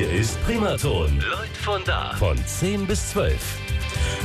Hier 0.00 0.10
ist 0.12 0.42
Primaton. 0.46 1.22
Leut 1.30 1.54
von 1.62 1.84
da. 1.84 2.14
Von 2.14 2.38
10 2.46 2.86
bis 2.86 3.10
12. 3.10 3.69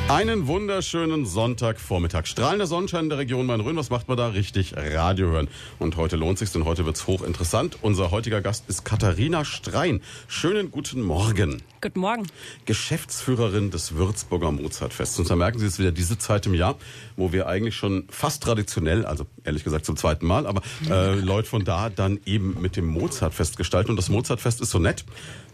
Einen 0.08 0.46
wunderschönen 0.46 1.26
Sonntagvormittag. 1.26 2.28
Strahlender 2.28 2.68
Sonnenschein 2.68 3.06
in 3.06 3.10
der 3.10 3.18
Region 3.18 3.48
Main-Rhön. 3.48 3.76
Was 3.76 3.90
macht 3.90 4.08
man 4.08 4.16
da? 4.16 4.28
Richtig, 4.28 4.76
Radio 4.78 5.30
hören. 5.30 5.48
Und 5.80 5.98
heute 5.98 6.16
lohnt 6.16 6.38
sich's, 6.38 6.52
denn 6.52 6.64
heute 6.64 6.86
wird's 6.86 7.08
hochinteressant. 7.08 7.80
Unser 7.82 8.12
heutiger 8.12 8.40
Gast 8.42 8.66
ist 8.70 8.86
Katharina 8.86 9.44
Strein. 9.46 10.02
Schönen 10.28 10.70
guten 10.70 11.02
Morgen. 11.02 11.64
Guten 11.82 12.00
Morgen. 12.02 12.28
Geschäftsführerin 12.66 13.72
des 13.72 13.96
Würzburger 13.96 14.52
Mozartfests. 14.52 15.18
Und 15.18 15.28
da 15.30 15.36
merken 15.36 15.58
Sie 15.58 15.66
es 15.66 15.80
wieder 15.80 15.92
diese 15.92 16.20
Zeit 16.20 16.46
im 16.46 16.54
Jahr, 16.54 16.76
wo 17.16 17.32
wir 17.32 17.48
eigentlich 17.48 17.76
schon 17.76 18.06
fast 18.10 18.44
traditionell, 18.44 19.06
also 19.08 19.26
ehrlich 19.44 19.64
gesagt 19.64 19.88
zum 19.88 19.98
zweiten 19.98 20.28
Mal, 20.28 20.46
aber 20.46 20.62
äh, 20.90 21.16
Leute 21.16 21.50
von 21.50 21.66
da 21.66 21.90
dann 21.90 22.20
eben 22.28 22.62
mit 22.62 22.76
dem 22.76 22.86
Mozartfest 22.86 23.58
gestalten. 23.58 23.90
Und 23.90 23.98
das 23.98 24.10
Mozartfest 24.10 24.62
ist 24.62 24.70
so 24.70 24.78
nett. 24.78 25.04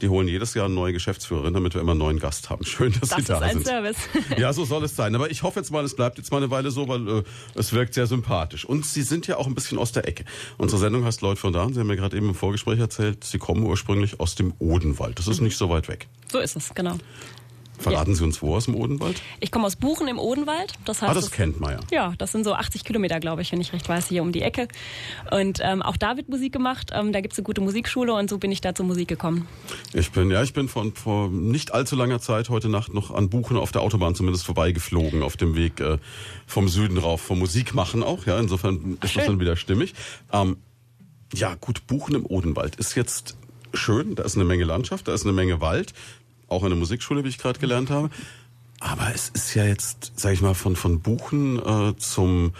Die 0.02 0.10
holen 0.10 0.28
jedes 0.28 0.56
Jahr 0.56 0.66
eine 0.66 0.74
neue 0.74 0.92
Geschäftsführerin, 0.92 1.54
damit 1.54 1.74
wir 1.74 1.80
immer 1.80 1.92
einen 1.92 2.00
neuen 2.00 2.20
Gast 2.20 2.50
haben. 2.50 2.66
Schön, 2.66 2.94
dass 3.00 3.10
Das 3.10 3.20
Sie 3.20 3.26
da 3.26 3.48
sind. 3.48 3.66
Service. 3.66 4.01
Ja, 4.38 4.54
so 4.54 4.66
soll 4.66 4.84
es 4.84 4.96
sein. 4.96 5.14
Aber 5.16 5.30
ich 5.30 5.44
hoffe 5.44 5.60
jetzt 5.60 5.72
mal, 5.72 5.84
es 5.84 5.96
bleibt 5.96 6.18
jetzt 6.18 6.32
mal 6.32 6.38
eine 6.38 6.50
Weile 6.50 6.72
so, 6.72 6.88
weil 6.88 7.08
äh, 7.08 7.24
es 7.56 7.74
wirkt 7.74 7.94
sehr 7.94 8.08
sympathisch. 8.08 8.66
Und 8.66 8.86
Sie 8.86 9.02
sind 9.02 9.28
ja 9.28 9.38
auch 9.38 9.48
ein 9.48 9.56
bisschen 9.56 9.78
aus 9.78 9.92
der 9.92 10.08
Ecke. 10.08 10.26
Unsere 10.58 10.80
Sendung 10.80 11.04
heißt 11.06 11.22
Leute 11.22 11.40
von 11.40 11.54
da. 11.54 11.64
und 11.64 11.74
Sie 11.74 11.80
haben 11.80 11.88
mir 11.88 11.96
gerade 11.98 12.18
eben 12.18 12.30
im 12.30 12.36
Vorgespräch 12.36 12.80
erzählt, 12.80 13.24
Sie 13.24 13.38
kommen 13.38 13.64
ursprünglich 13.64 14.20
aus 14.20 14.36
dem 14.36 14.54
Odenwald. 14.60 15.20
Das 15.20 15.28
ist 15.28 15.42
nicht 15.42 15.58
so 15.58 15.70
weit 15.70 15.88
weg. 15.88 16.08
So 16.32 16.40
ist 16.40 16.56
es, 16.56 16.74
genau. 16.74 16.98
Verraten 17.82 18.16
Sie 18.16 18.24
uns 18.24 18.42
wo 18.42 18.56
aus 18.56 18.66
dem 18.66 18.76
Odenwald? 18.76 19.22
Ich 19.40 19.52
komme 19.52 19.66
aus 19.66 19.76
Buchen 19.76 20.08
im 20.08 20.20
Odenwald. 20.20 20.74
Das 20.86 21.02
heißt, 21.02 21.12
Ah, 21.12 21.14
das 21.14 21.32
kennt 21.32 21.60
man 21.60 21.72
ja. 21.74 21.80
Ja, 21.92 22.14
das 22.18 22.32
sind 22.32 22.44
so 22.44 22.54
80 22.54 22.84
Kilometer, 22.84 23.20
glaube 23.20 23.42
ich, 23.42 23.52
wenn 23.52 23.60
ich 23.62 23.74
recht 23.74 23.88
weiß, 23.90 24.08
hier 24.08 24.22
um 24.22 24.32
die 24.32 24.42
Ecke. 24.42 24.68
Und 25.32 25.60
ähm, 25.64 25.82
auch 25.82 25.98
da 25.98 26.18
wird 26.18 26.30
Musik 26.30 26.54
gemacht. 26.54 26.92
Ähm, 26.94 27.12
da 27.12 27.22
gibt's 27.22 27.38
eine 27.38 27.44
gute 27.44 27.62
Musikschule 27.62 28.14
und 28.14 28.30
so 28.30 28.38
bin 28.38 28.52
ich 28.52 28.62
da 28.62 28.76
zur 28.76 28.86
Musik 28.86 29.08
gekommen. 29.08 29.48
Ich 29.94 30.12
bin, 30.12 30.30
ja, 30.32 30.44
ich 30.44 30.54
bin 30.54 30.68
von 30.70 30.94
vor 30.94 31.30
nicht 31.30 31.74
allzu 31.74 31.96
langer 31.96 32.20
Zeit 32.22 32.50
heute 32.50 32.70
Nacht 32.70 32.94
noch 32.94 33.12
an 33.12 33.30
Buchen 33.30 33.58
auf 33.58 33.72
der 33.72 33.82
Autobahn 33.82 34.16
zumindest 34.16 34.46
vorbeigeflogen, 34.46 35.24
auf 35.24 35.38
dem 35.38 35.56
Weg 35.56 35.80
äh, 35.80 35.98
vom 36.46 36.68
Süden 36.70 36.98
rauf, 36.98 37.22
vom 37.22 37.40
Musik 37.40 37.74
machen 37.74 38.04
auch. 38.04 38.26
Ja, 38.26 38.40
insofern 38.40 38.98
ist 39.04 39.16
das 39.16 39.26
dann 39.26 39.40
wieder 39.40 39.56
stimmig. 39.56 39.94
Ähm, 40.32 40.58
ja, 41.34 41.56
gut, 41.56 41.88
Buchen 41.88 42.16
im 42.16 42.26
Odenwald 42.26 42.76
ist 42.76 42.96
jetzt 42.96 43.38
schön. 43.74 44.16
Da 44.16 44.24
ist 44.24 44.36
eine 44.36 44.44
Menge 44.44 44.66
Landschaft, 44.66 45.08
da 45.08 45.14
ist 45.14 45.24
eine 45.24 45.32
Menge 45.34 45.62
Wald. 45.62 45.94
Auch 46.52 46.64
eine 46.64 46.76
Musikschule, 46.76 47.24
wie 47.24 47.30
ich 47.30 47.38
gerade 47.38 47.60
gelernt 47.60 47.90
habe. 47.90 48.10
Aber 48.82 49.14
es 49.16 49.30
ist 49.30 49.54
ja 49.54 49.64
jetzt, 49.64 50.12
sag 50.18 50.34
ich 50.34 50.42
mal, 50.42 50.54
von, 50.54 50.76
von 50.76 51.00
Buchen 51.00 51.60
äh, 51.60 51.96
zum 51.96 52.52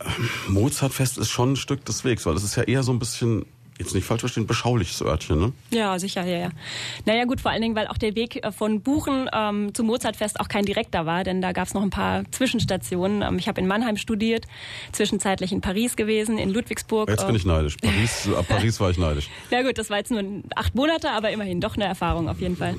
ähm, 0.00 0.28
Mozartfest 0.48 1.16
ist 1.16 1.30
schon 1.30 1.52
ein 1.52 1.56
Stück 1.56 1.84
des 1.84 2.04
Wegs, 2.04 2.26
weil 2.26 2.34
es 2.34 2.42
ist 2.42 2.56
ja 2.56 2.64
eher 2.64 2.82
so 2.82 2.92
ein 2.92 2.98
bisschen, 2.98 3.46
jetzt 3.78 3.94
nicht 3.94 4.04
falsch 4.04 4.20
verstehen, 4.20 4.46
beschauliches 4.46 5.02
Örtchen, 5.02 5.38
ne? 5.38 5.52
Ja, 5.70 5.98
sicher, 5.98 6.24
ja, 6.24 6.38
ja. 6.38 6.48
Naja 7.04 7.24
gut, 7.24 7.40
vor 7.40 7.50
allen 7.50 7.62
Dingen, 7.62 7.76
weil 7.76 7.86
auch 7.88 7.98
der 7.98 8.14
Weg 8.14 8.44
äh, 8.44 8.52
von 8.52 8.80
Buchen 8.80 9.28
ähm, 9.32 9.74
zum 9.74 9.86
Mozartfest 9.86 10.40
auch 10.40 10.48
kein 10.48 10.64
direkter 10.64 11.06
war, 11.06 11.24
denn 11.24 11.42
da 11.42 11.52
gab's 11.52 11.74
noch 11.74 11.82
ein 11.82 11.90
paar 11.90 12.24
Zwischenstationen. 12.30 13.22
Ähm, 13.22 13.38
ich 13.38 13.48
habe 13.48 13.60
in 13.60 13.66
Mannheim 13.66 13.96
studiert, 13.96 14.46
zwischenzeitlich 14.92 15.52
in 15.52 15.60
Paris 15.60 15.96
gewesen, 15.96 16.38
in 16.38 16.50
Ludwigsburg. 16.50 17.08
Jetzt 17.08 17.26
bin 17.26 17.34
äh, 17.34 17.38
ich 17.38 17.44
neidisch. 17.44 17.76
Paris, 17.76 18.28
ab 18.34 18.46
Paris 18.48 18.80
war 18.80 18.90
ich 18.90 18.98
neidisch. 18.98 19.28
Ja 19.50 19.62
gut, 19.62 19.76
das 19.78 19.90
war 19.90 19.98
jetzt 19.98 20.10
nur 20.10 20.22
acht 20.54 20.74
Monate, 20.74 21.10
aber 21.10 21.30
immerhin 21.30 21.60
doch 21.60 21.76
eine 21.76 21.84
Erfahrung 21.84 22.28
auf 22.28 22.40
jeden 22.40 22.56
Fall. 22.56 22.76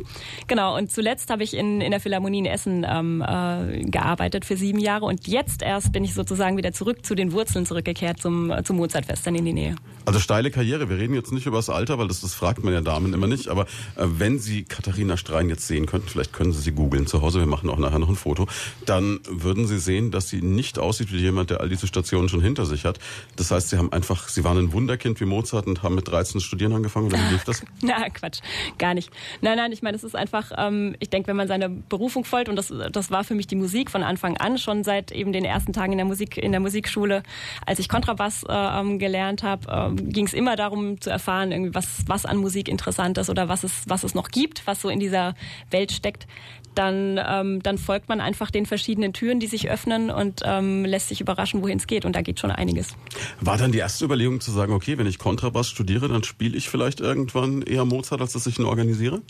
Genau, 0.47 0.75
und 0.75 0.91
zuletzt 0.91 1.29
habe 1.29 1.43
ich 1.43 1.53
in, 1.53 1.81
in 1.81 1.91
der 1.91 1.99
Philharmonie 1.99 2.39
in 2.39 2.45
Essen 2.45 2.85
ähm, 2.89 3.21
äh, 3.21 3.81
gearbeitet 3.81 4.45
für 4.45 4.57
sieben 4.57 4.79
Jahre 4.79 5.05
und 5.05 5.27
jetzt 5.27 5.61
erst 5.61 5.91
bin 5.91 6.03
ich 6.03 6.13
sozusagen 6.13 6.57
wieder 6.57 6.73
zurück 6.73 7.05
zu 7.05 7.13
den 7.13 7.31
Wurzeln 7.31 7.65
zurückgekehrt 7.65 8.19
zum, 8.19 8.49
äh, 8.51 8.63
zum 8.63 8.77
Mozartfest 8.77 9.27
dann 9.27 9.35
in 9.35 9.45
die 9.45 9.53
Nähe. 9.53 9.75
Also 10.05 10.19
steile 10.19 10.49
Karriere. 10.51 10.86
Wir 10.89 10.97
reden 10.97 11.13
jetzt 11.13 11.31
nicht 11.31 11.45
über 11.45 11.57
das 11.57 11.69
Alter, 11.69 11.97
weil 11.97 12.07
das, 12.07 12.21
das 12.21 12.33
fragt 12.33 12.63
man 12.63 12.73
ja 12.73 12.81
Damen 12.81 13.13
immer 13.13 13.27
nicht. 13.27 13.47
Aber 13.47 13.63
äh, 13.95 14.05
wenn 14.05 14.39
Sie 14.39 14.63
Katharina 14.63 15.17
Strein 15.17 15.49
jetzt 15.49 15.67
sehen 15.67 15.85
könnten, 15.85 16.09
vielleicht 16.09 16.33
können 16.33 16.53
Sie 16.53 16.61
sie 16.61 16.71
googeln 16.71 17.07
zu 17.07 17.21
Hause, 17.21 17.39
wir 17.39 17.45
machen 17.45 17.69
auch 17.69 17.77
nachher 17.77 17.99
noch 17.99 18.09
ein 18.09 18.15
Foto, 18.15 18.47
dann 18.85 19.19
würden 19.27 19.67
Sie 19.67 19.79
sehen, 19.79 20.11
dass 20.11 20.29
sie 20.29 20.41
nicht 20.41 20.79
aussieht 20.79 21.11
wie 21.11 21.17
jemand, 21.17 21.49
der 21.49 21.61
all 21.61 21.69
diese 21.69 21.87
Stationen 21.87 22.29
schon 22.29 22.41
hinter 22.41 22.65
sich 22.65 22.85
hat. 22.85 22.99
Das 23.35 23.51
heißt, 23.51 23.69
Sie 23.69 23.77
haben 23.77 23.91
einfach, 23.91 24.27
Sie 24.29 24.43
waren 24.43 24.57
ein 24.57 24.73
Wunderkind 24.73 25.19
wie 25.19 25.25
Mozart 25.25 25.67
und 25.67 25.83
haben 25.83 25.95
mit 25.95 26.07
13 26.07 26.41
Studieren 26.41 26.73
angefangen. 26.73 27.07
Oder 27.07 27.17
wie 27.17 27.33
lief 27.33 27.43
das? 27.43 27.63
Na, 27.81 28.09
Quatsch, 28.09 28.39
gar 28.77 28.93
nicht. 28.93 29.11
Nein, 29.41 29.57
nein, 29.57 29.71
ich 29.71 29.81
meine, 29.81 29.97
es 29.97 30.03
ist 30.03 30.15
einfach, 30.15 30.51
ähm, 30.57 30.95
ich 30.99 31.09
denke, 31.09 31.27
wenn 31.27 31.35
man 31.35 31.47
seine 31.47 31.69
Berufung 31.69 32.25
folgt, 32.25 32.49
und 32.49 32.55
das, 32.55 32.73
das 32.91 33.11
war 33.11 33.23
für 33.23 33.35
mich 33.35 33.47
die 33.47 33.55
Musik 33.55 33.91
von 33.91 34.03
Anfang 34.03 34.37
an, 34.37 34.57
schon 34.57 34.83
seit 34.83 35.11
eben 35.11 35.31
den 35.31 35.45
ersten 35.45 35.73
Tagen 35.73 35.93
in 35.93 35.97
der 35.97 36.07
Musik, 36.07 36.37
in 36.37 36.51
der 36.51 36.61
Musikschule, 36.61 37.23
als 37.65 37.79
ich 37.79 37.89
Kontrabass 37.89 38.43
äh, 38.43 38.53
ähm, 38.53 38.99
gelernt 38.99 39.43
habe, 39.43 39.67
ähm, 39.69 40.09
ging 40.09 40.25
es 40.25 40.33
immer 40.33 40.55
darum 40.55 40.76
zu 40.99 41.09
erfahren, 41.09 41.51
irgendwie 41.51 41.73
was, 41.73 42.03
was 42.07 42.25
an 42.25 42.37
Musik 42.37 42.67
interessant 42.67 43.17
ist 43.17 43.29
oder 43.29 43.49
was 43.49 43.63
es, 43.63 43.83
was 43.87 44.03
es 44.03 44.13
noch 44.13 44.29
gibt, 44.29 44.65
was 44.65 44.81
so 44.81 44.89
in 44.89 44.99
dieser 44.99 45.35
Welt 45.71 45.91
steckt. 45.91 46.27
Dann, 46.75 47.19
ähm, 47.27 47.63
dann 47.63 47.79
folgt 47.79 48.07
man 48.07 48.21
einfach 48.21 48.51
den 48.51 48.67
verschiedenen 48.67 49.11
Türen, 49.11 49.39
die 49.39 49.47
sich 49.47 49.69
öffnen 49.69 50.11
und 50.11 50.41
ähm, 50.45 50.85
lässt 50.85 51.07
sich 51.07 51.21
überraschen, 51.21 51.63
wohin 51.63 51.79
es 51.79 51.87
geht. 51.87 52.05
Und 52.05 52.15
da 52.15 52.21
geht 52.21 52.39
schon 52.39 52.51
einiges. 52.51 52.95
War 53.41 53.57
dann 53.57 53.71
die 53.71 53.79
erste 53.79 54.05
Überlegung 54.05 54.41
zu 54.41 54.51
sagen, 54.51 54.73
okay, 54.73 54.97
wenn 54.99 55.07
ich 55.07 55.17
Kontrabass 55.17 55.67
studiere, 55.67 56.07
dann 56.07 56.23
spiele 56.23 56.55
ich 56.55 56.69
vielleicht 56.69 56.99
irgendwann 56.99 57.63
eher 57.63 57.85
Mozart, 57.85 58.21
als 58.21 58.33
dass 58.33 58.45
ich 58.45 58.59
ihn 58.59 58.65
organisiere? 58.65 59.21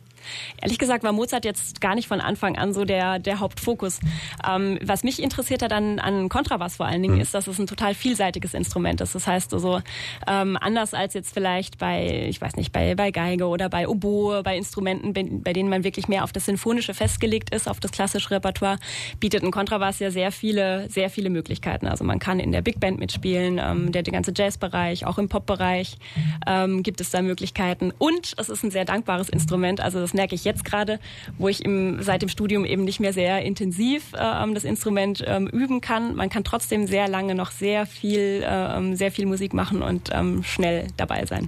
Ehrlich 0.61 0.79
gesagt 0.79 1.03
war 1.03 1.11
Mozart 1.11 1.45
jetzt 1.45 1.81
gar 1.81 1.95
nicht 1.95 2.07
von 2.07 2.21
Anfang 2.21 2.57
an 2.57 2.73
so 2.73 2.85
der, 2.85 3.19
der 3.19 3.39
Hauptfokus. 3.39 3.99
Ähm, 4.47 4.79
was 4.83 5.03
mich 5.03 5.21
interessiert 5.21 5.61
hat 5.61 5.73
an, 5.73 5.99
an 5.99 6.29
Kontrabass 6.29 6.77
vor 6.77 6.85
allen 6.85 7.01
Dingen, 7.01 7.19
ist, 7.19 7.33
dass 7.33 7.47
es 7.47 7.59
ein 7.59 7.67
total 7.67 7.93
vielseitiges 7.93 8.53
Instrument 8.53 9.01
ist. 9.01 9.15
Das 9.15 9.27
heißt 9.27 9.53
also, 9.53 9.81
ähm, 10.27 10.57
anders 10.59 10.93
als 10.93 11.13
jetzt 11.13 11.33
vielleicht 11.33 11.77
bei, 11.77 12.27
ich 12.29 12.41
weiß 12.41 12.55
nicht, 12.55 12.71
bei, 12.71 12.95
bei 12.95 13.11
Geige 13.11 13.47
oder 13.47 13.69
bei 13.69 13.87
Oboe, 13.87 14.43
bei 14.43 14.57
Instrumenten, 14.57 15.13
bei, 15.13 15.25
bei 15.29 15.53
denen 15.53 15.69
man 15.69 15.83
wirklich 15.83 16.07
mehr 16.07 16.23
auf 16.23 16.31
das 16.31 16.45
Sinfonische 16.45 16.93
festgelegt 16.93 17.53
ist, 17.53 17.67
auf 17.67 17.79
das 17.79 17.91
klassische 17.91 18.31
Repertoire, 18.31 18.77
bietet 19.19 19.43
ein 19.43 19.51
Kontrabass 19.51 19.99
ja 19.99 20.11
sehr 20.11 20.31
viele, 20.31 20.89
sehr 20.89 21.09
viele 21.09 21.29
Möglichkeiten. 21.29 21.87
Also 21.87 22.03
man 22.03 22.19
kann 22.19 22.39
in 22.39 22.51
der 22.51 22.61
Big 22.61 22.79
Band 22.79 22.99
mitspielen, 22.99 23.59
ähm, 23.63 23.91
der, 23.91 24.03
der 24.03 24.13
ganze 24.13 24.31
Jazzbereich, 24.35 25.05
auch 25.05 25.17
im 25.17 25.29
Popbereich 25.29 25.97
ähm, 26.45 26.83
gibt 26.83 27.01
es 27.01 27.11
da 27.11 27.21
Möglichkeiten. 27.21 27.91
Und 27.97 28.33
es 28.37 28.49
ist 28.49 28.63
ein 28.63 28.71
sehr 28.71 28.85
dankbares 28.85 29.29
Instrument. 29.29 29.81
Also 29.81 29.99
das 29.99 30.13
merke 30.17 30.35
ich 30.35 30.43
jetzt 30.43 30.65
gerade, 30.65 30.99
wo 31.37 31.47
ich 31.47 31.63
im, 31.63 32.01
seit 32.03 32.21
dem 32.21 32.27
Studium 32.29 32.65
eben 32.65 32.83
nicht 32.83 32.99
mehr 32.99 33.13
sehr 33.13 33.41
intensiv 33.43 34.11
ähm, 34.19 34.53
das 34.53 34.65
Instrument 34.65 35.23
ähm, 35.25 35.47
üben 35.47 35.79
kann. 35.79 36.15
Man 36.15 36.29
kann 36.29 36.43
trotzdem 36.43 36.85
sehr 36.87 37.07
lange 37.07 37.33
noch 37.35 37.51
sehr 37.51 37.85
viel, 37.85 38.43
ähm, 38.45 38.95
sehr 38.97 39.11
viel 39.11 39.25
Musik 39.25 39.53
machen 39.53 39.81
und 39.81 40.09
ähm, 40.13 40.43
schnell 40.43 40.87
dabei 40.97 41.25
sein. 41.25 41.47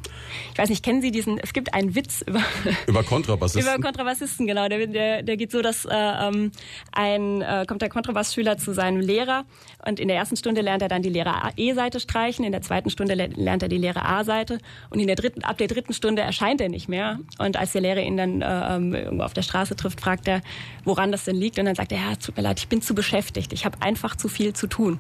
Ich 0.54 0.58
weiß 0.58 0.70
nicht, 0.70 0.84
kennen 0.86 1.02
Sie 1.02 1.12
diesen? 1.12 1.38
Es 1.40 1.52
gibt 1.52 1.74
einen 1.74 1.96
Witz 1.96 2.22
über 2.26 2.40
Über 2.88 3.04
Kontrabassisten? 3.04 3.74
über 3.76 3.84
Kontrabassisten, 3.84 4.48
genau. 4.48 4.70
Der, 4.70 4.88
der, 4.88 5.24
der 5.24 5.36
geht 5.36 5.52
so, 5.52 5.62
dass 5.62 5.84
äh, 5.86 5.90
ähm, 5.94 6.52
ein 6.94 7.42
äh, 7.42 7.66
kommt 7.68 7.82
der 7.82 7.90
Kontrabassschüler 7.90 8.58
zu 8.58 8.74
seinem 8.74 9.02
Lehrer 9.02 9.44
und 9.86 10.00
in 10.00 10.08
der 10.08 10.18
ersten 10.18 10.38
Stunde 10.38 10.62
lernt 10.62 10.82
er 10.82 10.88
dann 10.88 11.02
die 11.02 11.10
Lehrer 11.10 11.52
E-Seite 11.58 12.00
streichen, 12.00 12.46
in 12.46 12.52
der 12.52 12.62
zweiten 12.62 12.90
Stunde 12.90 13.16
le- 13.16 13.30
lernt 13.36 13.64
er 13.64 13.70
die 13.70 13.78
Lehrer 13.78 14.06
A-Seite 14.06 14.60
und 14.92 15.00
in 15.00 15.08
der 15.08 15.16
dritten 15.16 15.44
ab 15.44 15.58
der 15.58 15.68
dritten 15.68 15.94
Stunde 15.94 16.22
erscheint 16.22 16.62
er 16.62 16.70
nicht 16.70 16.88
mehr 16.88 17.20
und 17.40 17.58
als 17.58 17.72
der 17.72 17.82
Lehrer 17.82 18.02
ihn 18.02 18.18
dann 18.18 18.42
äh, 18.42 18.46
ähm, 18.70 18.94
irgendwo 18.94 19.24
auf 19.24 19.34
der 19.34 19.42
Straße 19.42 19.76
trifft, 19.76 20.02
fragt 20.02 20.28
er, 20.28 20.42
woran 20.84 21.12
das 21.12 21.26
denn 21.26 21.36
liegt 21.36 21.60
und 21.60 21.66
dann 21.66 21.76
sagt 21.76 21.92
er, 21.92 22.00
ja, 22.00 22.16
tut 22.16 22.38
mir 22.38 22.44
leid, 22.44 22.60
ich 22.60 22.68
bin 22.68 22.82
zu 22.82 22.96
beschäftigt, 22.96 23.54
ich 23.54 23.66
habe 23.66 23.82
einfach 23.82 24.16
zu 24.16 24.28
viel 24.28 24.54
zu 24.54 24.68
tun 24.68 25.00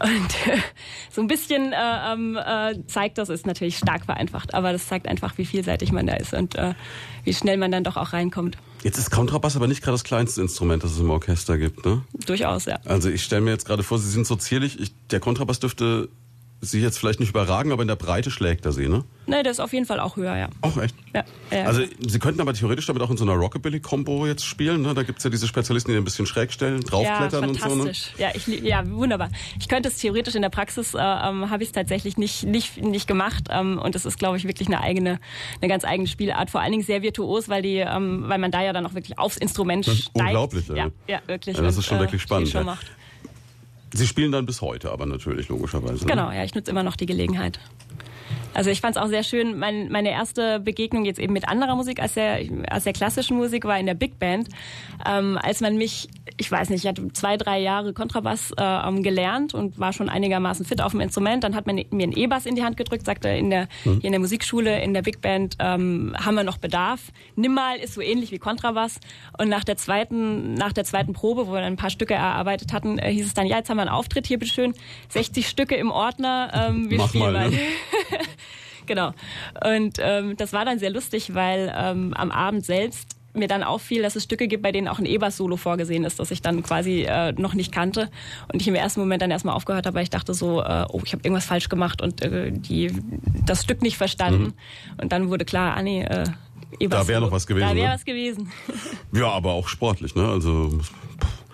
und 0.00 0.52
äh, 0.52 0.58
so 1.10 1.20
ein 1.20 1.26
bisschen 1.26 1.72
äh, 1.72 2.12
ähm, 2.12 2.36
äh, 2.36 2.86
zeigt 2.86 3.18
das 3.18 3.28
ist 3.28 3.46
natürlich 3.46 3.78
stark 3.78 4.04
vereinfacht, 4.04 4.54
aber 4.54 4.72
das 4.72 4.88
zeigt 4.88 5.08
einfach, 5.08 5.38
wie 5.38 5.44
vielseitig 5.44 5.92
man 5.92 6.06
da 6.06 6.14
ist 6.14 6.34
und 6.34 6.54
äh, 6.54 6.74
wie 7.24 7.34
schnell 7.34 7.56
man 7.56 7.70
dann 7.70 7.84
doch 7.84 7.96
auch 7.96 8.12
reinkommt. 8.12 8.56
Jetzt 8.82 8.98
ist 8.98 9.10
Kontrabass 9.10 9.56
aber 9.56 9.66
nicht 9.66 9.82
gerade 9.82 9.94
das 9.94 10.04
kleinste 10.04 10.40
Instrument, 10.40 10.84
das 10.84 10.92
es 10.92 11.00
im 11.00 11.10
Orchester 11.10 11.58
gibt, 11.58 11.84
ne? 11.84 12.02
Durchaus, 12.26 12.66
ja. 12.66 12.78
Also 12.84 13.08
ich 13.08 13.24
stelle 13.24 13.40
mir 13.40 13.50
jetzt 13.50 13.66
gerade 13.66 13.82
vor, 13.82 13.98
Sie 13.98 14.08
sind 14.08 14.26
so 14.26 14.36
zierlich. 14.36 14.78
Ich, 14.78 14.92
der 15.10 15.18
Kontrabass 15.18 15.58
dürfte 15.58 16.08
Sie 16.60 16.80
jetzt 16.80 16.98
vielleicht 16.98 17.20
nicht 17.20 17.30
überragen, 17.30 17.70
aber 17.70 17.82
in 17.82 17.88
der 17.88 17.96
Breite 17.96 18.30
schlägt 18.30 18.64
er 18.64 18.72
Sie, 18.72 18.88
ne? 18.88 19.04
Ne, 19.26 19.42
der 19.42 19.52
ist 19.52 19.60
auf 19.60 19.72
jeden 19.72 19.84
Fall 19.86 20.00
auch 20.00 20.16
höher, 20.16 20.36
ja. 20.36 20.48
Auch 20.62 20.76
echt? 20.78 20.94
ja, 21.14 21.24
ja. 21.50 21.64
Also 21.64 21.82
Sie 22.06 22.18
könnten 22.18 22.40
aber 22.40 22.54
theoretisch 22.54 22.86
damit 22.86 23.02
auch 23.02 23.10
in 23.10 23.16
so 23.16 23.24
einer 23.24 23.34
Rockabilly-Combo 23.34 24.26
jetzt 24.26 24.44
spielen. 24.44 24.82
Ne? 24.82 24.94
Da 24.94 25.02
gibt's 25.02 25.22
ja 25.24 25.30
diese 25.30 25.46
Spezialisten, 25.46 25.90
die 25.90 25.98
ein 25.98 26.04
bisschen 26.04 26.26
schräg 26.26 26.52
stellen, 26.52 26.80
ja, 26.82 26.88
draufklettern 26.88 27.48
und 27.48 27.60
so. 27.60 27.68
Ne? 27.68 27.76
fantastisch. 27.76 28.12
Ja, 28.18 28.30
ich, 28.34 28.46
ja, 28.46 28.88
wunderbar. 28.88 29.30
Ich 29.58 29.68
könnte 29.68 29.88
es 29.88 29.98
theoretisch 29.98 30.34
in 30.34 30.42
der 30.42 30.48
Praxis, 30.48 30.94
äh, 30.94 30.98
ähm, 30.98 31.50
habe 31.50 31.62
ich 31.62 31.68
es 31.68 31.72
tatsächlich 31.72 32.16
nicht, 32.16 32.44
nicht, 32.44 32.82
nicht 32.82 33.06
gemacht. 33.06 33.48
Ähm, 33.50 33.78
und 33.78 33.94
es 33.94 34.06
ist, 34.06 34.18
glaube 34.18 34.36
ich, 34.36 34.44
wirklich 34.44 34.68
eine 34.68 34.80
eigene, 34.80 35.20
eine 35.60 35.68
ganz 35.68 35.84
eigene 35.84 36.08
Spielart. 36.08 36.50
Vor 36.50 36.60
allen 36.62 36.72
Dingen 36.72 36.84
sehr 36.84 37.02
virtuos, 37.02 37.48
weil 37.48 37.62
die, 37.62 37.76
ähm, 37.76 38.24
weil 38.28 38.38
man 38.38 38.50
da 38.50 38.62
ja 38.62 38.72
dann 38.72 38.86
auch 38.86 38.94
wirklich 38.94 39.18
aufs 39.18 39.36
Instrument 39.36 39.84
steigt. 39.84 40.10
unglaublich, 40.14 40.68
ja. 40.68 40.76
Ja, 40.76 40.90
ja, 41.08 41.20
wirklich. 41.26 41.56
Ja, 41.56 41.62
das 41.62 41.74
Und, 41.74 41.80
ist 41.80 41.86
schon 41.86 41.98
äh, 41.98 42.02
wirklich 42.02 42.22
spannend, 42.22 42.48
Schon 42.48 42.66
ja. 42.66 42.78
Sie 43.96 44.06
spielen 44.06 44.32
dann 44.32 44.46
bis 44.46 44.60
heute, 44.60 44.90
aber 44.92 45.06
natürlich 45.06 45.48
logischerweise. 45.48 46.04
Ne? 46.04 46.10
Genau, 46.10 46.30
ja, 46.30 46.44
ich 46.44 46.54
nutze 46.54 46.70
immer 46.70 46.82
noch 46.82 46.96
die 46.96 47.06
Gelegenheit. 47.06 47.60
Also 48.56 48.70
ich 48.70 48.80
fand 48.80 48.96
es 48.96 49.02
auch 49.02 49.08
sehr 49.08 49.22
schön. 49.22 49.58
Mein, 49.58 49.90
meine 49.92 50.10
erste 50.10 50.60
Begegnung 50.60 51.04
jetzt 51.04 51.18
eben 51.18 51.34
mit 51.34 51.46
anderer 51.46 51.76
Musik 51.76 52.00
als 52.00 52.14
der, 52.14 52.40
als 52.70 52.84
der 52.84 52.94
klassischen 52.94 53.36
Musik 53.36 53.66
war 53.66 53.78
in 53.78 53.84
der 53.84 53.92
Big 53.92 54.18
Band. 54.18 54.48
Ähm, 55.06 55.38
als 55.42 55.60
man 55.60 55.76
mich, 55.76 56.08
ich 56.38 56.50
weiß 56.50 56.70
nicht, 56.70 56.82
ich 56.82 56.88
hatte 56.88 57.06
zwei, 57.12 57.36
drei 57.36 57.60
Jahre 57.60 57.92
Kontrabass 57.92 58.52
äh, 58.56 59.00
gelernt 59.02 59.52
und 59.52 59.78
war 59.78 59.92
schon 59.92 60.08
einigermaßen 60.08 60.64
fit 60.64 60.80
auf 60.80 60.92
dem 60.92 61.00
Instrument. 61.00 61.44
Dann 61.44 61.54
hat 61.54 61.66
man 61.66 61.76
mir 61.76 62.04
einen 62.04 62.16
E-Bass 62.16 62.46
in 62.46 62.54
die 62.54 62.64
Hand 62.64 62.78
gedrückt, 62.78 63.04
sagte 63.04 63.28
in 63.28 63.50
der, 63.50 63.68
mhm. 63.84 64.00
hier 64.00 64.04
in 64.04 64.12
der 64.12 64.20
Musikschule, 64.20 64.82
in 64.82 64.94
der 64.94 65.02
Big 65.02 65.20
Band 65.20 65.56
ähm, 65.58 66.16
haben 66.18 66.34
wir 66.34 66.44
noch 66.44 66.56
Bedarf. 66.56 67.12
Nimm 67.34 67.52
mal 67.52 67.76
ist 67.76 67.92
so 67.92 68.00
ähnlich 68.00 68.32
wie 68.32 68.38
Kontrabass. 68.38 69.00
Und 69.36 69.50
nach 69.50 69.64
der 69.64 69.76
zweiten, 69.76 70.54
nach 70.54 70.72
der 70.72 70.84
zweiten 70.84 71.12
Probe, 71.12 71.46
wo 71.46 71.52
wir 71.52 71.60
dann 71.60 71.74
ein 71.74 71.76
paar 71.76 71.90
Stücke 71.90 72.14
erarbeitet 72.14 72.72
hatten, 72.72 72.98
äh, 72.98 73.12
hieß 73.12 73.26
es 73.26 73.34
dann, 73.34 73.46
ja, 73.46 73.58
jetzt 73.58 73.68
haben 73.68 73.76
wir 73.76 73.82
einen 73.82 73.90
Auftritt 73.90 74.26
hier, 74.26 74.38
bitteschön. 74.38 74.72
60 75.10 75.46
Stücke 75.46 75.74
im 75.76 75.90
Ordner, 75.90 76.50
ähm, 76.54 76.88
wir 76.88 76.96
Mach 76.96 77.08
spielen 77.08 77.32
mal. 77.34 77.50
mal. 77.50 77.52
Ne? 77.56 78.18
Genau. 78.86 79.12
Und 79.64 79.98
ähm, 80.00 80.36
das 80.36 80.52
war 80.52 80.64
dann 80.64 80.78
sehr 80.78 80.90
lustig, 80.90 81.34
weil 81.34 81.72
ähm, 81.76 82.14
am 82.14 82.30
Abend 82.30 82.64
selbst 82.64 83.16
mir 83.36 83.48
dann 83.48 83.62
auffiel, 83.62 84.02
dass 84.02 84.16
es 84.16 84.24
Stücke 84.24 84.48
gibt, 84.48 84.62
bei 84.62 84.72
denen 84.72 84.88
auch 84.88 84.98
ein 84.98 85.06
E-Bass-Solo 85.06 85.56
vorgesehen 85.56 86.04
ist, 86.04 86.18
das 86.18 86.30
ich 86.30 86.42
dann 86.42 86.62
quasi 86.62 87.02
äh, 87.02 87.32
noch 87.32 87.54
nicht 87.54 87.72
kannte. 87.72 88.10
Und 88.52 88.60
ich 88.60 88.68
im 88.68 88.74
ersten 88.74 89.00
Moment 89.00 89.22
dann 89.22 89.30
erstmal 89.30 89.54
aufgehört 89.54 89.86
habe, 89.86 89.96
weil 89.96 90.02
ich 90.02 90.10
dachte 90.10 90.34
so, 90.34 90.62
äh, 90.62 90.86
oh, 90.88 91.02
ich 91.04 91.12
habe 91.12 91.22
irgendwas 91.22 91.44
falsch 91.44 91.68
gemacht 91.68 92.02
und 92.02 92.22
äh, 92.22 92.50
die, 92.50 92.92
das 93.44 93.62
Stück 93.62 93.82
nicht 93.82 93.96
verstanden. 93.96 94.42
Mhm. 94.42 95.02
Und 95.02 95.12
dann 95.12 95.28
wurde 95.28 95.44
klar, 95.44 95.76
ah 95.76 95.82
nee, 95.82 96.02
äh, 96.02 96.24
E-Bass. 96.80 97.02
Da 97.02 97.08
wäre 97.08 97.20
noch 97.20 97.32
was 97.32 97.46
gewesen. 97.46 97.68
Da 97.68 97.74
wäre 97.74 97.88
ne? 97.88 97.94
was 97.94 98.04
gewesen. 98.04 98.50
Ja, 99.12 99.28
aber 99.28 99.52
auch 99.52 99.68
sportlich, 99.68 100.14
ne? 100.14 100.28
Also. 100.28 100.78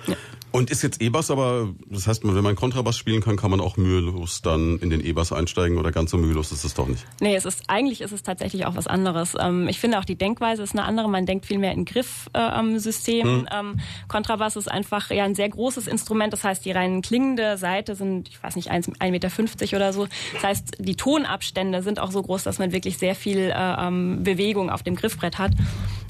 Ja. 0.06 0.16
Und 0.52 0.70
ist 0.70 0.82
jetzt 0.82 1.00
E-Bass, 1.00 1.30
aber 1.30 1.70
das 1.86 2.06
heißt, 2.06 2.22
wenn 2.24 2.44
man 2.44 2.56
Kontrabass 2.56 2.98
spielen 2.98 3.22
kann, 3.22 3.36
kann 3.36 3.50
man 3.50 3.60
auch 3.60 3.78
mühelos 3.78 4.42
dann 4.42 4.78
in 4.80 4.90
den 4.90 5.02
E-Bass 5.04 5.32
einsteigen 5.32 5.78
oder 5.78 5.92
ganz 5.92 6.10
so 6.10 6.18
mühelos 6.18 6.52
ist 6.52 6.64
es 6.64 6.74
doch 6.74 6.86
nicht? 6.86 7.06
Nee, 7.20 7.34
es 7.34 7.46
ist, 7.46 7.64
eigentlich 7.68 8.02
ist 8.02 8.12
es 8.12 8.22
tatsächlich 8.22 8.66
auch 8.66 8.76
was 8.76 8.86
anderes. 8.86 9.34
Ähm, 9.40 9.66
ich 9.68 9.80
finde 9.80 9.98
auch 9.98 10.04
die 10.04 10.14
Denkweise 10.14 10.62
ist 10.62 10.72
eine 10.72 10.84
andere. 10.84 11.08
Man 11.08 11.24
denkt 11.24 11.46
viel 11.46 11.58
mehr 11.58 11.72
in 11.72 11.86
Griffsystem. 11.86 13.26
Hm. 13.26 13.48
Ähm, 13.50 13.80
Kontrabass 14.08 14.56
ist 14.56 14.70
einfach 14.70 15.10
ja 15.10 15.24
ein 15.24 15.34
sehr 15.34 15.48
großes 15.48 15.86
Instrument. 15.86 16.34
Das 16.34 16.44
heißt, 16.44 16.62
die 16.66 16.72
rein 16.72 17.00
klingende 17.00 17.56
Seite 17.56 17.94
sind, 17.94 18.28
ich 18.28 18.42
weiß 18.42 18.56
nicht, 18.56 18.70
1,50 18.70 19.10
Meter 19.10 19.30
oder 19.76 19.92
so. 19.94 20.06
Das 20.34 20.42
heißt, 20.42 20.76
die 20.80 20.96
Tonabstände 20.96 21.82
sind 21.82 21.98
auch 21.98 22.10
so 22.10 22.22
groß, 22.22 22.42
dass 22.42 22.58
man 22.58 22.72
wirklich 22.72 22.98
sehr 22.98 23.14
viel 23.14 23.38
äh, 23.38 23.86
ähm, 23.86 24.22
Bewegung 24.22 24.68
auf 24.68 24.82
dem 24.82 24.96
Griffbrett 24.96 25.38
hat. 25.38 25.52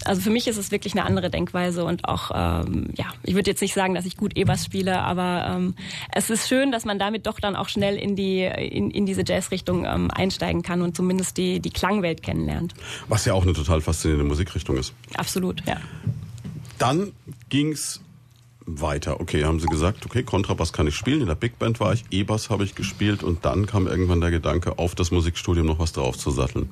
Also 0.05 0.21
für 0.21 0.31
mich 0.31 0.49
ist 0.49 0.57
es 0.57 0.73
wirklich 0.73 0.95
eine 0.95 1.05
andere 1.05 1.31
Denkweise 1.31 1.85
und 1.85 2.09
auch, 2.09 2.33
ja, 2.33 3.07
ich 3.23 3.37
würde 3.37 3.49
jetzt 3.49 3.61
nicht 3.61 3.73
sagen, 3.73 3.95
dass 3.95 4.05
ich 4.05 4.17
gut 4.17 4.32
E-Bass 4.35 4.65
spiele, 4.65 5.01
aber 5.01 5.55
ähm, 5.57 5.75
es 6.13 6.31
ist 6.31 6.49
schön, 6.49 6.73
dass 6.73 6.85
man 6.85 6.99
damit 6.99 7.27
doch 7.27 7.41
dann 7.41 7.57
auch 7.57 7.69
schnell 7.69 7.97
in 7.97 8.17
die 8.17 8.43
in, 8.43 8.91
in 8.91 9.07
diese 9.07 9.23
Jazzrichtung 9.27 9.85
ähm, 9.85 10.11
einsteigen 10.11 10.63
kann 10.63 10.83
und 10.83 10.97
zumindest 10.97 11.37
die 11.37 11.61
die 11.61 11.71
Klangwelt 11.71 12.23
kennenlernt. 12.23 12.75
Was 13.09 13.25
ja 13.25 13.35
auch 13.35 13.43
eine 13.43 13.53
total 13.53 13.81
faszinierende 13.81 14.27
Musikrichtung 14.27 14.77
ist. 14.77 14.95
Absolut, 15.15 15.63
ja. 15.67 15.77
Dann 16.79 17.13
ging's 17.49 18.01
weiter. 18.67 19.21
Okay, 19.21 19.45
haben 19.45 19.61
Sie 19.61 19.67
gesagt, 19.67 20.05
okay, 20.05 20.23
Kontrabass 20.23 20.73
kann 20.73 20.87
ich 20.87 20.95
spielen. 20.95 21.21
In 21.21 21.27
der 21.27 21.35
Big 21.35 21.59
Band 21.59 21.81
war 21.81 21.93
ich, 21.93 22.05
E-Bass 22.11 22.51
habe 22.51 22.65
ich 22.65 22.75
gespielt 22.75 23.23
und 23.23 23.45
dann 23.45 23.67
kam 23.67 23.87
irgendwann 23.87 24.21
der 24.21 24.31
Gedanke, 24.31 24.79
auf 24.79 24.95
das 24.95 25.11
Musikstudium 25.11 25.67
noch 25.67 25.79
was 25.79 25.93
drauf 25.93 26.17
zu 26.17 26.31
satteln. 26.31 26.71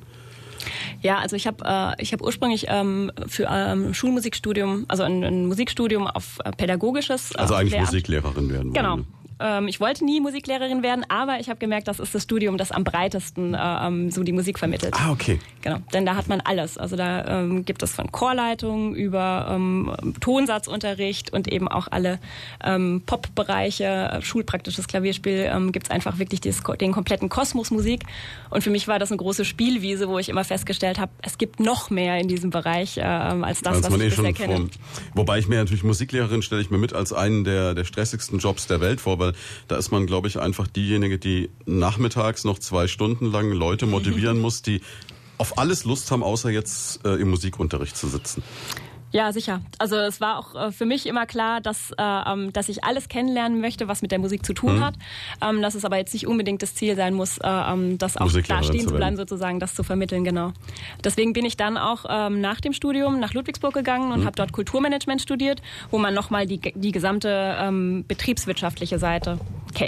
Ja, 1.01 1.19
also 1.19 1.35
ich 1.35 1.47
habe 1.47 1.63
äh, 1.65 2.01
ich 2.01 2.13
habe 2.13 2.23
ursprünglich 2.23 2.65
ähm, 2.69 3.11
für 3.27 3.47
ähm, 3.51 3.93
Schulmusikstudium, 3.93 4.85
also 4.87 5.03
ein, 5.03 5.23
ein 5.23 5.45
Musikstudium 5.45 6.07
auf 6.07 6.39
äh, 6.43 6.51
pädagogisches. 6.51 7.31
Äh, 7.31 7.39
also 7.39 7.55
eigentlich 7.55 7.71
Lehramt. 7.71 7.91
Musiklehrerin 7.91 8.49
werden. 8.49 8.73
Genau. 8.73 8.99
Ähm, 9.41 9.67
ich 9.67 9.79
wollte 9.79 10.05
nie 10.05 10.21
Musiklehrerin 10.21 10.83
werden, 10.83 11.05
aber 11.09 11.39
ich 11.39 11.49
habe 11.49 11.59
gemerkt, 11.59 11.87
das 11.87 11.99
ist 11.99 12.13
das 12.13 12.23
Studium, 12.23 12.57
das 12.57 12.71
am 12.71 12.83
breitesten 12.83 13.53
äh, 13.53 13.57
ähm, 13.57 14.11
so 14.11 14.23
die 14.23 14.31
Musik 14.31 14.59
vermittelt. 14.59 14.93
Ah, 14.97 15.11
okay. 15.11 15.39
Genau, 15.61 15.77
denn 15.93 16.05
da 16.05 16.15
hat 16.15 16.27
man 16.27 16.41
alles. 16.41 16.77
Also 16.77 16.95
da 16.95 17.41
ähm, 17.41 17.65
gibt 17.65 17.83
es 17.83 17.93
von 17.93 18.11
Chorleitung 18.11 18.95
über 18.95 19.47
ähm, 19.49 19.93
Tonsatzunterricht 20.19 21.33
und 21.33 21.51
eben 21.51 21.67
auch 21.67 21.87
alle 21.91 22.19
ähm, 22.63 23.03
Pop-Bereiche, 23.05 23.83
äh, 23.83 24.21
schulpraktisches 24.21 24.87
Klavierspiel, 24.87 25.49
ähm, 25.51 25.71
gibt 25.71 25.87
es 25.87 25.91
einfach 25.91 26.19
wirklich 26.19 26.41
dieses, 26.41 26.61
den 26.79 26.91
kompletten 26.91 27.29
Kosmos 27.29 27.71
Musik. 27.71 28.03
Und 28.49 28.63
für 28.63 28.69
mich 28.69 28.87
war 28.87 28.99
das 28.99 29.11
eine 29.11 29.17
große 29.17 29.45
Spielwiese, 29.45 30.07
wo 30.07 30.19
ich 30.19 30.29
immer 30.29 30.43
festgestellt 30.43 30.99
habe, 30.99 31.11
es 31.21 31.37
gibt 31.37 31.59
noch 31.59 31.89
mehr 31.89 32.19
in 32.19 32.27
diesem 32.27 32.49
Bereich 32.49 32.97
äh, 32.97 33.01
als 33.01 33.61
das, 33.61 33.77
als 33.77 33.91
was 33.91 33.93
ich 33.95 34.01
eh 34.01 34.09
bisher 34.09 34.33
kenne. 34.33 34.57
Vor, 34.57 34.69
wobei 35.13 35.39
ich 35.39 35.47
mir 35.47 35.57
natürlich 35.57 35.83
Musiklehrerin 35.83 36.41
stelle 36.41 36.61
ich 36.61 36.69
mir 36.69 36.77
mit 36.77 36.93
als 36.93 37.13
einen 37.13 37.43
der, 37.43 37.73
der 37.73 37.83
stressigsten 37.83 38.39
Jobs 38.39 38.67
der 38.67 38.81
Welt 38.81 39.01
vor, 39.01 39.19
weil 39.19 39.30
da 39.67 39.77
ist 39.77 39.91
man, 39.91 40.07
glaube 40.07 40.27
ich, 40.27 40.39
einfach 40.39 40.67
diejenige, 40.67 41.17
die 41.17 41.49
nachmittags 41.65 42.43
noch 42.43 42.59
zwei 42.59 42.87
Stunden 42.87 43.31
lang 43.31 43.51
Leute 43.51 43.85
motivieren 43.85 44.39
muss, 44.41 44.61
die 44.61 44.81
auf 45.37 45.57
alles 45.57 45.85
Lust 45.85 46.11
haben, 46.11 46.23
außer 46.23 46.51
jetzt 46.51 47.03
äh, 47.05 47.15
im 47.15 47.31
Musikunterricht 47.31 47.97
zu 47.97 48.07
sitzen. 48.07 48.43
Ja, 49.11 49.33
sicher. 49.33 49.61
Also 49.77 49.97
es 49.97 50.21
war 50.21 50.39
auch 50.39 50.55
äh, 50.55 50.71
für 50.71 50.85
mich 50.85 51.05
immer 51.05 51.25
klar, 51.25 51.59
dass, 51.59 51.91
äh, 51.91 51.95
ähm, 52.01 52.53
dass 52.53 52.69
ich 52.69 52.83
alles 52.83 53.09
kennenlernen 53.09 53.59
möchte, 53.59 53.87
was 53.87 54.01
mit 54.01 54.11
der 54.11 54.19
Musik 54.19 54.45
zu 54.45 54.53
tun 54.53 54.77
mhm. 54.77 54.85
hat. 54.85 54.93
Ähm, 55.41 55.61
dass 55.61 55.75
es 55.75 55.83
aber 55.83 55.97
jetzt 55.97 56.13
nicht 56.13 56.27
unbedingt 56.27 56.61
das 56.61 56.75
Ziel 56.75 56.95
sein 56.95 57.13
muss, 57.13 57.37
äh, 57.37 57.47
ähm, 57.47 57.97
das 57.97 58.15
auch 58.15 58.31
da 58.31 58.63
stehen 58.63 58.87
zu 58.87 58.95
bleiben, 58.95 59.17
sozusagen, 59.17 59.59
das 59.59 59.75
zu 59.75 59.83
vermitteln, 59.83 60.23
genau. 60.23 60.53
Deswegen 61.03 61.33
bin 61.33 61.45
ich 61.45 61.57
dann 61.57 61.77
auch 61.77 62.05
ähm, 62.09 62.39
nach 62.39 62.61
dem 62.61 62.73
Studium 62.73 63.19
nach 63.19 63.33
Ludwigsburg 63.33 63.73
gegangen 63.73 64.11
und 64.11 64.21
mhm. 64.21 64.25
habe 64.25 64.35
dort 64.35 64.53
Kulturmanagement 64.53 65.21
studiert, 65.21 65.61
wo 65.89 65.97
man 65.97 66.13
nochmal 66.13 66.47
die, 66.47 66.59
die 66.59 66.91
gesamte 66.91 67.57
ähm, 67.59 68.05
betriebswirtschaftliche 68.07 68.97
Seite 68.97 69.39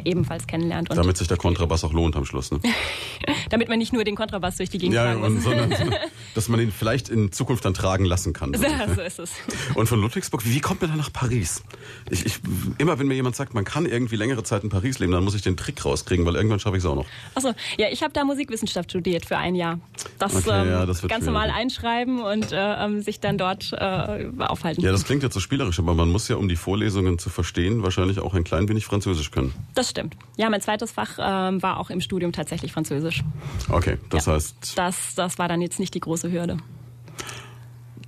ebenfalls 0.05 0.47
kennenlernt. 0.47 0.89
Und 0.89 0.97
Damit 0.97 1.17
sich 1.17 1.27
der 1.27 1.37
Kontrabass 1.37 1.83
auch 1.83 1.93
lohnt 1.93 2.15
am 2.15 2.25
Schluss, 2.25 2.51
ne? 2.51 2.59
Damit 3.49 3.69
man 3.69 3.79
nicht 3.79 3.93
nur 3.93 4.03
den 4.03 4.15
Kontrabass 4.15 4.57
durch 4.57 4.69
die 4.69 4.77
Gegend 4.77 4.95
ja, 4.95 5.13
tragen 5.13 5.35
muss. 5.35 5.43
Sondern, 5.43 5.73
dass 6.35 6.49
man 6.49 6.59
ihn 6.59 6.71
vielleicht 6.71 7.09
in 7.09 7.31
Zukunft 7.31 7.65
dann 7.65 7.73
tragen 7.73 8.05
lassen 8.05 8.33
kann. 8.33 8.53
So, 8.53 8.63
so 8.95 9.01
ist 9.01 9.19
es. 9.19 9.31
Und 9.75 9.87
von 9.87 10.01
Ludwigsburg, 10.01 10.45
wie 10.45 10.59
kommt 10.59 10.81
man 10.81 10.89
dann 10.89 10.99
nach 10.99 11.11
Paris? 11.11 11.63
Ich, 12.09 12.25
ich, 12.25 12.39
immer 12.77 12.99
wenn 12.99 13.07
mir 13.07 13.15
jemand 13.15 13.35
sagt, 13.35 13.53
man 13.53 13.63
kann 13.63 13.85
irgendwie 13.85 14.15
längere 14.15 14.43
Zeit 14.43 14.63
in 14.63 14.69
Paris 14.69 14.99
leben, 14.99 15.11
dann 15.11 15.23
muss 15.23 15.35
ich 15.35 15.41
den 15.41 15.57
Trick 15.57 15.83
rauskriegen, 15.83 16.25
weil 16.25 16.35
irgendwann 16.35 16.59
schaffe 16.59 16.77
ich 16.77 16.83
es 16.83 16.89
auch 16.89 16.95
noch. 16.95 17.05
Achso, 17.35 17.53
ja, 17.77 17.87
ich 17.91 18.03
habe 18.03 18.13
da 18.13 18.23
Musikwissenschaft 18.23 18.91
studiert 18.91 19.25
für 19.25 19.37
ein 19.37 19.55
Jahr. 19.55 19.79
Das, 20.19 20.35
okay, 20.35 20.61
ähm, 20.61 20.69
ja, 20.69 20.85
das 20.85 21.01
ganz 21.07 21.25
normal 21.25 21.49
einschreiben 21.49 22.21
und 22.21 22.51
äh, 22.51 22.85
ähm, 22.85 23.01
sich 23.01 23.19
dann 23.19 23.37
dort 23.37 23.73
äh, 23.73 24.29
aufhalten. 24.39 24.81
Ja, 24.81 24.91
das 24.91 25.05
klingt 25.05 25.23
jetzt 25.23 25.33
so 25.33 25.39
spielerisch, 25.39 25.79
aber 25.79 25.93
man 25.93 26.09
muss 26.09 26.27
ja, 26.27 26.35
um 26.35 26.47
die 26.47 26.55
Vorlesungen 26.55 27.19
zu 27.19 27.29
verstehen, 27.29 27.83
wahrscheinlich 27.83 28.19
auch 28.19 28.33
ein 28.33 28.43
klein 28.43 28.67
wenig 28.69 28.85
Französisch 28.85 29.31
können. 29.31 29.53
Das 29.73 29.89
stimmt. 29.89 30.15
Ja, 30.37 30.49
mein 30.49 30.61
zweites 30.61 30.91
Fach 30.91 31.17
ähm, 31.19 31.61
war 31.63 31.79
auch 31.79 31.89
im 31.89 32.01
Studium 32.01 32.31
tatsächlich 32.31 32.71
Französisch. 32.71 33.23
Okay, 33.69 33.97
das 34.09 34.27
ja, 34.27 34.33
heißt. 34.33 34.77
Das, 34.77 35.15
das 35.15 35.37
war 35.39 35.47
dann 35.47 35.61
jetzt 35.61 35.79
nicht 35.79 35.93
die 35.93 35.99
große 35.99 36.31
Hürde. 36.31 36.57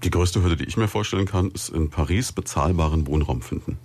Die 0.03 0.11
größte 0.11 0.43
Hürde, 0.43 0.57
die 0.57 0.65
ich 0.65 0.77
mir 0.77 0.87
vorstellen 0.87 1.25
kann, 1.25 1.49
ist 1.49 1.69
in 1.69 1.89
Paris 1.89 2.31
bezahlbaren 2.31 3.07
Wohnraum 3.07 3.41
finden. 3.41 3.79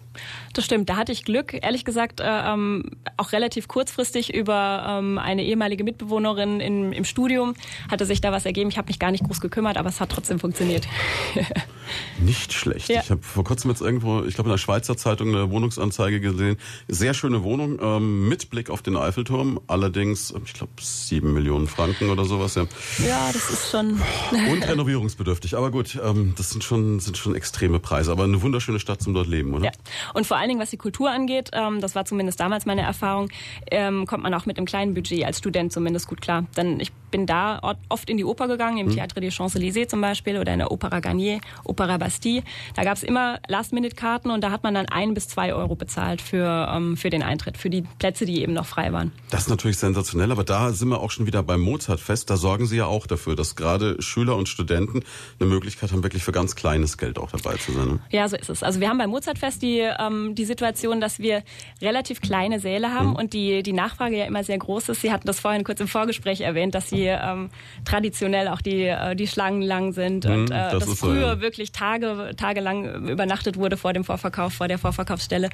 Das 0.52 0.64
stimmt, 0.64 0.88
da 0.88 0.97
hatte 0.97 1.12
ich 1.12 1.25
Glück, 1.25 1.56
ehrlich 1.62 1.85
gesagt, 1.85 2.20
äh, 2.20 2.25
ähm, 2.25 2.91
auch 3.17 3.32
relativ 3.32 3.69
kurzfristig 3.69 4.35
über 4.35 4.85
ähm, 4.99 5.19
eine 5.19 5.44
ehemalige 5.44 5.85
Mitbewohnerin 5.85 6.61
in, 6.61 6.93
im 6.93 7.05
Studium 7.05 7.55
hatte 7.88 8.05
sich 8.05 8.20
da 8.20 8.32
was 8.32 8.47
ergeben. 8.47 8.69
Ich 8.69 8.76
habe 8.76 8.88
mich 8.88 8.99
gar 8.99 9.12
nicht 9.12 9.25
groß 9.25 9.41
gekümmert, 9.41 9.76
aber 9.76 9.88
es 9.88 10.00
hat 10.00 10.11
trotzdem 10.11 10.41
funktioniert. 10.41 10.88
nicht 12.21 12.52
schlecht. 12.52 12.88
Ja. 12.88 13.00
Ich 13.00 13.11
habe 13.11 13.23
vor 13.23 13.45
kurzem 13.45 13.71
jetzt 13.71 13.80
irgendwo, 13.80 14.25
ich 14.25 14.35
glaube 14.35 14.49
in 14.49 14.52
der 14.52 14.59
Schweizer 14.59 14.97
Zeitung 14.97 15.28
eine 15.28 15.50
Wohnungsanzeige 15.50 16.21
gesehen. 16.21 16.57
Sehr 16.88 17.14
schöne 17.14 17.45
Wohnung 17.45 17.78
ähm, 17.80 18.28
mit 18.28 18.50
Blick 18.50 18.71
auf 18.71 18.83
den 18.83 18.97
Eiffelturm, 18.97 19.61
allerdings, 19.69 20.35
ich 20.45 20.52
glaube, 20.54 20.73
sieben 20.80 21.33
Millionen 21.33 21.69
Franken 21.69 22.11
oder 22.11 22.25
sowas. 22.25 22.57
Ja, 22.57 22.66
ja 23.07 23.30
das 23.33 23.50
ist 23.50 23.71
schon... 23.71 24.00
Und 24.50 24.66
renovierungsbedürftig, 24.66 25.57
aber 25.57 25.71
gut, 25.71 25.99
ähm, 26.02 26.35
das 26.37 26.50
sind 26.50 26.64
schon, 26.64 26.99
sind 26.99 27.16
schon 27.16 27.37
extreme 27.37 27.78
Preise, 27.78 28.11
aber 28.11 28.25
eine 28.25 28.42
wunderschöne 28.42 28.80
Stadt 28.80 29.00
zum 29.00 29.14
dort 29.14 29.28
leben, 29.28 29.54
oder? 29.54 29.66
Ja. 29.66 29.71
Und 30.14 30.26
vor 30.26 30.39
allen 30.40 30.49
Dingen, 30.49 30.61
was 30.61 30.70
die 30.70 30.76
Kultur 30.76 31.11
angeht, 31.11 31.50
ähm, 31.52 31.80
das 31.80 31.94
war 31.94 32.04
zumindest 32.04 32.40
damals 32.40 32.66
meine 32.66 32.82
Erfahrung, 32.82 33.28
ähm, 33.70 34.06
kommt 34.06 34.23
man 34.23 34.35
auch 34.35 34.47
mit 34.47 34.59
einem 34.59 34.66
kleinen 34.66 34.94
Budget 34.94 35.25
als 35.25 35.38
Student 35.38 35.73
zumindest 35.73 36.09
gut 36.09 36.20
klar. 36.20 36.47
Denn 36.56 36.80
ich 36.80 36.92
bin 37.11 37.26
da 37.26 37.61
oft 37.88 38.09
in 38.09 38.17
die 38.17 38.25
Oper 38.25 38.49
gegangen, 38.49 38.79
im 38.79 38.87
mhm. 38.88 38.93
Théâtre 38.93 39.21
des 39.21 39.35
Champs-Élysées 39.35 39.88
zum 39.88 40.00
Beispiel 40.00 40.38
oder 40.38 40.52
in 40.52 40.59
der 40.59 40.71
Opera 40.71 41.00
Garnier, 41.00 41.40
Opera 41.64 41.99
Bastille. 41.99 42.43
Da 42.75 42.85
gab 42.85 42.97
es 42.97 43.02
immer 43.02 43.38
Last-Minute-Karten 43.49 44.31
und 44.31 44.43
da 44.43 44.50
hat 44.50 44.62
man 44.62 44.75
dann 44.75 44.87
ein 44.87 45.14
bis 45.14 45.29
zwei 45.29 45.55
Euro 45.55 45.75
bezahlt 45.75 46.23
für, 46.23 46.69
ähm, 46.73 46.97
für 46.97 47.11
den 47.11 47.23
Eintritt, 47.23 47.59
für 47.59 47.71
die 47.71 47.83
Plätze, 47.99 48.25
die 48.25 48.43
eben 48.43 48.52
noch 48.52 48.67
frei 48.67 48.93
waren. 48.93 49.12
Das 49.31 49.43
ist 49.43 49.49
natürlich 49.49 49.79
sensationell, 49.79 50.33
aber 50.33 50.45
da 50.45 50.73
sind 50.73 50.88
wir 50.88 51.00
auch 51.00 51.11
schon 51.11 51.26
wieder 51.26 51.43
beim 51.43 51.61
Mozart-Fest. 51.61 52.31
Da 52.31 52.37
sorgen 52.37 52.67
Sie 52.67 52.76
ja 52.76 52.87
auch 52.87 53.07
dafür, 53.07 53.37
dass 53.37 53.57
gerade 53.57 54.00
Schüler 54.00 54.37
und 54.37 54.49
Studenten 54.49 55.02
eine 55.38 55.49
Möglichkeit 55.49 55.93
haben, 55.93 56.02
wirklich 56.02 56.23
für 56.23 56.33
ganz 56.33 56.55
kleines 56.55 56.99
Geld 56.99 57.19
auch 57.19 57.31
dabei 57.31 57.57
zu 57.57 57.73
sein. 57.73 57.87
Ne? 57.87 57.99
Ja, 58.11 58.29
so 58.29 58.37
ist 58.37 58.50
es. 58.50 58.62
Also 58.62 58.81
wir 58.81 58.88
haben 58.88 58.99
beim 58.99 59.11
Mozart-Fest 59.11 59.62
die, 59.62 59.79
ähm, 59.79 60.35
die 60.35 60.45
Situation, 60.45 61.00
dass 61.00 61.19
wir 61.19 61.43
relativ 61.83 62.21
kleine 62.21 62.61
Säle 62.61 62.93
haben 62.93 63.11
mhm. 63.11 63.17
und 63.17 63.33
die, 63.33 63.62
die 63.62 63.73
Nachfrage 63.73 64.17
ja 64.17 64.25
immer 64.26 64.45
sehr 64.45 64.59
groß 64.59 64.90
ist. 64.90 65.02
Sie 65.02 65.12
hatten 65.12 65.26
das 65.26 65.40
vorhin 65.40 65.64
kurz 65.64 65.81
im 65.81 65.88
Vorgespräch 65.88 66.40
erwähnt, 66.40 66.75
dass 66.75 66.90
Sie 66.90 67.00
die 67.00 67.07
ähm, 67.07 67.50
traditionell 67.85 68.49
auch 68.49 68.61
die, 68.61 68.85
äh, 68.85 69.14
die 69.16 69.26
Schlangen 69.26 69.62
lang 69.62 69.92
sind 69.92 70.21
Mhm, 70.25 70.33
und 70.33 70.50
äh, 70.50 70.54
das 70.54 70.73
das, 70.80 70.88
ist 70.88 71.00
so, 71.00 71.07
früher 71.07 71.26
ja. 71.26 71.40
wirklich 71.40 71.73
Tage, 71.73 72.33
tagelang 72.37 73.09
übernachtet 73.09 73.57
wurde 73.57 73.76
vor 73.76 73.92
dem 73.92 74.04
Vorverkauf, 74.04 74.52
vor 74.52 74.69
der 74.69 74.78
Vorverkaufsstelle. 74.78 75.50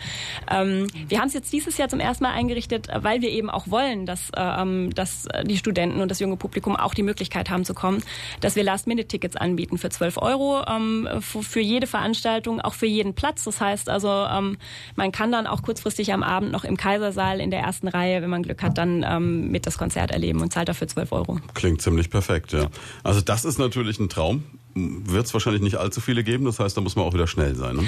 Ähm, 0.50 0.86
wir 1.08 1.20
haben 1.20 1.28
es 1.28 1.34
jetzt 1.34 1.52
dieses 1.52 1.76
Jahr 1.78 1.88
zum 1.88 2.00
ersten 2.00 2.24
Mal 2.24 2.32
eingerichtet, 2.32 2.88
weil 2.94 3.20
wir 3.22 3.30
eben 3.30 3.50
auch 3.50 3.68
wollen, 3.68 4.06
dass, 4.06 4.30
äh, 4.30 4.40
ähm, 4.40 4.94
dass 4.94 5.28
die 5.44 5.56
Studenten 5.56 6.00
und 6.00 6.10
das 6.10 6.20
junge 6.20 6.36
Publikum 6.36 6.76
auch 6.76 6.94
die 6.94 7.02
Möglichkeit 7.02 7.50
haben 7.50 7.64
zu 7.64 7.74
kommen, 7.74 8.02
dass 8.40 8.56
wir 8.56 8.64
Last-Minute-Tickets 8.64 9.36
anbieten 9.36 9.78
für 9.78 9.88
12 9.88 10.18
Euro 10.18 10.62
ähm, 10.68 11.08
für, 11.20 11.42
für 11.42 11.60
jede 11.60 11.86
Veranstaltung, 11.86 12.60
auch 12.60 12.74
für 12.74 12.86
jeden 12.86 13.14
Platz. 13.14 13.44
Das 13.44 13.60
heißt 13.60 13.88
also, 13.88 14.08
ähm, 14.08 14.58
man 14.94 15.12
kann 15.12 15.32
dann 15.32 15.46
auch 15.46 15.62
kurzfristig 15.62 16.12
am 16.12 16.22
Abend 16.22 16.52
noch 16.52 16.64
im 16.64 16.76
Kaisersaal 16.76 17.40
in 17.40 17.50
der 17.50 17.60
ersten 17.60 17.88
Reihe, 17.88 18.22
wenn 18.22 18.30
man 18.30 18.42
Glück 18.42 18.62
hat, 18.62 18.78
dann 18.78 19.04
ähm, 19.08 19.50
mit 19.50 19.66
das 19.66 19.78
Konzert 19.78 20.10
erleben 20.10 20.40
und 20.40 20.52
zahlt 20.52 20.68
dafür 20.68 20.88
12 20.88 21.12
Euro. 21.12 21.35
Klingt 21.54 21.82
ziemlich 21.82 22.10
perfekt, 22.10 22.52
ja. 22.52 22.68
Also 23.02 23.20
das 23.20 23.44
ist 23.44 23.58
natürlich 23.58 23.98
ein 23.98 24.08
Traum. 24.08 24.44
Wird 24.74 25.26
es 25.26 25.32
wahrscheinlich 25.32 25.62
nicht 25.62 25.76
allzu 25.76 26.00
viele 26.00 26.22
geben, 26.22 26.44
das 26.44 26.60
heißt, 26.60 26.76
da 26.76 26.80
muss 26.80 26.96
man 26.96 27.04
auch 27.04 27.14
wieder 27.14 27.26
schnell 27.26 27.54
sein. 27.54 27.76
Ne? 27.76 27.84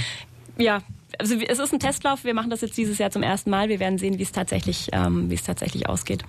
Ja, 0.57 0.81
also 1.19 1.35
es 1.37 1.59
ist 1.59 1.73
ein 1.73 1.81
Testlauf. 1.81 2.25
Wir 2.25 2.35
machen 2.35 2.51
das 2.51 2.61
jetzt 2.61 2.77
dieses 2.77 2.99
Jahr 2.99 3.11
zum 3.11 3.23
ersten 3.23 3.51
Mal. 3.51 3.69
Wir 3.69 3.81
werden 3.81 3.99
sehen, 3.99 4.19
wie 4.19 4.23
es 4.23 4.33
tatsächlich, 4.33 4.89
ähm, 4.93 5.31
wie 5.31 5.35
es 5.35 5.43
tatsächlich 5.43 5.89
ausgeht. 5.89 6.25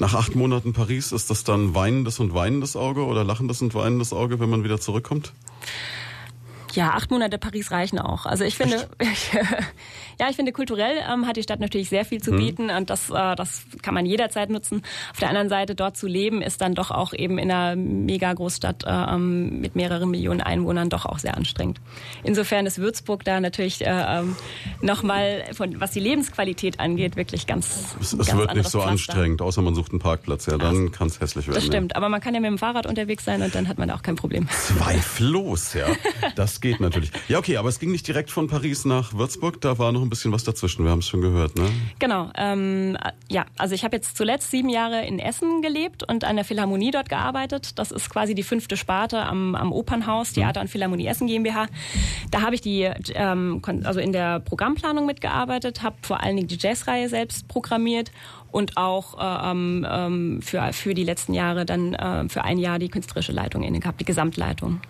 Nach 0.00 0.14
acht 0.14 0.34
Monaten 0.34 0.72
Paris, 0.72 1.12
ist 1.12 1.30
das 1.30 1.44
dann 1.44 1.74
weinendes 1.74 2.20
und 2.20 2.34
weinendes 2.34 2.74
Auge 2.74 3.04
oder 3.04 3.22
lachendes 3.22 3.60
und 3.60 3.74
weinendes 3.74 4.12
Auge, 4.12 4.40
wenn 4.40 4.48
man 4.48 4.64
wieder 4.64 4.80
zurückkommt? 4.80 5.32
Ja, 6.72 6.90
acht 6.90 7.10
Monate 7.10 7.38
Paris 7.38 7.70
reichen 7.70 7.98
auch. 7.98 8.26
Also 8.26 8.44
ich 8.44 8.56
finde, 8.56 8.88
ja, 10.20 10.28
ich 10.28 10.36
finde 10.36 10.52
kulturell 10.52 10.98
ähm, 11.10 11.26
hat 11.26 11.36
die 11.38 11.42
Stadt 11.42 11.60
natürlich 11.60 11.88
sehr 11.88 12.04
viel 12.04 12.20
zu 12.22 12.32
bieten 12.32 12.68
und 12.68 12.90
das, 12.90 13.08
äh, 13.08 13.34
das 13.36 13.62
kann 13.80 13.94
man 13.94 14.04
jederzeit 14.04 14.50
nutzen. 14.50 14.82
Auf 15.12 15.18
der 15.18 15.30
anderen 15.30 15.48
Seite 15.48 15.74
dort 15.74 15.96
zu 15.96 16.06
leben 16.06 16.42
ist 16.42 16.60
dann 16.60 16.74
doch 16.74 16.90
auch 16.90 17.14
eben 17.14 17.38
in 17.38 17.50
einer 17.50 17.74
mega 17.74 18.30
Großstadt 18.30 18.84
äh, 18.86 19.16
mit 19.16 19.76
mehreren 19.76 20.10
Millionen 20.10 20.42
Einwohnern 20.42 20.90
doch 20.90 21.06
auch 21.06 21.18
sehr 21.18 21.38
anstrengend. 21.38 21.80
Insofern 22.22 22.66
ist 22.66 22.76
Würzburg 22.76 23.24
da 23.24 23.40
natürlich 23.40 23.80
äh, 23.80 23.88
ähm, 23.88 24.36
nochmal, 24.82 25.44
von 25.54 25.80
was 25.80 25.92
die 25.92 26.00
Lebensqualität 26.00 26.80
angeht, 26.80 27.16
wirklich 27.16 27.46
ganz. 27.46 27.96
Es, 27.98 28.12
es 28.12 28.26
ganz 28.26 28.38
wird 28.38 28.54
nicht 28.54 28.68
so 28.68 28.80
Pflaster. 28.80 28.90
anstrengend, 28.90 29.40
außer 29.40 29.62
man 29.62 29.74
sucht 29.74 29.92
einen 29.92 30.00
Parkplatz. 30.00 30.44
Ja, 30.44 30.58
dann 30.58 30.92
kann 30.92 31.06
es 31.06 31.18
hässlich 31.18 31.46
werden. 31.46 31.54
Das 31.54 31.64
ja. 31.64 31.72
stimmt, 31.72 31.96
aber 31.96 32.10
man 32.10 32.20
kann 32.20 32.34
ja 32.34 32.40
mit 32.40 32.50
dem 32.50 32.58
Fahrrad 32.58 32.84
unterwegs 32.84 33.24
sein 33.24 33.40
und 33.40 33.54
dann 33.54 33.68
hat 33.68 33.78
man 33.78 33.88
da 33.88 33.94
auch 33.94 34.02
kein 34.02 34.16
Problem. 34.16 34.50
Zweifellos, 34.50 35.72
ja. 35.72 35.86
Das 36.36 36.60
geht 36.60 36.80
natürlich. 36.80 37.10
Ja, 37.28 37.38
okay, 37.38 37.56
aber 37.56 37.70
es 37.70 37.78
ging 37.78 37.90
nicht 37.90 38.06
direkt 38.06 38.30
von 38.30 38.48
Paris 38.48 38.84
nach 38.84 39.14
Würzburg, 39.14 39.62
da 39.62 39.78
war 39.78 39.92
noch 39.92 40.02
ein 40.02 40.09
bisschen 40.10 40.32
was 40.32 40.44
dazwischen, 40.44 40.84
wir 40.84 40.90
haben 40.90 40.98
es 40.98 41.08
schon 41.08 41.20
gehört, 41.20 41.56
ne? 41.56 41.68
Genau, 41.98 42.30
ähm, 42.36 42.98
ja, 43.28 43.46
also 43.56 43.74
ich 43.74 43.84
habe 43.84 43.96
jetzt 43.96 44.16
zuletzt 44.16 44.50
sieben 44.50 44.68
Jahre 44.68 45.06
in 45.06 45.18
Essen 45.18 45.62
gelebt 45.62 46.02
und 46.08 46.24
an 46.24 46.36
der 46.36 46.44
Philharmonie 46.44 46.90
dort 46.90 47.08
gearbeitet. 47.08 47.78
Das 47.78 47.90
ist 47.90 48.10
quasi 48.10 48.34
die 48.34 48.42
fünfte 48.42 48.76
Sparte 48.76 49.24
am, 49.24 49.54
am 49.54 49.72
Opernhaus, 49.72 50.32
Theater 50.32 50.60
und 50.60 50.68
Philharmonie 50.68 51.06
Essen 51.06 51.26
GmbH. 51.26 51.68
Da 52.30 52.42
habe 52.42 52.54
ich 52.54 52.60
die, 52.60 52.90
ähm, 53.14 53.62
also 53.84 54.00
in 54.00 54.12
der 54.12 54.40
Programmplanung 54.40 55.06
mitgearbeitet, 55.06 55.82
habe 55.82 55.96
vor 56.02 56.20
allen 56.20 56.36
Dingen 56.36 56.48
die 56.48 56.58
Jazzreihe 56.58 57.08
selbst 57.08 57.48
programmiert 57.48 58.10
und 58.50 58.76
auch 58.76 59.18
äh, 59.18 59.50
ähm, 59.50 59.86
ähm, 59.88 60.42
für, 60.42 60.72
für 60.72 60.94
die 60.94 61.04
letzten 61.04 61.34
Jahre 61.34 61.64
dann 61.64 61.94
äh, 61.94 62.28
für 62.28 62.44
ein 62.44 62.58
Jahr 62.58 62.78
die 62.78 62.88
künstlerische 62.88 63.32
Leitung 63.32 63.62
inne 63.62 63.80
gehabt, 63.80 64.00
die 64.00 64.04
Gesamtleitung. 64.04 64.80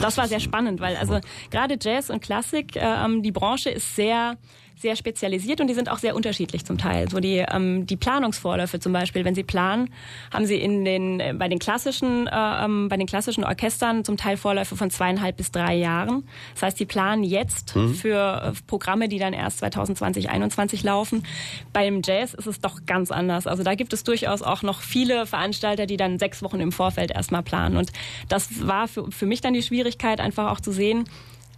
Das 0.00 0.16
war 0.16 0.26
sehr 0.26 0.40
spannend, 0.40 0.80
weil 0.80 0.96
also 0.96 1.20
gerade 1.50 1.76
Jazz 1.80 2.10
und 2.10 2.22
Klassik, 2.22 2.76
äh, 2.76 2.80
ähm, 2.80 3.22
die 3.22 3.32
Branche 3.32 3.70
ist 3.70 3.96
sehr 3.96 4.36
sehr 4.80 4.96
spezialisiert 4.96 5.60
und 5.60 5.66
die 5.66 5.74
sind 5.74 5.90
auch 5.90 5.98
sehr 5.98 6.14
unterschiedlich 6.16 6.64
zum 6.64 6.78
Teil. 6.78 7.08
So 7.10 7.20
die 7.20 7.44
ähm, 7.48 7.86
die 7.86 7.96
Planungsvorläufe 7.96 8.80
zum 8.80 8.92
Beispiel, 8.92 9.24
wenn 9.24 9.34
sie 9.34 9.42
planen, 9.42 9.90
haben 10.32 10.46
sie 10.46 10.56
in 10.56 10.84
den 10.84 11.20
äh, 11.20 11.34
bei 11.36 11.48
den 11.48 11.58
klassischen 11.58 12.26
äh, 12.26 12.64
ähm, 12.64 12.88
bei 12.88 12.96
den 12.96 13.06
klassischen 13.06 13.44
Orchestern 13.44 14.04
zum 14.04 14.16
Teil 14.16 14.36
Vorläufe 14.36 14.76
von 14.76 14.90
zweieinhalb 14.90 15.36
bis 15.36 15.50
drei 15.50 15.74
Jahren. 15.76 16.24
Das 16.54 16.62
heißt, 16.62 16.80
die 16.80 16.86
planen 16.86 17.22
jetzt 17.22 17.72
für 17.72 18.52
äh, 18.54 18.60
Programme, 18.66 19.08
die 19.08 19.18
dann 19.18 19.32
erst 19.32 19.58
2020 19.58 20.30
21 20.30 20.82
laufen. 20.82 21.24
Beim 21.72 22.02
Jazz 22.04 22.34
ist 22.34 22.46
es 22.46 22.60
doch 22.60 22.86
ganz 22.86 23.10
anders. 23.10 23.46
Also 23.46 23.62
da 23.62 23.74
gibt 23.74 23.92
es 23.92 24.04
durchaus 24.04 24.42
auch 24.42 24.62
noch 24.62 24.80
viele 24.80 25.26
Veranstalter, 25.26 25.86
die 25.86 25.96
dann 25.96 26.18
sechs 26.18 26.42
Wochen 26.42 26.60
im 26.60 26.72
Vorfeld 26.72 27.10
erstmal 27.10 27.42
planen. 27.42 27.76
Und 27.76 27.92
das 28.28 28.66
war 28.66 28.88
für, 28.88 29.10
für 29.10 29.26
mich 29.26 29.40
dann 29.40 29.54
die 29.54 29.62
Schwierigkeit, 29.62 30.20
einfach 30.20 30.50
auch 30.50 30.60
zu 30.60 30.72
sehen, 30.72 31.04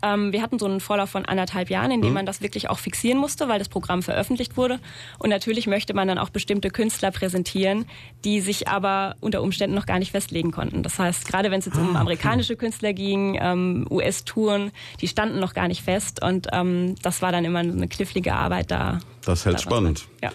ähm, 0.03 0.33
wir 0.33 0.43
hatten 0.43 0.59
so 0.59 0.67
einen 0.67 0.81
Vorlauf 0.81 1.11
von 1.11 1.25
anderthalb 1.25 1.71
Jahren, 1.71 1.91
in 1.91 2.03
dem 2.03 2.13
man 2.13 2.27
das 2.27 2.41
wirklich 2.41 2.69
auch 2.69 2.79
fixieren 2.79 3.19
musste, 3.19 3.49
weil 3.49 3.59
das 3.59 3.69
Programm 3.69 4.03
veröffentlicht 4.03 4.57
wurde. 4.57 4.81
Und 5.19 5.31
natürlich 5.31 5.67
möchte 5.67 5.95
man 5.95 6.09
dann 6.09 6.19
auch 6.19 6.31
bestimmte 6.31 6.71
Künstler 6.71 7.11
präsentieren, 7.11 7.87
die 8.25 8.41
sich 8.41 8.69
aber 8.69 9.17
unter 9.21 9.43
Umständen 9.43 9.75
noch 9.75 9.87
gar 9.87 9.99
nicht 9.99 10.13
festlegen 10.13 10.51
konnten. 10.51 10.83
Das 10.83 10.99
heißt, 10.99 11.27
gerade 11.27 11.51
wenn 11.51 11.61
es 11.61 11.67
jetzt 11.67 11.79
um 11.79 11.97
amerikanische 11.97 12.57
Künstler 12.57 12.93
ging, 12.93 13.39
ähm, 13.41 13.87
US-Touren, 13.91 14.73
die 15.01 15.09
standen 15.09 15.41
noch 15.41 15.55
gar 15.55 15.69
nicht 15.69 15.83
fest. 15.83 16.23
Und 16.23 16.49
ähm, 16.53 16.97
das 17.03 17.23
war 17.23 17.33
dann 17.33 17.45
immer 17.45 17.61
eine 17.61 17.89
knifflige 17.89 18.35
Arbeit 18.35 18.71
da. 18.71 19.01
Das 19.25 19.45
hält 19.45 19.57
da 19.57 19.61
spannend. 19.61 20.07
mit. 20.21 20.23
Ja. 20.23 20.33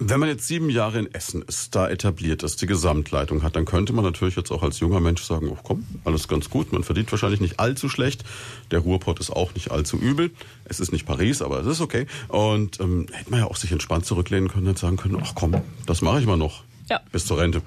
Wenn 0.00 0.18
man 0.18 0.28
jetzt 0.28 0.48
sieben 0.48 0.70
Jahre 0.70 0.98
in 0.98 1.14
Essen 1.14 1.42
ist, 1.42 1.76
da 1.76 1.88
etabliert 1.88 2.42
ist, 2.42 2.60
die 2.60 2.66
Gesamtleitung 2.66 3.44
hat, 3.44 3.54
dann 3.54 3.64
könnte 3.64 3.92
man 3.92 4.04
natürlich 4.04 4.34
jetzt 4.34 4.50
auch 4.50 4.64
als 4.64 4.80
junger 4.80 4.98
Mensch 4.98 5.22
sagen, 5.22 5.48
oh 5.48 5.58
komm, 5.62 5.86
alles 6.04 6.26
ganz 6.26 6.50
gut, 6.50 6.72
man 6.72 6.82
verdient 6.82 7.12
wahrscheinlich 7.12 7.40
nicht 7.40 7.60
allzu 7.60 7.88
schlecht, 7.88 8.24
der 8.72 8.80
Ruhrpott 8.80 9.20
ist 9.20 9.30
auch 9.30 9.54
nicht 9.54 9.70
allzu 9.70 9.96
übel, 9.96 10.32
es 10.64 10.80
ist 10.80 10.90
nicht 10.90 11.06
Paris, 11.06 11.42
aber 11.42 11.60
es 11.60 11.66
ist 11.68 11.80
okay. 11.80 12.06
Und 12.26 12.80
ähm, 12.80 13.06
hätte 13.12 13.30
man 13.30 13.38
ja 13.38 13.46
auch 13.46 13.56
sich 13.56 13.70
entspannt 13.70 14.04
zurücklehnen 14.04 14.48
können 14.48 14.66
und 14.66 14.78
sagen 14.78 14.96
können, 14.96 15.16
ach 15.22 15.34
komm, 15.36 15.54
das 15.86 16.02
mache 16.02 16.18
ich 16.18 16.26
mal 16.26 16.36
noch. 16.36 16.64
Ja. 16.88 17.00
Bis 17.12 17.26
zur 17.26 17.38
Rente. 17.38 17.62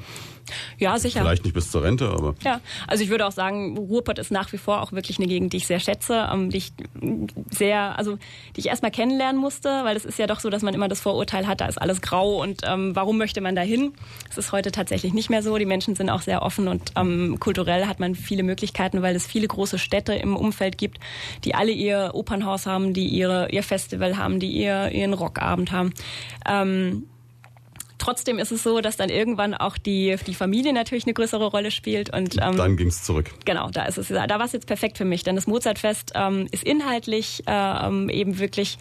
ja, 0.77 0.97
sicher. 0.99 1.21
Vielleicht 1.21 1.43
nicht 1.43 1.53
bis 1.53 1.71
zur 1.71 1.83
Rente, 1.83 2.09
aber 2.09 2.35
Ja, 2.43 2.61
also 2.87 3.03
ich 3.03 3.09
würde 3.09 3.25
auch 3.25 3.31
sagen, 3.31 3.77
Ruhrpott 3.77 4.19
ist 4.19 4.31
nach 4.31 4.51
wie 4.53 4.57
vor 4.57 4.81
auch 4.81 4.91
wirklich 4.91 5.17
eine 5.17 5.27
Gegend, 5.27 5.53
die 5.53 5.57
ich 5.57 5.67
sehr 5.67 5.79
schätze, 5.79 6.29
ähm, 6.31 6.49
die 6.49 6.57
ich 6.57 6.73
sehr, 7.49 7.97
also 7.97 8.17
die 8.55 8.59
ich 8.59 8.67
erstmal 8.67 8.91
kennenlernen 8.91 9.41
musste, 9.41 9.69
weil 9.83 9.97
es 9.97 10.05
ist 10.05 10.19
ja 10.19 10.27
doch 10.27 10.39
so, 10.39 10.49
dass 10.49 10.61
man 10.61 10.73
immer 10.73 10.87
das 10.87 11.01
Vorurteil 11.01 11.47
hat, 11.47 11.61
da 11.61 11.65
ist 11.65 11.81
alles 11.81 12.01
grau 12.01 12.41
und 12.41 12.61
ähm, 12.63 12.95
warum 12.95 13.17
möchte 13.17 13.41
man 13.41 13.55
da 13.55 13.61
hin? 13.61 13.93
Es 14.29 14.37
ist 14.37 14.51
heute 14.51 14.71
tatsächlich 14.71 15.13
nicht 15.13 15.29
mehr 15.29 15.43
so. 15.43 15.57
Die 15.57 15.65
Menschen 15.65 15.95
sind 15.95 16.09
auch 16.09 16.21
sehr 16.21 16.41
offen 16.43 16.67
und 16.67 16.91
ähm, 16.95 17.37
kulturell 17.39 17.85
hat 17.85 17.99
man 17.99 18.15
viele 18.15 18.43
Möglichkeiten, 18.43 19.01
weil 19.01 19.15
es 19.15 19.25
viele 19.25 19.47
große 19.47 19.79
Städte 19.79 20.13
im 20.13 20.35
Umfeld 20.35 20.77
gibt, 20.77 20.99
die 21.43 21.55
alle 21.55 21.71
ihr 21.71 22.11
Opernhaus 22.13 22.65
haben, 22.65 22.93
die 22.93 23.07
ihre 23.07 23.49
ihr 23.51 23.63
Festival 23.63 24.17
haben, 24.17 24.39
die 24.39 24.51
ihr 24.51 24.91
ihren 24.91 25.13
Rockabend 25.13 25.71
haben. 25.71 25.93
Ähm, 26.47 27.07
Trotzdem 27.97 28.39
ist 28.39 28.51
es 28.51 28.63
so, 28.63 28.81
dass 28.81 28.97
dann 28.97 29.09
irgendwann 29.09 29.53
auch 29.53 29.77
die, 29.77 30.15
die 30.27 30.35
Familie 30.35 30.73
natürlich 30.73 31.05
eine 31.05 31.13
größere 31.13 31.47
Rolle 31.47 31.71
spielt 31.71 32.13
und 32.13 32.37
ähm, 32.41 32.55
dann 32.55 32.77
ging's 32.77 33.03
zurück. 33.03 33.31
Genau, 33.45 33.69
da 33.69 33.85
ist 33.85 33.97
es. 33.97 34.09
Da 34.09 34.27
war 34.29 34.45
es 34.45 34.51
jetzt 34.51 34.67
perfekt 34.67 34.97
für 34.97 35.05
mich, 35.05 35.23
denn 35.23 35.35
das 35.35 35.47
Mozartfest 35.47 36.11
ähm, 36.15 36.47
ist 36.51 36.63
inhaltlich 36.63 37.43
äh, 37.47 37.51
ähm, 37.51 38.09
eben 38.09 38.39
wirklich 38.39 38.77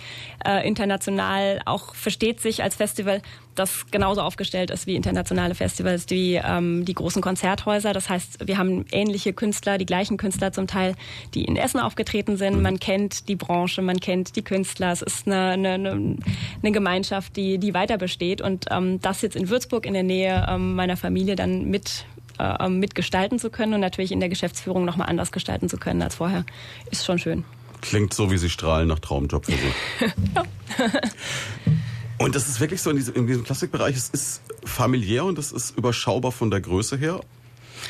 äh, 0.47 0.67
international, 0.67 1.63
auch 1.65 1.95
versteht 1.95 2.41
sich 2.41 2.63
als 2.63 2.77
Festival, 2.77 3.23
das 3.57 3.87
genauso 3.91 4.21
aufgestellt 4.21 4.71
ist 4.71 4.87
wie 4.87 4.95
internationale 4.95 5.55
Festivals, 5.55 6.07
die 6.07 6.41
ähm, 6.43 6.85
die 6.85 6.95
großen 6.95 7.23
Konzerthäuser. 7.23 7.93
Das 7.93 8.09
heißt, 8.09 8.47
wir 8.47 8.59
haben 8.59 8.85
ähnliche 8.93 9.33
Künstler, 9.33 9.79
die 9.79 9.87
gleichen 9.87 10.17
Künstler 10.17 10.53
zum 10.53 10.67
Teil, 10.67 10.95
die 11.35 11.45
in 11.45 11.57
Essen 11.57 11.81
aufgetreten 11.81 12.37
sind. 12.37 12.63
Man 12.63 12.79
kennt 12.79 13.29
die 13.29 13.37
Branche, 13.37 13.83
man 13.83 13.99
kennt 13.99 14.37
die 14.37 14.43
Künstler. 14.43 14.93
Es 14.93 15.03
ist 15.03 15.27
eine, 15.27 15.51
eine, 15.51 15.77
eine, 16.63 16.73
Gemeinschaft, 16.73 17.37
die 17.37 17.59
die 17.59 17.75
weiter 17.75 17.99
besteht 17.99 18.41
und 18.41 18.67
ähm, 18.71 19.01
das 19.01 19.23
jetzt 19.23 19.37
in 19.37 19.49
Würzburg 19.49 19.87
in 19.87 19.95
der 19.95 20.03
Nähe 20.03 20.47
ähm, 20.49 20.75
meiner 20.75 20.97
Familie 20.97 21.37
dann 21.37 21.65
mit 21.71 22.05
äh, 22.39 22.69
mitgestalten 22.69 23.39
zu 23.39 23.51
können 23.51 23.75
und 23.75 23.81
natürlich 23.81 24.13
in 24.13 24.21
der 24.21 24.29
Geschäftsführung 24.29 24.85
nochmal 24.85 25.09
anders 25.09 25.33
gestalten 25.33 25.69
zu 25.69 25.79
können 25.79 26.03
als 26.03 26.17
vorher, 26.17 26.45
ist 26.91 27.05
schon 27.05 27.19
schön. 27.19 27.45
Klingt 27.81 28.13
so, 28.13 28.31
wie 28.31 28.39
Sie 28.39 28.51
strahlen 28.51 28.89
nach 28.89 28.99
Traumjob 28.99 29.47
für 29.47 29.53
Sie. 29.53 29.73
Und 32.19 32.35
das 32.35 32.49
ist 32.49 32.61
wirklich 32.61 32.81
so 32.81 32.91
in 32.91 32.97
diesem, 32.97 33.15
in 33.15 33.27
diesem 33.27 33.45
Klassikbereich, 33.45 33.97
es 33.97 34.09
ist 34.09 34.43
familiär 34.65 35.25
und 35.25 35.39
es 35.39 35.53
ist 35.53 35.77
überschaubar 35.77 36.33
von 36.33 36.51
der 36.51 36.61
Größe 36.61 36.97
her. 36.97 37.21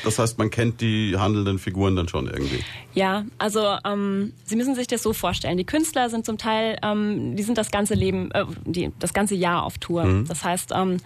Das 0.03 0.19
heißt, 0.19 0.37
man 0.37 0.49
kennt 0.49 0.81
die 0.81 1.15
handelnden 1.17 1.59
Figuren 1.59 1.95
dann 1.95 2.07
schon 2.07 2.27
irgendwie. 2.27 2.63
Ja, 2.93 3.25
also 3.37 3.77
ähm, 3.85 4.33
Sie 4.45 4.55
müssen 4.55 4.75
sich 4.75 4.87
das 4.87 5.01
so 5.01 5.13
vorstellen. 5.13 5.57
Die 5.57 5.65
Künstler 5.65 6.09
sind 6.09 6.25
zum 6.25 6.37
Teil, 6.37 6.77
ähm, 6.83 7.35
die 7.35 7.43
sind 7.43 7.57
das 7.57 7.71
ganze 7.71 7.93
Leben, 7.93 8.29
äh, 8.31 8.45
die, 8.65 8.91
das 8.99 9.13
ganze 9.13 9.35
Jahr 9.35 9.63
auf 9.63 9.77
Tour. 9.77 10.23
Das 10.27 10.43
heißt, 10.43 10.71
ähm, 10.75 10.97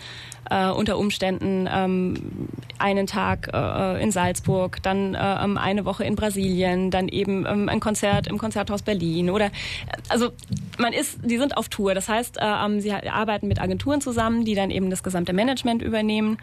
äh, 0.50 0.70
unter 0.70 0.98
Umständen 0.98 1.68
ähm, 1.72 2.48
einen 2.78 3.08
Tag 3.08 3.50
äh, 3.54 4.02
in 4.02 4.12
Salzburg, 4.12 4.82
dann 4.82 5.16
äh, 5.16 5.44
ähm, 5.44 5.58
eine 5.58 5.86
Woche 5.86 6.04
in 6.04 6.16
Brasilien, 6.16 6.92
dann 6.92 7.08
eben 7.08 7.46
ähm, 7.46 7.70
ein 7.70 7.80
Konzert 7.80 8.28
im 8.28 8.38
Konzerthaus 8.38 8.82
Berlin 8.82 9.30
oder 9.30 9.52
also 10.10 10.32
man 10.78 10.94
ist, 10.94 11.20
die 11.24 11.38
sind 11.38 11.58
auf 11.58 11.70
Tour. 11.70 11.94
Das 11.94 12.10
heißt, 12.10 12.38
äh, 12.38 12.42
ähm, 12.42 12.82
sie 12.82 12.92
arbeiten 12.92 13.48
mit 13.48 13.62
Agenturen 13.62 14.02
zusammen, 14.02 14.46
die 14.46 14.56
dann 14.56 14.72
eben 14.72 14.90
das 14.90 15.04
gesamte 15.04 15.34
Management 15.34 15.82
übernehmen, 15.82 16.38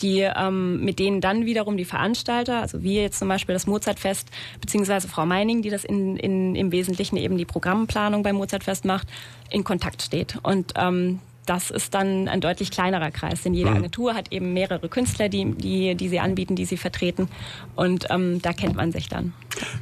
die 0.00 0.20
ähm, 0.20 0.84
mit 0.84 0.98
denen 0.98 1.20
dann 1.20 1.46
wiederum 1.46 1.76
die 1.76 1.84
Veranstalter, 1.84 2.60
also 2.60 2.82
wir 2.82 3.02
jetzt 3.02 3.18
zum 3.18 3.28
Beispiel 3.28 3.52
das 3.52 3.66
Mozartfest, 3.66 4.28
beziehungsweise 4.60 5.08
Frau 5.08 5.26
Meining, 5.26 5.62
die 5.62 5.70
das 5.70 5.84
in, 5.84 6.16
in, 6.16 6.54
im 6.54 6.72
Wesentlichen 6.72 7.16
eben 7.16 7.38
die 7.38 7.44
Programmplanung 7.44 8.22
beim 8.22 8.36
Mozartfest 8.36 8.84
macht, 8.84 9.08
in 9.50 9.64
Kontakt 9.64 10.02
steht. 10.02 10.38
Und 10.42 10.72
ähm, 10.76 11.20
das 11.46 11.70
ist 11.70 11.94
dann 11.94 12.28
ein 12.28 12.40
deutlich 12.40 12.70
kleinerer 12.70 13.10
Kreis, 13.10 13.42
denn 13.42 13.54
jede 13.54 13.70
mhm. 13.70 13.76
Agentur 13.76 14.14
hat 14.14 14.32
eben 14.32 14.52
mehrere 14.52 14.88
Künstler, 14.88 15.28
die, 15.28 15.52
die, 15.52 15.94
die 15.94 16.08
sie 16.08 16.20
anbieten, 16.20 16.56
die 16.56 16.64
sie 16.64 16.76
vertreten. 16.76 17.28
Und 17.74 18.06
ähm, 18.10 18.40
da 18.42 18.52
kennt 18.52 18.76
man 18.76 18.92
sich 18.92 19.08
dann. 19.08 19.32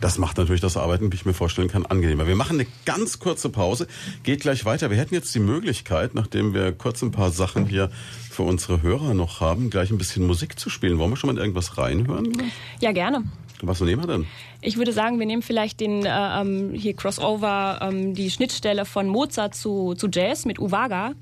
Das 0.01 0.19
macht 0.19 0.37
natürlich 0.37 0.61
das 0.61 0.77
Arbeiten, 0.77 1.11
wie 1.13 1.17
ich 1.17 1.25
mir 1.25 1.35
vorstellen 1.35 1.69
kann, 1.69 1.87
angenehmer. 1.87 2.27
Wir 2.27 2.37
machen 2.37 2.61
eine 2.61 2.69
ganz 2.85 3.19
kurze 3.19 3.49
Pause, 3.49 3.87
geht 4.23 4.41
gleich 4.41 4.65
weiter. 4.65 4.91
Wir 4.91 4.99
hätten 4.99 5.15
jetzt 5.15 5.35
die 5.35 5.41
Möglichkeit, 5.41 6.15
nachdem 6.15 6.55
wir 6.55 6.73
kurz 6.73 7.03
ein 7.03 7.11
paar 7.11 7.31
Sachen 7.31 7.67
hier 7.67 7.91
für 8.31 8.43
unsere 8.43 8.83
Hörer 8.83 9.15
noch 9.15 9.41
haben, 9.41 9.71
gleich 9.71 9.91
ein 9.91 9.99
bisschen 9.99 10.27
Musik 10.27 10.59
zu 10.59 10.71
spielen. 10.71 10.99
Wollen 10.99 11.11
wir 11.11 11.17
schon 11.17 11.35
mal 11.35 11.41
irgendwas 11.41 11.79
reinhören? 11.79 12.33
Ja, 12.81 12.93
gerne. 12.93 13.25
Was 13.65 13.81
nehmen 13.81 14.03
wir 14.03 14.09
denn? 14.09 14.27
Ich 14.61 14.77
würde 14.77 14.93
sagen, 14.93 15.21
wir 15.21 15.27
nehmen 15.27 15.43
vielleicht 15.43 15.79
den 15.79 16.05
äh, 16.05 16.11
ähm, 16.11 16.73
hier 16.75 16.95
Crossover, 16.95 17.79
ähm, 17.81 18.13
die 18.13 18.29
Schnittstelle 18.31 18.85
von 18.85 19.07
Mozart 19.07 19.55
zu, 19.55 19.95
zu 19.95 20.09
Jazz 20.13 20.45
mit 20.45 20.59
Uwaga, 20.59 21.13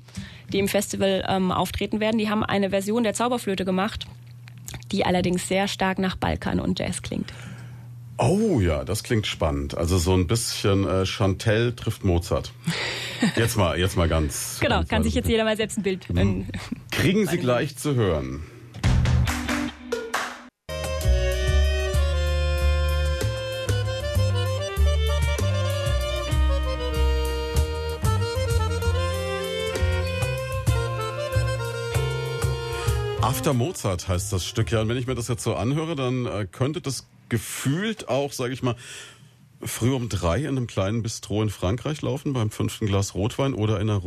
die 0.51 0.57
im 0.57 0.67
Festival 0.67 1.23
ähm, 1.27 1.51
auftreten 1.51 1.99
werden. 1.99 2.17
Die 2.17 2.29
haben 2.29 2.43
eine 2.43 2.71
Version 2.71 3.03
der 3.03 3.13
Zauberflöte 3.13 3.63
gemacht, 3.63 4.07
die 4.91 5.05
allerdings 5.05 5.47
sehr 5.47 5.67
stark 5.67 5.99
nach 5.99 6.15
Balkan 6.15 6.59
und 6.59 6.79
Jazz 6.79 7.03
klingt. 7.03 7.31
Oh 8.17 8.59
ja, 8.59 8.83
das 8.83 9.03
klingt 9.03 9.27
spannend. 9.27 9.77
Also 9.77 9.97
so 9.97 10.13
ein 10.13 10.25
bisschen 10.27 10.87
äh, 10.87 11.05
Chantel 11.05 11.75
trifft 11.75 12.03
Mozart. 12.03 12.53
Jetzt 13.35 13.55
mal, 13.55 13.77
jetzt 13.77 13.97
mal 13.97 14.09
ganz. 14.09 14.57
genau, 14.59 14.77
ganz 14.77 14.89
kann 14.89 15.03
sich 15.03 15.13
jetzt 15.13 15.29
jeder 15.29 15.43
mal 15.43 15.55
selbst 15.55 15.77
ein 15.77 15.83
Bild. 15.83 16.09
Mhm. 16.11 16.47
Kriegen 16.89 17.27
Sie 17.27 17.37
gleich 17.39 17.77
zu 17.77 17.93
hören. 17.93 18.43
After 33.31 33.53
Mozart 33.53 34.09
heißt 34.09 34.33
das 34.33 34.45
Stück 34.45 34.73
ja. 34.73 34.81
Und 34.81 34.89
wenn 34.89 34.97
ich 34.97 35.07
mir 35.07 35.15
das 35.15 35.29
jetzt 35.29 35.41
so 35.41 35.55
anhöre, 35.55 35.95
dann 35.95 36.25
äh, 36.25 36.45
könnte 36.51 36.81
das 36.81 37.07
gefühlt 37.29 38.09
auch, 38.09 38.33
sage 38.33 38.51
ich 38.53 38.61
mal, 38.61 38.75
früh 39.61 39.93
um 39.93 40.09
drei 40.09 40.39
in 40.39 40.49
einem 40.49 40.67
kleinen 40.67 41.01
Bistro 41.01 41.41
in 41.41 41.49
Frankreich 41.49 42.01
laufen 42.01 42.33
beim 42.33 42.51
fünften 42.51 42.87
Glas 42.87 43.15
Rotwein 43.15 43.53
oder 43.53 43.79
in 43.79 43.89
einer 43.89 44.01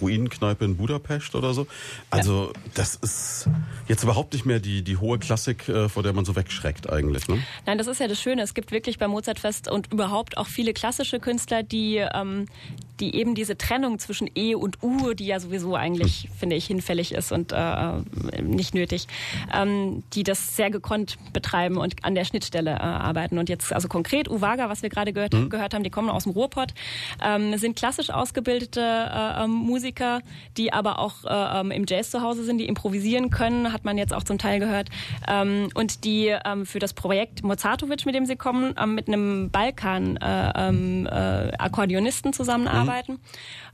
Ruinenkneipe 0.00 0.64
in 0.64 0.76
Budapest 0.76 1.34
oder 1.34 1.54
so. 1.54 1.66
Also 2.10 2.52
ja. 2.54 2.60
das 2.74 2.94
ist 2.94 3.48
jetzt 3.88 4.04
überhaupt 4.04 4.32
nicht 4.32 4.46
mehr 4.46 4.60
die, 4.60 4.82
die 4.82 4.96
hohe 4.96 5.18
Klassik, 5.18 5.68
äh, 5.68 5.88
vor 5.88 6.04
der 6.04 6.12
man 6.12 6.24
so 6.24 6.36
wegschreckt 6.36 6.88
eigentlich. 6.88 7.26
Ne? 7.26 7.42
Nein, 7.66 7.78
das 7.78 7.88
ist 7.88 7.98
ja 7.98 8.06
das 8.06 8.22
Schöne. 8.22 8.42
Es 8.42 8.54
gibt 8.54 8.70
wirklich 8.70 8.98
beim 8.98 9.10
Mozartfest 9.10 9.68
und 9.68 9.92
überhaupt 9.92 10.38
auch 10.38 10.46
viele 10.46 10.72
klassische 10.72 11.18
Künstler, 11.18 11.64
die, 11.64 11.96
ähm, 11.96 12.46
die 13.00 13.14
eben 13.14 13.34
diese 13.34 13.56
Trennung 13.56 13.98
zwischen 13.98 14.28
E 14.34 14.54
und 14.54 14.82
U, 14.82 15.14
die 15.14 15.26
ja 15.26 15.40
sowieso 15.40 15.74
eigentlich, 15.74 16.24
hm. 16.24 16.30
finde 16.38 16.56
ich, 16.56 16.66
hinfällig 16.66 17.12
ist 17.12 17.32
und 17.32 17.52
äh, 17.52 17.92
nicht 18.42 18.74
nötig, 18.74 19.06
ähm, 19.54 20.02
die 20.12 20.22
das 20.22 20.56
sehr 20.56 20.70
gekonnt 20.70 21.16
betreiben 21.32 21.76
und 21.76 22.04
an 22.04 22.14
der 22.14 22.24
Schnittstelle 22.24 22.72
äh, 22.72 22.80
arbeiten. 22.80 23.38
Und 23.38 23.48
jetzt 23.48 23.72
also 23.72 23.88
konkret 23.88 24.28
Uwaga, 24.28 24.68
was 24.68 24.82
wir 24.82 24.90
gerade 24.90 25.12
gehört, 25.12 25.32
mhm. 25.32 25.50
gehört 25.50 25.74
haben, 25.74 25.84
die 25.84 25.90
kommen 25.90 26.10
aus 26.10 26.24
dem 26.24 26.32
Ruhrpott, 26.32 26.74
ähm, 27.22 27.56
sind 27.56 27.76
klassisch 27.76 28.10
ausgebildete 28.10 28.80
äh, 28.80 29.44
ähm, 29.44 29.50
Musiker, 29.50 30.20
die 30.56 30.72
aber 30.72 30.98
auch 30.98 31.24
äh, 31.24 31.60
ähm, 31.60 31.70
im 31.70 31.84
Jazz 31.88 32.10
zu 32.10 32.22
Hause 32.22 32.42
sind, 32.44 32.58
die 32.58 32.66
improvisieren 32.66 33.30
können, 33.30 33.72
hat 33.72 33.84
man 33.84 33.96
jetzt 33.98 34.12
auch 34.12 34.24
zum 34.24 34.38
Teil 34.38 34.58
gehört. 34.58 34.88
Ähm, 35.26 35.68
und 35.74 36.04
die 36.04 36.36
für 36.64 36.78
das 36.78 36.94
Projekt 36.94 37.42
Mozartovic, 37.42 38.06
mit 38.06 38.14
dem 38.14 38.24
sie 38.26 38.36
kommen, 38.36 38.74
mit 38.86 39.08
einem 39.08 39.50
Balkan-Akkordeonisten 39.50 42.30
äh, 42.30 42.32
äh, 42.32 42.36
zusammenarbeiten. 42.36 42.86
Mhm 42.86 42.87
arbeiten 42.88 43.20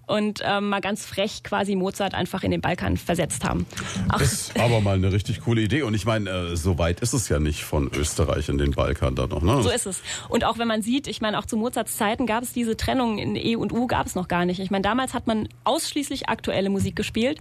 und 0.06 0.40
ähm, 0.44 0.68
mal 0.68 0.80
ganz 0.80 1.06
frech 1.06 1.42
quasi 1.42 1.76
Mozart 1.76 2.14
einfach 2.14 2.42
in 2.42 2.50
den 2.50 2.60
Balkan 2.60 2.96
versetzt 2.96 3.44
haben. 3.44 3.66
Ach. 4.08 4.20
Ist 4.20 4.58
aber 4.58 4.80
mal 4.80 4.96
eine 4.96 5.12
richtig 5.12 5.40
coole 5.40 5.62
Idee. 5.62 5.82
Und 5.82 5.94
ich 5.94 6.04
meine, 6.04 6.30
äh, 6.30 6.56
so 6.56 6.78
weit 6.78 7.00
ist 7.00 7.12
es 7.12 7.28
ja 7.28 7.38
nicht 7.38 7.64
von 7.64 7.90
Österreich 7.94 8.48
in 8.48 8.58
den 8.58 8.72
Balkan 8.72 9.14
da 9.14 9.26
noch. 9.26 9.42
Ne? 9.42 9.62
So 9.62 9.70
ist 9.70 9.86
es. 9.86 10.02
Und 10.28 10.44
auch 10.44 10.58
wenn 10.58 10.68
man 10.68 10.82
sieht, 10.82 11.06
ich 11.06 11.20
meine, 11.20 11.38
auch 11.38 11.46
zu 11.46 11.56
Mozarts 11.56 11.96
Zeiten 11.96 12.26
gab 12.26 12.42
es 12.42 12.52
diese 12.52 12.76
Trennung 12.76 13.18
in 13.18 13.36
E 13.36 13.56
und 13.56 13.72
U 13.72 13.86
gab 13.86 14.06
es 14.06 14.14
noch 14.14 14.28
gar 14.28 14.44
nicht. 14.44 14.60
Ich 14.60 14.70
meine, 14.70 14.82
damals 14.82 15.14
hat 15.14 15.26
man 15.26 15.48
ausschließlich 15.64 16.28
aktuelle 16.28 16.70
Musik 16.70 16.96
gespielt, 16.96 17.40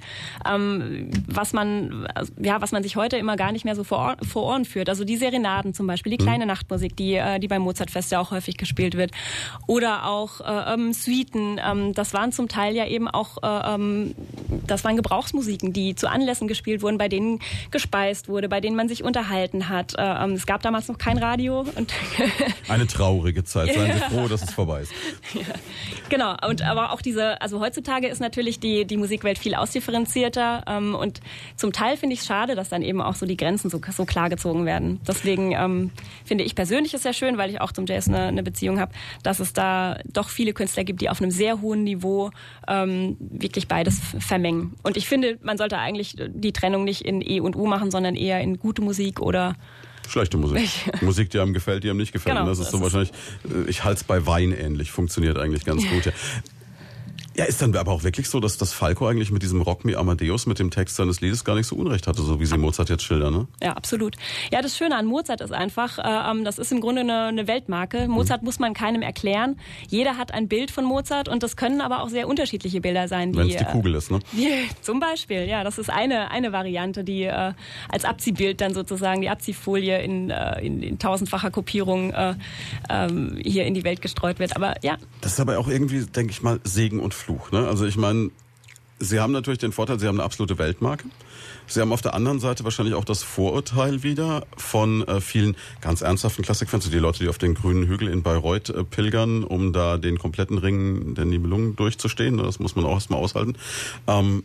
ähm, 0.49 1.09
was 1.27 1.53
man 1.53 2.07
ja, 2.39 2.61
was 2.61 2.71
man 2.71 2.83
sich 2.83 2.95
heute 2.95 3.17
immer 3.17 3.35
gar 3.35 3.51
nicht 3.51 3.65
mehr 3.65 3.75
so 3.75 3.83
vor, 3.83 4.17
vor 4.27 4.43
Ohren 4.43 4.65
führt. 4.65 4.89
Also 4.89 5.03
die 5.03 5.17
Serenaden 5.17 5.73
zum 5.73 5.87
Beispiel, 5.87 6.15
die 6.15 6.21
mhm. 6.21 6.27
kleine 6.27 6.45
mhm. 6.45 6.49
Nachtmusik, 6.49 6.95
die 6.95 7.15
äh, 7.15 7.39
die 7.39 7.47
beim 7.47 7.61
Mozartfest 7.61 8.11
ja 8.11 8.19
auch 8.19 8.31
häufig 8.31 8.57
gespielt 8.57 8.95
wird, 8.95 9.11
oder 9.67 10.05
auch 10.05 10.41
äh, 10.41 10.73
ähm, 10.73 10.93
Suiten. 10.93 11.59
Ähm, 11.63 11.93
das 11.93 12.13
waren 12.13 12.31
zum 12.31 12.47
Teil 12.53 12.75
ja 12.75 12.85
eben 12.85 13.07
auch, 13.07 13.37
äh, 13.41 13.73
ähm, 13.73 14.15
das 14.67 14.83
waren 14.83 14.95
Gebrauchsmusiken, 14.95 15.73
die 15.73 15.95
zu 15.95 16.09
Anlässen 16.09 16.47
gespielt 16.47 16.81
wurden, 16.81 16.97
bei 16.97 17.09
denen 17.09 17.39
gespeist 17.71 18.29
wurde, 18.29 18.47
bei 18.47 18.61
denen 18.61 18.75
man 18.75 18.87
sich 18.87 19.03
unterhalten 19.03 19.69
hat. 19.69 19.95
Äh, 19.97 20.01
ähm, 20.01 20.33
es 20.33 20.45
gab 20.45 20.61
damals 20.61 20.87
noch 20.87 20.97
kein 20.97 21.17
Radio. 21.17 21.65
Und 21.75 21.93
Eine 22.69 22.87
traurige 22.87 23.43
Zeit. 23.43 23.73
Seien 23.73 23.93
Sie 23.93 24.15
froh, 24.15 24.27
dass 24.27 24.43
es 24.43 24.51
vorbei 24.51 24.81
ist. 24.81 24.91
Ja. 25.33 25.41
Genau. 26.09 26.35
Und 26.47 26.61
aber 26.61 26.93
auch 26.93 27.01
diese, 27.01 27.41
also 27.41 27.59
heutzutage 27.59 28.07
ist 28.07 28.19
natürlich 28.19 28.59
die, 28.59 28.85
die 28.85 28.97
Musikwelt 28.97 29.39
viel 29.39 29.55
ausdifferenzierter. 29.55 30.63
Ähm, 30.67 30.95
und 30.95 31.21
zum 31.55 31.73
Teil 31.73 31.97
finde 31.97 32.13
ich 32.13 32.19
es 32.19 32.27
schade, 32.27 32.55
dass 32.55 32.69
dann 32.69 32.83
eben 32.83 33.01
auch 33.01 33.15
so 33.15 33.25
die 33.25 33.37
Grenzen 33.37 33.69
so, 33.69 33.81
so 33.91 34.05
klar 34.05 34.29
gezogen 34.29 34.65
werden. 34.65 34.99
Deswegen 35.07 35.53
ähm, 35.53 35.91
finde 36.23 36.43
ich 36.43 36.53
persönlich 36.53 36.93
es 36.93 37.03
sehr 37.03 37.13
schön, 37.13 37.37
weil 37.37 37.49
ich 37.49 37.61
auch 37.61 37.71
zum 37.71 37.85
Jazz 37.87 38.07
eine, 38.07 38.25
eine 38.25 38.43
Beziehung 38.43 38.79
habe, 38.79 38.91
dass 39.23 39.39
es 39.39 39.53
da 39.53 39.97
doch 40.05 40.29
viele 40.29 40.53
Künstler 40.53 40.83
gibt, 40.83 41.01
die 41.01 41.09
auf 41.09 41.21
einem 41.21 41.31
sehr 41.31 41.61
hohen 41.61 41.83
Niveau 41.83 42.29
ähm, 42.67 43.17
wirklich 43.19 43.67
beides 43.67 43.99
vermengen. 44.19 44.75
Und 44.83 44.97
ich 44.97 45.07
finde, 45.07 45.37
man 45.41 45.57
sollte 45.57 45.77
eigentlich 45.77 46.15
die 46.17 46.53
Trennung 46.53 46.83
nicht 46.83 47.01
in 47.01 47.21
E 47.21 47.39
und 47.39 47.55
U 47.55 47.65
machen, 47.65 47.91
sondern 47.91 48.15
eher 48.15 48.41
in 48.41 48.59
gute 48.59 48.81
Musik 48.81 49.19
oder 49.19 49.55
Schlechte 50.07 50.37
Musik. 50.37 50.69
Musik, 51.01 51.29
die 51.29 51.39
einem 51.39 51.53
gefällt, 51.53 51.83
die 51.83 51.89
einem 51.89 51.99
nicht 51.99 52.11
gefällt. 52.11 52.35
Genau, 52.35 52.47
das 52.47 52.59
ist 52.59 52.71
so 52.71 52.81
wahrscheinlich, 52.81 53.11
äh, 53.45 53.69
ich 53.69 53.83
halte 53.83 53.99
es 53.99 54.03
bei 54.03 54.25
Wein 54.27 54.51
ähnlich, 54.51 54.91
funktioniert 54.91 55.37
eigentlich 55.37 55.65
ganz 55.65 55.87
gut. 55.89 56.05
Ja. 56.05 56.11
Ja, 57.35 57.45
ist 57.45 57.61
dann 57.61 57.75
aber 57.75 57.91
auch 57.91 58.03
wirklich 58.03 58.29
so, 58.29 58.39
dass 58.39 58.57
das 58.57 58.73
Falco 58.73 59.07
eigentlich 59.07 59.31
mit 59.31 59.41
diesem 59.41 59.61
Rock 59.61 59.85
Me 59.85 59.97
Amadeus, 59.97 60.45
mit 60.45 60.59
dem 60.59 60.69
Text 60.69 60.97
seines 60.97 61.19
Liedes 61.19 61.43
gar 61.43 61.55
nicht 61.55 61.65
so 61.65 61.75
unrecht 61.75 62.05
hatte, 62.05 62.21
so 62.21 62.39
wie 62.39 62.45
sie 62.45 62.57
Mozart 62.57 62.89
jetzt 62.89 63.03
schildern, 63.03 63.33
ne? 63.33 63.47
Ja, 63.61 63.73
absolut. 63.73 64.15
Ja, 64.51 64.61
das 64.61 64.77
Schöne 64.77 64.95
an 64.95 65.07
Mozart 65.07 65.41
ist 65.41 65.51
einfach, 65.51 65.97
äh, 65.97 66.31
ähm, 66.31 66.43
das 66.43 66.59
ist 66.59 66.71
im 66.71 66.79
Grunde 66.79 67.01
eine, 67.01 67.25
eine 67.25 67.47
Weltmarke. 67.47 68.07
Mozart 68.07 68.41
mhm. 68.41 68.45
muss 68.45 68.59
man 68.59 68.73
keinem 68.75 69.01
erklären. 69.01 69.57
Jeder 69.87 70.17
hat 70.17 70.31
ein 70.31 70.47
Bild 70.47 70.69
von 70.69 70.85
Mozart 70.85 71.27
und 71.27 71.41
das 71.41 71.55
können 71.55 71.81
aber 71.81 72.03
auch 72.03 72.09
sehr 72.09 72.27
unterschiedliche 72.27 72.81
Bilder 72.81 73.07
sein. 73.07 73.35
Wenn 73.35 73.49
es 73.49 73.57
die 73.57 73.65
Kugel 73.65 73.95
ist, 73.95 74.11
ne? 74.11 74.19
Wie, 74.31 74.49
zum 74.81 74.99
Beispiel, 74.99 75.47
ja, 75.47 75.63
das 75.63 75.79
ist 75.79 75.89
eine, 75.89 76.29
eine 76.29 76.51
Variante, 76.51 77.03
die 77.03 77.23
äh, 77.23 77.53
als 77.89 78.05
Abziehbild 78.05 78.61
dann 78.61 78.75
sozusagen 78.75 79.21
die 79.21 79.29
Abziehfolie 79.29 80.03
in, 80.03 80.29
äh, 80.29 80.61
in, 80.61 80.83
in 80.83 80.99
tausendfacher 80.99 81.49
Kopierung 81.49 82.11
äh, 82.11 82.35
ähm, 82.89 83.39
hier 83.43 83.65
in 83.65 83.73
die 83.73 83.83
Welt 83.83 84.03
gestreut 84.03 84.37
wird. 84.37 84.55
Aber 84.55 84.75
ja. 84.83 84.97
Das 85.21 85.33
ist 85.33 85.39
aber 85.39 85.57
auch 85.57 85.67
irgendwie, 85.67 86.05
denke 86.05 86.31
ich 86.31 86.43
mal, 86.43 86.59
Segen 86.63 86.99
und 86.99 87.13
Fluch. 87.23 87.51
Ne? 87.51 87.67
Also 87.67 87.85
ich 87.85 87.97
meine, 87.97 88.31
Sie 88.99 89.19
haben 89.19 89.33
natürlich 89.33 89.59
den 89.59 89.71
Vorteil, 89.71 89.99
Sie 89.99 90.07
haben 90.07 90.17
eine 90.17 90.23
absolute 90.23 90.57
Weltmarke. 90.57 91.05
Sie 91.67 91.81
haben 91.81 91.91
auf 91.91 92.01
der 92.01 92.13
anderen 92.13 92.39
Seite 92.39 92.63
wahrscheinlich 92.63 92.95
auch 92.95 93.05
das 93.05 93.23
Vorurteil 93.23 94.03
wieder 94.03 94.45
von 94.55 95.05
äh, 95.07 95.19
vielen 95.19 95.55
ganz 95.81 96.01
ernsthaften 96.01 96.43
Klassikfans, 96.43 96.89
die 96.89 96.97
Leute, 96.99 97.19
die 97.19 97.29
auf 97.29 97.37
den 97.37 97.53
grünen 97.53 97.87
Hügel 97.87 98.07
in 98.07 98.23
Bayreuth 98.23 98.69
äh, 98.69 98.83
pilgern, 98.83 99.43
um 99.43 99.73
da 99.73 99.97
den 99.97 100.19
kompletten 100.19 100.57
Ring 100.57 101.15
der 101.15 101.25
Nibelungen 101.25 101.75
durchzustehen. 101.75 102.37
Das 102.37 102.59
muss 102.59 102.75
man 102.75 102.85
auch 102.85 102.93
erstmal 102.93 103.19
aushalten. 103.19 103.55
Ähm, 104.07 104.43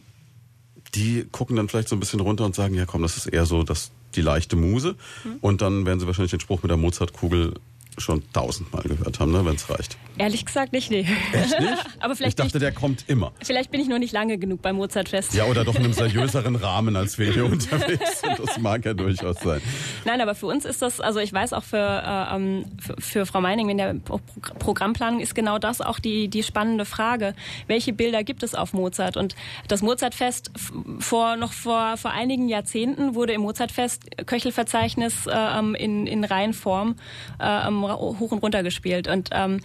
die 0.95 1.27
gucken 1.31 1.57
dann 1.57 1.69
vielleicht 1.69 1.89
so 1.89 1.97
ein 1.97 2.01
bisschen 2.01 2.21
runter 2.21 2.45
und 2.45 2.55
sagen, 2.55 2.75
ja 2.75 2.87
komm, 2.87 3.03
das 3.03 3.17
ist 3.17 3.27
eher 3.27 3.47
so 3.47 3.63
das, 3.63 3.91
die 4.15 4.23
leichte 4.23 4.57
Muse. 4.57 4.97
Mhm. 5.25 5.37
Und 5.41 5.61
dann 5.61 5.87
werden 5.87 6.01
sie 6.01 6.07
wahrscheinlich 6.07 6.31
den 6.31 6.41
Spruch 6.41 6.63
mit 6.63 6.71
der 6.71 6.79
Mozartkugel 6.79 7.55
schon 8.01 8.23
tausendmal 8.33 8.83
gehört 8.83 9.21
haben, 9.21 9.33
ne, 9.33 9.45
wenn 9.45 9.55
es 9.55 9.69
reicht. 9.71 9.97
Ehrlich 10.19 10.45
gesagt 10.45 10.73
nicht, 10.73 10.91
nee. 10.91 11.07
Echt 11.33 11.61
nicht? 11.61 11.85
Aber 12.01 12.17
vielleicht 12.17 12.39
ich 12.39 12.45
dachte, 12.45 12.59
nicht, 12.59 12.63
der 12.63 12.73
kommt 12.73 13.05
immer. 13.09 13.33
Vielleicht 13.43 13.71
bin 13.71 13.81
ich 13.81 13.89
noch 13.89 13.99
nicht 13.99 14.13
lange 14.13 14.39
genug 14.39 14.63
beim 14.63 14.77
Mozartfest. 14.77 15.35
Ja, 15.35 15.45
oder 15.45 15.65
doch 15.65 15.77
in 15.77 15.85
einem 15.85 15.93
seriöseren 15.95 16.57
Rahmen, 16.57 16.97
als 16.97 17.19
wir 17.19 17.33
hier 17.33 17.45
unterwegs 17.45 18.21
sind. 18.21 18.39
Das 18.39 18.59
mag 18.59 18.85
ja 18.85 18.95
durchaus 18.95 19.41
sein. 19.41 19.61
Nein, 20.05 20.21
aber 20.21 20.35
für 20.35 20.47
uns 20.47 20.65
ist 20.65 20.83
das, 20.83 21.01
also 21.01 21.21
ich 21.21 21.33
weiß 21.33 21.53
auch 21.53 21.63
für, 21.63 21.77
äh, 21.77 22.35
ähm, 22.35 22.65
für, 22.81 22.97
für, 22.99 23.27
Frau 23.27 23.41
Meining 23.41 23.69
in 23.69 23.79
der 23.79 23.95
Programmplanung 24.59 25.21
ist 25.21 25.35
genau 25.35 25.59
das 25.59 25.81
auch 25.81 25.99
die, 25.99 26.29
die 26.29 26.43
spannende 26.43 26.85
Frage. 26.85 27.35
Welche 27.67 27.93
Bilder 27.93 28.25
gibt 28.25 28.43
es 28.43 28.55
auf 28.55 28.73
Mozart? 28.73 29.17
Und 29.17 29.37
das 29.69 29.83
Mozartfest 29.83 30.51
vor, 30.99 31.37
noch 31.37 31.53
vor, 31.53 31.97
vor 31.97 32.11
einigen 32.11 32.49
Jahrzehnten 32.49 33.15
wurde 33.15 33.35
im 33.35 33.43
Mozartfest 33.43 34.27
Köchelverzeichnis 34.27 35.27
äh, 35.27 35.33
ähm, 35.33 35.75
in, 35.75 36.07
in 36.07 36.25
Reihenform 36.25 36.97
äh, 37.39 37.45
hoch 37.97 38.33
und 38.33 38.43
runter 38.43 38.63
gespielt. 38.63 39.09
Und 39.09 39.31
ähm, 39.33 39.61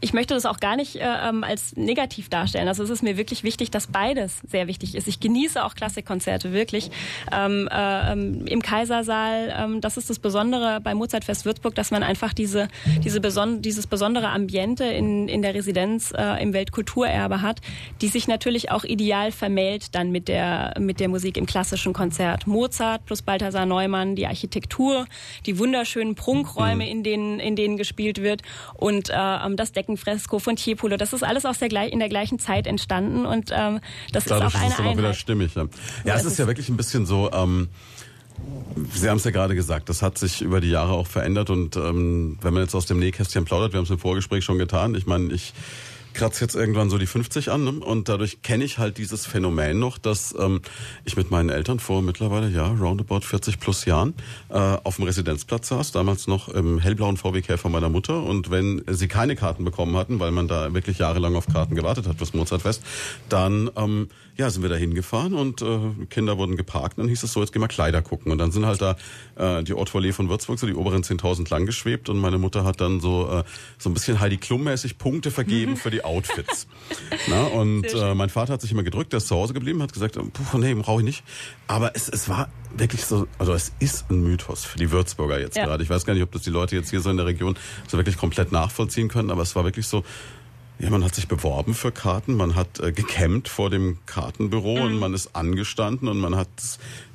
ich 0.00 0.12
möchte 0.12 0.34
das 0.34 0.44
auch 0.44 0.60
gar 0.60 0.76
nicht 0.76 0.96
äh, 0.96 1.28
ähm, 1.28 1.42
als 1.42 1.74
negativ 1.74 2.28
darstellen. 2.28 2.68
Also 2.68 2.82
es 2.82 2.90
ist 2.90 3.02
mir 3.02 3.16
wirklich 3.16 3.44
wichtig, 3.44 3.70
dass 3.70 3.86
beides 3.86 4.40
sehr 4.46 4.66
wichtig 4.66 4.94
ist. 4.94 5.08
Ich 5.08 5.20
genieße 5.20 5.64
auch 5.64 5.74
Klassikkonzerte 5.74 6.52
wirklich. 6.52 6.90
Ähm, 7.32 7.66
äh, 7.72 8.12
ähm, 8.12 8.46
Im 8.46 8.60
Kaisersaal, 8.60 9.54
ähm, 9.56 9.80
das 9.80 9.96
ist 9.96 10.10
das 10.10 10.18
Besondere 10.18 10.80
bei 10.82 10.94
Mozartfest 10.94 11.46
Würzburg, 11.46 11.74
dass 11.74 11.90
man 11.90 12.02
einfach 12.02 12.34
diese, 12.34 12.68
diese 13.02 13.20
beson 13.20 13.62
dieses 13.62 13.86
besondere 13.86 14.28
Ambiente 14.28 14.84
in, 14.84 15.28
in 15.28 15.40
der 15.40 15.54
Residenz 15.54 16.12
äh, 16.16 16.42
im 16.42 16.52
Weltkulturerbe 16.52 17.40
hat, 17.40 17.60
die 18.02 18.08
sich 18.08 18.28
natürlich 18.28 18.70
auch 18.70 18.84
ideal 18.84 19.32
vermählt 19.32 19.94
dann 19.94 20.10
mit 20.10 20.28
der, 20.28 20.74
mit 20.78 21.00
der 21.00 21.08
Musik 21.08 21.38
im 21.38 21.46
klassischen 21.46 21.94
Konzert. 21.94 22.46
Mozart 22.46 23.06
plus 23.06 23.22
Balthasar 23.22 23.64
Neumann, 23.64 24.14
die 24.14 24.26
Architektur, 24.26 25.06
die 25.46 25.58
wunderschönen 25.58 26.14
Prunkräume, 26.14 26.84
mhm. 26.84 26.90
in 26.90 27.02
denen, 27.02 27.40
in 27.40 27.56
denen 27.56 27.78
gespielt 27.78 28.20
wird 28.20 28.42
und 28.74 29.08
äh, 29.08 29.14
ähm, 29.14 29.56
das 29.56 29.72
Deck 29.72 29.85
Deckenfresko 29.86 30.38
von 30.38 30.56
Tiepolo. 30.56 30.96
Das 30.96 31.12
ist 31.12 31.22
alles 31.22 31.44
aus 31.44 31.58
der, 31.58 31.70
in 31.92 31.98
der 31.98 32.08
gleichen 32.08 32.38
Zeit 32.38 32.66
entstanden 32.66 33.26
und 33.26 33.50
ähm, 33.52 33.80
das 34.12 34.24
Dadurch 34.24 34.54
ist 34.54 34.56
auch 34.56 34.60
eine 34.60 34.68
ist 34.68 34.74
es 34.74 34.80
Einheit. 34.80 34.98
wieder 34.98 35.14
stimmig. 35.14 35.54
Ja, 35.54 35.66
ja 36.04 36.14
es 36.14 36.24
ist 36.24 36.38
ja 36.38 36.46
wirklich 36.46 36.68
ein 36.68 36.76
bisschen 36.76 37.06
so. 37.06 37.30
Ähm, 37.32 37.68
Sie 38.92 39.08
haben 39.08 39.16
es 39.16 39.24
ja 39.24 39.30
gerade 39.30 39.54
gesagt, 39.54 39.88
das 39.88 40.02
hat 40.02 40.18
sich 40.18 40.42
über 40.42 40.60
die 40.60 40.68
Jahre 40.68 40.92
auch 40.92 41.06
verändert 41.06 41.48
und 41.48 41.76
ähm, 41.76 42.38
wenn 42.42 42.52
man 42.52 42.62
jetzt 42.62 42.74
aus 42.74 42.84
dem 42.84 42.98
Nähkästchen 42.98 43.46
plaudert, 43.46 43.72
wir 43.72 43.78
haben 43.78 43.84
es 43.84 43.90
im 43.90 43.98
Vorgespräch 43.98 44.44
schon 44.44 44.58
getan. 44.58 44.94
Ich 44.94 45.06
meine, 45.06 45.32
ich 45.32 45.54
kratze 46.16 46.44
jetzt 46.44 46.56
irgendwann 46.56 46.90
so 46.90 46.98
die 46.98 47.06
50 47.06 47.50
an 47.50 47.64
ne? 47.64 47.70
und 47.70 48.08
dadurch 48.08 48.42
kenne 48.42 48.64
ich 48.64 48.78
halt 48.78 48.98
dieses 48.98 49.26
Phänomen 49.26 49.78
noch, 49.78 49.98
dass 49.98 50.34
ähm, 50.38 50.60
ich 51.04 51.16
mit 51.16 51.30
meinen 51.30 51.50
Eltern 51.50 51.78
vor 51.78 52.02
mittlerweile, 52.02 52.48
ja, 52.48 52.66
roundabout 52.66 53.20
40 53.20 53.60
plus 53.60 53.84
Jahren 53.84 54.14
äh, 54.48 54.54
auf 54.54 54.96
dem 54.96 55.04
Residenzplatz 55.04 55.68
saß, 55.68 55.92
damals 55.92 56.26
noch 56.26 56.48
im 56.48 56.78
hellblauen 56.78 57.16
VW 57.16 57.42
Käfer 57.42 57.68
meiner 57.68 57.90
Mutter 57.90 58.22
und 58.22 58.50
wenn 58.50 58.82
sie 58.88 59.08
keine 59.08 59.36
Karten 59.36 59.64
bekommen 59.64 59.96
hatten, 59.96 60.18
weil 60.18 60.32
man 60.32 60.48
da 60.48 60.74
wirklich 60.74 60.98
jahrelang 60.98 61.36
auf 61.36 61.46
Karten 61.46 61.74
gewartet 61.74 62.06
hat 62.06 62.16
fürs 62.18 62.34
Mozartfest, 62.34 62.82
dann 63.28 63.70
ähm, 63.76 64.08
ja, 64.36 64.50
sind 64.50 64.62
wir 64.62 64.68
da 64.68 64.76
hingefahren 64.76 65.34
und 65.34 65.62
äh, 65.62 66.06
Kinder 66.10 66.36
wurden 66.36 66.56
geparkt 66.56 66.98
und 66.98 67.04
dann 67.04 67.08
hieß 67.08 67.22
es 67.22 67.32
so, 67.32 67.40
jetzt 67.40 67.52
gehen 67.52 67.62
wir 67.62 67.68
Kleider 67.68 68.02
gucken 68.02 68.32
und 68.32 68.38
dann 68.38 68.52
sind 68.52 68.66
halt 68.66 68.82
da 68.82 68.96
äh, 69.36 69.62
die 69.64 69.72
Haute 69.72 70.12
von 70.12 70.28
Würzburg, 70.28 70.58
so 70.58 70.66
die 70.66 70.74
oberen 70.74 71.02
10.000 71.02 71.50
lang 71.50 71.64
geschwebt 71.64 72.08
und 72.08 72.18
meine 72.18 72.38
Mutter 72.38 72.64
hat 72.64 72.80
dann 72.80 73.00
so 73.00 73.28
äh, 73.30 73.44
so 73.78 73.88
ein 73.88 73.94
bisschen 73.94 74.20
Heidi 74.20 74.36
Klum-mäßig 74.36 74.98
Punkte 74.98 75.30
vergeben 75.30 75.76
für 75.76 75.90
die 75.90 76.04
Outfits. 76.04 76.66
Na, 77.28 77.44
und 77.44 77.86
äh, 77.92 78.14
mein 78.14 78.28
Vater 78.28 78.52
hat 78.52 78.60
sich 78.60 78.72
immer 78.72 78.82
gedrückt, 78.82 79.12
der 79.12 79.18
ist 79.18 79.28
zu 79.28 79.36
Hause 79.36 79.54
geblieben, 79.54 79.82
hat 79.82 79.92
gesagt, 79.92 80.16
puh, 80.16 80.58
nee, 80.58 80.74
brauche 80.74 81.00
ich 81.00 81.06
nicht. 81.06 81.24
Aber 81.66 81.92
es, 81.94 82.08
es 82.08 82.28
war 82.28 82.50
wirklich 82.76 83.04
so, 83.04 83.26
also 83.38 83.54
es 83.54 83.72
ist 83.78 84.10
ein 84.10 84.22
Mythos 84.22 84.64
für 84.64 84.78
die 84.78 84.90
Würzburger 84.90 85.40
jetzt 85.40 85.56
ja. 85.56 85.64
gerade. 85.64 85.82
Ich 85.82 85.90
weiß 85.90 86.04
gar 86.04 86.14
nicht, 86.14 86.22
ob 86.22 86.32
das 86.32 86.42
die 86.42 86.50
Leute 86.50 86.76
jetzt 86.76 86.90
hier 86.90 87.00
so 87.00 87.10
in 87.10 87.16
der 87.16 87.26
Region 87.26 87.56
so 87.88 87.96
wirklich 87.96 88.18
komplett 88.18 88.52
nachvollziehen 88.52 89.08
können, 89.08 89.30
aber 89.30 89.42
es 89.42 89.56
war 89.56 89.64
wirklich 89.64 89.86
so, 89.86 90.04
ja, 90.78 90.90
man 90.90 91.02
hat 91.02 91.14
sich 91.14 91.26
beworben 91.26 91.74
für 91.74 91.90
Karten, 91.90 92.36
man 92.36 92.54
hat 92.54 92.80
äh, 92.80 92.92
gecampt 92.92 93.48
vor 93.48 93.70
dem 93.70 93.98
Kartenbüro 94.04 94.76
mhm. 94.76 94.82
und 94.82 94.98
man 94.98 95.14
ist 95.14 95.34
angestanden 95.34 96.08
und 96.08 96.18
man 96.18 96.36
hat 96.36 96.48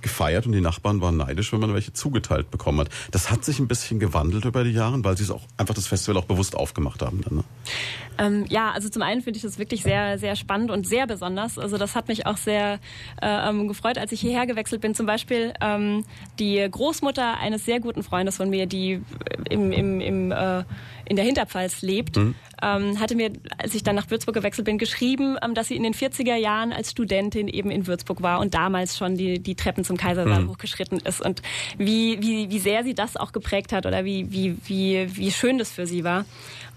gefeiert 0.02 0.48
und 0.48 0.54
die 0.54 0.62
Nachbarn 0.62 1.00
waren 1.02 1.18
neidisch, 1.18 1.54
wenn 1.54 1.60
man 1.60 1.74
welche 1.74 1.94
zugeteilt 1.94 2.50
bekommen 2.50 2.80
hat. 2.80 2.90
Das 3.12 3.30
hat 3.30 3.46
sich 3.46 3.60
ein 3.60 3.68
bisschen 3.68 4.00
gewandelt 4.00 4.46
über 4.46 4.64
die 4.64 4.72
Jahre, 4.72 5.04
weil 5.04 5.16
sie 5.16 5.24
es 5.24 5.32
auch 5.32 5.44
einfach 5.58 5.76
das 5.76 5.86
Festival 5.86 6.20
auch 6.22 6.26
bewusst 6.26 6.56
aufgemacht 6.56 7.04
haben. 7.04 7.22
Dann, 7.22 7.38
ne? 7.38 7.44
Ähm, 8.22 8.46
ja, 8.50 8.72
also 8.72 8.88
zum 8.88 9.02
einen 9.02 9.22
finde 9.22 9.38
ich 9.38 9.44
das 9.44 9.58
wirklich 9.58 9.82
sehr, 9.82 10.20
sehr 10.20 10.36
spannend 10.36 10.70
und 10.70 10.86
sehr 10.86 11.08
besonders. 11.08 11.58
Also 11.58 11.78
das 11.78 11.96
hat 11.96 12.08
mich 12.08 12.28
auch 12.28 12.38
sehr 12.38 12.80
äh, 13.22 13.50
ähm, 13.50 13.68
gefreut, 13.68 13.98
als 13.98 14.12
ich 14.12 14.22
hierher 14.22 14.46
gewechselt 14.46 14.82
bin. 14.82 14.94
Zum 14.94 15.08
Beispiel 15.08 15.54
ähm, 15.60 16.06
die 16.38 16.68
Großmutter 16.70 17.40
eines 17.40 17.66
sehr 17.66 17.80
guten 17.80 18.04
Freundes 18.04 18.38
von 18.38 18.50
mir, 18.50 18.68
die 18.68 19.02
im, 19.50 19.72
im, 19.72 20.02
im 20.02 20.32
äh, 20.32 20.64
in 21.12 21.18
der 21.18 21.26
Hinterpfalz 21.26 21.82
lebt, 21.82 22.16
mhm. 22.16 22.36
ähm, 22.62 23.00
hatte 23.00 23.16
mir, 23.16 23.32
als 23.58 23.76
ich 23.76 23.84
dann 23.84 23.96
nach 23.96 24.10
Würzburg 24.10 24.34
gewechselt 24.34 24.64
bin, 24.64 24.78
geschrieben, 24.78 25.36
ähm, 25.42 25.54
dass 25.54 25.68
sie 25.68 25.76
in 25.76 25.84
den 25.84 25.94
40er 25.94 26.36
Jahren 26.36 26.72
als 26.72 26.92
Studentin 26.92 27.50
eben 27.50 27.70
in 27.70 27.86
Würzburg 27.86 28.22
war 28.22 28.40
und 28.40 28.54
damals 28.54 28.98
schon 28.98 29.18
die, 29.18 29.40
die 29.40 29.56
Treppen 29.56 29.84
zum 29.84 29.98
Kaisersaal 29.98 30.44
mhm. 30.44 30.50
hochgeschritten 30.52 31.00
ist 31.00 31.20
und 31.20 31.42
wie, 31.78 32.22
wie, 32.22 32.50
wie 32.50 32.60
sehr 32.60 32.86
sie 32.86 32.94
das 32.94 33.18
auch 33.18 33.34
geprägt 33.34 33.74
hat 33.74 33.86
oder 33.86 34.06
wie, 34.06 34.32
wie, 34.32 34.56
wie, 34.66 35.18
wie 35.18 35.32
schön 35.32 35.58
das 35.58 35.72
für 35.72 35.86
sie 35.86 36.06
war. 36.06 36.24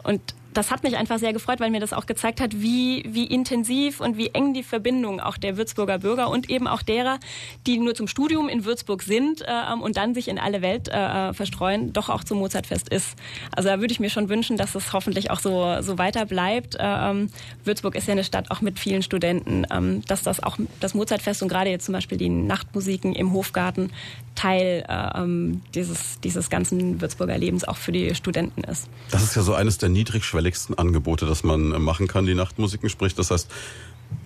Und 0.05 0.21
das 0.55 0.71
hat 0.71 0.83
mich 0.83 0.97
einfach 0.97 1.19
sehr 1.19 1.33
gefreut, 1.33 1.61
weil 1.61 1.71
mir 1.71 1.81
das 1.81 1.93
auch 1.93 2.07
gezeigt 2.07 2.41
hat, 2.41 2.61
wie, 2.61 3.05
wie 3.09 3.27
intensiv 3.27 4.01
und 4.01 4.17
wie 4.17 4.29
eng 4.29 4.55
die 4.55 4.63
Verbindung 4.63 5.21
auch 5.21 5.37
der 5.37 5.57
Würzburger 5.57 5.99
Bürger 5.99 6.31
und 6.31 6.49
eben 6.49 6.67
auch 6.67 6.83
derer, 6.83 7.19
die 7.67 7.79
nur 7.79 7.95
zum 7.95 8.09
Studium 8.09 8.49
in 8.49 8.65
Würzburg 8.65 9.03
sind 9.03 9.43
äh, 9.43 9.75
und 9.81 9.97
dann 9.97 10.15
sich 10.15 10.29
in 10.29 10.39
alle 10.39 10.63
Welt 10.63 10.89
äh, 10.89 11.35
verstreuen, 11.35 11.93
doch 11.93 12.09
auch 12.09 12.25
zum 12.25 12.39
Mozartfest 12.39 12.89
ist. 12.89 13.17
Also 13.55 13.69
da 13.69 13.81
würde 13.81 13.93
ich 13.93 14.01
mir 14.01 14.11
schon 14.11 14.29
wünschen, 14.29 14.57
dass 14.57 14.75
es 14.75 14.93
hoffentlich 14.93 15.31
auch 15.31 15.41
so, 15.41 15.81
so 15.83 15.99
weiter 15.99 16.25
bleibt. 16.25 16.77
Äh, 16.77 16.83
ähm, 16.83 17.31
Würzburg 17.65 17.97
ist 17.97 18.07
ja 18.07 18.13
eine 18.13 18.25
Stadt 18.25 18.51
auch 18.51 18.61
mit 18.61 18.79
vielen 18.79 19.03
Studenten, 19.03 19.67
ähm, 19.71 20.03
dass 20.07 20.23
das 20.23 20.43
auch 20.43 20.57
das 20.81 20.95
Mozartfest 20.95 21.43
und 21.43 21.49
gerade 21.49 21.71
jetzt 21.71 21.87
zum 21.87 21.93
Beispiel 21.93 22.19
die 22.19 22.29
Nachtmusiken 22.29 23.15
im 23.15 23.33
Hofgarten 23.33 23.91
Teil 24.35 24.85
äh, 24.89 25.19
ähm, 25.19 25.63
dieses, 25.75 26.21
dieses 26.21 26.51
ganzen 26.51 27.01
Würzburger 27.01 27.39
Lebens 27.39 27.65
auch 27.65 27.77
für 27.77 27.93
die 27.93 28.15
Studenten 28.15 28.65
ist. 28.65 28.89
Das 29.11 29.23
ist 29.23 29.37
ja 29.37 29.43
so 29.43 29.55
eines 29.55 29.79
der 29.79 29.89
niedrigschwelligsten 29.95 30.77
Angebote, 30.77 31.25
das 31.25 31.43
man 31.43 31.73
äh, 31.73 31.79
machen 31.79 32.07
kann, 32.07 32.27
die 32.27 32.35
Nachtmusiken. 32.35 32.91
Sprich, 32.91 33.15
das 33.15 33.31
heißt, 33.31 33.51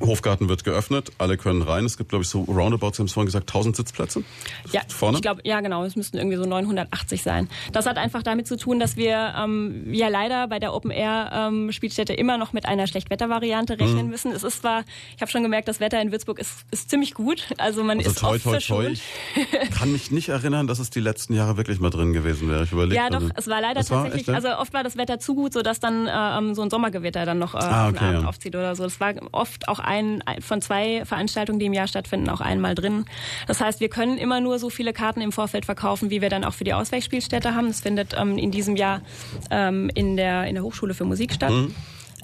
Hofgarten 0.01 0.49
wird 0.49 0.65
geöffnet, 0.65 1.11
alle 1.19 1.37
können 1.37 1.63
rein. 1.63 1.85
Es 1.85 1.97
gibt, 1.97 2.11
glaube 2.11 2.23
ich, 2.23 2.29
so 2.29 2.43
roundabout, 2.43 2.93
Sie 2.93 2.99
haben 2.99 3.07
es 3.07 3.13
vorhin 3.13 3.27
gesagt, 3.27 3.49
1000 3.51 3.77
Sitzplätze. 3.77 4.23
Ja, 4.73 4.83
vorne? 4.89 5.19
ich 5.19 5.23
glaube, 5.23 5.41
ja 5.45 5.61
genau, 5.61 5.85
es 5.85 5.97
müssten 5.97 6.19
irgendwie 6.19 6.37
so 6.37 6.45
980 6.45 7.23
sein. 7.23 7.49
Das 7.73 7.87
hat 7.87 7.99
einfach 7.99 8.23
damit 8.23 8.47
zu 8.47 8.57
tun, 8.57 8.79
dass 8.79 8.97
wir 8.97 9.35
ähm, 9.37 9.93
ja 9.93 10.09
leider 10.09 10.47
bei 10.47 10.59
der 10.59 10.73
Open 10.73 10.91
Air 10.91 11.31
ähm, 11.33 11.73
Spielstätte 11.73 12.13
immer 12.13 12.39
noch 12.39 12.53
mit 12.53 12.67
einer 12.67 12.87
Schlechtwettervariante 12.87 13.79
rechnen 13.79 14.05
mhm. 14.05 14.11
müssen. 14.11 14.33
Es 14.33 14.45
ist 14.45 14.61
zwar, 14.61 14.85
ich 15.17 15.21
habe 15.21 15.31
schon 15.31 15.43
gemerkt, 15.43 15.69
das 15.69 15.81
Wetter 15.81 16.01
in 16.01 16.13
Würzburg 16.13 16.39
ist, 16.39 16.65
ist 16.71 16.91
ziemlich 16.91 17.15
gut. 17.15 17.49
Also 17.59 17.83
man 17.83 17.99
also 17.99 18.11
ist 18.11 18.19
toi, 18.21 18.39
toi, 18.39 18.59
toi. 18.59 18.93
Ich 18.93 19.71
kann 19.73 19.93
mich 19.93 20.11
nicht 20.11 20.29
erinnern, 20.29 20.67
dass 20.67 20.79
es 20.79 20.91
die 20.91 21.01
letzten 21.01 21.35
Jahre 21.35 21.57
wirklich 21.57 21.81
mal 21.81 21.91
drin 21.91 22.13
gewesen 22.13 22.49
wäre. 22.49 22.65
Ich 22.65 22.73
überlege. 22.73 22.97
Ja, 22.97 23.11
doch, 23.11 23.21
also, 23.21 23.33
es 23.35 23.47
war 23.49 23.61
leider 23.61 23.81
tatsächlich, 23.85 24.29
war 24.29 24.37
echt, 24.37 24.47
also 24.47 24.61
oft 24.61 24.73
war 24.73 24.85
das 24.85 24.97
Wetter 24.97 25.19
zu 25.19 25.35
gut, 25.35 25.53
sodass 25.53 25.81
dann 25.81 26.07
äh, 26.07 26.55
so 26.55 26.63
ein 26.63 26.71
Sommergewitter 26.71 27.27
dann 27.27 27.39
noch 27.39 27.55
äh, 27.55 27.59
ah, 27.59 27.89
okay, 27.89 28.13
ja. 28.13 28.25
aufzieht 28.25 28.55
oder 28.55 28.77
so. 28.77 28.85
Das 28.85 29.01
war 29.01 29.15
oft 29.33 29.68
auch 29.69 29.79
ein 29.79 30.23
von 30.41 30.61
zwei 30.61 31.05
Veranstaltungen, 31.05 31.59
die 31.59 31.67
im 31.67 31.73
Jahr 31.73 31.89
stattfinden, 31.89 32.29
auch 32.29 32.41
einmal 32.41 32.75
drin. 32.75 33.05
Das 33.47 33.61
heißt, 33.61 33.81
wir 33.81 33.89
können 33.89 34.19
immer 34.19 34.41
nur 34.41 34.59
so 34.59 34.71
viele 34.71 34.93
Karten 34.93 35.21
im 35.21 35.33
Vorfeld 35.33 35.65
verkaufen, 35.65 36.11
wie 36.11 36.21
wir 36.21 36.31
dann 36.31 36.45
auch 36.45 36.55
für 36.55 36.65
die 36.65 36.75
Ausweichspielstätte 36.75 37.55
haben. 37.55 37.69
Das 37.69 37.81
findet 37.81 38.15
ähm, 38.19 38.39
in 38.39 38.51
diesem 38.51 38.77
Jahr 38.77 39.03
ähm, 39.51 39.91
in, 39.95 40.17
der, 40.17 40.47
in 40.47 40.55
der 40.55 40.65
Hochschule 40.65 40.95
für 40.95 41.05
Musik 41.05 41.33
statt. 41.33 41.51
Mhm. 41.51 41.75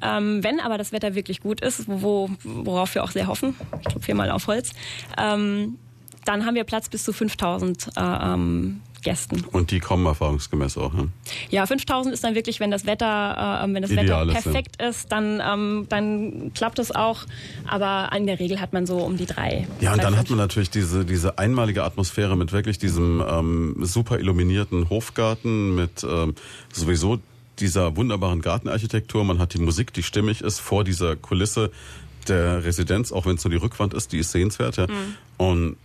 Ähm, 0.02 0.44
wenn 0.44 0.60
aber 0.60 0.76
das 0.76 0.92
Wetter 0.92 1.14
wirklich 1.14 1.40
gut 1.40 1.60
ist, 1.60 1.84
wo, 1.86 2.28
worauf 2.42 2.94
wir 2.94 3.04
auch 3.04 3.10
sehr 3.10 3.26
hoffen, 3.26 3.54
ich 3.80 3.86
glaube 3.86 4.00
viermal 4.00 4.30
auf 4.30 4.46
Holz, 4.46 4.72
ähm, 5.18 5.78
dann 6.24 6.46
haben 6.46 6.54
wir 6.54 6.64
Platz 6.64 6.88
bis 6.88 7.04
zu 7.04 7.12
5000 7.12 7.88
äh, 7.96 8.00
ähm, 8.00 8.80
Gästen. 9.04 9.44
Und 9.52 9.70
die 9.70 9.80
kommen 9.80 10.06
erfahrungsgemäß 10.06 10.78
auch, 10.78 10.92
ne? 10.92 11.08
Ja, 11.50 11.66
5000 11.66 12.12
ist 12.12 12.24
dann 12.24 12.34
wirklich, 12.34 12.58
wenn 12.58 12.70
das 12.70 12.86
Wetter, 12.86 13.62
äh, 13.62 13.72
wenn 13.72 13.82
das 13.82 13.90
Ideal 13.90 14.26
Wetter 14.26 14.40
perfekt 14.40 14.82
ist, 14.82 15.04
ist 15.04 15.12
dann, 15.12 15.40
ähm, 15.44 15.86
dann 15.88 16.52
klappt 16.54 16.78
es 16.78 16.90
auch. 16.90 17.24
Aber 17.66 18.10
in 18.16 18.26
der 18.26 18.40
Regel 18.40 18.60
hat 18.60 18.72
man 18.72 18.86
so 18.86 18.98
um 18.98 19.16
die 19.16 19.26
drei. 19.26 19.66
Ja, 19.80 19.92
und 19.92 20.02
dann 20.02 20.16
hat 20.16 20.30
man 20.30 20.38
natürlich 20.38 20.70
diese, 20.70 21.04
diese 21.04 21.38
einmalige 21.38 21.84
Atmosphäre 21.84 22.36
mit 22.36 22.52
wirklich 22.52 22.78
diesem 22.78 23.22
ähm, 23.26 23.76
super 23.80 24.18
illuminierten 24.18 24.88
Hofgarten, 24.90 25.74
mit 25.74 26.04
ähm, 26.04 26.34
sowieso 26.72 27.20
dieser 27.60 27.96
wunderbaren 27.96 28.40
Gartenarchitektur. 28.40 29.24
Man 29.24 29.38
hat 29.38 29.54
die 29.54 29.58
Musik, 29.58 29.92
die 29.92 30.02
stimmig 30.02 30.40
ist, 30.40 30.58
vor 30.58 30.82
dieser 30.82 31.14
Kulisse 31.14 31.70
der 32.26 32.64
Residenz, 32.64 33.12
auch 33.12 33.26
wenn 33.26 33.36
es 33.36 33.44
nur 33.44 33.50
die 33.50 33.58
Rückwand 33.58 33.94
ist, 33.94 34.12
die 34.12 34.18
ist 34.18 34.32
sehenswert. 34.32 34.76
Ja. 34.76 34.86
Mhm. 34.86 35.14
Und 35.36 35.76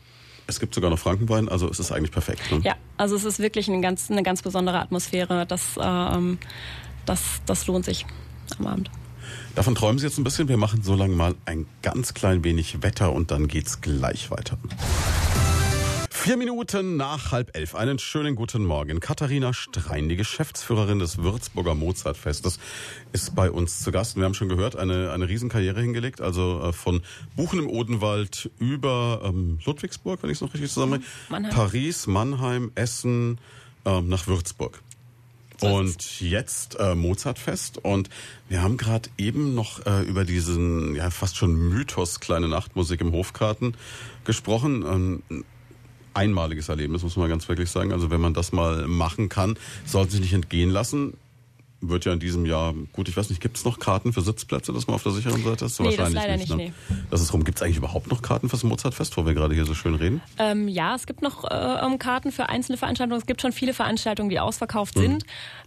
es 0.49 0.59
gibt 0.59 0.73
sogar 0.73 0.89
noch 0.89 0.99
Frankenwein, 0.99 1.47
also 1.47 1.69
es 1.69 1.79
ist 1.79 1.91
eigentlich 1.91 2.11
perfekt. 2.11 2.51
Ne? 2.51 2.59
Ja, 2.63 2.75
also 2.97 3.15
es 3.15 3.23
ist 3.23 3.39
wirklich 3.39 3.69
eine 3.69 3.81
ganz, 3.81 4.09
eine 4.11 4.23
ganz 4.23 4.41
besondere 4.41 4.79
Atmosphäre. 4.79 5.45
Das, 5.45 5.79
ähm, 5.81 6.39
das, 7.05 7.41
das 7.45 7.67
lohnt 7.67 7.85
sich 7.85 8.05
am 8.57 8.67
Abend. 8.67 8.89
Davon 9.55 9.75
träumen 9.75 9.99
Sie 9.99 10.05
jetzt 10.05 10.17
ein 10.17 10.23
bisschen. 10.23 10.47
Wir 10.47 10.57
machen 10.57 10.81
so 10.83 10.95
lange 10.95 11.15
mal 11.15 11.35
ein 11.45 11.65
ganz 11.81 12.13
klein 12.13 12.43
wenig 12.43 12.81
Wetter 12.81 13.13
und 13.13 13.31
dann 13.31 13.47
geht's 13.47 13.81
gleich 13.81 14.31
weiter. 14.31 14.57
Vier 16.21 16.35
Minuten 16.35 16.97
nach 16.97 17.31
halb 17.31 17.55
elf. 17.55 17.75
Einen 17.75 17.97
schönen 17.97 18.35
guten 18.35 18.65
Morgen. 18.65 18.99
Katharina 18.99 19.53
Strein, 19.53 20.09
die 20.09 20.17
Geschäftsführerin 20.17 20.99
des 20.99 21.19
Würzburger 21.19 21.75
Mozartfestes, 21.75 22.59
ist 23.13 23.35
bei 23.35 23.49
uns 23.49 23.79
zu 23.79 23.93
Gast. 23.93 24.17
Wir 24.17 24.25
haben 24.25 24.33
schon 24.33 24.49
gehört, 24.49 24.75
eine, 24.75 25.11
eine 25.13 25.29
Riesenkarriere 25.29 25.79
hingelegt. 25.79 26.19
Also 26.19 26.61
äh, 26.61 26.73
von 26.73 27.03
Buchen 27.37 27.59
im 27.59 27.69
Odenwald 27.69 28.51
über 28.59 29.21
ähm, 29.23 29.59
Ludwigsburg, 29.63 30.21
wenn 30.21 30.29
ich 30.29 30.35
es 30.35 30.41
noch 30.41 30.53
richtig 30.53 30.73
zusammenbringe, 30.73 31.05
Mannheim. 31.29 31.53
Paris, 31.53 32.05
Mannheim, 32.05 32.71
Essen, 32.75 33.37
ähm, 33.85 34.09
nach 34.09 34.27
Würzburg. 34.27 34.81
Und 35.61 36.19
jetzt 36.19 36.75
äh, 36.79 36.95
Mozartfest 36.95 37.77
und 37.77 38.09
wir 38.49 38.61
haben 38.61 38.75
gerade 38.75 39.09
eben 39.17 39.55
noch 39.55 39.85
äh, 39.85 40.01
über 40.01 40.25
diesen 40.25 40.95
ja 40.95 41.11
fast 41.11 41.37
schon 41.37 41.55
Mythos 41.55 42.19
kleine 42.19 42.49
Nachtmusik 42.49 42.99
im 42.99 43.13
Hofkarten 43.13 43.75
gesprochen. 44.25 45.21
Ähm, 45.31 45.45
einmaliges 46.19 46.67
Erlebnis, 46.67 47.01
muss 47.01 47.15
man 47.15 47.29
ganz 47.29 47.47
wirklich 47.47 47.69
sagen. 47.69 47.93
Also 47.93 48.11
wenn 48.11 48.19
man 48.19 48.33
das 48.33 48.51
mal 48.51 48.87
machen 48.87 49.29
kann, 49.29 49.57
sollte 49.85 50.11
sich 50.11 50.21
nicht 50.21 50.33
entgehen 50.33 50.69
lassen. 50.69 51.13
Wird 51.81 52.05
ja 52.05 52.13
in 52.13 52.19
diesem 52.19 52.45
Jahr, 52.45 52.73
gut, 52.93 53.07
ich 53.09 53.15
weiß 53.15 53.29
nicht, 53.29 53.41
gibt 53.41 53.57
es 53.57 53.63
noch 53.65 53.79
Karten 53.79 54.11
für 54.13 54.21
Sitzplätze, 54.21 54.73
dass 54.73 54.87
man 54.87 54.95
auf 54.95 55.03
der 55.03 55.11
sicheren 55.13 55.43
Seite 55.43 55.65
ist? 55.65 55.79
Nee, 55.79 55.95
das 55.95 56.11
leider 56.13 56.35
nicht, 56.37 56.49
ne? 56.49 56.55
nee. 56.55 56.73
Das 57.09 57.21
ist 57.21 57.31
rum. 57.33 57.43
Gibt 57.43 57.57
es 57.57 57.61
eigentlich 57.63 57.77
überhaupt 57.77 58.09
noch 58.11 58.21
Karten 58.21 58.49
fürs 58.49 58.63
Mozartfest, 58.63 59.15
wo 59.17 59.25
wir 59.25 59.33
gerade 59.33 59.53
hier 59.55 59.65
so 59.65 59.73
schön 59.75 59.95
reden? 59.95 60.21
Ähm, 60.37 60.67
ja, 60.67 60.95
es 60.95 61.05
gibt 61.07 61.21
noch 61.21 61.43
äh, 61.49 61.55
ähm, 61.85 61.97
Karten 61.99 62.31
für 62.31 62.49
einzelne 62.49 62.77
Veranstaltungen. 62.77 63.19
Es 63.19 63.25
gibt 63.25 63.41
schon 63.41 63.51
viele 63.53 63.73
Veranstaltungen, 63.73 64.29
die 64.29 64.39
ausverkauft 64.39 64.95
Mhm. 64.97 65.01
sind. 65.01 65.23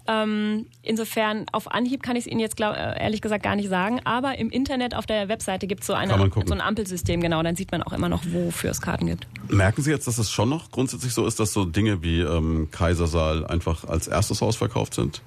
Ähm, 0.09 0.67
insofern, 0.83 1.47
auf 1.53 1.71
Anhieb 1.71 2.03
kann 2.03 2.17
ich 2.17 2.27
es 2.27 2.31
Ihnen 2.31 2.41
jetzt 2.41 2.57
glaub, 2.57 2.75
äh, 2.75 3.01
ehrlich 3.01 3.21
gesagt 3.23 3.43
gar 3.45 3.57
nicht 3.57 3.69
sagen. 3.69 4.01
Aber 4.05 4.37
im 4.39 4.51
Internet 4.51 4.95
auf 4.95 5.07
der 5.07 5.29
Webseite 5.29 5.67
gibt 5.67 5.83
es 5.83 5.87
so, 5.87 5.95
eine- 5.95 6.31
so 6.45 6.53
ein 6.55 6.61
Ampelsystem, 6.61 7.21
genau. 7.21 7.43
Dann 7.43 7.57
sieht 7.57 7.71
man 7.73 7.83
auch 7.83 7.93
immer 7.93 8.09
noch, 8.09 8.23
wofür 8.33 8.71
es 8.71 8.81
Karten 8.81 9.07
gibt. 9.07 9.27
Merken 9.49 9.83
Sie 9.83 9.91
jetzt, 9.91 10.07
dass 10.07 10.19
es 10.19 10.31
schon 10.31 10.49
noch 10.49 10.71
grundsätzlich 10.73 11.15
so 11.15 11.27
ist, 11.27 11.39
dass 11.41 11.53
so 11.53 11.65
Dinge 11.65 12.03
wie 12.03 12.21
ähm, 12.21 12.69
Kaisersaal 12.71 13.47
einfach 13.47 13.85
als 13.85 14.09
erstes 14.09 14.43
ausverkauft 14.43 14.95
sind? 14.95 15.23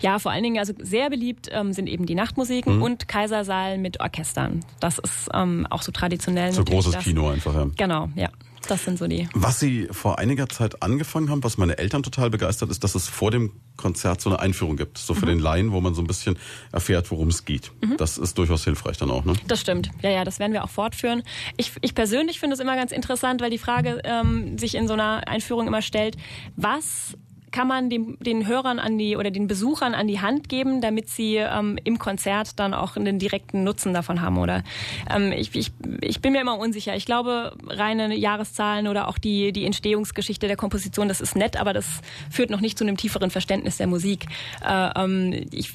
Ja, 0.00 0.18
vor 0.18 0.32
allen 0.32 0.42
Dingen, 0.42 0.58
also 0.58 0.72
sehr 0.78 1.10
beliebt 1.10 1.48
ähm, 1.52 1.72
sind 1.72 1.86
eben 1.88 2.06
die 2.06 2.14
Mhm. 2.14 2.20
Nachtmusiken 2.20 2.80
und 2.82 3.08
Kaisersaal 3.08 3.78
mit 3.78 4.00
Orchestern. 4.00 4.60
Das 4.80 4.98
ist 4.98 5.28
ähm, 5.34 5.66
auch 5.70 5.82
so 5.82 5.92
traditionell. 5.92 6.52
So 6.52 6.64
großes 6.64 6.92
das. 6.92 7.04
Kino 7.04 7.28
einfach, 7.28 7.54
ja. 7.54 7.66
Genau, 7.76 8.08
ja. 8.14 8.28
Das 8.66 8.82
sind 8.82 8.98
so 8.98 9.06
die. 9.06 9.28
Was 9.34 9.60
Sie 9.60 9.88
vor 9.90 10.18
einiger 10.18 10.48
Zeit 10.48 10.82
angefangen 10.82 11.28
haben, 11.28 11.44
was 11.44 11.58
meine 11.58 11.76
Eltern 11.76 12.02
total 12.02 12.30
begeistert, 12.30 12.70
ist, 12.70 12.82
dass 12.82 12.94
es 12.94 13.06
vor 13.08 13.30
dem 13.30 13.52
Konzert 13.76 14.22
so 14.22 14.30
eine 14.30 14.38
Einführung 14.38 14.78
gibt. 14.78 14.96
So 14.96 15.12
Mhm. 15.12 15.18
für 15.18 15.26
den 15.26 15.38
Laien, 15.38 15.72
wo 15.72 15.82
man 15.82 15.92
so 15.94 16.00
ein 16.00 16.06
bisschen 16.06 16.38
erfährt, 16.72 17.10
worum 17.10 17.28
es 17.28 17.44
geht. 17.44 17.72
Das 17.98 18.16
ist 18.16 18.38
durchaus 18.38 18.64
hilfreich 18.64 18.96
dann 18.96 19.10
auch, 19.10 19.26
ne? 19.26 19.34
Das 19.46 19.60
stimmt. 19.60 19.90
Ja, 20.00 20.08
ja, 20.08 20.24
das 20.24 20.38
werden 20.38 20.54
wir 20.54 20.64
auch 20.64 20.70
fortführen. 20.70 21.22
Ich, 21.58 21.72
ich 21.82 21.94
persönlich 21.94 22.40
finde 22.40 22.54
es 22.54 22.60
immer 22.60 22.74
ganz 22.74 22.90
interessant, 22.90 23.42
weil 23.42 23.50
die 23.50 23.58
Frage 23.58 24.00
ähm, 24.02 24.56
sich 24.56 24.76
in 24.76 24.88
so 24.88 24.94
einer 24.94 25.28
Einführung 25.28 25.66
immer 25.66 25.82
stellt, 25.82 26.16
was 26.56 27.18
kann 27.54 27.68
man 27.68 27.88
dem, 27.88 28.18
den 28.18 28.48
Hörern 28.48 28.80
an 28.80 28.98
die 28.98 29.16
oder 29.16 29.30
den 29.30 29.46
Besuchern 29.46 29.94
an 29.94 30.08
die 30.08 30.20
Hand 30.20 30.48
geben, 30.48 30.80
damit 30.80 31.08
sie 31.08 31.36
ähm, 31.36 31.78
im 31.84 32.00
Konzert 32.00 32.58
dann 32.58 32.74
auch 32.74 32.96
einen 32.96 33.20
direkten 33.20 33.62
Nutzen 33.62 33.94
davon 33.94 34.20
haben? 34.20 34.38
Oder 34.38 34.64
ähm, 35.08 35.30
ich, 35.30 35.54
ich, 35.54 35.70
ich 36.00 36.20
bin 36.20 36.32
mir 36.32 36.40
immer 36.40 36.58
unsicher. 36.58 36.96
Ich 36.96 37.06
glaube, 37.06 37.56
reine 37.68 38.12
Jahreszahlen 38.16 38.88
oder 38.88 39.06
auch 39.06 39.18
die, 39.18 39.52
die 39.52 39.66
Entstehungsgeschichte 39.66 40.48
der 40.48 40.56
Komposition, 40.56 41.06
das 41.06 41.20
ist 41.20 41.36
nett, 41.36 41.56
aber 41.56 41.72
das 41.72 41.86
führt 42.28 42.50
noch 42.50 42.60
nicht 42.60 42.76
zu 42.76 42.82
einem 42.82 42.96
tieferen 42.96 43.30
Verständnis 43.30 43.76
der 43.76 43.86
Musik. 43.86 44.26
Äh, 44.68 44.90
ähm, 44.96 45.46
ich, 45.52 45.74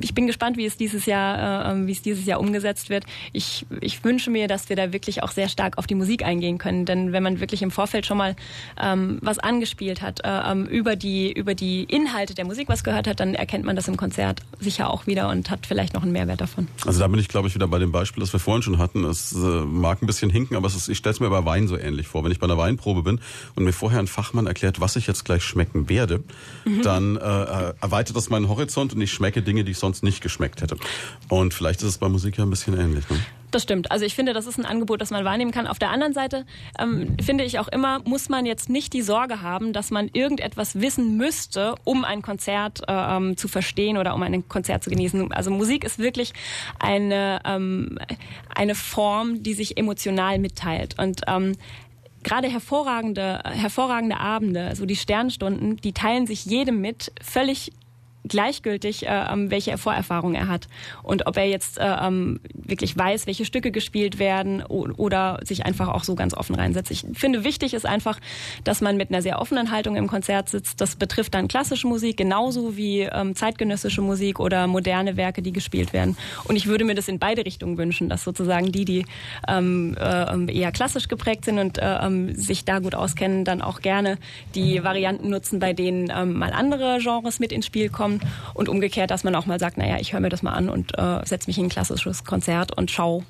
ich 0.00 0.14
bin 0.14 0.26
gespannt, 0.26 0.56
wie 0.56 0.66
es 0.66 0.76
dieses 0.76 1.06
Jahr, 1.06 1.68
äh, 1.68 1.70
ähm, 1.70 1.86
wie 1.86 1.92
es 1.92 2.02
dieses 2.02 2.26
Jahr 2.26 2.40
umgesetzt 2.40 2.90
wird. 2.90 3.04
Ich, 3.32 3.64
ich 3.80 4.02
wünsche 4.02 4.28
mir, 4.28 4.48
dass 4.48 4.68
wir 4.68 4.74
da 4.74 4.92
wirklich 4.92 5.22
auch 5.22 5.30
sehr 5.30 5.48
stark 5.48 5.78
auf 5.78 5.86
die 5.86 5.94
Musik 5.94 6.24
eingehen 6.24 6.58
können, 6.58 6.84
denn 6.84 7.12
wenn 7.12 7.22
man 7.22 7.38
wirklich 7.38 7.62
im 7.62 7.70
Vorfeld 7.70 8.06
schon 8.06 8.18
mal 8.18 8.34
ähm, 8.82 9.18
was 9.22 9.38
angespielt 9.38 10.02
hat 10.02 10.18
äh, 10.24 10.50
ähm, 10.50 10.66
über 10.66 10.96
die 10.96 11.11
über 11.32 11.54
die 11.54 11.84
Inhalte 11.84 12.34
der 12.34 12.44
Musik 12.44 12.68
was 12.68 12.84
gehört 12.84 13.06
hat, 13.06 13.20
dann 13.20 13.34
erkennt 13.34 13.64
man 13.64 13.76
das 13.76 13.88
im 13.88 13.96
Konzert 13.96 14.40
sicher 14.60 14.90
auch 14.90 15.06
wieder 15.06 15.28
und 15.28 15.50
hat 15.50 15.66
vielleicht 15.66 15.94
noch 15.94 16.02
einen 16.02 16.12
Mehrwert 16.12 16.40
davon. 16.40 16.68
Also 16.86 17.00
da 17.00 17.08
bin 17.08 17.20
ich, 17.20 17.28
glaube 17.28 17.48
ich, 17.48 17.54
wieder 17.54 17.68
bei 17.68 17.78
dem 17.78 17.92
Beispiel, 17.92 18.20
das 18.20 18.32
wir 18.32 18.40
vorhin 18.40 18.62
schon 18.62 18.78
hatten. 18.78 19.04
Es 19.04 19.32
äh, 19.32 19.36
mag 19.36 20.02
ein 20.02 20.06
bisschen 20.06 20.30
hinken, 20.30 20.56
aber 20.56 20.66
es 20.66 20.74
ist, 20.74 20.88
ich 20.88 20.98
stelle 20.98 21.14
es 21.14 21.20
mir 21.20 21.30
bei 21.30 21.44
Wein 21.44 21.68
so 21.68 21.76
ähnlich 21.76 22.08
vor. 22.08 22.24
Wenn 22.24 22.32
ich 22.32 22.38
bei 22.38 22.46
einer 22.46 22.58
Weinprobe 22.58 23.02
bin 23.02 23.20
und 23.54 23.64
mir 23.64 23.72
vorher 23.72 24.00
ein 24.00 24.06
Fachmann 24.06 24.46
erklärt, 24.46 24.80
was 24.80 24.96
ich 24.96 25.06
jetzt 25.06 25.24
gleich 25.24 25.42
schmecken 25.42 25.88
werde, 25.88 26.22
dann 26.82 27.16
äh, 27.16 27.20
erweitert 27.80 28.16
das 28.16 28.30
meinen 28.30 28.48
Horizont 28.48 28.94
und 28.94 29.00
ich 29.00 29.12
schmecke 29.12 29.42
Dinge, 29.42 29.64
die 29.64 29.72
ich 29.72 29.78
sonst 29.78 30.02
nicht 30.02 30.20
geschmeckt 30.20 30.62
hätte. 30.62 30.76
Und 31.28 31.54
vielleicht 31.54 31.82
ist 31.82 31.88
es 31.88 31.98
bei 31.98 32.08
Musik 32.08 32.38
ja 32.38 32.44
ein 32.44 32.50
bisschen 32.50 32.78
ähnlich. 32.78 33.08
Ne? 33.08 33.18
Das 33.52 33.62
stimmt. 33.62 33.92
Also 33.92 34.06
ich 34.06 34.14
finde, 34.14 34.32
das 34.32 34.46
ist 34.46 34.58
ein 34.58 34.64
Angebot, 34.64 35.02
das 35.02 35.10
man 35.10 35.26
wahrnehmen 35.26 35.50
kann. 35.50 35.66
Auf 35.66 35.78
der 35.78 35.90
anderen 35.90 36.14
Seite 36.14 36.46
ähm, 36.78 37.16
finde 37.22 37.44
ich 37.44 37.58
auch 37.58 37.68
immer, 37.68 38.00
muss 38.04 38.30
man 38.30 38.46
jetzt 38.46 38.70
nicht 38.70 38.94
die 38.94 39.02
Sorge 39.02 39.42
haben, 39.42 39.74
dass 39.74 39.90
man 39.90 40.08
irgendetwas 40.10 40.80
wissen 40.80 41.18
müsste, 41.18 41.74
um 41.84 42.04
ein 42.04 42.22
Konzert 42.22 42.80
äh, 42.88 42.92
ähm, 42.92 43.36
zu 43.36 43.48
verstehen 43.48 43.98
oder 43.98 44.14
um 44.14 44.22
ein 44.22 44.48
Konzert 44.48 44.82
zu 44.82 44.88
genießen. 44.88 45.32
Also 45.32 45.50
Musik 45.50 45.84
ist 45.84 45.98
wirklich 45.98 46.32
eine, 46.78 47.40
ähm, 47.44 47.98
eine 48.54 48.74
Form, 48.74 49.42
die 49.42 49.52
sich 49.52 49.76
emotional 49.76 50.38
mitteilt. 50.38 50.98
Und 50.98 51.20
ähm, 51.26 51.52
gerade 52.22 52.48
hervorragende, 52.48 53.42
hervorragende 53.44 54.16
Abende, 54.16 54.64
also 54.64 54.86
die 54.86 54.96
Sternstunden, 54.96 55.76
die 55.76 55.92
teilen 55.92 56.26
sich 56.26 56.46
jedem 56.46 56.80
mit, 56.80 57.12
völlig 57.20 57.72
gleichgültig, 58.28 59.06
äh, 59.06 59.26
ähm, 59.32 59.50
welche 59.50 59.76
Vorerfahrung 59.78 60.34
er 60.34 60.48
hat 60.48 60.68
und 61.02 61.26
ob 61.26 61.36
er 61.36 61.46
jetzt 61.46 61.78
äh, 61.78 61.84
ähm, 61.84 62.40
wirklich 62.54 62.96
weiß, 62.96 63.26
welche 63.26 63.44
Stücke 63.44 63.72
gespielt 63.72 64.18
werden 64.18 64.62
oder 64.62 65.40
sich 65.42 65.66
einfach 65.66 65.88
auch 65.88 66.04
so 66.04 66.14
ganz 66.14 66.34
offen 66.34 66.54
reinsetzt. 66.54 66.90
Ich 66.90 67.04
finde, 67.14 67.44
wichtig 67.44 67.74
ist 67.74 67.86
einfach, 67.86 68.18
dass 68.64 68.80
man 68.80 68.96
mit 68.96 69.10
einer 69.10 69.22
sehr 69.22 69.40
offenen 69.40 69.70
Haltung 69.70 69.96
im 69.96 70.06
Konzert 70.06 70.48
sitzt. 70.48 70.80
Das 70.80 70.96
betrifft 70.96 71.34
dann 71.34 71.48
klassische 71.48 71.86
Musik 71.86 72.16
genauso 72.16 72.76
wie 72.76 73.00
ähm, 73.00 73.34
zeitgenössische 73.34 74.02
Musik 74.02 74.38
oder 74.38 74.66
moderne 74.66 75.16
Werke, 75.16 75.42
die 75.42 75.52
gespielt 75.52 75.92
werden. 75.92 76.16
Und 76.44 76.56
ich 76.56 76.66
würde 76.66 76.84
mir 76.84 76.94
das 76.94 77.08
in 77.08 77.18
beide 77.18 77.44
Richtungen 77.44 77.76
wünschen, 77.76 78.08
dass 78.08 78.22
sozusagen 78.24 78.70
die, 78.70 78.84
die 78.84 79.06
ähm, 79.48 79.96
äh, 79.98 80.52
eher 80.52 80.72
klassisch 80.72 81.08
geprägt 81.08 81.44
sind 81.44 81.58
und 81.58 81.78
äh, 81.78 81.98
ähm, 82.02 82.34
sich 82.34 82.64
da 82.64 82.78
gut 82.78 82.94
auskennen, 82.94 83.44
dann 83.44 83.62
auch 83.62 83.80
gerne 83.80 84.18
die 84.54 84.84
Varianten 84.84 85.28
nutzen, 85.28 85.58
bei 85.58 85.72
denen 85.72 86.12
ähm, 86.14 86.34
mal 86.34 86.52
andere 86.52 86.98
Genres 87.00 87.40
mit 87.40 87.52
ins 87.52 87.66
Spiel 87.66 87.88
kommen 87.88 88.11
und 88.54 88.68
umgekehrt, 88.68 89.10
dass 89.10 89.24
man 89.24 89.34
auch 89.34 89.46
mal 89.46 89.58
sagt, 89.58 89.78
naja, 89.78 89.96
ich 89.98 90.12
höre 90.12 90.20
mir 90.20 90.28
das 90.28 90.42
mal 90.42 90.52
an 90.52 90.68
und 90.68 90.98
äh, 90.98 91.20
setze 91.24 91.48
mich 91.48 91.58
in 91.58 91.66
ein 91.66 91.70
klassisches 91.70 92.24
Konzert 92.24 92.76
und 92.76 92.90
schau, 92.90 93.22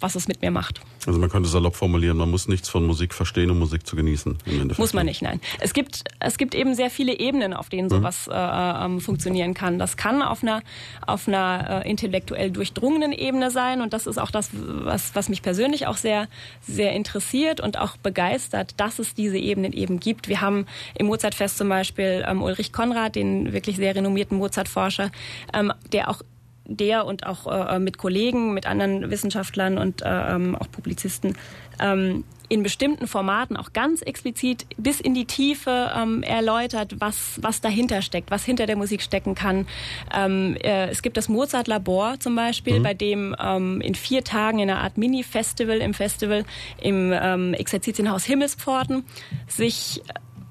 was 0.00 0.14
es 0.14 0.28
mit 0.28 0.42
mir 0.42 0.50
macht. 0.50 0.80
Also 1.06 1.18
man 1.18 1.30
könnte 1.30 1.48
salopp 1.48 1.76
formulieren, 1.76 2.16
man 2.16 2.30
muss 2.30 2.48
nichts 2.48 2.68
von 2.68 2.86
Musik 2.86 3.14
verstehen, 3.14 3.50
um 3.50 3.58
Musik 3.58 3.86
zu 3.86 3.96
genießen. 3.96 4.38
Muss 4.76 4.92
man 4.92 5.06
nicht, 5.06 5.22
nein. 5.22 5.40
Es 5.60 5.72
gibt, 5.72 6.04
es 6.20 6.36
gibt 6.38 6.54
eben 6.54 6.74
sehr 6.74 6.90
viele 6.90 7.18
Ebenen, 7.18 7.54
auf 7.54 7.68
denen 7.68 7.88
sowas 7.88 8.28
äh, 8.28 8.34
ähm, 8.34 9.00
funktionieren 9.00 9.54
kann. 9.54 9.78
Das 9.78 9.96
kann 9.96 10.22
auf 10.22 10.42
einer, 10.42 10.62
auf 11.06 11.28
einer 11.28 11.84
äh, 11.84 11.90
intellektuell 11.90 12.50
durchdrungenen 12.50 13.12
Ebene 13.12 13.50
sein 13.50 13.80
und 13.80 13.92
das 13.92 14.06
ist 14.06 14.18
auch 14.18 14.30
das, 14.30 14.50
was, 14.52 15.14
was 15.14 15.28
mich 15.28 15.42
persönlich 15.42 15.86
auch 15.86 15.96
sehr, 15.96 16.28
sehr 16.60 16.92
interessiert 16.92 17.60
und 17.60 17.78
auch 17.78 17.96
begeistert, 17.96 18.74
dass 18.78 18.98
es 18.98 19.14
diese 19.14 19.38
Ebenen 19.38 19.72
eben 19.72 20.00
gibt. 20.00 20.28
Wir 20.28 20.40
haben 20.40 20.66
im 20.94 21.06
Mozartfest 21.06 21.58
zum 21.58 21.68
Beispiel 21.68 22.24
ähm, 22.26 22.42
Ulrich 22.42 22.72
Konrad, 22.72 23.14
den 23.16 23.52
wirklich 23.52 23.76
sehr 23.76 23.94
renommierten 23.94 24.38
Mozartforscher, 24.38 25.10
ähm, 25.54 25.72
der 25.92 26.10
auch 26.10 26.22
der 26.66 27.06
und 27.06 27.26
auch 27.26 27.46
äh, 27.46 27.78
mit 27.78 27.98
Kollegen, 27.98 28.54
mit 28.54 28.66
anderen 28.66 29.10
Wissenschaftlern 29.10 29.78
und 29.78 30.02
äh, 30.02 30.34
ähm, 30.34 30.56
auch 30.56 30.70
Publizisten 30.70 31.36
ähm, 31.80 32.24
in 32.48 32.62
bestimmten 32.62 33.06
Formaten 33.06 33.56
auch 33.56 33.72
ganz 33.72 34.02
explizit 34.02 34.66
bis 34.76 35.00
in 35.00 35.14
die 35.14 35.24
Tiefe 35.24 35.90
ähm, 35.96 36.22
erläutert, 36.22 36.96
was, 36.98 37.38
was 37.42 37.60
dahinter 37.60 38.02
steckt, 38.02 38.30
was 38.30 38.44
hinter 38.44 38.66
der 38.66 38.76
Musik 38.76 39.02
stecken 39.02 39.34
kann. 39.34 39.66
Ähm, 40.14 40.56
äh, 40.62 40.88
es 40.88 41.02
gibt 41.02 41.16
das 41.16 41.28
Mozart-Labor 41.28 42.20
zum 42.20 42.36
Beispiel, 42.36 42.80
bei 42.80 42.94
dem 42.94 43.34
ähm, 43.40 43.80
in 43.80 43.94
vier 43.94 44.22
Tagen 44.22 44.58
in 44.58 44.70
einer 44.70 44.80
Art 44.80 44.96
Mini-Festival 44.96 45.78
im 45.78 45.94
Festival 45.94 46.44
im 46.80 47.12
ähm, 47.12 47.54
Exerzitienhaus 47.54 48.24
Himmelspforten 48.24 49.04
sich 49.48 50.02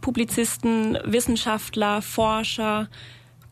Publizisten, 0.02 1.00
Wissenschaftler, 1.04 2.02
Forscher, 2.02 2.90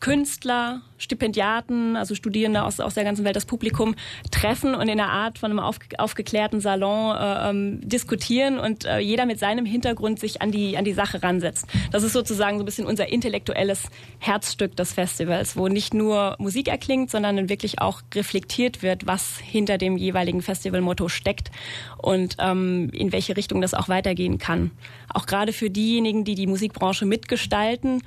Künstler, 0.04 0.82
Stipendiaten, 0.98 1.96
also 1.96 2.14
Studierende 2.14 2.64
aus, 2.64 2.78
aus 2.78 2.92
der 2.92 3.04
ganzen 3.04 3.24
Welt, 3.24 3.36
das 3.36 3.46
Publikum 3.46 3.94
treffen 4.30 4.74
und 4.74 4.82
in 4.82 5.00
einer 5.00 5.08
Art 5.08 5.38
von 5.38 5.50
einem 5.50 5.60
auf, 5.60 5.78
aufgeklärten 5.96 6.60
Salon 6.60 7.16
äh, 7.16 7.48
ähm, 7.48 7.88
diskutieren 7.88 8.58
und 8.58 8.84
äh, 8.84 8.98
jeder 8.98 9.24
mit 9.24 9.38
seinem 9.38 9.64
Hintergrund 9.64 10.20
sich 10.20 10.42
an 10.42 10.50
die, 10.50 10.76
an 10.76 10.84
die 10.84 10.92
Sache 10.92 11.22
ransetzt. 11.22 11.64
Das 11.90 12.02
ist 12.02 12.12
sozusagen 12.12 12.58
so 12.58 12.64
ein 12.64 12.66
bisschen 12.66 12.84
unser 12.86 13.08
intellektuelles 13.08 13.84
Herzstück 14.18 14.76
des 14.76 14.92
Festivals, 14.92 15.56
wo 15.56 15.68
nicht 15.68 15.94
nur 15.94 16.36
Musik 16.38 16.68
erklingt, 16.68 17.10
sondern 17.10 17.48
wirklich 17.48 17.80
auch 17.80 18.02
reflektiert 18.14 18.82
wird, 18.82 19.06
was 19.06 19.38
hinter 19.38 19.78
dem 19.78 19.96
jeweiligen 19.96 20.42
Festivalmotto 20.42 21.08
steckt 21.08 21.50
und 21.96 22.36
ähm, 22.40 22.90
in 22.92 23.10
welche 23.10 23.38
Richtung 23.38 23.62
das 23.62 23.72
auch 23.72 23.88
weitergehen 23.88 24.36
kann. 24.36 24.70
Auch 25.08 25.24
gerade 25.24 25.54
für 25.54 25.70
diejenigen, 25.70 26.24
die 26.24 26.34
die 26.34 26.46
Musikbranche 26.46 27.06
mitgestalten, 27.06 28.02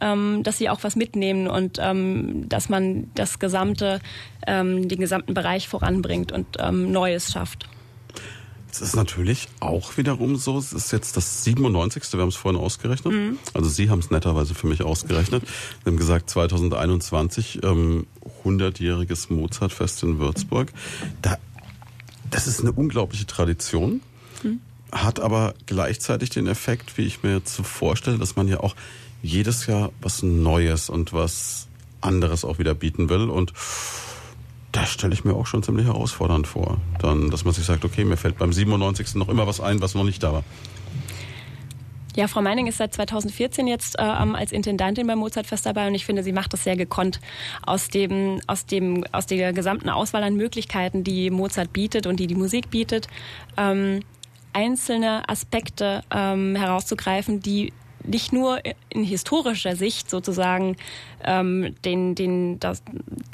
ähm, 0.00 0.42
dass 0.42 0.58
sie 0.58 0.68
auch 0.68 0.82
was 0.82 0.96
mitnehmen 0.96 1.46
und 1.46 1.78
ähm, 1.80 2.48
dass 2.48 2.68
man 2.68 3.10
das 3.14 3.38
gesamte, 3.38 4.00
ähm, 4.46 4.88
den 4.88 5.00
gesamten 5.00 5.34
Bereich 5.34 5.68
voranbringt 5.68 6.32
und 6.32 6.46
ähm, 6.58 6.92
Neues 6.92 7.32
schafft. 7.32 7.68
Es 8.72 8.80
ist 8.80 8.94
natürlich 8.94 9.48
auch 9.58 9.96
wiederum 9.96 10.36
so, 10.36 10.56
es 10.56 10.72
ist 10.72 10.92
jetzt 10.92 11.16
das 11.16 11.42
97. 11.44 12.12
Wir 12.12 12.20
haben 12.20 12.28
es 12.28 12.36
vorhin 12.36 12.60
ausgerechnet. 12.60 13.12
Also 13.52 13.68
Sie 13.68 13.90
haben 13.90 13.98
es 13.98 14.10
netterweise 14.10 14.54
für 14.54 14.68
mich 14.68 14.82
ausgerechnet. 14.82 15.42
Wir 15.82 15.90
haben 15.90 15.96
gesagt 15.96 16.30
2021 16.30 17.64
ähm, 17.64 18.06
100-jähriges 18.44 19.32
Mozartfest 19.32 20.04
in 20.04 20.20
Würzburg. 20.20 20.72
Da, 21.20 21.36
das 22.30 22.46
ist 22.46 22.60
eine 22.60 22.70
unglaubliche 22.70 23.26
Tradition, 23.26 24.02
hat 24.92 25.20
aber 25.20 25.54
gleichzeitig 25.66 26.30
den 26.30 26.46
Effekt, 26.46 26.96
wie 26.96 27.02
ich 27.02 27.22
mir 27.22 27.34
jetzt 27.36 27.54
so 27.54 27.62
vorstelle, 27.62 28.18
dass 28.18 28.36
man 28.36 28.48
ja 28.48 28.60
auch 28.60 28.74
jedes 29.22 29.66
Jahr 29.66 29.90
was 30.00 30.22
Neues 30.22 30.88
und 30.90 31.12
was 31.12 31.68
anderes 32.00 32.44
auch 32.44 32.58
wieder 32.58 32.74
bieten 32.74 33.08
will 33.08 33.28
und 33.28 33.52
das 34.72 34.88
stelle 34.90 35.12
ich 35.12 35.24
mir 35.24 35.34
auch 35.34 35.46
schon 35.46 35.62
ziemlich 35.62 35.86
herausfordernd 35.86 36.46
vor. 36.46 36.78
Dann, 37.00 37.30
dass 37.30 37.44
man 37.44 37.52
sich 37.52 37.64
sagt, 37.64 37.84
okay, 37.84 38.04
mir 38.04 38.16
fällt 38.16 38.38
beim 38.38 38.52
97. 38.52 39.16
noch 39.16 39.28
immer 39.28 39.46
was 39.46 39.60
ein, 39.60 39.80
was 39.80 39.94
noch 39.94 40.04
nicht 40.04 40.22
da 40.22 40.32
war. 40.32 40.44
Ja, 42.16 42.26
Frau 42.26 42.42
Meining 42.42 42.66
ist 42.66 42.78
seit 42.78 42.92
2014 42.92 43.68
jetzt 43.68 43.98
äh, 43.98 44.02
als 44.02 44.50
Intendantin 44.50 45.06
beim 45.06 45.18
Mozartfest 45.20 45.64
dabei 45.64 45.86
und 45.86 45.94
ich 45.94 46.04
finde, 46.04 46.24
sie 46.24 46.32
macht 46.32 46.52
das 46.52 46.64
sehr 46.64 46.76
gekonnt 46.76 47.20
aus 47.64 47.88
dem, 47.88 48.40
aus 48.48 48.66
dem, 48.66 49.04
aus 49.12 49.26
der 49.26 49.52
gesamten 49.52 49.88
Auswahl 49.88 50.24
an 50.24 50.34
Möglichkeiten, 50.34 51.04
die 51.04 51.30
Mozart 51.30 51.72
bietet 51.72 52.06
und 52.06 52.18
die 52.18 52.26
die 52.26 52.34
Musik 52.34 52.70
bietet, 52.70 53.06
ähm, 53.56 54.00
einzelne 54.52 55.28
Aspekte 55.28 56.02
ähm, 56.10 56.56
herauszugreifen, 56.56 57.40
die 57.40 57.72
nicht 58.10 58.32
nur 58.32 58.60
in 58.88 59.04
historischer 59.04 59.76
Sicht 59.76 60.10
sozusagen 60.10 60.76
ähm, 61.24 61.74
den, 61.84 62.14
den, 62.14 62.60
das, 62.60 62.82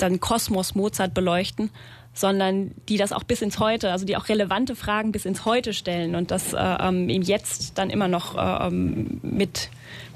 den 0.00 0.20
Kosmos 0.20 0.74
Mozart 0.74 1.14
beleuchten, 1.14 1.70
sondern 2.12 2.72
die 2.88 2.96
das 2.96 3.12
auch 3.12 3.24
bis 3.24 3.42
ins 3.42 3.58
Heute, 3.58 3.90
also 3.90 4.06
die 4.06 4.16
auch 4.16 4.28
relevante 4.28 4.76
Fragen 4.76 5.12
bis 5.12 5.24
ins 5.24 5.44
Heute 5.44 5.72
stellen 5.72 6.14
und 6.14 6.30
das 6.30 6.52
äh, 6.52 6.58
ähm, 6.58 7.08
im 7.08 7.22
Jetzt 7.22 7.78
dann 7.78 7.90
immer 7.90 8.08
noch 8.08 8.36
äh, 8.36 8.66
ähm, 8.68 9.20
mit 9.22 9.70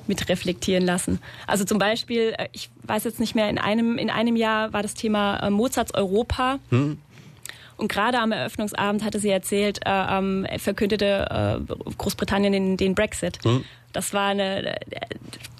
mit 0.07 0.29
reflektieren 0.29 0.85
lassen. 0.85 1.21
Also 1.47 1.65
zum 1.65 1.79
Beispiel, 1.79 2.35
äh, 2.37 2.49
ich 2.53 2.69
weiß 2.83 3.05
jetzt 3.05 3.21
nicht 3.21 3.35
mehr, 3.35 3.49
in 3.49 3.59
einem, 3.59 3.97
in 3.97 4.11
einem 4.11 4.35
Jahr 4.35 4.73
war 4.73 4.83
das 4.83 4.95
Thema 4.95 5.49
Mozarts 5.51 5.95
Europa. 5.95 6.59
Hm. 6.71 6.99
Und 7.77 7.89
gerade 7.89 8.19
am 8.19 8.33
Eröffnungsabend 8.33 9.03
hatte 9.05 9.21
sie 9.21 9.31
erzählt, 9.31 9.81
äh, 9.87 9.91
ähm, 9.91 10.47
verkündete 10.59 11.61
äh, 11.71 11.75
Großbritannien 11.97 12.53
den, 12.53 12.77
den 12.77 12.95
Brexit. 12.95 13.39
Hm. 13.43 13.65
Das 13.93 14.13
war 14.15 14.29
eine, 14.29 14.79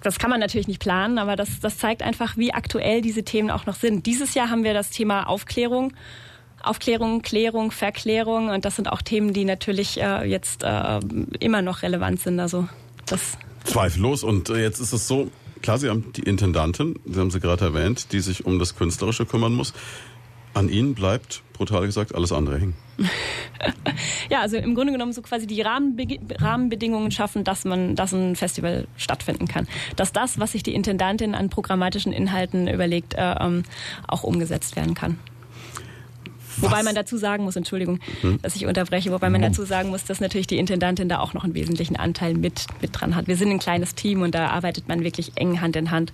das 0.03 0.19
kann 0.19 0.31
man 0.31 0.41
natürlich 0.41 0.69
nicht 0.69 0.81
planen, 0.81 1.19
aber 1.19 1.37
das, 1.37 1.61
das 1.61 1.79
zeigt 1.79 2.03
einfach, 2.03 2.37
wie 2.37 2.53
aktuell 2.53 3.01
diese 3.03 3.25
Themen 3.25 3.51
auch 3.51 3.67
noch 3.67 3.75
sind. 3.75 4.07
Dieses 4.07 4.35
Jahr 4.35 4.51
haben 4.51 4.65
wir 4.65 4.75
das 4.75 4.91
Thema 4.91 5.25
Aufklärung 5.25 5.93
Aufklärung, 6.63 7.23
Klärung, 7.23 7.71
Verklärung 7.71 8.51
und 8.51 8.65
das 8.65 8.77
sind 8.77 8.91
auch 8.93 9.03
Themen, 9.03 9.33
die 9.33 9.45
natürlich 9.45 10.01
äh, 10.01 10.25
jetzt 10.25 10.63
äh, 10.63 11.01
immer 11.39 11.63
noch 11.63 11.83
relevant 11.83 12.21
sind. 12.21 12.39
Also 12.39 12.69
das 13.07 13.39
Zweifellos. 13.65 14.23
Und 14.23 14.51
äh, 14.51 14.63
jetzt 14.63 14.81
ist 14.81 14.93
es 14.93 15.09
so, 15.09 15.31
klar, 15.63 15.79
Sie 15.79 15.89
haben 15.89 16.13
die 16.13 16.23
Intendantin, 16.23 16.99
Sie 17.07 17.19
haben 17.19 17.31
sie 17.31 17.41
gerade 17.41 17.67
erwähnt, 17.67 18.13
die 18.13 18.21
sich 18.21 18.45
um 18.45 18.59
das 18.59 18.77
Künstlerische 18.77 19.27
kümmern 19.27 19.55
muss. 19.55 19.73
An 20.53 20.69
Ihnen 20.69 20.95
bleibt, 20.95 21.43
brutal 21.53 21.87
gesagt, 21.87 22.15
alles 22.15 22.33
andere 22.33 22.59
hängen. 22.59 22.75
ja, 24.31 24.41
also 24.41 24.57
im 24.57 24.75
Grunde 24.75 24.93
genommen 24.93 25.13
so 25.13 25.23
quasi 25.23 25.47
die 25.47 25.61
Rahmenbe 25.63 26.19
Rahmenbedingungen 26.39 27.11
schaffen, 27.11 27.45
dass 27.45 27.65
man, 27.65 27.95
dass 27.97 28.13
ein 28.13 28.37
Festival 28.37 28.87
stattfinden 28.97 29.49
kann. 29.49 29.69
Dass 29.97 30.13
das, 30.13 30.39
was 30.39 30.53
sich 30.53 30.63
die 30.63 30.75
Intendantin 30.75 31.35
an 31.35 31.51
programmatischen 31.51 32.13
Inhalten 32.13 32.69
überlegt, 32.69 33.15
äh, 33.15 33.35
ähm, 33.41 33.63
auch 34.07 34.25
umgesetzt 34.25 34.77
werden 34.77 34.95
kann. 34.95 35.19
Wobei 36.57 36.83
man 36.83 36.95
dazu 36.95 37.17
sagen 37.17 37.45
muss, 37.45 37.57
Entschuldigung, 37.57 38.01
hm? 38.21 38.41
dass 38.43 38.57
ich 38.57 38.67
unterbreche, 38.67 39.13
wobei 39.13 39.31
man 39.31 39.41
dazu 39.41 39.65
sagen 39.65 39.89
muss, 39.89 40.05
dass 40.05 40.21
natürlich 40.21 40.47
die 40.47 40.59
Intendantin 40.59 41.09
da 41.09 41.21
auch 41.21 41.33
noch 41.33 41.45
einen 41.45 41.55
wesentlichen 41.55 41.97
Anteil 41.97 42.35
mit, 42.35 42.67
mit 42.83 42.91
dran 42.93 43.17
hat. 43.17 43.29
Wir 43.29 43.37
sind 43.37 43.51
ein 43.51 43.59
kleines 43.59 43.95
Team 43.95 44.21
und 44.23 44.35
da 44.35 44.49
arbeitet 44.49 44.89
man 44.89 45.03
wirklich 45.03 45.33
eng 45.37 45.61
Hand 45.61 45.77
in 45.77 45.91
Hand. 45.91 46.13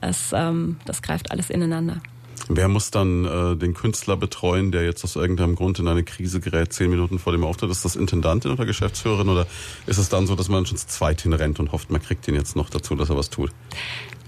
Es, 0.00 0.32
ähm, 0.34 0.76
das 0.84 1.00
greift 1.00 1.30
alles 1.30 1.48
ineinander. 1.48 2.02
Wer 2.48 2.68
muss 2.68 2.90
dann 2.90 3.24
äh, 3.24 3.56
den 3.56 3.74
Künstler 3.74 4.16
betreuen, 4.16 4.72
der 4.72 4.84
jetzt 4.84 5.04
aus 5.04 5.16
irgendeinem 5.16 5.54
Grund 5.54 5.78
in 5.78 5.86
eine 5.86 6.02
Krise 6.02 6.40
gerät, 6.40 6.72
zehn 6.72 6.90
Minuten 6.90 7.18
vor 7.18 7.32
dem 7.32 7.44
Auftritt? 7.44 7.70
Ist 7.70 7.84
das 7.84 7.94
Intendantin 7.94 8.50
oder 8.50 8.64
Geschäftsführerin 8.64 9.28
oder 9.28 9.46
ist 9.86 9.98
es 9.98 10.08
dann 10.08 10.26
so, 10.26 10.34
dass 10.34 10.48
man 10.48 10.64
schon 10.64 10.78
zu 10.78 10.86
zweit 10.86 11.20
hinrennt 11.20 11.60
und 11.60 11.72
hofft, 11.72 11.90
man 11.90 12.02
kriegt 12.02 12.26
ihn 12.26 12.34
jetzt 12.34 12.56
noch 12.56 12.70
dazu, 12.70 12.94
dass 12.94 13.10
er 13.10 13.16
was 13.16 13.28
tut? 13.28 13.50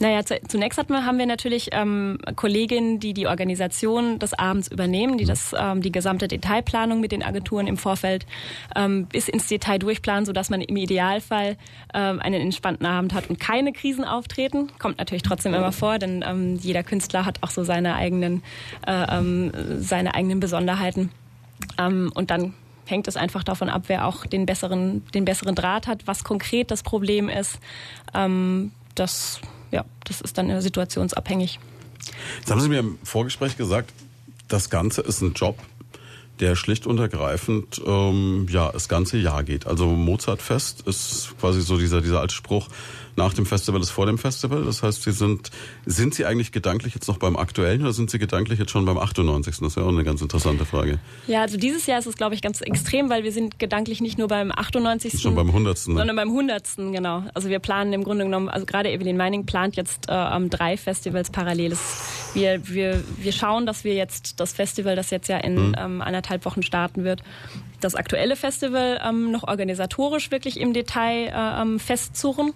Naja, 0.01 0.23
zunächst 0.25 0.79
haben 0.79 1.19
wir 1.19 1.27
natürlich 1.27 1.69
ähm, 1.73 2.19
Kolleginnen, 2.35 3.01
die 3.01 3.13
die 3.13 3.27
Organisation 3.27 4.19
des 4.19 4.33
Abends 4.33 4.69
übernehmen, 4.69 5.19
die 5.19 5.27
das, 5.27 5.55
ähm, 5.57 5.83
die 5.83 5.93
gesamte 5.93 6.27
Detailplanung 6.27 7.01
mit 7.01 7.13
den 7.13 7.23
Agenturen 7.23 7.67
im 7.67 7.77
Vorfeld 7.77 8.25
ähm, 8.75 9.05
bis 9.05 9.29
ins 9.29 9.47
Detail 9.47 9.77
durchplanen, 9.77 10.25
sodass 10.25 10.49
man 10.49 10.63
im 10.63 10.77
Idealfall 10.77 11.59
ähm, 11.93 12.19
einen 12.19 12.41
entspannten 12.41 12.87
Abend 12.87 13.13
hat 13.13 13.29
und 13.29 13.41
keine 13.41 13.75
Krisen 13.75 14.05
auftreten. 14.05 14.69
Kommt 14.79 14.97
natürlich 14.97 15.23
trotzdem 15.23 15.53
immer 15.53 15.71
vor, 15.71 15.99
denn 15.99 16.25
ähm, 16.27 16.57
jeder 16.57 16.83
Künstler 16.83 17.27
hat 17.27 17.43
auch 17.43 17.51
so 17.51 17.63
seine 17.63 17.95
eigenen, 17.95 18.43
äh, 18.87 19.19
ähm, 19.19 19.53
seine 19.81 20.15
eigenen 20.15 20.41
Besonderheiten. 20.41 21.11
Ähm, 21.79 22.11
und 22.15 22.31
dann 22.31 22.55
hängt 22.87 23.07
es 23.07 23.19
einfach 23.19 23.45
davon 23.45 23.69
ab, 23.69 23.83
wer 23.89 24.07
auch 24.07 24.25
den 24.25 24.47
besseren, 24.47 25.05
den 25.13 25.27
besseren 25.27 25.55
Draht 25.55 25.87
hat, 25.87 26.07
was 26.07 26.25
konkret 26.25 26.71
das 26.71 26.83
Problem 26.83 27.29
ist. 27.29 27.59
Ähm, 28.15 28.73
das 28.95 29.43
ja, 29.71 29.85
das 30.05 30.21
ist 30.21 30.37
dann 30.39 30.61
situationsabhängig. 30.61 31.59
Jetzt 32.39 32.51
haben 32.51 32.61
Sie 32.61 32.69
mir 32.69 32.81
im 32.81 32.99
Vorgespräch 33.05 33.57
gesagt, 33.57 33.93
das 34.49 34.71
Ganze 34.71 35.03
ist 35.03 35.21
ein 35.21 35.35
Job, 35.35 35.59
der 36.41 36.57
schlicht 36.57 36.87
und 36.87 36.99
ergreifend 36.99 37.81
ähm, 37.87 38.47
ja 38.51 38.73
das 38.73 38.89
ganze 38.89 39.19
Jahr 39.19 39.45
geht. 39.45 39.67
Also 39.67 39.87
Mozartfest 39.87 40.83
ist 40.83 41.35
quasi 41.39 41.61
so 41.61 41.77
dieser 41.79 42.01
dieser 42.01 42.21
alte 42.21 42.35
Spruch, 42.35 42.69
nach 43.21 43.35
dem 43.35 43.45
Festival 43.45 43.81
ist 43.83 43.91
vor 43.91 44.07
dem 44.07 44.17
Festival. 44.17 44.65
Das 44.65 44.83
heißt, 44.83 45.03
Sie 45.03 45.13
sind, 45.13 45.51
sind 45.85 46.15
Sie 46.15 46.25
eigentlich 46.25 46.53
gedanklich 46.53 46.95
jetzt 46.95 47.07
noch 47.07 47.19
beim 47.19 47.37
aktuellen 47.37 47.83
oder 47.83 47.93
sind 47.93 48.11
Sie 48.11 48.19
gedanklich 48.19 48.59
jetzt 48.59 48.71
schon 48.71 48.87
beim 48.87 48.97
98.? 48.97 49.59
Das 49.59 49.69
ist 49.69 49.77
ja 49.77 49.83
auch 49.83 49.89
eine 49.89 50.05
ganz 50.05 50.23
interessante 50.23 50.65
Frage. 50.65 50.99
Ja, 51.27 51.43
also 51.43 51.59
dieses 51.59 51.87
Jahr 51.87 51.99
ist 51.99 52.07
es, 52.07 52.17
glaube 52.17 52.35
ich, 52.35 52.41
ganz 52.41 52.63
extrem, 52.63 53.11
weil 53.11 53.23
wir 53.23 53.33
sind 53.33 53.59
gedanklich 53.59 54.01
nicht 54.01 54.17
nur 54.17 54.29
beim 54.29 54.51
98. 54.51 55.21
Schon 55.21 55.35
beim 55.35 55.49
100. 55.49 55.89
Ne? 55.89 55.95
Sondern 55.97 56.17
beim 56.17 56.29
100. 56.29 56.77
genau. 56.93 57.25
Also 57.35 57.51
wir 57.51 57.59
planen 57.59 57.93
im 57.93 58.05
Grunde 58.05 58.25
genommen, 58.25 58.49
also 58.49 58.65
gerade 58.65 58.91
Evelyn 58.91 59.19
Meining 59.19 59.45
plant 59.45 59.77
jetzt 59.77 60.09
äh, 60.09 60.49
drei 60.49 60.79
Festivals 60.79 61.31
parallel. 61.31 61.77
Wir, 62.33 62.67
wir, 62.69 63.05
wir 63.19 63.33
schauen, 63.33 63.67
dass 63.67 63.85
wir 63.85 63.95
jetzt 63.95 64.41
das 64.41 64.55
Festival, 64.55 64.97
das 64.97 65.11
jetzt 65.11 65.29
ja 65.29 65.37
in 65.37 65.57
hm. 65.57 65.75
ähm, 65.79 66.01
anderthalb 66.01 66.47
Wochen 66.47 66.63
starten 66.63 67.05
wird, 67.05 67.23
das 67.81 67.95
aktuelle 67.95 68.37
Festival 68.37 69.01
ähm, 69.07 69.31
noch 69.31 69.45
organisatorisch 69.45 70.31
wirklich 70.31 70.59
im 70.59 70.73
Detail 70.73 71.29
äh, 71.29 71.63
ähm, 71.63 71.79
festzurren. 71.79 72.53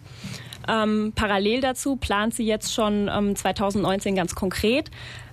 Ähm, 0.68 1.12
parallel 1.14 1.60
dazu 1.60 1.96
plant 1.96 2.34
sie 2.34 2.46
jetzt 2.46 2.72
schon 2.72 3.10
ähm, 3.12 3.36
2019 3.36 4.14
ganz 4.14 4.34
konkret 4.34 4.90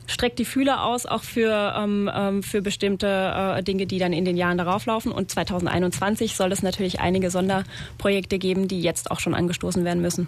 streckt 0.07 0.39
die 0.39 0.45
Fühler 0.45 0.85
aus, 0.85 1.05
auch 1.05 1.23
für, 1.23 1.73
ähm, 1.77 2.09
ähm, 2.13 2.43
für 2.43 2.61
bestimmte 2.61 3.07
äh, 3.07 3.63
Dinge, 3.63 3.85
die 3.85 3.99
dann 3.99 4.13
in 4.13 4.25
den 4.25 4.37
Jahren 4.37 4.57
darauf 4.57 4.85
laufen. 4.85 5.11
Und 5.11 5.31
2021 5.31 6.35
soll 6.35 6.51
es 6.51 6.63
natürlich 6.63 6.99
einige 6.99 7.31
Sonderprojekte 7.31 8.37
geben, 8.37 8.67
die 8.67 8.81
jetzt 8.81 9.11
auch 9.11 9.19
schon 9.19 9.33
angestoßen 9.33 9.85
werden 9.85 10.01
müssen. 10.01 10.27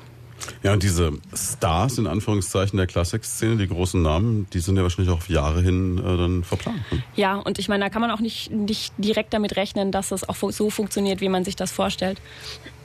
Ja, 0.61 0.73
und 0.73 0.83
diese 0.83 1.11
Stars 1.35 1.97
in 1.97 2.07
Anführungszeichen 2.07 2.77
der 2.77 2.87
Klassikszene, 2.87 3.57
die 3.57 3.67
großen 3.67 4.01
Namen, 4.01 4.47
die 4.53 4.59
sind 4.59 4.77
ja 4.77 4.83
wahrscheinlich 4.83 5.13
auch 5.13 5.17
auf 5.17 5.29
Jahre 5.29 5.61
hin 5.61 5.97
äh, 5.97 6.17
dann 6.17 6.43
verplant. 6.43 6.79
Ne? 6.91 7.03
Ja, 7.15 7.35
und 7.35 7.59
ich 7.59 7.69
meine, 7.69 7.83
da 7.83 7.89
kann 7.89 8.01
man 8.01 8.11
auch 8.11 8.19
nicht, 8.19 8.51
nicht 8.51 8.93
direkt 8.97 9.33
damit 9.33 9.55
rechnen, 9.55 9.91
dass 9.91 10.11
es 10.11 10.27
auch 10.27 10.35
so 10.35 10.69
funktioniert, 10.69 11.21
wie 11.21 11.29
man 11.29 11.43
sich 11.43 11.55
das 11.55 11.71
vorstellt. 11.71 12.21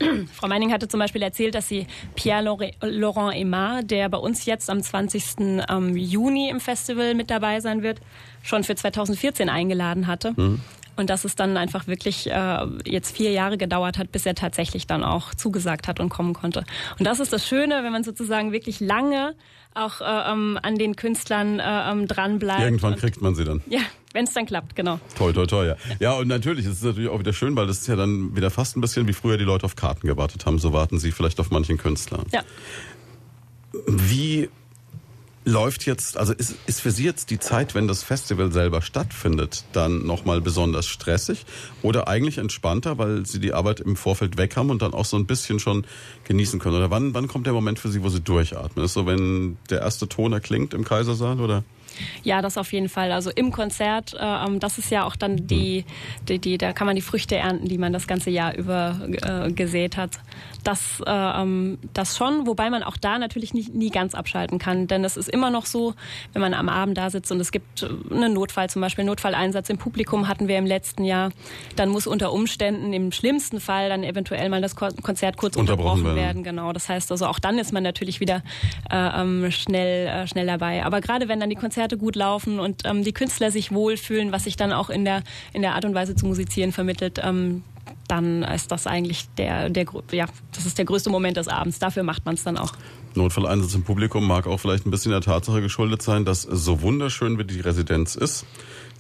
Frau 0.33 0.49
Meining 0.49 0.73
hatte 0.73 0.89
zum 0.89 1.01
Beispiel 1.01 1.23
erzählt, 1.23 1.55
dass 1.55 1.69
sie 1.69 1.87
Pierre-Laurent 2.15 3.35
Aymar, 3.35 3.83
der 3.83 4.09
bei 4.09 4.19
uns 4.19 4.45
jetzt 4.45 4.71
am 4.71 4.83
20. 4.83 5.65
Ähm, 5.69 5.97
Juni 5.97 6.51
im 6.51 6.61
Festival 6.61 7.15
mit 7.15 7.31
dabei 7.31 7.61
sein 7.61 7.83
wird, 7.83 8.01
schon 8.43 8.65
für 8.65 8.75
2014 8.75 9.49
eingeladen 9.49 10.07
hatte. 10.07 10.33
Mhm. 10.37 10.61
Und 10.99 11.11
dass 11.11 11.25
es 11.25 11.37
dann 11.37 11.57
einfach 11.57 11.87
wirklich 11.87 12.29
äh, 12.29 12.67
jetzt 12.85 13.17
vier 13.17 13.31
Jahre 13.31 13.57
gedauert 13.57 13.99
hat, 13.99 14.11
bis 14.11 14.27
er 14.27 14.35
tatsächlich 14.35 14.87
dann 14.89 15.05
auch 15.05 15.33
zugesagt 15.33 15.87
hat 15.87 16.01
und 16.01 16.09
kommen 16.09 16.35
konnte. 16.35 16.65
Und 16.99 17.07
das 17.07 17.21
ist 17.21 17.33
das 17.33 17.47
Schöne, 17.47 17.85
wenn 17.85 17.93
man 17.93 18.03
sozusagen 18.03 18.51
wirklich 18.51 18.81
lange 18.81 19.35
auch 19.75 20.01
äh, 20.01 20.33
ähm, 20.33 20.59
an 20.61 20.77
den 20.77 20.97
Künstlern 20.97 21.61
äh, 21.61 21.91
ähm, 21.91 22.09
dran 22.09 22.41
bleibt. 22.41 22.63
Irgendwann 22.63 22.97
kriegt 22.97 23.23
man 23.23 23.37
sie 23.37 23.45
dann. 23.45 23.63
Ja, 23.69 23.81
wenn 24.13 24.25
es 24.25 24.33
dann 24.33 24.47
klappt, 24.47 24.75
genau. 24.75 24.99
Toll, 25.17 25.33
toll, 25.33 25.47
toll, 25.47 25.67
ja. 25.69 25.77
Ja, 26.01 26.13
und 26.15 26.27
natürlich 26.27 26.67
ist 26.67 26.79
es 26.79 26.83
natürlich 26.83 27.11
auch 27.11 27.21
wieder 27.21 27.33
schön, 27.33 27.55
weil 27.55 27.69
das 27.69 27.83
ist 27.83 27.87
ja 27.87 27.95
dann 27.95 28.35
wieder 28.35 28.51
fast 28.51 28.77
ein 28.77 28.81
bisschen 28.81 29.07
wie 29.07 29.13
früher 29.13 29.39
die 29.39 29.45
Leute 29.45 29.67
auf 29.67 29.77
Karten 29.77 30.09
gewartet 30.09 30.47
haben. 30.47 30.59
So 30.59 30.73
warten 30.73 30.99
sie 30.99 31.13
vielleicht 31.13 31.39
auf 31.39 31.51
manchen 31.51 31.79
Künstler. 31.79 32.25
Ja. 32.33 32.43
Wie 33.87 34.49
läuft 35.49 35.87
jetzt, 35.87 36.17
also 36.17 36.33
ist, 36.35 36.57
ist 36.67 36.81
für 36.81 36.91
Sie 36.91 37.05
jetzt 37.05 37.31
die 37.31 37.39
Zeit, 37.39 37.75
wenn 37.75 37.89
das 37.89 38.03
Festival 38.03 38.53
selber 38.53 38.83
stattfindet, 38.83 39.65
dann 39.73 40.07
nochmal 40.07 40.41
besonders 40.41 40.87
stressig 40.87 41.47
oder 41.83 42.07
eigentlich 42.07 42.39
entspannter, 42.39 42.99
weil 42.99 43.25
Sie 43.25 43.41
die 43.41 43.55
Arbeit 43.55 43.81
im 43.81 43.97
Vorfeld 43.97 44.37
weg 44.37 44.57
haben 44.57 44.71
und 44.71 44.83
dann 44.83 44.93
auch 44.93 45.07
so 45.07 45.17
ein 45.17 45.27
bisschen 45.27 45.59
schon 45.59 45.87
genießen 46.25 46.61
können? 46.61 46.77
Oder 46.77 46.91
wann, 46.91 47.15
wann 47.15 47.29
kommt 47.29 47.47
der 47.47 47.55
Moment 47.55 47.79
für 47.79 47.89
Sie, 47.89 48.03
wo 48.03 48.11
Sie 48.11 48.21
durchatmen? 48.21 48.85
Ist 48.85 48.93
so, 48.93 49.07
wenn 49.07 49.57
der 49.71 49.81
erste 49.81 50.09
Ton 50.09 50.33
erklingt 50.33 50.75
im 50.75 50.85
Kaisersaal 50.85 51.41
oder? 51.41 51.65
Ja, 52.23 52.43
das 52.43 52.59
auf 52.59 52.73
jeden 52.73 52.89
Fall. 52.89 53.13
Also 53.13 53.31
im 53.31 53.51
Konzert, 53.51 54.15
äh, 54.15 54.19
ähm, 54.19 54.61
das 54.61 54.79
ist 54.79 54.91
ja 54.91 55.05
auch 55.05 55.17
dann 55.17 55.47
die, 55.47 55.85
die, 56.29 56.39
die, 56.39 56.59
da 56.59 56.73
kann 56.73 56.87
man 56.87 56.97
die 56.97 57.03
Früchte 57.03 57.37
ernten, 57.37 57.69
die 57.69 57.79
man 57.79 57.93
das 57.93 58.07
ganze 58.07 58.31
Jahr 58.31 58.55
über 58.55 58.97
äh, 59.09 59.53
gesät 59.53 59.97
hat. 59.97 60.19
Das, 60.65 61.03
äh, 61.07 61.11
ähm, 61.11 61.79
das 61.95 62.17
schon, 62.17 62.47
wobei 62.47 62.71
man 62.71 62.83
auch 62.83 62.97
da 62.97 63.19
natürlich 63.19 63.55
nie, 63.55 63.69
nie 63.73 63.91
ganz 63.91 64.15
abschalten 64.15 64.59
kann. 64.59 64.87
Denn 64.87 65.05
es 65.05 65.17
ist 65.17 65.29
immer 65.29 65.51
noch 65.51 65.67
so, 65.67 65.95
wenn 66.33 66.43
man 66.43 66.55
am 66.55 66.69
Abend 66.69 66.99
da 66.99 67.11
sitzt 67.11 67.33
und 67.33 67.41
es 67.41 67.53
gibt 67.53 67.83
äh, 67.83 68.15
einen 68.15 68.35
Notfall, 68.35 68.69
zum 68.69 68.83
Beispiel 68.83 69.05
Notfalleinsatz 69.05 69.71
im 69.71 69.79
Publikum 69.79 70.29
hatten 70.29 70.49
wir 70.49 70.59
im 70.59 70.67
letzten 70.67 71.05
Jahr, 71.05 71.31
dann 71.77 71.89
muss 71.89 72.07
unter 72.07 72.33
Umständen 72.33 72.93
im 72.93 73.13
schlimmsten 73.13 73.61
Fall 73.61 73.89
dann 73.89 74.03
eventuell 74.05 74.49
mal 74.49 74.61
das 74.61 74.77
Konzert 74.77 75.37
kurz 75.37 75.57
unterbrochen, 75.57 76.01
unterbrochen 76.01 76.17
werden. 76.17 76.43
Genau. 76.43 76.73
Das 76.73 76.89
heißt 76.89 77.11
also 77.11 77.27
auch 77.27 77.39
dann 77.39 77.59
ist 77.59 77.73
man 77.73 77.83
natürlich 77.83 78.21
wieder 78.21 78.43
äh, 78.91 79.21
ähm, 79.21 79.51
schnell, 79.51 80.07
äh, 80.07 80.27
schnell 80.27 80.47
dabei. 80.47 80.85
Aber 80.85 81.01
gerade 81.01 81.29
wenn 81.29 81.41
dann 81.41 81.51
die 81.51 81.57
Konzerte 81.57 81.78
gut 81.87 82.17
laufen 82.17 82.59
und 82.59 82.83
ähm, 82.85 83.05
die 83.05 83.13
Künstler 83.13 83.51
sich 83.51 83.73
wohlfühlen, 83.73 84.33
was 84.33 84.45
sich 84.45 84.57
dann 84.57 84.73
auch 84.73 84.91
in 84.91 85.05
der, 85.05 85.23
in 85.53 85.63
der 85.63 85.75
Art 85.75 85.85
und 85.85 85.95
Weise 85.95 86.15
zu 86.15 86.27
musizieren 86.27 86.73
vermittelt, 86.73 87.21
ähm, 87.23 87.63
dann 88.09 88.43
ist 88.43 88.73
das 88.73 88.87
eigentlich 88.87 89.29
der, 89.37 89.71
der, 89.71 89.87
ja, 90.13 90.27
das 90.53 90.67
ist 90.67 90.79
der 90.79 90.85
größte 90.85 91.11
Moment 91.11 91.37
des 91.37 91.49
Abends. 91.49 91.79
Dafür 91.79 92.03
macht 92.03 92.25
man 92.25 92.35
es 92.35 92.45
dann 92.45 92.57
auch. 92.57 92.73
Notfalleinsatz 93.15 93.75
im 93.75 93.83
Publikum 93.83 94.27
mag 94.27 94.47
auch 94.47 94.59
vielleicht 94.59 94.87
ein 94.87 94.91
bisschen 94.91 95.13
der 95.13 95.21
Tatsache 95.21 95.61
geschuldet 95.61 96.03
sein, 96.03 96.25
dass 96.25 96.43
so 96.43 96.83
wunderschön 96.83 97.39
wie 97.39 97.45
die 97.45 97.61
Residenz 97.61 98.15
ist, 98.15 98.47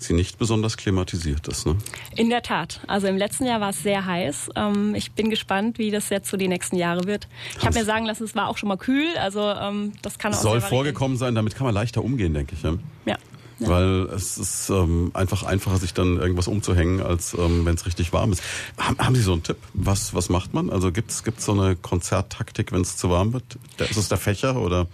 sie 0.03 0.15
nicht 0.15 0.39
besonders 0.39 0.77
klimatisiert 0.77 1.49
ist. 1.49 1.67
Ne? 1.67 1.77
In 2.17 2.31
der 2.31 2.43
Tat. 2.43 2.81
Also 2.87 3.07
im 3.07 3.17
letzten 3.17 3.45
Jahr 3.45 3.61
war 3.61 3.71
es 3.71 3.83
sehr 3.83 4.05
heiß. 4.05 4.51
Ähm, 4.57 4.95
ich 4.95 5.13
bin 5.13 5.31
gespannt, 5.31 5.79
wie 5.79 5.91
das 5.91 6.09
jetzt 6.11 6.31
so 6.31 6.37
die 6.37 6.49
nächsten 6.49 6.77
Jahre 6.77 7.05
wird. 7.05 7.29
Ich 7.59 7.67
habe 7.67 7.79
mir 7.79 7.85
sagen 7.85 8.07
lassen, 8.07 8.25
es 8.25 8.35
war 8.35 8.49
auch 8.49 8.59
schon 8.59 8.69
mal 8.69 8.77
kühl. 8.77 9.09
Also 9.21 9.41
ähm, 9.41 9.93
das 10.03 10.19
kann 10.19 10.33
auch 10.35 10.39
Soll 10.39 10.61
vorgekommen 10.61 11.17
sein, 11.17 11.35
damit 11.35 11.55
kann 11.55 11.65
man 11.65 11.75
leichter 11.75 12.05
umgehen, 12.05 12.35
denke 12.35 12.55
ich. 12.55 12.63
Ja. 12.63 12.75
ja. 13.07 13.17
Ja. 13.61 13.69
Weil 13.69 14.03
es 14.15 14.39
ist 14.39 14.71
ähm, 14.71 15.11
einfach 15.15 15.43
einfacher, 15.43 15.79
sich 15.79 15.93
dann 15.93 16.19
irgendwas 16.19 16.47
umzuhängen, 16.47 17.03
als 17.03 17.35
ähm, 17.35 17.65
wenn 17.65 17.75
es 17.75 17.87
richtig 17.87 18.13
warm 18.13 18.33
ist. 18.33 18.43
Haben, 18.79 18.99
haben 18.99 19.15
Sie 19.17 19.23
so 19.23 19.33
einen 19.33 19.43
Tipp? 19.43 19.57
Was, 19.75 20.15
was 20.15 20.29
macht 20.29 20.55
man? 20.55 20.71
Also 20.71 20.93
gibt 20.93 21.11
es 21.11 21.25
so 21.39 21.53
eine 21.53 21.75
Konzerttaktik, 21.75 22.71
wenn 22.73 22.83
es 22.83 22.97
zu 22.97 23.11
warm 23.11 23.33
wird? 23.33 23.59
ist 23.79 23.97
es 23.97 24.09
der 24.09 24.19
Fächer 24.19 24.61
oder? 24.61 24.87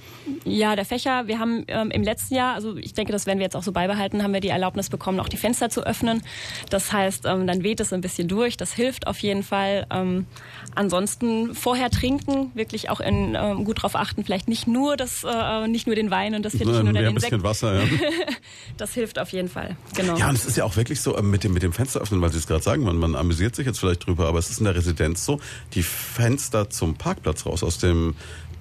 Ja, 0.44 0.76
der 0.76 0.84
Fächer. 0.84 1.26
Wir 1.26 1.38
haben 1.38 1.64
ähm, 1.68 1.90
im 1.90 2.02
letzten 2.02 2.34
Jahr, 2.34 2.54
also 2.54 2.76
ich 2.76 2.94
denke, 2.94 3.12
das 3.12 3.26
werden 3.26 3.38
wir 3.38 3.44
jetzt 3.44 3.56
auch 3.56 3.62
so 3.62 3.72
beibehalten, 3.72 4.22
haben 4.22 4.32
wir 4.32 4.40
die 4.40 4.48
Erlaubnis 4.48 4.88
bekommen, 4.88 5.20
auch 5.20 5.28
die 5.28 5.36
Fenster 5.36 5.68
zu 5.68 5.86
öffnen. 5.86 6.22
Das 6.70 6.92
heißt, 6.92 7.26
ähm, 7.26 7.46
dann 7.46 7.62
weht 7.62 7.80
es 7.80 7.92
ein 7.92 8.00
bisschen 8.00 8.28
durch. 8.28 8.56
Das 8.56 8.72
hilft 8.72 9.06
auf 9.06 9.18
jeden 9.18 9.42
Fall. 9.42 9.86
Ähm, 9.90 10.26
ansonsten 10.74 11.54
vorher 11.54 11.90
trinken, 11.90 12.50
wirklich 12.54 12.90
auch 12.90 13.00
in, 13.00 13.36
ähm, 13.38 13.64
gut 13.64 13.82
drauf 13.82 13.94
achten, 13.94 14.24
vielleicht 14.24 14.48
nicht 14.48 14.66
nur 14.66 14.96
das, 14.96 15.24
äh, 15.24 15.68
nicht 15.68 15.86
nur 15.86 15.96
den 15.96 16.10
Wein 16.10 16.34
und 16.34 16.44
das 16.44 16.52
Fittchen 16.52 16.88
oder 16.88 16.92
den 16.92 17.08
ein 17.08 17.14
bisschen 17.14 17.30
Sekt. 17.30 17.42
Wasser, 17.42 17.74
ja. 17.74 17.82
das 18.76 18.92
hilft 18.94 19.18
auf 19.18 19.30
jeden 19.30 19.48
Fall. 19.48 19.76
Genau. 19.96 20.16
Ja, 20.16 20.28
und 20.28 20.34
es 20.34 20.44
ist 20.44 20.56
ja 20.56 20.64
auch 20.64 20.76
wirklich 20.76 21.00
so 21.00 21.16
ähm, 21.16 21.30
mit 21.30 21.44
dem, 21.44 21.52
mit 21.52 21.62
dem 21.62 21.72
Fenster 21.72 22.00
öffnen, 22.00 22.20
weil 22.20 22.32
Sie 22.32 22.38
es 22.38 22.46
gerade 22.46 22.62
sagen, 22.62 22.84
man, 22.84 22.96
man 22.96 23.14
amüsiert 23.16 23.56
sich 23.56 23.66
jetzt 23.66 23.80
vielleicht 23.80 24.06
drüber, 24.06 24.26
aber 24.28 24.38
es 24.38 24.50
ist 24.50 24.58
in 24.58 24.64
der 24.64 24.74
Residenz 24.74 25.24
so, 25.24 25.40
die 25.74 25.82
Fenster 25.82 26.70
zum 26.70 26.94
Parkplatz 26.94 27.46
raus 27.46 27.62
aus 27.62 27.78
dem 27.78 28.14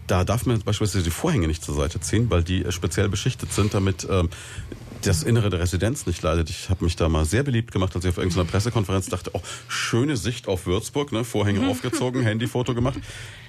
da 0.08 0.24
darf 0.24 0.46
man 0.46 0.60
beispielsweise 0.60 1.04
die 1.04 1.12
Vorhänge 1.12 1.48
nicht 1.48 1.64
zur 1.64 1.76
Seite 1.76 2.00
ziehen, 2.00 2.30
weil 2.30 2.44
die 2.44 2.66
äh, 2.66 2.72
speziell 2.72 3.10
beschichtet 3.10 3.54
sind, 3.54 3.74
damit 3.74 4.08
ähm, 4.10 4.30
das 5.02 5.24
Innere 5.24 5.50
der 5.50 5.60
Residenz 5.60 6.06
nicht 6.06 6.22
leidet. 6.22 6.50
Ich 6.50 6.70
habe 6.70 6.84
mich 6.84 6.96
da 6.96 7.10
mal 7.10 7.26
sehr 7.26 7.44
beliebt 7.44 7.72
gemacht, 7.72 7.96
als 7.96 8.06
ich 8.06 8.10
auf 8.10 8.18
irgendeiner 8.18 8.46
Pressekonferenz 8.46 9.10
dachte, 9.10 9.32
oh, 9.34 9.42
schöne 9.68 10.18
Sicht 10.18 10.48
auf 10.48 10.66
Würzburg, 10.66 11.12
ne? 11.12 11.24
Vorhänge 11.24 11.68
aufgezogen, 11.70 12.22
Handyfoto 12.22 12.74
gemacht. 12.74 13.00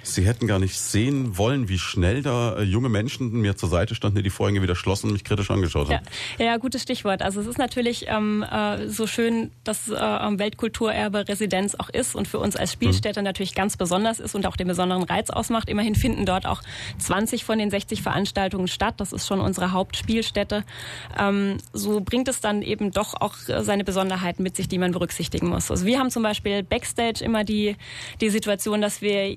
Sie 0.04 0.26
hätten 0.26 0.46
gar 0.46 0.58
nicht 0.58 0.78
sehen 0.78 1.38
wollen, 1.38 1.68
wie 1.68 1.78
schnell 1.78 2.22
da 2.22 2.58
äh, 2.58 2.62
junge 2.62 2.88
Menschen 2.88 3.32
mir 3.32 3.56
zur 3.56 3.68
Seite 3.68 3.94
standen, 3.94 4.18
die 4.18 4.22
die 4.22 4.30
Vorhänge 4.30 4.62
wieder 4.62 4.76
schlossen 4.76 5.06
und 5.06 5.14
mich 5.14 5.24
kritisch 5.24 5.50
angeschaut 5.50 5.90
haben. 5.90 6.04
Ja, 6.38 6.44
ja 6.44 6.56
gutes 6.58 6.82
Stichwort. 6.82 7.22
Also 7.22 7.40
es 7.40 7.46
ist 7.46 7.58
natürlich 7.58 8.06
ähm, 8.08 8.42
äh, 8.42 8.88
so 8.88 9.06
schön, 9.06 9.50
dass 9.64 9.88
äh, 9.88 9.94
Weltkulturerbe 9.94 11.26
Residenz 11.28 11.74
auch 11.74 11.88
ist 11.88 12.14
und 12.14 12.28
für 12.28 12.38
uns 12.38 12.54
als 12.54 12.72
Spielstätte 12.72 13.20
mhm. 13.20 13.24
natürlich 13.24 13.54
ganz 13.54 13.76
besonders 13.76 14.20
ist 14.20 14.34
und 14.34 14.46
auch 14.46 14.56
den 14.56 14.68
besonderen 14.68 15.04
Reiz 15.04 15.30
ausmacht. 15.30 15.68
Immerhin 15.68 15.94
finden 15.94 16.26
dort 16.26 16.46
auch 16.46 16.62
20 16.98 17.44
von 17.44 17.58
den 17.58 17.70
60 17.70 18.02
Veranstaltungen 18.02 18.68
statt. 18.68 18.94
Das 18.98 19.12
ist 19.12 19.26
schon 19.26 19.40
unsere 19.40 19.72
Hauptspielstätte. 19.72 20.64
Ähm, 21.18 21.58
so 21.72 22.00
bringt 22.00 22.28
es 22.28 22.40
dann 22.40 22.62
eben 22.62 22.90
doch 22.90 23.14
auch 23.20 23.34
seine 23.36 23.84
Besonderheiten 23.84 24.42
mit 24.42 24.56
sich, 24.56 24.68
die 24.68 24.78
man 24.78 24.92
berücksichtigen 24.92 25.48
muss. 25.48 25.70
Also 25.70 25.86
wir 25.86 25.98
haben 25.98 26.10
zum 26.10 26.22
Beispiel 26.22 26.62
Backstage 26.62 27.24
immer 27.24 27.44
die, 27.44 27.76
die 28.20 28.28
Situation, 28.28 28.80
dass 28.80 29.00
wir 29.00 29.36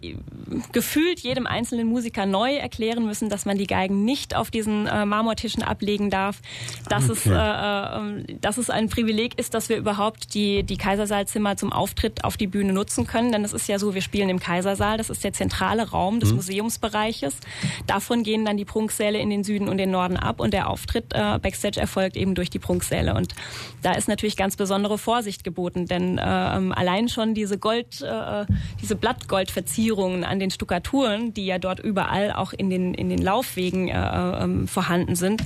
gefühlt 0.72 1.20
jedem 1.20 1.48
einzelnen 1.48 1.88
Musiker 1.88 2.26
neu 2.26 2.56
erklären 2.56 3.06
müssen, 3.06 3.30
dass 3.30 3.46
man 3.46 3.58
die 3.58 3.68
Geigen 3.68 4.06
nicht 4.06 4.36
auf 4.36 4.52
diesen 4.52 4.88
äh, 4.88 5.06
Marmortischen 5.06 5.64
ablegen 5.64 6.10
darf, 6.10 6.42
dass, 6.90 7.10
okay. 7.10 7.20
es, 7.20 7.26
äh, 7.26 8.34
äh, 8.34 8.38
dass 8.40 8.58
es 8.58 8.70
ein 8.70 8.90
Privileg 8.90 9.38
ist, 9.40 9.54
dass 9.54 9.70
wir 9.70 9.78
überhaupt 9.78 10.34
die, 10.34 10.64
die 10.64 10.78
Kaisersaalzimmer 10.78 11.58
zum 11.58 11.72
Auftritt 11.72 12.24
auf 12.24 12.38
die 12.38 12.48
Bühne 12.48 12.74
nutzen 12.74 13.08
können. 13.08 13.32
Denn 13.32 13.44
es 13.44 13.54
ist 13.54 13.68
ja 13.68 13.80
so, 13.80 13.94
wir 13.94 14.02
spielen 14.02 14.30
im 14.30 14.40
Kaisersaal, 14.40 14.98
das 14.98 15.10
ist 15.10 15.24
der 15.24 15.34
zentrale 15.34 15.90
Raum 15.90 16.20
des 16.20 16.30
mhm. 16.30 16.38
Museumsbereiches. 16.38 17.38
Davon 17.86 18.24
gehen 18.24 18.46
dann 18.46 18.58
die 18.58 18.66
Prunksäle 18.66 19.20
in 19.20 19.30
den 19.30 19.44
Süden 19.44 19.68
und 19.68 19.78
den 19.78 19.92
Norden 19.92 20.18
ab 20.18 20.40
und 20.40 20.54
der 20.54 20.70
Auftritt 20.70 21.14
äh, 21.14 21.40
Backstage 21.40 21.80
erfolgt 21.80 22.18
eben 22.18 22.36
durch 22.36 22.50
die 22.50 22.60
Prunksäle. 22.60 23.14
Und 23.14 23.34
da 23.82 23.94
ist 23.94 24.08
natürlich 24.08 24.36
ganz 24.36 24.56
besondere 24.56 24.98
Vorsicht 24.98 25.44
geboten, 25.44 25.86
denn 25.86 26.18
äh, 26.18 26.22
allein 26.22 27.10
schon 27.10 27.34
diese 27.34 27.58
Gold, 27.58 28.02
äh, 28.02 28.46
diese 28.82 28.96
Blattgoldverzierungen 28.96 30.24
an 30.24 30.40
den 30.40 30.47
Stuckaturen, 30.52 31.34
die 31.34 31.46
ja 31.46 31.60
dort 31.60 31.80
überall 31.80 32.32
auch 32.32 32.54
in 32.54 32.70
den, 32.70 32.94
in 32.94 33.10
den 33.10 33.22
Laufwegen 33.22 33.88
äh, 33.90 34.44
ähm, 34.44 34.68
vorhanden 34.68 35.16
sind, 35.16 35.44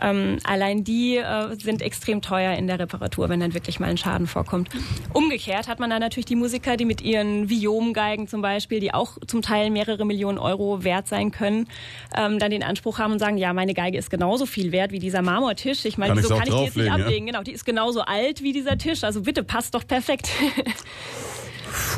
ähm, 0.00 0.38
allein 0.44 0.84
die 0.84 1.16
äh, 1.16 1.56
sind 1.56 1.82
extrem 1.82 2.22
teuer 2.22 2.54
in 2.56 2.66
der 2.66 2.78
Reparatur, 2.78 3.28
wenn 3.28 3.40
dann 3.40 3.54
wirklich 3.54 3.80
mal 3.80 3.88
ein 3.88 3.96
Schaden 3.96 4.26
vorkommt. 4.26 4.68
Umgekehrt 5.12 5.68
hat 5.68 5.80
man 5.80 5.90
dann 5.90 6.00
natürlich 6.00 6.26
die 6.26 6.36
Musiker, 6.36 6.76
die 6.76 6.84
mit 6.84 7.00
ihren 7.00 7.48
Viom-Geigen 7.48 8.28
zum 8.28 8.40
Beispiel, 8.42 8.80
die 8.80 8.94
auch 8.94 9.18
zum 9.26 9.42
Teil 9.42 9.70
mehrere 9.70 10.04
Millionen 10.04 10.38
Euro 10.38 10.84
wert 10.84 11.08
sein 11.08 11.32
können, 11.32 11.68
ähm, 12.16 12.38
dann 12.38 12.50
den 12.50 12.62
Anspruch 12.62 12.98
haben 12.98 13.12
und 13.12 13.18
sagen, 13.18 13.38
ja, 13.38 13.52
meine 13.52 13.74
Geige 13.74 13.98
ist 13.98 14.10
genauso 14.10 14.46
viel 14.46 14.72
wert 14.72 14.92
wie 14.92 14.98
dieser 14.98 15.22
Marmortisch. 15.22 15.84
Ich 15.84 15.98
meine, 15.98 16.16
wieso 16.16 16.36
kann 16.36 16.46
ich 16.46 16.54
die 16.54 16.64
jetzt 16.64 16.76
nicht 16.76 16.90
ablegen? 16.90 17.26
Ja? 17.26 17.32
Genau, 17.32 17.42
die 17.42 17.52
ist 17.52 17.64
genauso 17.64 18.02
alt 18.02 18.42
wie 18.42 18.52
dieser 18.52 18.78
Tisch. 18.78 19.02
Also 19.02 19.22
bitte 19.22 19.42
passt 19.42 19.74
doch 19.74 19.86
perfekt. 19.86 20.28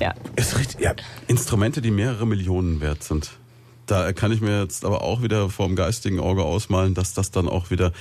Ja. 0.00 0.14
Ist 0.36 0.58
richtig, 0.58 0.80
ja. 0.80 0.94
Instrumente, 1.26 1.80
die 1.80 1.90
mehrere 1.90 2.26
Millionen 2.26 2.80
wert 2.80 3.02
sind. 3.02 3.30
Da 3.86 4.12
kann 4.12 4.30
ich 4.30 4.40
mir 4.40 4.62
jetzt 4.62 4.84
aber 4.84 5.02
auch 5.02 5.22
wieder 5.22 5.50
vor 5.50 5.66
dem 5.66 5.74
geistigen 5.74 6.20
Auge 6.20 6.44
ausmalen, 6.44 6.94
dass 6.94 7.12
das 7.12 7.32
dann 7.32 7.48
auch 7.48 7.70
wieder 7.70 7.92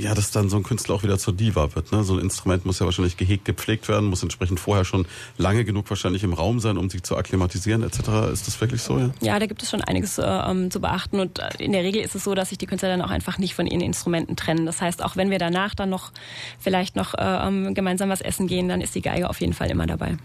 ja, 0.00 0.14
dass 0.14 0.30
dann 0.30 0.48
so 0.48 0.56
ein 0.56 0.62
Künstler 0.62 0.94
auch 0.94 1.02
wieder 1.02 1.18
zur 1.18 1.34
Diva 1.34 1.74
wird. 1.74 1.92
Ne? 1.92 2.04
So 2.04 2.14
ein 2.14 2.20
Instrument 2.20 2.64
muss 2.64 2.78
ja 2.78 2.86
wahrscheinlich 2.86 3.16
gehegt, 3.16 3.44
gepflegt 3.44 3.88
werden, 3.88 4.08
muss 4.08 4.22
entsprechend 4.22 4.58
vorher 4.58 4.84
schon 4.84 5.06
lange 5.36 5.64
genug 5.64 5.90
wahrscheinlich 5.90 6.24
im 6.24 6.32
Raum 6.32 6.58
sein, 6.58 6.78
um 6.78 6.88
sich 6.88 7.02
zu 7.02 7.16
akklimatisieren 7.16 7.82
etc. 7.82 7.98
Ist 8.32 8.46
das 8.46 8.60
wirklich 8.60 8.82
so? 8.82 8.98
Ja, 8.98 9.10
ja 9.20 9.38
da 9.38 9.46
gibt 9.46 9.62
es 9.62 9.70
schon 9.70 9.82
einiges 9.82 10.18
äh, 10.18 10.42
um, 10.48 10.70
zu 10.70 10.80
beachten 10.80 11.20
und 11.20 11.38
äh, 11.38 11.48
in 11.58 11.72
der 11.72 11.82
Regel 11.82 12.02
ist 12.02 12.14
es 12.14 12.24
so, 12.24 12.34
dass 12.34 12.48
sich 12.48 12.58
die 12.58 12.66
Künstler 12.66 12.88
dann 12.88 13.02
auch 13.02 13.10
einfach 13.10 13.38
nicht 13.38 13.54
von 13.54 13.66
ihren 13.66 13.82
Instrumenten 13.82 14.36
trennen. 14.36 14.64
Das 14.64 14.80
heißt, 14.80 15.04
auch 15.04 15.16
wenn 15.16 15.30
wir 15.30 15.38
danach 15.38 15.74
dann 15.74 15.90
noch 15.90 16.12
vielleicht 16.58 16.96
noch 16.96 17.14
äh, 17.14 17.72
gemeinsam 17.74 18.08
was 18.08 18.20
essen 18.20 18.46
gehen, 18.46 18.68
dann 18.68 18.80
ist 18.80 18.94
die 18.94 19.02
Geige 19.02 19.28
auf 19.28 19.40
jeden 19.40 19.52
Fall 19.52 19.70
immer 19.70 19.86
dabei 19.86 20.16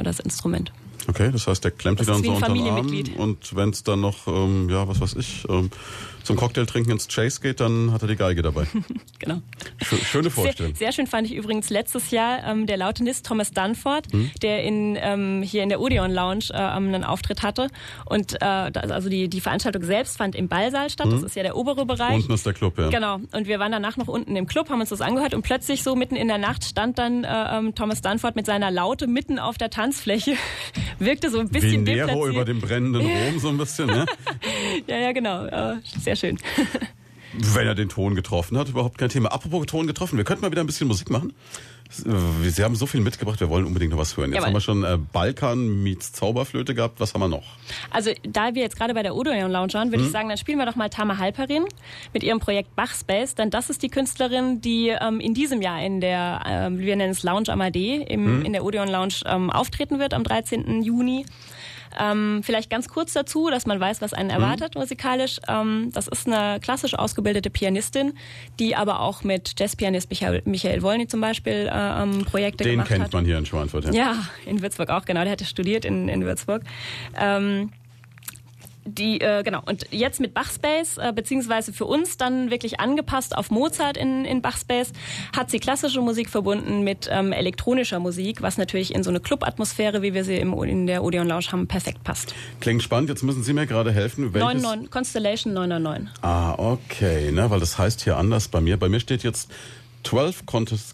oder 0.00 0.10
das 0.10 0.20
Instrument. 0.20 0.72
Okay, 1.08 1.30
das 1.32 1.46
heißt, 1.46 1.64
der 1.64 1.70
klemmt 1.70 2.00
die 2.00 2.04
dann 2.04 2.22
so 2.22 2.32
unter 2.32 2.52
den 2.52 2.68
Arm 2.68 3.02
und 3.16 3.56
wenn 3.56 3.70
es 3.70 3.82
dann 3.82 4.00
noch, 4.00 4.26
ähm, 4.26 4.68
ja, 4.68 4.86
was 4.86 5.00
weiß 5.00 5.16
ich, 5.16 5.44
ähm, 5.48 5.70
zum 6.30 6.36
Cocktail 6.36 6.66
trinken 6.66 6.92
ins 6.92 7.08
Chase 7.08 7.40
geht, 7.40 7.60
dann 7.60 7.92
hat 7.92 8.02
er 8.02 8.08
die 8.08 8.16
Geige 8.16 8.42
dabei. 8.42 8.66
genau. 9.18 9.40
Schöne 9.82 10.30
Vorstellung. 10.30 10.74
Sehr, 10.74 10.86
sehr, 10.86 10.92
schön 10.92 11.06
fand 11.06 11.26
ich 11.26 11.34
übrigens 11.34 11.70
letztes 11.70 12.10
Jahr 12.10 12.44
ähm, 12.44 12.66
der 12.66 12.76
Lautenist 12.76 13.26
Thomas 13.26 13.50
Dunford, 13.50 14.12
hm? 14.12 14.30
der 14.42 14.62
in, 14.62 14.96
ähm, 15.00 15.42
hier 15.42 15.62
in 15.62 15.68
der 15.68 15.80
Odeon 15.80 16.12
Lounge 16.12 16.46
äh, 16.50 16.56
einen 16.56 17.04
Auftritt 17.04 17.42
hatte. 17.42 17.68
Und 18.06 18.40
äh, 18.40 18.44
also 18.44 19.08
die, 19.08 19.28
die 19.28 19.40
Veranstaltung 19.40 19.82
selbst 19.82 20.18
fand 20.18 20.36
im 20.36 20.48
Ballsaal 20.48 20.90
statt. 20.90 21.06
Hm? 21.06 21.12
Das 21.12 21.22
ist 21.22 21.36
ja 21.36 21.42
der 21.42 21.56
obere 21.56 21.84
Bereich. 21.84 22.16
Unten 22.16 22.32
ist 22.32 22.46
der 22.46 22.52
Club, 22.52 22.78
ja. 22.78 22.90
Genau. 22.90 23.20
Und 23.32 23.46
wir 23.46 23.58
waren 23.58 23.72
danach 23.72 23.96
noch 23.96 24.08
unten 24.08 24.36
im 24.36 24.46
Club, 24.46 24.70
haben 24.70 24.80
uns 24.80 24.90
das 24.90 25.00
angehört 25.00 25.34
und 25.34 25.42
plötzlich 25.42 25.82
so 25.82 25.96
mitten 25.96 26.16
in 26.16 26.28
der 26.28 26.38
Nacht 26.38 26.64
stand 26.64 26.98
dann 26.98 27.24
äh, 27.24 27.58
ähm, 27.58 27.74
Thomas 27.74 28.02
Dunford 28.02 28.36
mit 28.36 28.46
seiner 28.46 28.70
Laute 28.70 29.06
mitten 29.06 29.38
auf 29.38 29.58
der 29.58 29.70
Tanzfläche. 29.70 30.34
Wirkte 30.98 31.30
so 31.30 31.40
ein 31.40 31.48
bisschen 31.48 31.86
Wie 31.86 31.94
Nero 31.94 32.28
über 32.28 32.44
dem 32.44 32.60
brennenden 32.60 33.02
Rom 33.02 33.38
so 33.38 33.48
ein 33.48 33.58
bisschen, 33.58 33.86
ne? 33.86 34.06
ja, 34.86 34.96
ja, 34.96 35.12
genau. 35.12 35.46
Äh, 35.46 35.76
sehr 35.98 36.16
schön. 36.20 36.38
Wenn 37.32 37.66
er 37.66 37.76
den 37.76 37.88
Ton 37.88 38.16
getroffen 38.16 38.58
hat, 38.58 38.68
überhaupt 38.68 38.98
kein 38.98 39.08
Thema. 39.08 39.30
Apropos 39.30 39.64
Ton 39.66 39.86
getroffen, 39.86 40.16
wir 40.16 40.24
könnten 40.24 40.42
mal 40.42 40.50
wieder 40.50 40.62
ein 40.62 40.66
bisschen 40.66 40.88
Musik 40.88 41.10
machen. 41.10 41.32
Sie 41.92 42.62
haben 42.62 42.76
so 42.76 42.86
viel 42.86 43.00
mitgebracht, 43.00 43.40
wir 43.40 43.50
wollen 43.50 43.64
unbedingt 43.64 43.90
noch 43.90 43.98
was 43.98 44.16
hören. 44.16 44.30
Jetzt 44.30 44.36
Jawohl. 44.36 44.46
haben 44.46 44.54
wir 44.54 44.60
schon 44.60 44.84
äh, 44.84 44.96
Balkan 45.12 45.82
meets 45.82 46.12
Zauberflöte 46.12 46.72
gehabt. 46.72 47.00
Was 47.00 47.14
haben 47.14 47.20
wir 47.20 47.28
noch? 47.28 47.42
Also 47.90 48.12
da 48.22 48.54
wir 48.54 48.62
jetzt 48.62 48.76
gerade 48.76 48.94
bei 48.94 49.02
der 49.02 49.16
Odeon 49.16 49.50
Lounge 49.50 49.72
waren, 49.74 49.88
würde 49.90 49.98
hm. 49.98 50.06
ich 50.06 50.12
sagen, 50.12 50.28
dann 50.28 50.38
spielen 50.38 50.58
wir 50.58 50.66
doch 50.66 50.76
mal 50.76 50.88
Tama 50.88 51.18
Halperin 51.18 51.64
mit 52.12 52.22
ihrem 52.22 52.38
Projekt 52.38 52.76
Bachspace. 52.76 53.34
Denn 53.34 53.50
das 53.50 53.70
ist 53.70 53.82
die 53.82 53.88
Künstlerin, 53.88 54.60
die 54.60 54.88
ähm, 54.88 55.18
in 55.18 55.34
diesem 55.34 55.62
Jahr 55.62 55.82
in 55.82 56.00
der, 56.00 56.42
ähm, 56.46 56.78
wir 56.78 56.94
nennen 56.94 57.10
es 57.10 57.24
Lounge 57.24 57.48
Amadee, 57.48 58.04
im, 58.08 58.24
hm. 58.24 58.44
in 58.44 58.52
der 58.52 58.64
Odeon 58.64 58.88
Lounge 58.88 59.14
ähm, 59.26 59.50
auftreten 59.50 59.98
wird 59.98 60.14
am 60.14 60.22
13. 60.22 60.82
Juni. 60.82 61.26
Ähm, 61.98 62.42
vielleicht 62.42 62.70
ganz 62.70 62.88
kurz 62.88 63.12
dazu, 63.12 63.50
dass 63.50 63.66
man 63.66 63.80
weiß, 63.80 64.00
was 64.00 64.12
einen 64.12 64.28
mhm. 64.28 64.34
erwartet 64.34 64.74
mhm. 64.74 64.82
musikalisch. 64.82 65.40
Ähm, 65.48 65.90
das 65.92 66.08
ist 66.08 66.26
eine 66.26 66.60
klassisch 66.60 66.94
ausgebildete 66.94 67.50
Pianistin, 67.50 68.12
die 68.58 68.76
aber 68.76 69.00
auch 69.00 69.24
mit 69.24 69.58
Jazzpianist 69.58 70.10
Michael, 70.10 70.42
Michael 70.44 70.82
Wolny 70.82 71.06
zum 71.06 71.20
Beispiel 71.20 71.70
äh, 71.72 72.02
ähm, 72.02 72.24
Projekte 72.24 72.64
Den 72.64 72.72
gemacht 72.72 72.90
hat. 72.90 72.96
Den 72.96 73.02
kennt 73.02 73.12
man 73.12 73.24
hier 73.24 73.38
in 73.38 73.46
Schweinfurt. 73.46 73.86
Ja. 73.86 73.92
ja, 73.92 74.16
in 74.46 74.62
Würzburg 74.62 74.90
auch, 74.90 75.04
genau. 75.04 75.22
Der 75.22 75.32
hatte 75.32 75.44
studiert 75.44 75.84
in, 75.84 76.08
in 76.08 76.24
Würzburg. 76.24 76.62
Ähm, 77.18 77.70
die 78.94 79.20
äh, 79.20 79.42
genau 79.42 79.62
und 79.66 79.86
jetzt 79.90 80.20
mit 80.20 80.34
Bachspace 80.34 80.98
äh, 80.98 81.12
beziehungsweise 81.14 81.72
für 81.72 81.86
uns 81.86 82.16
dann 82.16 82.50
wirklich 82.50 82.80
angepasst 82.80 83.36
auf 83.36 83.50
Mozart 83.50 83.96
in, 83.96 84.24
in 84.24 84.42
Bachspace 84.42 84.92
hat 85.36 85.50
sie 85.50 85.58
klassische 85.58 86.00
Musik 86.00 86.30
verbunden 86.30 86.82
mit 86.82 87.08
ähm, 87.10 87.32
elektronischer 87.32 87.98
Musik, 87.98 88.42
was 88.42 88.58
natürlich 88.58 88.94
in 88.94 89.02
so 89.02 89.10
eine 89.10 89.20
Club-Atmosphäre, 89.20 90.02
wie 90.02 90.14
wir 90.14 90.24
sie 90.24 90.36
im, 90.36 90.52
in 90.64 90.86
der 90.86 91.02
Odeon 91.02 91.26
Lounge 91.26 91.46
haben, 91.52 91.66
perfekt 91.66 92.04
passt. 92.04 92.34
Klingt 92.60 92.82
spannend. 92.82 93.08
Jetzt 93.10 93.22
müssen 93.22 93.42
Sie 93.42 93.52
mir 93.52 93.66
gerade 93.66 93.92
helfen. 93.92 94.34
Welches? 94.34 94.62
99, 94.62 94.90
Constellation 94.90 95.52
999. 95.54 96.22
Ah, 96.22 96.54
okay, 96.56 97.32
ne, 97.32 97.50
weil 97.50 97.60
das 97.60 97.78
heißt 97.78 98.02
hier 98.02 98.16
anders 98.16 98.48
bei 98.48 98.60
mir. 98.60 98.76
Bei 98.76 98.88
mir 98.88 99.00
steht 99.00 99.22
jetzt 99.22 99.50
12 100.02 100.46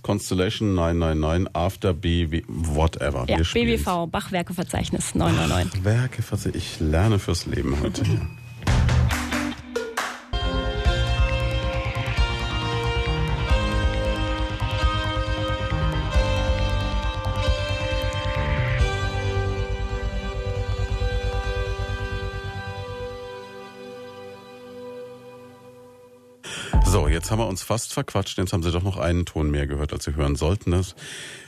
Constellation 0.03 0.75
999 0.75 1.49
After 1.55 1.93
BW, 1.93 2.43
whatever. 2.49 3.25
Ja, 3.29 3.39
BBV, 3.39 4.07
Bachwerkeverzeichnis 4.11 5.15
999. 5.15 5.83
Bachwerkeverzeichnis, 5.83 6.55
ich 6.55 6.81
lerne 6.81 7.19
fürs 7.19 7.47
Leben 7.47 7.81
heute 7.81 8.03
So, 26.97 27.09
jetzt 27.09 27.31
haben 27.31 27.41
wir 27.41 27.47
uns 27.47 27.63
fast 27.63 27.93
verquatscht. 27.93 28.39
Jetzt 28.39 28.55
haben 28.55 28.63
Sie 28.63 28.73
doch 28.73 28.83
noch 28.83 28.97
einen 28.97 29.27
Ton 29.27 29.51
mehr 29.51 29.67
gehört, 29.67 29.93
als 29.93 30.05
Sie 30.05 30.15
hören 30.15 30.35
sollten. 30.35 30.71
Das 30.71 30.95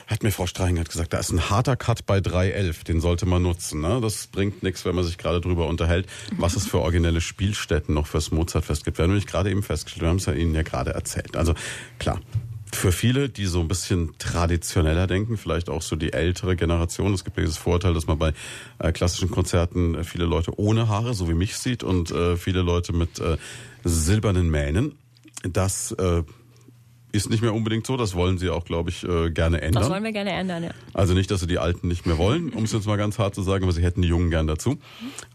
hat 0.05 0.21
mir 0.21 0.29
Frau 0.29 0.45
Streingert 0.45 0.89
gesagt, 0.89 1.11
da 1.11 1.17
ist 1.17 1.31
ein 1.31 1.49
harter 1.49 1.75
Cut 1.75 2.05
bei 2.05 2.19
3.11. 2.19 2.83
Den 2.83 3.01
sollte 3.01 3.25
man 3.25 3.41
nutzen. 3.41 3.81
Ne? 3.81 3.99
Das 3.99 4.27
bringt 4.27 4.61
nichts, 4.61 4.85
wenn 4.85 4.93
man 4.93 5.05
sich 5.05 5.17
gerade 5.17 5.41
drüber 5.41 5.65
unterhält, 5.65 6.05
was 6.37 6.55
es 6.55 6.67
für 6.67 6.77
originelle 6.77 7.19
Spielstätten 7.19 7.95
noch 7.95 8.05
fürs 8.05 8.29
Mozartfest 8.29 8.85
gibt. 8.85 8.99
Wir 8.99 9.03
haben 9.05 9.09
nämlich 9.09 9.25
gerade 9.25 9.49
eben 9.49 9.63
festgestellt, 9.63 10.03
wir 10.03 10.09
haben 10.09 10.17
es 10.17 10.27
ja 10.27 10.33
Ihnen 10.33 10.53
ja 10.53 10.61
gerade 10.61 10.91
erzählt. 10.91 11.35
Also 11.35 11.55
klar, 11.97 12.21
für 12.71 12.91
viele, 12.91 13.27
die 13.27 13.47
so 13.47 13.59
ein 13.61 13.67
bisschen 13.67 14.13
traditioneller 14.19 15.07
denken, 15.07 15.35
vielleicht 15.35 15.69
auch 15.71 15.81
so 15.81 15.95
die 15.95 16.13
ältere 16.13 16.57
Generation. 16.57 17.11
Es 17.15 17.23
gibt 17.23 17.37
dieses 17.37 17.57
Vorteil, 17.57 17.95
dass 17.95 18.05
man 18.05 18.19
bei 18.19 18.33
äh, 18.77 18.91
klassischen 18.91 19.31
Konzerten 19.31 19.95
äh, 19.95 20.03
viele 20.03 20.25
Leute 20.25 20.59
ohne 20.59 20.89
Haare, 20.89 21.15
so 21.15 21.27
wie 21.27 21.33
mich 21.33 21.57
sieht, 21.57 21.83
und 21.83 22.11
äh, 22.11 22.37
viele 22.37 22.61
Leute 22.61 22.93
mit 22.93 23.17
äh, 23.17 23.37
silbernen 23.83 24.51
Mähnen. 24.51 24.95
Das 25.43 25.91
äh, 25.93 26.23
ist 27.11 27.29
nicht 27.29 27.41
mehr 27.41 27.53
unbedingt 27.53 27.85
so. 27.85 27.97
Das 27.97 28.15
wollen 28.15 28.37
sie 28.37 28.49
auch, 28.49 28.65
glaube 28.65 28.89
ich, 28.89 29.03
äh, 29.03 29.31
gerne 29.31 29.61
ändern. 29.61 29.81
Das 29.81 29.91
wollen 29.91 30.03
wir 30.03 30.11
gerne 30.11 30.31
ändern, 30.31 30.63
ja. 30.63 30.71
Also 30.93 31.13
nicht, 31.13 31.31
dass 31.31 31.39
sie 31.41 31.47
die 31.47 31.57
Alten 31.57 31.87
nicht 31.87 32.05
mehr 32.05 32.17
wollen, 32.17 32.49
um 32.49 32.63
es 32.63 32.71
jetzt 32.71 32.87
mal 32.87 32.97
ganz 32.97 33.17
hart 33.19 33.35
zu 33.35 33.41
sagen, 33.41 33.63
aber 33.63 33.71
sie 33.71 33.83
hätten 33.83 34.01
die 34.01 34.07
Jungen 34.07 34.29
gern 34.29 34.47
dazu. 34.47 34.77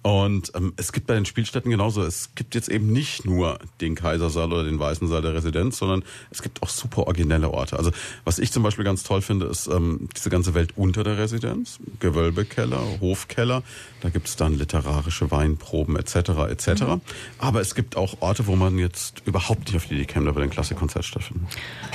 Und 0.03 0.53
ähm, 0.55 0.73
es 0.77 0.93
gibt 0.93 1.07
bei 1.07 1.15
den 1.15 1.25
Spielstätten 1.25 1.71
genauso. 1.71 2.03
Es 2.03 2.35
gibt 2.35 2.55
jetzt 2.55 2.69
eben 2.69 2.93
nicht 2.93 3.25
nur 3.25 3.59
den 3.81 3.95
Kaisersaal 3.95 4.53
oder 4.53 4.65
den 4.65 4.79
Weißen 4.79 5.09
Saal 5.09 5.23
der 5.23 5.35
Residenz, 5.35 5.79
sondern 5.79 6.05
es 6.31 6.43
gibt 6.43 6.63
auch 6.63 6.69
super 6.69 7.07
originelle 7.07 7.51
Orte. 7.51 7.77
Also 7.77 7.91
was 8.25 8.39
ich 8.39 8.53
zum 8.53 8.63
Beispiel 8.63 8.85
ganz 8.85 9.03
toll 9.03 9.23
finde, 9.23 9.47
ist 9.47 9.67
ähm, 9.67 10.09
diese 10.17 10.31
ganze 10.31 10.55
Welt 10.55 10.75
unter 10.77 11.05
der 11.05 11.19
Residenz. 11.19 11.79
Gewölbekeller, 12.01 12.83
Hofkeller. 13.01 13.63
Da 14.01 14.11
gibt 14.11 14.29
es 14.29 14.37
dann 14.37 14.57
literarische 14.59 15.31
Weinproben 15.31 15.97
etc. 15.97 16.17
etc. 16.51 16.83
Mhm. 16.83 17.01
Aber 17.39 17.61
es 17.61 17.75
gibt 17.75 17.97
auch 17.97 18.21
Orte, 18.21 18.47
wo 18.47 18.55
man 18.55 18.79
jetzt 18.79 19.23
überhaupt 19.25 19.67
nicht 19.67 19.77
auf 19.77 19.87
die 19.87 19.95
Idee 19.95 20.05
käme, 20.05 20.27
da 20.27 20.33
bei 20.33 20.43
den 20.43 20.51
Klassikkonzert 20.51 21.05
stattfinden. 21.05 21.47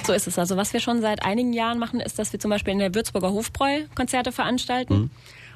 So 0.06 0.14
ist 0.14 0.28
es. 0.28 0.40
Also 0.40 0.58
was 0.58 0.74
wir 0.74 0.80
schon 0.80 1.02
seit 1.02 1.24
einigen 1.24 1.54
Jahren 1.54 1.80
machen, 1.80 2.00
ist, 2.00 2.20
dass 2.20 2.32
wir 2.34 2.40
zum 2.40 2.50
Beispiel 2.50 2.74
in 2.74 2.80
der 2.80 2.96
Würzburger 2.96 3.32
Hofbräu 3.32 3.82
Konzerte 3.96 4.32
veranstalten. 4.32 4.94
Mhm. 4.94 5.10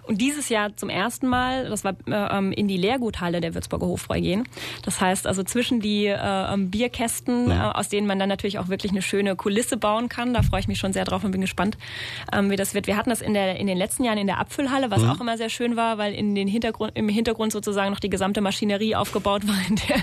Und 0.05 0.19
dieses 0.19 0.49
Jahr 0.49 0.75
zum 0.75 0.89
ersten 0.89 1.27
Mal, 1.27 1.69
das 1.69 1.83
war 1.83 1.95
ähm, 2.07 2.51
in 2.51 2.67
die 2.67 2.77
Leerguthalle 2.77 3.41
der 3.41 3.53
Würzburger 3.53 3.87
Hofbräu 3.87 4.19
gehen. 4.19 4.43
Das 4.83 4.99
heißt 4.99 5.27
also 5.27 5.43
zwischen 5.43 5.79
die 5.79 6.05
äh, 6.07 6.17
ähm, 6.17 6.69
Bierkästen, 6.69 7.49
ja. 7.49 7.71
äh, 7.71 7.73
aus 7.73 7.89
denen 7.89 8.05
man 8.07 8.19
dann 8.19 8.29
natürlich 8.29 8.59
auch 8.59 8.67
wirklich 8.67 8.91
eine 8.91 9.01
schöne 9.01 9.35
Kulisse 9.35 9.77
bauen 9.77 10.09
kann. 10.09 10.33
Da 10.33 10.41
freue 10.41 10.59
ich 10.59 10.67
mich 10.67 10.79
schon 10.79 10.93
sehr 10.93 11.05
drauf 11.05 11.23
und 11.23 11.31
bin 11.31 11.41
gespannt, 11.41 11.77
ähm, 12.33 12.49
wie 12.49 12.55
das 12.55 12.73
wird. 12.73 12.87
Wir 12.87 12.97
hatten 12.97 13.09
das 13.09 13.21
in, 13.21 13.33
der, 13.33 13.57
in 13.57 13.67
den 13.67 13.77
letzten 13.77 14.03
Jahren 14.03 14.17
in 14.17 14.27
der 14.27 14.39
Abfüllhalle, 14.39 14.91
was 14.91 15.01
mhm. 15.01 15.09
auch 15.09 15.21
immer 15.21 15.37
sehr 15.37 15.49
schön 15.49 15.75
war, 15.75 15.97
weil 15.97 16.13
in 16.13 16.35
den 16.35 16.47
Hintergrund, 16.47 16.91
im 16.95 17.07
Hintergrund 17.07 17.51
sozusagen 17.51 17.91
noch 17.91 17.99
die 17.99 18.09
gesamte 18.09 18.41
Maschinerie 18.41 18.95
aufgebaut 18.95 19.47
war. 19.47 19.55
In 19.69 19.75
der, 19.75 19.97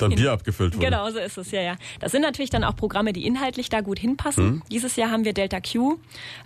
dann 0.00 0.12
in, 0.12 0.16
Bier 0.16 0.32
abgefüllt 0.32 0.74
wurde. 0.76 0.86
Genau, 0.86 1.10
so 1.10 1.18
ist 1.18 1.36
es, 1.36 1.50
ja, 1.50 1.60
ja. 1.60 1.76
Das 2.00 2.12
sind 2.12 2.22
natürlich 2.22 2.50
dann 2.50 2.64
auch 2.64 2.74
Programme, 2.74 3.12
die 3.12 3.26
inhaltlich 3.26 3.68
da 3.68 3.82
gut 3.82 3.98
hinpassen. 3.98 4.44
Mhm. 4.44 4.62
Dieses 4.70 4.96
Jahr 4.96 5.10
haben 5.10 5.24
wir 5.24 5.34
Delta 5.34 5.60
Q, 5.60 5.98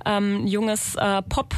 ähm, 0.04 0.46
junges 0.46 0.96
äh, 0.96 1.22
Pop 1.22 1.54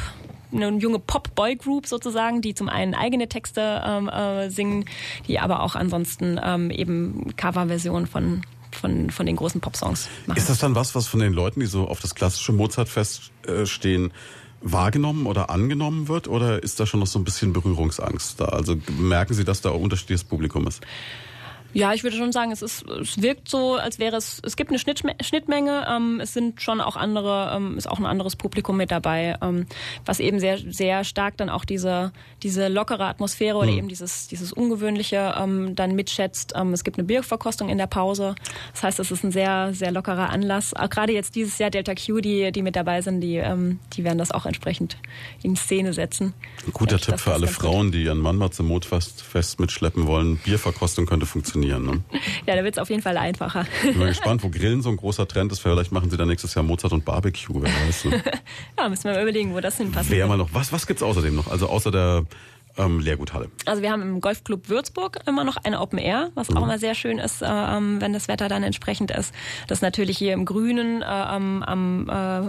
eine 0.51 0.69
junge 0.77 0.99
Pop-Boy-Group 0.99 1.87
sozusagen, 1.87 2.41
die 2.41 2.53
zum 2.53 2.69
einen 2.69 2.95
eigene 2.95 3.27
Texte 3.27 3.81
ähm, 3.85 4.09
äh, 4.09 4.49
singen, 4.49 4.85
die 5.27 5.39
aber 5.39 5.61
auch 5.61 5.75
ansonsten 5.75 6.39
ähm, 6.43 6.71
eben 6.71 7.35
Coverversionen 7.35 8.07
von 8.07 8.41
von, 8.71 9.09
von 9.09 9.25
den 9.25 9.35
großen 9.35 9.61
Popsongs 9.61 10.07
machen. 10.27 10.37
Ist 10.37 10.47
das 10.47 10.59
dann 10.59 10.75
was, 10.75 10.93
was 10.93 11.07
von 11.07 11.19
den 11.19 11.33
Leuten, 11.33 11.59
die 11.59 11.65
so 11.65 11.87
auf 11.87 12.01
das 12.01 12.13
klassische 12.13 12.53
Mozartfest 12.53 13.31
äh, 13.47 13.65
stehen, 13.65 14.11
wahrgenommen 14.61 15.25
oder 15.25 15.49
angenommen 15.49 16.07
wird? 16.07 16.27
Oder 16.27 16.61
ist 16.61 16.79
da 16.79 16.85
schon 16.85 16.99
noch 16.99 17.07
so 17.07 17.19
ein 17.19 17.23
bisschen 17.23 17.53
Berührungsangst 17.53 18.39
da? 18.39 18.45
Also 18.45 18.77
merken 18.99 19.33
Sie, 19.33 19.43
dass 19.43 19.61
da 19.61 19.71
auch 19.71 19.79
unterschiedliches 19.79 20.23
Publikum 20.23 20.67
ist? 20.67 20.81
Ja, 21.73 21.93
ich 21.93 22.03
würde 22.03 22.17
schon 22.17 22.31
sagen, 22.31 22.51
es 22.51 22.63
ist, 22.63 22.83
es 22.89 23.21
wirkt 23.21 23.47
so, 23.47 23.75
als 23.75 23.99
wäre 23.99 24.15
es, 24.17 24.41
es 24.43 24.55
gibt 24.55 24.71
eine 24.71 24.79
Schnittmenge, 24.79 25.85
ähm, 25.87 26.19
es 26.19 26.33
sind 26.33 26.61
schon 26.61 26.81
auch 26.81 26.95
andere, 26.95 27.51
ähm, 27.55 27.77
ist 27.77 27.87
auch 27.87 27.99
ein 27.99 28.07
anderes 28.07 28.35
Publikum 28.35 28.77
mit 28.77 28.89
dabei, 28.89 29.37
ähm, 29.41 29.67
was 30.03 30.19
eben 30.19 30.39
sehr, 30.39 30.57
sehr 30.57 31.03
stark 31.03 31.37
dann 31.37 31.49
auch 31.49 31.65
diese, 31.65 32.11
diese 32.41 32.69
lockere 32.69 33.05
Atmosphäre 33.05 33.57
oder 33.57 33.69
mhm. 33.71 33.77
eben 33.77 33.87
dieses, 33.87 34.27
dieses 34.27 34.51
Ungewöhnliche 34.51 35.35
ähm, 35.39 35.75
dann 35.75 35.93
mitschätzt. 35.93 36.53
Ähm, 36.55 36.73
es 36.73 36.83
gibt 36.83 36.97
eine 36.97 37.05
Bierverkostung 37.05 37.69
in 37.69 37.77
der 37.77 37.87
Pause. 37.87 38.33
Das 38.73 38.83
heißt, 38.83 38.99
es 38.99 39.11
ist 39.11 39.23
ein 39.23 39.31
sehr, 39.31 39.71
sehr 39.73 39.91
lockerer 39.91 40.29
Anlass. 40.29 40.73
Auch 40.73 40.89
gerade 40.89 41.13
jetzt 41.13 41.35
dieses 41.35 41.59
Jahr 41.59 41.69
Delta 41.69 41.93
Q, 41.93 42.19
die, 42.19 42.51
die 42.51 42.63
mit 42.63 42.75
dabei 42.75 43.03
sind, 43.03 43.21
die, 43.21 43.35
ähm, 43.35 43.79
die 43.93 44.03
werden 44.03 44.17
das 44.17 44.31
auch 44.31 44.47
entsprechend 44.47 44.97
in 45.43 45.55
Szene 45.55 45.93
setzen. 45.93 46.33
Ein 46.65 46.73
guter 46.73 46.97
Tipp 46.97 47.19
für 47.19 47.33
alle 47.33 47.47
Frauen, 47.47 47.91
die 47.91 48.05
ihren 48.05 48.19
Mann 48.19 48.37
mal 48.37 48.49
zum 48.49 48.67
Motfest 48.67 49.59
mitschleppen 49.59 50.07
wollen. 50.07 50.37
Bierverkostung 50.37 51.05
könnte 51.05 51.27
funktionieren 51.27 51.58
funktionieren. 51.59 51.85
Ne? 51.85 52.01
Ja, 52.45 52.55
da 52.55 52.63
wird 52.63 52.75
es 52.75 52.79
auf 52.79 52.89
jeden 52.89 53.01
Fall 53.01 53.17
einfacher. 53.17 53.65
Ich 53.83 53.91
bin 53.91 53.99
mal 53.99 54.07
gespannt, 54.09 54.43
wo 54.43 54.49
Grillen 54.49 54.81
so 54.81 54.89
ein 54.89 54.97
großer 54.97 55.27
Trend 55.27 55.51
ist. 55.51 55.59
Vielleicht 55.59 55.91
machen 55.91 56.09
sie 56.09 56.17
dann 56.17 56.27
nächstes 56.27 56.55
Jahr 56.55 56.63
Mozart 56.63 56.93
und 56.93 57.05
Barbecue. 57.05 57.61
Wer 57.61 57.69
weiß. 57.87 58.05
Ne? 58.05 58.23
ja, 58.77 58.89
müssen 58.89 59.03
wir 59.03 59.13
mal 59.13 59.21
überlegen, 59.21 59.53
wo 59.53 59.59
das 59.59 59.77
hinpasst. 59.77 60.09
Wer 60.09 60.25
mal 60.25 60.37
noch. 60.37 60.49
Was, 60.53 60.71
was 60.71 60.87
gibt's 60.87 61.03
außerdem 61.03 61.35
noch? 61.35 61.47
Also 61.47 61.67
außer 61.67 61.91
der 61.91 62.25
ähm, 62.77 62.99
Leerguthalle. 62.99 63.49
Also 63.65 63.81
wir 63.81 63.91
haben 63.91 64.01
im 64.01 64.21
Golfclub 64.21 64.69
Würzburg 64.69 65.19
immer 65.25 65.43
noch 65.43 65.57
eine 65.57 65.79
Open 65.81 65.99
Air, 65.99 66.31
was 66.35 66.49
mhm. 66.49 66.57
auch 66.57 66.63
immer 66.63 66.79
sehr 66.79 66.95
schön 66.95 67.19
ist, 67.19 67.41
äh, 67.41 67.45
ähm, 67.47 68.01
wenn 68.01 68.13
das 68.13 68.27
Wetter 68.27 68.47
dann 68.47 68.63
entsprechend 68.63 69.11
ist. 69.11 69.33
Das 69.67 69.79
ist 69.79 69.81
natürlich 69.81 70.17
hier 70.17 70.33
im 70.33 70.45
Grünen, 70.45 71.01
äh, 71.01 71.05
am, 71.05 72.09
äh, 72.09 72.41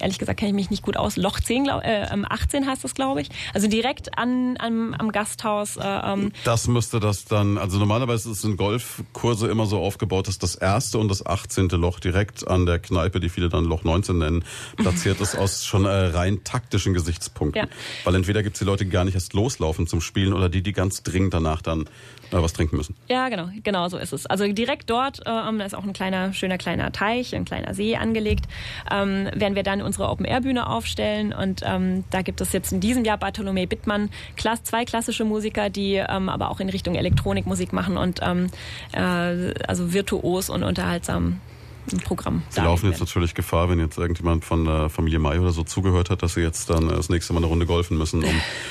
ehrlich 0.00 0.18
gesagt 0.18 0.38
kenne 0.38 0.50
ich 0.50 0.54
mich 0.54 0.70
nicht 0.70 0.82
gut 0.82 0.96
aus, 0.96 1.16
Loch 1.16 1.40
10, 1.40 1.64
glaub, 1.64 1.84
äh, 1.84 2.06
18 2.28 2.66
heißt 2.66 2.84
das, 2.84 2.94
glaube 2.94 3.20
ich. 3.20 3.28
Also 3.54 3.68
direkt 3.68 4.18
an, 4.18 4.56
am, 4.58 4.94
am 4.94 5.12
Gasthaus. 5.12 5.76
Äh, 5.76 5.82
ähm. 5.82 6.32
Das 6.44 6.68
müsste 6.68 7.00
das 7.00 7.24
dann, 7.24 7.58
also 7.58 7.78
normalerweise 7.78 8.34
sind 8.34 8.56
Golfkurse 8.56 9.48
immer 9.48 9.66
so 9.66 9.78
aufgebaut, 9.78 10.28
dass 10.28 10.38
das 10.38 10.54
erste 10.54 10.98
und 10.98 11.08
das 11.08 11.24
18. 11.24 11.68
Loch 11.68 12.00
direkt 12.00 12.46
an 12.46 12.66
der 12.66 12.78
Kneipe, 12.78 13.20
die 13.20 13.28
viele 13.28 13.48
dann 13.48 13.64
Loch 13.64 13.84
19 13.84 14.18
nennen, 14.18 14.44
platziert 14.76 15.20
ist 15.20 15.36
aus 15.36 15.64
schon 15.64 15.84
äh, 15.84 15.88
rein 15.88 16.44
taktischen 16.44 16.94
Gesichtspunkten. 16.94 17.62
Ja. 17.62 17.68
Weil 18.04 18.14
entweder 18.14 18.42
gibt 18.42 18.56
es 18.56 18.60
die 18.60 18.64
Leute, 18.64 18.84
die 18.88 18.92
gar 18.92 19.04
nicht 19.04 19.14
erst 19.14 19.34
loslaufen 19.34 19.86
zum 19.86 20.00
Spielen 20.00 20.32
oder 20.32 20.48
die, 20.48 20.62
die 20.62 20.72
ganz 20.72 21.02
dringend 21.02 21.34
danach 21.34 21.62
dann 21.62 21.82
äh, 21.82 21.86
was 22.32 22.52
trinken 22.52 22.76
müssen. 22.76 22.96
Ja, 23.08 23.28
genau, 23.28 23.48
genau 23.62 23.88
so 23.88 23.98
ist 23.98 24.12
es. 24.12 24.26
Also 24.26 24.50
direkt 24.50 24.90
dort, 24.90 25.20
äh, 25.26 25.64
ist 25.64 25.74
auch 25.74 25.84
ein 25.84 25.92
kleiner, 25.92 26.32
schöner 26.32 26.58
kleiner 26.58 26.92
Teich, 26.92 27.34
ein 27.34 27.44
kleiner 27.44 27.74
See 27.74 27.96
angelegt, 27.96 28.46
ähm, 28.90 29.28
werden 29.34 29.54
wir 29.54 29.62
dann 29.62 29.82
unsere 29.82 30.08
Open-Air-Bühne 30.08 30.68
aufstellen 30.68 31.32
und 31.32 31.62
ähm, 31.64 32.04
da 32.10 32.22
gibt 32.22 32.40
es 32.40 32.52
jetzt 32.52 32.72
in 32.72 32.80
diesem 32.80 33.04
Jahr 33.04 33.18
Bartholomä 33.18 33.66
Bittmann, 33.66 34.10
Klass, 34.36 34.62
zwei 34.62 34.84
klassische 34.84 35.24
Musiker, 35.24 35.70
die 35.70 35.94
ähm, 35.94 36.28
aber 36.28 36.50
auch 36.50 36.60
in 36.60 36.68
Richtung 36.68 36.94
Elektronikmusik 36.94 37.72
machen 37.72 37.96
und 37.96 38.20
ähm, 38.22 38.46
äh, 38.92 39.52
also 39.66 39.92
virtuos 39.92 40.48
und 40.48 40.62
unterhaltsam 40.62 41.40
im 41.92 41.98
Programm. 41.98 42.42
Sie 42.50 42.60
laufen 42.60 42.90
jetzt 42.90 43.00
natürlich 43.00 43.34
Gefahr, 43.34 43.68
wenn 43.68 43.78
jetzt 43.78 43.98
irgendjemand 43.98 44.44
von 44.44 44.64
der 44.64 44.88
Familie 44.88 45.18
May 45.18 45.38
oder 45.38 45.50
so 45.50 45.64
zugehört 45.64 46.10
hat, 46.10 46.22
dass 46.22 46.34
Sie 46.34 46.40
jetzt 46.40 46.70
dann 46.70 46.88
das 46.88 47.08
nächste 47.08 47.32
Mal 47.32 47.38
eine 47.38 47.46
Runde 47.46 47.66
golfen 47.66 47.98
müssen, 47.98 48.24
um 48.24 48.30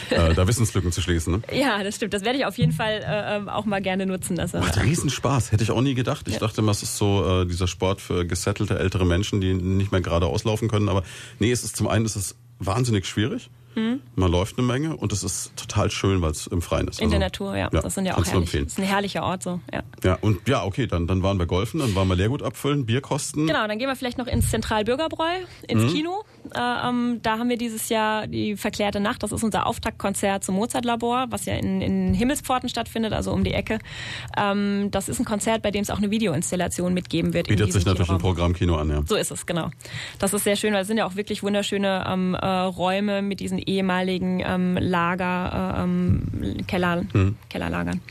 äh, 0.09 0.33
da 0.35 0.47
Wissenslücken 0.47 0.91
zu 0.91 1.01
schließen. 1.01 1.33
Ne? 1.33 1.41
Ja, 1.57 1.83
das 1.83 1.95
stimmt. 1.95 2.13
Das 2.13 2.23
werde 2.23 2.37
ich 2.39 2.45
auf 2.45 2.57
jeden 2.57 2.71
Fall 2.71 3.03
äh, 3.05 3.37
ähm, 3.37 3.49
auch 3.49 3.65
mal 3.65 3.81
gerne 3.81 4.05
nutzen. 4.05 4.39
Also. 4.39 4.59
Macht 4.59 4.81
Riesenspaß. 4.81 5.51
Hätte 5.51 5.63
ich 5.63 5.71
auch 5.71 5.81
nie 5.81 5.93
gedacht. 5.93 6.27
Ich 6.27 6.35
ja. 6.35 6.39
dachte 6.39 6.61
immer, 6.61 6.71
es 6.71 6.83
ist 6.83 6.97
so 6.97 7.41
äh, 7.41 7.45
dieser 7.45 7.67
Sport 7.67 8.01
für 8.01 8.25
gesettelte 8.25 8.77
ältere 8.79 9.05
Menschen, 9.05 9.41
die 9.41 9.53
nicht 9.53 9.91
mehr 9.91 10.01
gerade 10.01 10.25
auslaufen 10.25 10.67
können. 10.67 10.89
Aber 10.89 11.03
nee, 11.39 11.51
es 11.51 11.63
ist 11.63 11.75
zum 11.75 11.87
einen 11.87 12.05
ist 12.05 12.15
es 12.15 12.35
wahnsinnig 12.59 13.05
schwierig. 13.05 13.49
Mhm. 13.77 14.01
Man 14.15 14.31
läuft 14.31 14.57
eine 14.57 14.65
Menge 14.65 14.97
und 14.97 15.13
es 15.13 15.23
ist 15.23 15.55
total 15.55 15.91
schön, 15.91 16.19
weil 16.23 16.31
es 16.31 16.47
im 16.47 16.63
Freien 16.63 16.87
ist. 16.87 16.99
In 16.99 17.05
also, 17.05 17.11
der 17.11 17.19
Natur, 17.19 17.55
ja. 17.55 17.69
ja. 17.71 17.81
Das 17.81 17.93
sind 17.93 18.07
ja 18.07 18.17
auch 18.17 18.25
herrlich. 18.25 18.51
Das 18.51 18.61
ist 18.73 18.79
ein 18.79 18.85
herrlicher 18.85 19.21
Ort 19.21 19.43
so, 19.43 19.59
ja. 19.71 19.83
Ja, 20.03 20.17
und 20.19 20.47
ja, 20.47 20.63
okay, 20.63 20.87
dann, 20.87 21.05
dann 21.05 21.21
waren 21.21 21.37
wir 21.37 21.45
golfen, 21.45 21.79
dann 21.79 21.93
waren 21.93 22.07
wir 22.07 22.15
Leergut 22.15 22.41
abfüllen, 22.41 22.87
Bierkosten. 22.87 23.45
Genau, 23.45 23.67
dann 23.67 23.77
gehen 23.77 23.87
wir 23.87 23.95
vielleicht 23.95 24.17
noch 24.17 24.25
ins 24.25 24.49
Zentralbürgerbräu, 24.49 25.25
ins 25.67 25.83
mhm. 25.83 25.89
Kino. 25.89 26.23
Äh, 26.55 26.89
ähm, 26.89 27.19
da 27.21 27.37
haben 27.37 27.49
wir 27.49 27.57
dieses 27.57 27.89
Jahr 27.89 28.27
die 28.27 28.55
Verklärte 28.55 28.99
Nacht. 28.99 29.23
Das 29.23 29.31
ist 29.31 29.43
unser 29.43 29.65
Auftaktkonzert 29.65 30.43
zum 30.43 30.55
Mozart-Labor, 30.55 31.27
was 31.29 31.45
ja 31.45 31.55
in, 31.55 31.81
in 31.81 32.13
Himmelspforten 32.13 32.69
stattfindet, 32.69 33.13
also 33.13 33.31
um 33.31 33.43
die 33.43 33.53
Ecke. 33.53 33.79
Ähm, 34.37 34.89
das 34.91 35.09
ist 35.09 35.19
ein 35.19 35.25
Konzert, 35.25 35.61
bei 35.61 35.71
dem 35.71 35.81
es 35.81 35.89
auch 35.89 35.97
eine 35.97 36.11
Videoinstallation 36.11 36.93
mitgeben 36.93 37.33
wird. 37.33 37.47
Bietet 37.47 37.73
sich 37.73 37.85
natürlich 37.85 38.09
ein 38.09 38.19
Programmkino 38.19 38.75
an, 38.75 38.89
ja. 38.89 39.03
So 39.05 39.15
ist 39.15 39.31
es, 39.31 39.45
genau. 39.45 39.69
Das 40.19 40.33
ist 40.33 40.43
sehr 40.43 40.55
schön, 40.55 40.73
weil 40.73 40.81
es 40.81 40.87
sind 40.87 40.97
ja 40.97 41.05
auch 41.05 41.15
wirklich 41.15 41.43
wunderschöne 41.43 42.05
ähm, 42.07 42.35
äh, 42.35 42.45
Räume 42.45 43.21
mit 43.21 43.39
diesen 43.39 43.59
ehemaligen 43.59 44.41
ähm, 44.45 44.77
Lager, 44.79 45.75
äh, 45.77 45.83
ähm, 45.83 46.63
Keller, 46.67 47.03
hm. 47.11 47.35
Kellerlagern. 47.49 48.01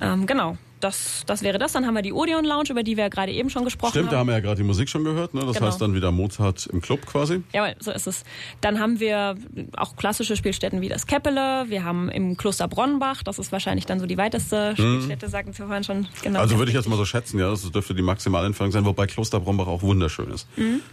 Ähm, 0.00 0.26
genau. 0.26 0.56
Das, 0.80 1.22
das 1.26 1.42
wäre 1.42 1.58
das. 1.58 1.72
Dann 1.72 1.86
haben 1.86 1.94
wir 1.94 2.02
die 2.02 2.12
Odeon 2.12 2.44
Lounge, 2.44 2.70
über 2.70 2.82
die 2.82 2.96
wir 2.96 3.08
gerade 3.10 3.32
eben 3.32 3.50
schon 3.50 3.64
gesprochen 3.64 3.90
Stimmt, 3.90 4.06
haben. 4.06 4.12
da 4.12 4.18
haben 4.20 4.26
wir 4.28 4.34
ja 4.34 4.40
gerade 4.40 4.56
die 4.56 4.62
Musik 4.66 4.88
schon 4.88 5.04
gehört. 5.04 5.34
Ne? 5.34 5.40
Das 5.44 5.54
Genau. 5.56 5.66
heißt 5.68 5.80
dann 5.80 5.94
wieder 5.94 6.10
Mozart 6.10 6.66
im 6.66 6.80
Club 6.80 7.06
quasi. 7.06 7.42
Ja, 7.52 7.68
so 7.78 7.90
ist 7.90 8.06
es. 8.06 8.24
Dann 8.60 8.78
haben 8.80 9.00
wir 9.00 9.36
auch 9.76 9.96
klassische 9.96 10.36
Spielstätten 10.36 10.80
wie 10.80 10.88
das 10.88 11.06
Keppele. 11.06 11.66
Wir 11.68 11.84
haben 11.84 12.08
im 12.10 12.36
Kloster 12.36 12.68
Bronnbach, 12.68 13.22
das 13.22 13.38
ist 13.38 13.52
wahrscheinlich 13.52 13.86
dann 13.86 14.00
so 14.00 14.06
die 14.06 14.16
weiteste 14.18 14.72
Spielstätte, 14.74 15.28
sagten 15.28 15.52
Sie 15.52 15.62
vorhin 15.62 15.84
schon. 15.84 16.06
Genau. 16.22 16.38
Mhm. 16.38 16.42
Also 16.42 16.58
würde 16.58 16.70
ich 16.70 16.76
jetzt 16.76 16.88
mal 16.88 16.96
so 16.96 17.04
schätzen, 17.04 17.38
ja, 17.38 17.50
das 17.50 17.70
dürfte 17.70 17.94
die 17.94 18.02
maximale 18.02 18.46
Entfernung 18.46 18.72
sein, 18.72 18.84
wobei 18.84 19.06
Kloster 19.06 19.40
Brombach 19.40 19.66
auch 19.66 19.82
wunderschön 19.82 20.30
ist. 20.30 20.46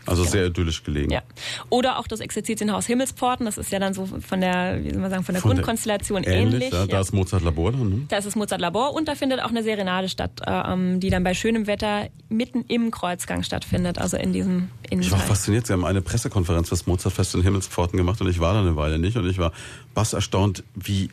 Also 0.05 0.23
sehr 0.23 0.47
idyllisch 0.47 0.83
gelegen. 0.83 1.07
Mhm. 1.07 1.13
Ja. 1.13 1.21
Oder 1.69 1.99
auch 1.99 2.07
das 2.07 2.19
Exerzitienhaus 2.19 2.85
Himmelspforten, 2.85 3.45
das 3.45 3.57
ist 3.57 3.71
ja 3.71 3.79
dann 3.79 3.93
so 3.93 4.05
von 4.05 4.41
der, 4.41 4.83
wie 4.83 4.91
soll 4.91 4.99
man 5.01 5.09
sagen, 5.09 5.23
von 5.23 5.33
der 5.33 5.41
Von 5.41 5.49
der- 5.51 5.55
Grundkonstellation 5.57 6.23
Ähnlich, 6.23 6.53
ähnlich. 6.55 6.73
ja, 6.73 6.85
da 6.87 6.99
ist 6.99 7.13
Mozart 7.13 7.43
Labor 7.43 7.71
dann. 7.71 7.89
Ne? 7.89 8.01
Da 8.09 8.17
ist 8.17 8.25
das 8.27 8.35
Mozart 8.35 8.61
Labor 8.61 8.93
und 8.93 9.07
da 9.07 9.15
findet 9.15 9.41
auch 9.41 9.49
eine 9.49 9.63
Serenade 9.77 10.09
statt, 10.09 10.41
äh, 10.45 10.51
ähm, 10.73 10.99
die 10.99 11.09
dann 11.09 11.23
bei 11.23 11.33
schönem 11.33 11.67
Wetter 11.67 12.09
mitten 12.29 12.65
im 12.67 12.91
Kreuzgang 12.91 13.43
stattfindet, 13.43 13.99
also 13.99 14.17
in 14.17 14.33
diesem 14.33 14.69
Ich 14.83 14.91
war 14.91 14.97
Innenteil. 14.99 15.19
fasziniert. 15.19 15.67
Sie 15.67 15.73
haben 15.73 15.85
eine 15.85 16.01
Pressekonferenz 16.01 16.69
für 16.69 16.75
das 16.75 16.87
Mozartfest 16.87 17.35
in 17.35 17.43
Himmelspforten 17.43 17.95
gemacht 17.97 18.19
und 18.21 18.27
ich 18.27 18.39
war 18.39 18.53
da 18.53 18.61
eine 18.61 18.75
Weile 18.75 18.97
nicht 18.99 19.17
und 19.17 19.27
ich 19.29 19.37
war 19.37 19.51
bass 19.93 20.13
erstaunt, 20.13 20.63
wie 20.75 21.09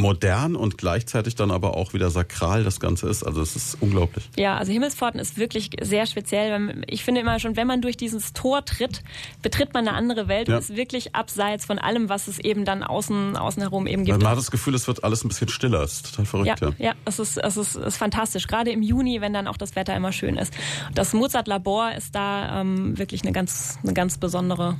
modern 0.00 0.56
und 0.56 0.78
gleichzeitig 0.78 1.34
dann 1.36 1.50
aber 1.50 1.76
auch 1.76 1.92
wieder 1.94 2.10
sakral 2.10 2.64
das 2.64 2.80
Ganze 2.80 3.08
ist. 3.08 3.22
Also 3.22 3.40
es 3.42 3.54
ist 3.56 3.76
unglaublich. 3.80 4.28
Ja, 4.36 4.56
also 4.56 4.72
Himmelspforten 4.72 5.20
ist 5.20 5.38
wirklich 5.38 5.70
sehr 5.80 6.06
speziell. 6.06 6.82
Ich 6.88 7.04
finde 7.04 7.20
immer 7.20 7.38
schon, 7.38 7.56
wenn 7.56 7.66
man 7.66 7.80
durch 7.82 7.96
dieses 7.96 8.32
Tor 8.32 8.64
tritt, 8.64 9.02
betritt 9.42 9.74
man 9.74 9.86
eine 9.86 9.96
andere 9.96 10.26
Welt 10.28 10.48
Ja. 10.48 10.56
und 10.56 10.60
ist 10.60 10.74
wirklich 10.76 11.14
abseits 11.14 11.64
von 11.64 11.78
allem, 11.78 12.08
was 12.08 12.26
es 12.28 12.38
eben 12.38 12.64
dann 12.64 12.82
außen, 12.82 13.36
außen 13.36 13.62
herum 13.62 13.86
eben 13.86 14.04
gibt. 14.04 14.20
Man 14.20 14.30
hat 14.30 14.38
das 14.38 14.50
Gefühl, 14.50 14.74
es 14.74 14.86
wird 14.88 15.04
alles 15.04 15.24
ein 15.24 15.28
bisschen 15.28 15.48
stiller. 15.48 15.82
Es 15.82 15.92
ist 15.94 16.10
total 16.16 16.44
Ja, 16.46 16.56
verrückt, 16.56 16.78
ja. 16.80 16.86
ja, 16.86 16.94
es 17.04 17.18
ist, 17.18 17.36
es 17.36 17.56
ist, 17.56 17.76
es 17.76 17.86
ist 17.86 17.96
fantastisch. 17.96 18.46
Gerade 18.46 18.70
im 18.70 18.82
Juni, 18.82 19.20
wenn 19.20 19.32
dann 19.32 19.46
auch 19.46 19.56
das 19.56 19.76
Wetter 19.76 19.94
immer 19.96 20.12
schön 20.12 20.36
ist. 20.36 20.52
Das 20.94 21.12
Mozart 21.12 21.46
Labor 21.48 21.92
ist 21.96 22.14
da 22.14 22.60
ähm, 22.60 22.96
wirklich 22.98 23.22
eine 23.22 23.32
ganz, 23.32 23.78
eine 23.82 23.92
ganz 23.94 24.18
besondere, 24.18 24.76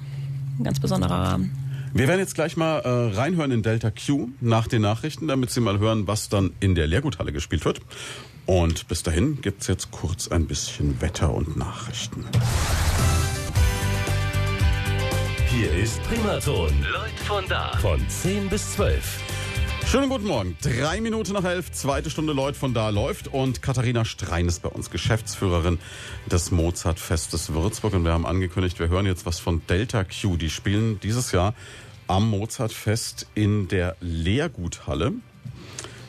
ein 0.58 0.64
ganz 0.64 0.80
besonderer 0.80 1.14
Rahmen. 1.32 1.69
Wir 1.92 2.06
werden 2.06 2.20
jetzt 2.20 2.34
gleich 2.36 2.56
mal 2.56 2.78
äh, 2.78 3.16
reinhören 3.16 3.50
in 3.50 3.62
Delta 3.62 3.90
Q 3.90 4.28
nach 4.40 4.68
den 4.68 4.82
Nachrichten, 4.82 5.26
damit 5.26 5.50
Sie 5.50 5.60
mal 5.60 5.80
hören, 5.80 6.06
was 6.06 6.28
dann 6.28 6.52
in 6.60 6.74
der 6.76 6.86
Lehrguthalle 6.86 7.32
gespielt 7.32 7.64
wird. 7.64 7.80
Und 8.46 8.86
bis 8.86 9.02
dahin 9.02 9.40
gibt's 9.40 9.66
jetzt 9.66 9.90
kurz 9.90 10.28
ein 10.28 10.46
bisschen 10.46 11.00
Wetter 11.00 11.34
und 11.34 11.56
Nachrichten. 11.56 12.24
Hier 15.48 15.72
ist 15.72 16.00
Primaton. 16.04 16.70
Leut 16.92 17.18
von 17.26 17.44
da. 17.48 17.76
Von 17.78 18.00
10 18.08 18.48
bis 18.48 18.72
12. 18.74 19.39
Schönen 19.86 20.08
guten 20.08 20.26
Morgen. 20.26 20.56
Drei 20.62 21.00
Minuten 21.00 21.32
nach 21.32 21.44
elf, 21.44 21.72
zweite 21.72 22.10
Stunde 22.10 22.32
Leut 22.32 22.56
von 22.56 22.74
da 22.74 22.90
läuft 22.90 23.28
und 23.28 23.60
Katharina 23.62 24.04
Strein 24.04 24.46
ist 24.46 24.62
bei 24.62 24.68
uns, 24.68 24.90
Geschäftsführerin 24.90 25.78
des 26.30 26.50
Mozartfestes 26.50 27.52
Würzburg. 27.52 27.94
Und 27.94 28.04
wir 28.04 28.12
haben 28.12 28.26
angekündigt, 28.26 28.78
wir 28.78 28.88
hören 28.88 29.06
jetzt 29.06 29.26
was 29.26 29.40
von 29.40 29.62
Delta 29.66 30.04
Q. 30.04 30.36
Die 30.36 30.50
spielen 30.50 31.00
dieses 31.00 31.32
Jahr 31.32 31.54
am 32.06 32.30
Mozartfest 32.30 33.26
in 33.34 33.68
der 33.68 33.96
Lehrguthalle 34.00 35.12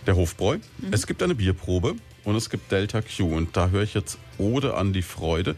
der 0.05 0.15
Hofbräu. 0.15 0.57
Es 0.91 1.07
gibt 1.07 1.21
eine 1.23 1.35
Bierprobe 1.35 1.95
und 2.23 2.35
es 2.35 2.49
gibt 2.49 2.71
Delta 2.71 3.01
Q. 3.01 3.35
Und 3.35 3.57
da 3.57 3.69
höre 3.69 3.83
ich 3.83 3.93
jetzt 3.93 4.17
Ode 4.37 4.75
an 4.75 4.93
die 4.93 5.01
Freude. 5.01 5.55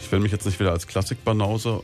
Ich 0.00 0.10
will 0.10 0.20
mich 0.20 0.32
jetzt 0.32 0.44
nicht 0.44 0.60
wieder 0.60 0.72
als 0.72 0.86
Klassikbanause 0.86 1.82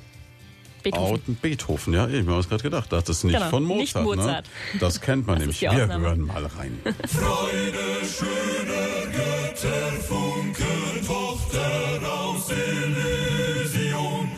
Beethoven. 0.82 1.06
Outen 1.14 1.34
Beethoven, 1.36 1.92
ja, 1.94 2.06
eben, 2.08 2.26
haben 2.26 2.34
wir 2.34 2.38
es 2.38 2.48
gerade 2.48 2.62
gedacht. 2.62 2.92
Das 2.92 3.08
ist 3.08 3.24
nicht 3.24 3.34
Genau, 3.34 3.50
von 3.50 3.66
nicht 3.66 3.94
Mozart. 3.96 4.04
Mozart. 4.04 4.46
Ne? 4.74 4.78
Das 4.80 5.00
kennt 5.00 5.26
man 5.26 5.36
Das 5.36 5.40
nämlich. 5.40 5.60
Wir 5.60 5.72
hören 5.72 6.20
mal 6.22 6.46
rein. 6.46 6.78
Freude 7.06 7.78
schöner 8.04 9.06
Götterfunken, 9.12 11.06
Tochter 11.06 12.10
aus 12.10 12.50
Elysium. 12.50 14.30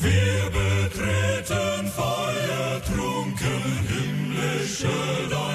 Wir 0.00 0.50
betreten 0.50 1.88
feuertrunken, 1.88 3.62
himmlische 3.88 4.88
dein 5.30 5.47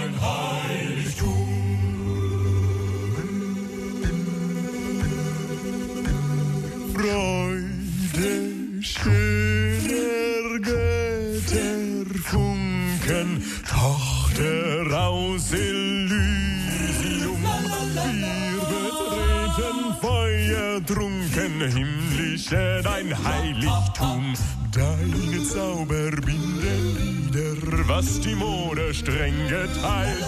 himmlische 22.53 22.81
dein 22.83 23.23
Heiligtum. 23.23 24.33
Deine 24.71 25.43
Zauber 25.43 26.11
binden 26.11 27.31
wieder, 27.31 27.87
was 27.87 28.19
die 28.21 28.35
Mode 28.35 28.93
streng 28.93 29.33
geteilt. 29.47 30.23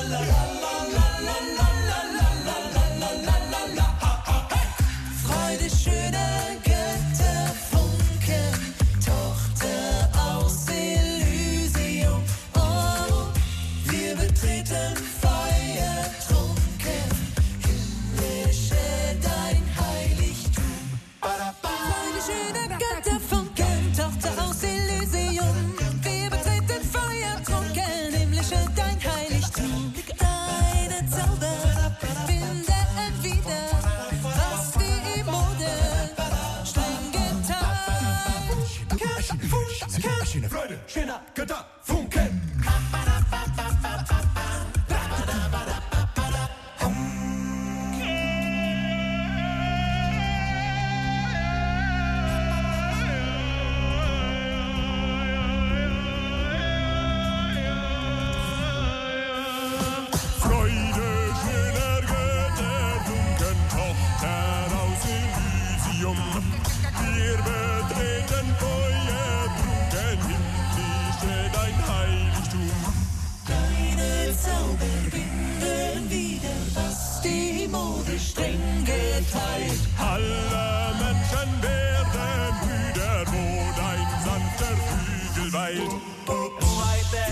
Streng 78.36 78.83
geteilt. 78.86 79.81
Alle 79.97 80.93
Menschen 80.99 81.49
werden 81.63 82.55
Brüder, 82.61 83.23
wo 83.31 83.43
dein 83.79 84.07
sanfter 84.25 84.75
Flügel 84.88 85.53
weilt. 85.53 85.91
Freude, 86.25 87.25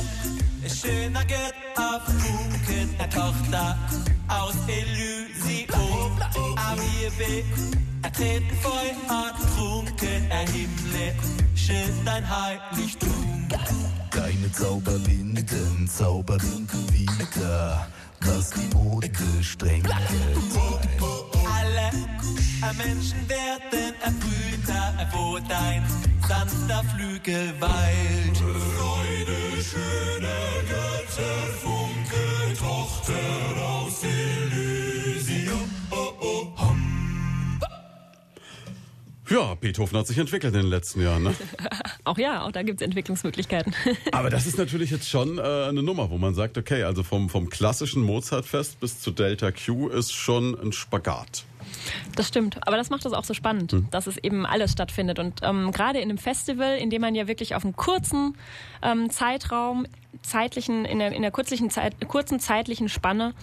schöner 0.69 1.25
Götterfunken, 1.25 2.95
eine 2.97 3.09
Tochter 3.09 3.77
aus 4.29 4.55
Elysium. 4.67 6.11
Am 6.55 6.79
wir 7.17 7.43
betreten 8.01 8.57
Feuer 8.61 9.33
trunken, 9.55 10.31
ein 10.31 10.47
himmlische 10.47 11.91
dein 12.05 12.23
Heiligtum. 12.27 13.47
Deine 14.11 14.51
Zauber 14.51 14.97
binden, 14.99 15.87
Zauber 15.87 16.37
binden 16.37 16.93
wieder, 16.93 17.87
streng 19.43 19.83
geteilt. 19.83 20.37
Alle 21.45 21.91
Menschen 22.77 23.29
werden 23.29 23.93
Brüder, 24.19 25.07
wo 25.11 25.37
dein 25.47 25.83
sanfter 26.27 26.83
Flügel 26.95 27.53
weilt. 27.59 28.37
Freude 28.37 29.41
schöner 29.61 30.49
Götterfunken, 30.67 32.57
Tochter 32.57 33.61
aus 33.61 34.03
Elysium. 34.03 34.79
Oh, 34.79 34.82
Ja, 39.29 39.55
Beethoven 39.55 39.97
hat 39.97 40.07
sich 40.07 40.17
entwickelt 40.17 40.53
in 40.53 40.61
den 40.61 40.69
letzten 40.69 41.01
Jahren. 41.01 41.23
Ne? 41.23 41.33
Auch 42.03 42.17
ja, 42.17 42.43
auch 42.43 42.51
da 42.51 42.63
gibt 42.63 42.81
es 42.81 42.85
Entwicklungsmöglichkeiten. 42.85 43.73
Aber 44.11 44.29
das 44.29 44.45
ist 44.45 44.57
natürlich 44.57 44.91
jetzt 44.91 45.09
schon 45.09 45.37
äh, 45.37 45.41
eine 45.41 45.81
Nummer, 45.81 46.09
wo 46.09 46.17
man 46.17 46.35
sagt, 46.35 46.57
okay, 46.57 46.83
also 46.83 47.01
vom, 47.01 47.29
vom 47.29 47.49
klassischen 47.49 48.03
Mozartfest 48.03 48.79
bis 48.81 48.99
zu 48.99 49.11
Delta 49.11 49.51
Q 49.51 49.87
ist 49.87 50.11
schon 50.11 50.59
ein 50.59 50.73
Spagat. 50.73 51.45
Das 52.15 52.27
stimmt, 52.27 52.65
aber 52.67 52.77
das 52.77 52.89
macht 52.89 53.05
es 53.05 53.13
auch 53.13 53.23
so 53.23 53.33
spannend, 53.33 53.71
Hm. 53.71 53.87
dass 53.91 54.07
es 54.07 54.17
eben 54.17 54.45
alles 54.45 54.73
stattfindet. 54.73 55.17
Und 55.19 55.39
ähm, 55.43 55.71
gerade 55.71 55.99
in 55.99 56.09
einem 56.09 56.17
Festival, 56.17 56.77
in 56.77 56.89
dem 56.89 57.01
man 57.01 57.15
ja 57.15 57.27
wirklich 57.27 57.55
auf 57.55 57.63
einem 57.63 57.75
kurzen 57.75 58.35
ähm, 58.81 59.09
Zeitraum, 59.09 59.87
zeitlichen, 60.21 60.85
in 60.85 60.99
der, 60.99 61.13
in 61.13 61.21
der 61.21 61.33
Zeit, 61.33 61.95
kurzen 62.07 62.39
zeitlichen 62.39 62.89
Spanne 62.89 63.33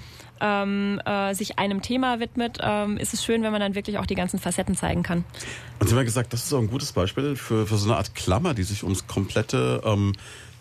ähm, 0.40 1.00
äh, 1.04 1.34
sich 1.34 1.58
einem 1.58 1.82
Thema 1.82 2.20
widmet, 2.20 2.58
ähm, 2.62 2.96
ist 2.96 3.14
es 3.14 3.24
schön, 3.24 3.42
wenn 3.42 3.52
man 3.52 3.60
dann 3.60 3.74
wirklich 3.74 3.98
auch 3.98 4.06
die 4.06 4.14
ganzen 4.14 4.38
Facetten 4.38 4.74
zeigen 4.74 5.02
kann. 5.02 5.24
Und 5.78 5.86
Sie 5.88 5.92
haben 5.94 6.00
ja 6.00 6.04
gesagt, 6.04 6.32
das 6.32 6.44
ist 6.44 6.52
auch 6.52 6.58
ein 6.58 6.70
gutes 6.70 6.92
Beispiel 6.92 7.36
für, 7.36 7.66
für 7.66 7.76
so 7.76 7.88
eine 7.88 7.96
Art 7.96 8.14
Klammer, 8.14 8.54
die 8.54 8.62
sich 8.62 8.82
ums 8.82 9.06
komplette 9.06 9.82
ähm, 9.84 10.12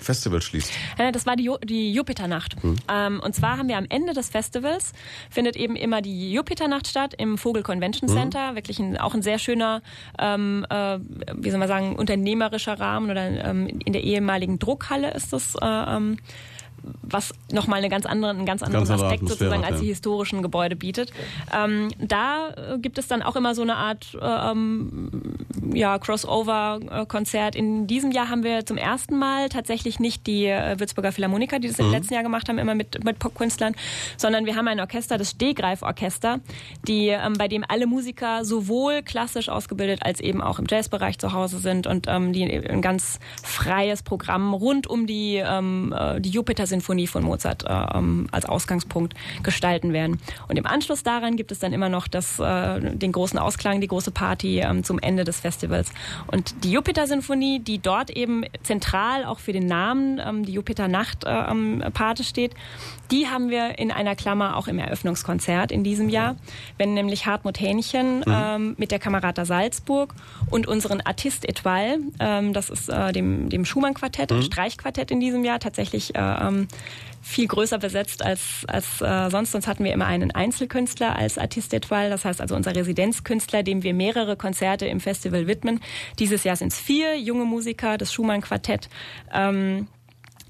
Festival 0.02 0.42
schließt. 0.42 0.72
Das 1.12 1.26
war 1.26 1.36
die, 1.36 1.50
Ju- 1.50 1.60
die 1.66 1.92
Jupiternacht. 1.92 2.56
Ähm, 2.90 3.20
und 3.22 3.36
zwar 3.36 3.58
haben 3.58 3.68
wir 3.68 3.78
am 3.78 3.86
Ende 3.90 4.14
des 4.14 4.30
Festivals 4.30 4.94
findet 5.30 5.58
eben 5.58 5.76
immer 5.76 6.02
die 6.02 6.32
Jupiternacht 6.32 6.88
statt 6.88 7.14
im 7.18 7.38
Vogel 7.38 7.64
Convention 7.64 8.08
Center. 8.08 8.56
Wirklich 8.56 8.80
ein, 8.80 8.98
auch 8.98 9.14
ein 9.14 9.22
sehr 9.22 9.40
schöner, 9.40 9.82
ähm, 10.18 10.66
äh, 10.70 11.00
wie 11.36 11.50
soll 11.50 11.60
man 11.60 11.68
sagen, 11.68 11.98
unternehmerischer 11.98 12.80
Rahmen 12.80 13.12
oder 13.12 13.28
ähm, 13.46 13.68
in 13.68 13.92
der 13.92 14.06
ehemaligen 14.06 14.58
Druckhalle 14.58 15.14
ist 15.14 15.34
das. 15.34 15.56
Äh, 15.56 15.66
ähm, 15.66 16.18
was 17.02 17.34
nochmal 17.52 17.80
eine 17.80 17.90
ganz 17.90 18.06
andere, 18.06 18.32
einen 18.32 18.46
ganz 18.46 18.62
anderen 18.62 18.86
Ganz 18.86 18.92
andere 18.92 19.08
Aspekt 19.08 19.24
Atmosphäre 19.24 19.50
sozusagen 19.50 19.66
als 19.66 19.82
die 19.82 19.88
ja. 19.88 19.90
historischen 19.90 20.42
Gebäude 20.42 20.76
bietet. 20.76 21.12
Ähm, 21.56 21.90
da 22.00 22.50
äh, 22.50 22.80
gibt 22.80 22.98
es 22.98 23.08
dann 23.08 23.22
auch 23.22 23.36
immer 23.36 23.56
so 23.56 23.62
eine 23.62 23.76
Art 23.76 24.16
äh, 24.20 24.52
ähm, 24.52 25.10
ja, 25.74 25.98
Crossover-Konzert. 25.98 27.56
In 27.56 27.88
diesem 27.88 28.12
Jahr 28.12 28.30
haben 28.30 28.44
wir 28.44 28.66
zum 28.66 28.78
ersten 28.78 29.18
Mal 29.18 29.50
tatsächlich 29.50 30.00
nicht 30.00 30.28
die 30.28 30.46
äh, 30.46 30.80
Würzburger 30.80 31.12
Philharmoniker, 31.12 31.60
die 31.60 31.68
das 31.68 31.80
Mhm. 31.80 31.86
im 31.86 31.92
letzten 31.92 32.14
Jahr 32.14 32.24
gemacht 32.24 32.50
haben, 32.50 32.58
immer 32.58 32.76
mit, 32.76 33.04
mit 33.04 33.20
Popkünstlern, 33.20 33.76
sondern 34.18 34.46
wir 34.46 34.56
haben 34.56 34.68
ein 34.68 34.80
Orchester, 34.80 35.18
das 35.18 35.32
Stehgreif-Orchester, 35.32 36.40
die, 36.88 37.08
ähm, 37.08 37.34
bei 37.34 37.48
dem 37.48 37.64
alle 37.68 37.88
Musiker 37.88 38.46
sowohl 38.46 39.02
klassisch 39.02 39.50
ausgebildet 39.50 40.00
als 40.04 40.20
eben 40.20 40.42
auch 40.42 40.60
im 40.60 40.66
Jazzbereich 40.70 41.18
zu 41.20 41.34
Hause 41.34 41.60
sind 41.60 41.88
und 41.88 42.08
ähm, 42.08 42.34
die 42.34 42.44
ein 42.44 42.82
ganz 42.82 43.20
freies 43.44 44.04
Programm 44.04 44.54
rund 44.54 44.88
um 44.88 45.08
die, 45.08 45.36
ähm, 45.36 45.94
äh, 45.98 46.20
die 46.20 46.32
Jupiter-Sinfonie 46.80 47.08
von 47.08 47.24
Mozart 47.24 47.64
äh, 47.64 47.98
ähm, 47.98 48.28
als 48.32 48.46
Ausgangspunkt 48.46 49.14
gestalten 49.44 49.94
werden. 49.94 50.20
Und 50.48 50.58
im 50.58 50.66
Anschluss 50.66 51.04
daran 51.04 51.36
gibt 51.36 51.52
es 51.52 51.60
dann 51.60 51.74
immer 51.74 51.90
noch 51.90 52.08
das, 52.08 52.40
äh, 52.40 52.80
den 52.80 53.12
großen 53.12 53.38
Ausklang, 53.40 53.82
die 53.82 53.88
große 53.88 54.12
Party 54.12 54.60
ähm, 54.60 54.84
zum 54.84 55.00
Ende 55.00 55.24
des 55.24 55.40
Festivals. 55.40 55.92
Und 56.28 56.64
die 56.64 56.72
Jupiter-Sinfonie, 56.72 57.60
die 57.60 57.80
dort 57.80 58.10
eben 58.10 58.44
zentral 58.64 59.26
auch 59.26 59.40
für 59.40 59.54
den 59.54 59.68
Namen, 59.68 60.20
ähm, 60.24 60.46
die 60.46 60.54
Jupiter-Nacht 60.54 61.24
äh, 61.24 61.28
steht, 62.24 62.54
die 63.12 63.28
haben 63.28 63.50
wir 63.50 63.80
in 63.80 63.92
einer 63.92 64.16
Klammer 64.16 64.58
auch 64.58 64.68
im 64.68 64.80
Eröffnungskonzert 64.80 65.72
in 65.72 65.84
diesem 65.84 66.10
Jahr, 66.10 66.36
wenn 66.78 66.94
nämlich 66.94 67.26
Hartmut 67.26 67.60
Hähnchen 67.60 68.24
ähm, 68.28 68.76
mit 68.78 68.92
der 68.92 69.00
Kamerata 69.00 69.46
Salzburg 69.46 70.14
und 70.50 70.68
unseren 70.68 71.02
Artist 71.02 71.48
Etoile, 71.48 72.00
ähm, 72.20 72.54
das 72.54 72.70
ist 72.70 72.90
äh, 72.90 73.12
dem, 73.12 73.50
dem 73.50 73.66
Schumann-Quartett, 73.66 74.32
ein 74.32 74.44
Streichquartett 74.44 75.12
in 75.12 75.20
diesem 75.20 75.44
Jahr, 75.44 75.60
tatsächlich 75.60 76.16
äh, 76.16 76.20
ähm, 76.20 76.68
viel 77.22 77.48
größer 77.48 77.78
besetzt 77.78 78.24
als, 78.24 78.66
als 78.68 79.02
äh, 79.02 79.30
sonst. 79.30 79.52
Sonst 79.52 79.68
hatten 79.68 79.84
wir 79.84 79.94
immer 79.94 80.06
einen 80.06 80.32
Einzelkünstler 80.32 81.16
als 81.16 81.38
Artist 81.38 81.74
Etoile, 81.74 82.10
das 82.10 82.26
heißt 82.26 82.42
also 82.42 82.56
unser 82.56 82.76
Residenzkünstler, 82.76 83.64
dem 83.64 83.84
wir 83.84 83.94
mehrere 83.94 84.36
Konzerte 84.36 84.86
im 84.86 85.00
Festival 85.00 85.48
widmen. 85.48 85.80
Dieses 86.18 86.44
Jahr 86.44 86.56
sind 86.56 86.72
es 86.72 86.80
vier 86.80 87.20
junge 87.20 87.46
Musiker, 87.46 87.98
das 87.98 88.14
Schumann-Quartett. 88.14 88.90
Ähm, 89.34 89.88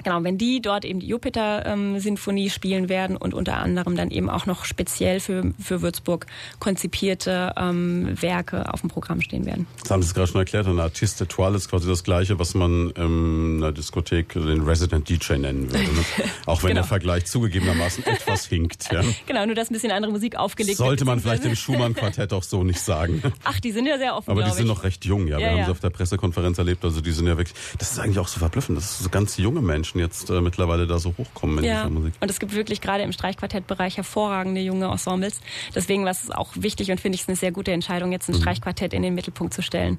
Genau, 0.03 0.23
wenn 0.23 0.37
die 0.37 0.61
dort 0.61 0.85
eben 0.85 0.99
die 0.99 1.07
Jupiter-Sinfonie 1.07 2.49
spielen 2.49 2.89
werden 2.89 3.17
und 3.17 3.33
unter 3.33 3.57
anderem 3.57 3.95
dann 3.95 4.11
eben 4.11 4.29
auch 4.29 4.45
noch 4.45 4.65
speziell 4.65 5.19
für, 5.19 5.53
für 5.61 5.81
Würzburg 5.81 6.25
konzipierte 6.59 7.53
ähm, 7.57 8.09
Werke 8.21 8.73
auf 8.73 8.81
dem 8.81 8.89
Programm 8.89 9.21
stehen 9.21 9.45
werden. 9.45 9.67
Das 9.81 9.91
haben 9.91 10.01
Sie 10.01 10.07
es 10.07 10.13
gerade 10.13 10.27
schon 10.27 10.39
erklärt, 10.39 10.67
ein 10.67 10.79
Artiste 10.79 11.27
Toile 11.27 11.57
ist 11.57 11.69
quasi 11.69 11.87
das 11.87 12.03
gleiche, 12.03 12.39
was 12.39 12.53
man 12.53 12.91
in 12.91 13.57
einer 13.57 13.71
Diskothek 13.71 14.33
den 14.33 14.61
Resident 14.61 15.09
DJ 15.09 15.33
nennen 15.33 15.71
würde. 15.71 15.83
Ne? 15.83 16.03
Auch 16.45 16.63
wenn 16.63 16.69
Genau. 16.69 16.81
der 16.81 16.87
Vergleich 16.87 17.25
zugegebenermaßen 17.25 18.05
etwas 18.05 18.45
hinkt. 18.45 18.91
Ja. 18.91 19.01
Genau, 19.25 19.45
nur 19.45 19.55
dass 19.55 19.69
ein 19.69 19.73
bisschen 19.73 19.91
andere 19.91 20.11
Musik 20.11 20.35
aufgelegt 20.37 20.77
Sollte 20.77 21.01
wird. 21.01 21.07
man 21.07 21.19
vielleicht 21.19 21.43
dem 21.43 21.55
Schumann-Quartett 21.55 22.31
auch 22.33 22.43
so 22.43 22.63
nicht 22.63 22.79
sagen. 22.79 23.21
Ach, 23.43 23.59
die 23.59 23.71
sind 23.71 23.85
ja 23.85 23.97
sehr 23.97 24.15
offen, 24.15 24.29
Aber 24.31 24.43
die 24.43 24.51
sind 24.51 24.67
noch 24.67 24.83
recht 24.83 25.03
jung, 25.05 25.27
ja. 25.27 25.37
Wir 25.37 25.45
Ja, 25.45 25.49
haben 25.51 25.57
ja. 25.59 25.65
sie 25.65 25.71
auf 25.71 25.79
der 25.79 25.89
Pressekonferenz 25.89 26.57
erlebt. 26.57 26.83
Also 26.85 27.01
die 27.01 27.11
sind 27.11 27.27
ja 27.27 27.37
wirklich. 27.37 27.55
Das 27.77 27.91
ist 27.91 27.99
eigentlich 27.99 28.19
auch 28.19 28.27
so 28.27 28.39
verblüffend, 28.39 28.77
dass 28.77 28.99
so 28.99 29.09
ganz 29.09 29.37
junge 29.37 29.61
Menschen 29.61 29.88
jetzt 29.97 30.29
äh, 30.29 30.41
mittlerweile 30.41 30.85
da 30.85 30.99
so 30.99 31.13
hochkommen 31.17 31.59
in 31.59 31.63
Ja, 31.63 31.77
dieser 31.83 31.89
Musik. 31.89 32.13
und 32.19 32.29
es 32.29 32.39
gibt 32.39 32.53
wirklich 32.53 32.81
gerade 32.81 33.03
im 33.03 33.11
Streichquartettbereich 33.11 33.97
hervorragende 33.97 34.61
junge 34.61 34.85
Ensembles. 34.91 35.41
Deswegen 35.73 36.03
war 36.03 36.11
es 36.11 36.29
auch 36.29 36.49
wichtig 36.55 36.91
und 36.91 36.99
finde 36.99 37.15
ich 37.15 37.21
es 37.21 37.27
eine 37.27 37.37
sehr 37.37 37.51
gute 37.51 37.71
Entscheidung, 37.71 38.11
jetzt 38.11 38.29
ein 38.29 38.35
Mhm. 38.35 38.41
Streichquartett 38.41 38.93
in 38.93 39.01
den 39.01 39.15
Mittelpunkt 39.15 39.53
zu 39.53 39.61
stellen. 39.61 39.97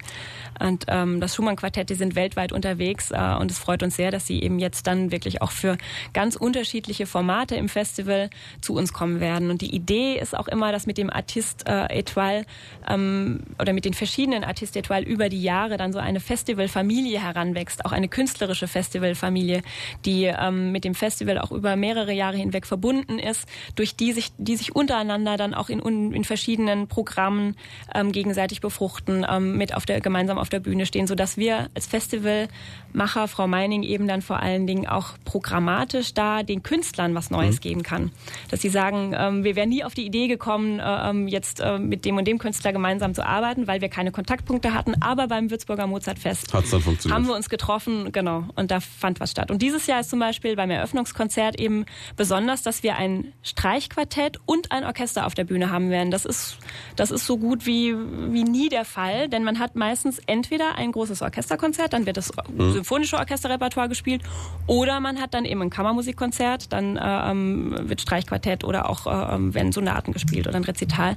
Und 0.60 0.84
ähm, 0.88 1.20
das 1.20 1.34
Schumann-Quartett, 1.34 1.88
die 1.90 1.94
sind 1.94 2.14
weltweit 2.14 2.52
unterwegs 2.52 3.10
äh, 3.10 3.34
und 3.40 3.50
es 3.50 3.58
freut 3.58 3.82
uns 3.82 3.96
sehr, 3.96 4.10
dass 4.10 4.26
sie 4.26 4.42
eben 4.42 4.58
jetzt 4.58 4.86
dann 4.86 5.10
wirklich 5.10 5.40
auch 5.42 5.50
für 5.50 5.78
ganz 6.12 6.36
unterschiedliche 6.36 7.06
Formate 7.06 7.56
im 7.56 7.68
Festival 7.70 8.28
zu 8.60 8.74
uns 8.74 8.92
kommen 8.92 9.20
werden. 9.20 9.50
Und 9.50 9.62
die 9.62 9.74
Idee 9.74 10.18
ist 10.20 10.36
auch 10.36 10.48
immer, 10.48 10.70
dass 10.72 10.86
mit 10.86 10.98
dem 10.98 11.08
Artist 11.10 11.66
äh, 11.66 11.86
Etoile 11.98 12.44
ähm, 12.86 13.40
oder 13.58 13.72
mit 13.72 13.84
den 13.86 13.94
verschiedenen 13.94 14.44
Artist 14.44 14.76
Etoile 14.76 15.06
über 15.06 15.28
die 15.30 15.42
Jahre 15.42 15.76
dann 15.78 15.92
so 15.92 15.98
eine 15.98 16.20
Festivalfamilie 16.20 17.22
heranwächst, 17.22 17.84
auch 17.84 17.92
eine 17.92 18.08
künstlerische 18.08 18.68
Festivalfamilie, 18.68 19.62
die 20.04 20.24
ähm, 20.24 20.72
mit 20.72 20.84
dem 20.84 20.94
Festival 20.94 21.38
auch 21.38 21.52
über 21.52 21.76
mehrere 21.76 22.12
Jahre 22.12 22.36
hinweg 22.36 22.66
verbunden 22.66 23.18
ist, 23.18 23.48
durch 23.74 23.96
die 23.96 24.12
sich, 24.12 24.32
die 24.38 24.56
sich 24.56 24.74
untereinander 24.74 25.36
dann 25.36 25.54
auch 25.54 25.68
in, 25.68 25.80
in 26.12 26.24
verschiedenen 26.24 26.88
Programmen 26.88 27.56
ähm, 27.94 28.12
gegenseitig 28.12 28.60
befruchten, 28.60 29.26
ähm, 29.28 29.56
mit 29.56 29.74
auf 29.74 29.86
der, 29.86 30.00
gemeinsam 30.00 30.38
auf 30.38 30.48
der 30.48 30.60
Bühne 30.60 30.86
stehen, 30.86 31.06
so 31.06 31.14
dass 31.14 31.36
wir 31.36 31.68
als 31.74 31.86
Festivalmacher, 31.86 33.28
Frau 33.28 33.46
Meining, 33.46 33.82
eben 33.82 34.06
dann 34.08 34.22
vor 34.22 34.40
allen 34.40 34.66
Dingen 34.66 34.86
auch 34.86 35.14
programmatisch 35.24 36.14
da 36.14 36.42
den 36.42 36.62
Künstlern 36.62 37.14
was 37.14 37.30
Neues 37.30 37.60
geben 37.60 37.82
kann. 37.82 38.10
Dass 38.50 38.60
sie 38.60 38.68
sagen, 38.68 39.14
ähm, 39.16 39.44
wir 39.44 39.56
wären 39.56 39.68
nie 39.68 39.84
auf 39.84 39.94
die 39.94 40.06
Idee 40.06 40.28
gekommen, 40.28 40.80
äh, 40.80 41.10
ähm, 41.10 41.28
jetzt 41.28 41.60
äh, 41.60 41.78
mit 41.78 42.04
dem 42.04 42.16
und 42.16 42.26
dem 42.26 42.38
Künstler 42.38 42.72
gemeinsam 42.72 43.14
zu 43.14 43.24
arbeiten, 43.24 43.66
weil 43.66 43.80
wir 43.80 43.88
keine 43.88 44.12
Kontaktpunkte 44.12 44.74
hatten, 44.74 44.94
aber 45.00 45.28
beim 45.28 45.50
Würzburger 45.50 45.86
Mozartfest 45.86 46.52
haben 46.52 47.26
wir 47.26 47.34
uns 47.34 47.48
getroffen, 47.48 48.12
genau, 48.12 48.44
und 48.56 48.70
da 48.70 48.80
fand 48.80 49.20
was 49.20 49.30
statt. 49.30 49.50
Und 49.50 49.62
dieses 49.70 49.86
Jahr 49.86 50.00
ist 50.00 50.10
zum 50.10 50.18
Beispiel 50.18 50.56
beim 50.56 50.70
Eröffnungskonzert 50.70 51.60
eben 51.60 51.86
besonders, 52.16 52.62
dass 52.62 52.82
wir 52.82 52.96
ein 52.96 53.32
Streichquartett 53.42 54.38
und 54.46 54.72
ein 54.72 54.84
Orchester 54.84 55.26
auf 55.26 55.34
der 55.34 55.44
Bühne 55.44 55.70
haben 55.70 55.90
werden. 55.90 56.10
Das 56.10 56.24
ist, 56.24 56.58
das 56.96 57.12
ist 57.12 57.24
so 57.24 57.38
gut 57.38 57.66
wie, 57.66 57.94
wie 57.94 58.42
nie 58.42 58.68
der 58.68 58.84
Fall, 58.84 59.28
denn 59.28 59.44
man 59.44 59.60
hat 59.60 59.76
meistens 59.76 60.18
entweder 60.26 60.74
ein 60.74 60.90
großes 60.90 61.22
Orchesterkonzert, 61.22 61.92
dann 61.92 62.04
wird 62.04 62.16
das 62.16 62.32
symphonische 62.58 63.16
Orchesterrepertoire 63.16 63.88
gespielt, 63.88 64.22
oder 64.66 64.98
man 64.98 65.20
hat 65.20 65.34
dann 65.34 65.44
eben 65.44 65.62
ein 65.62 65.70
Kammermusikkonzert, 65.70 66.72
dann 66.72 66.96
äh, 66.96 67.30
ähm, 67.30 67.76
wird 67.82 68.00
Streichquartett 68.00 68.64
oder 68.64 68.90
auch 68.90 69.06
äh, 69.06 69.34
ähm, 69.36 69.54
werden 69.54 69.70
Sonaten 69.70 70.12
gespielt 70.12 70.48
oder 70.48 70.56
ein 70.56 70.64
Rezital. 70.64 71.16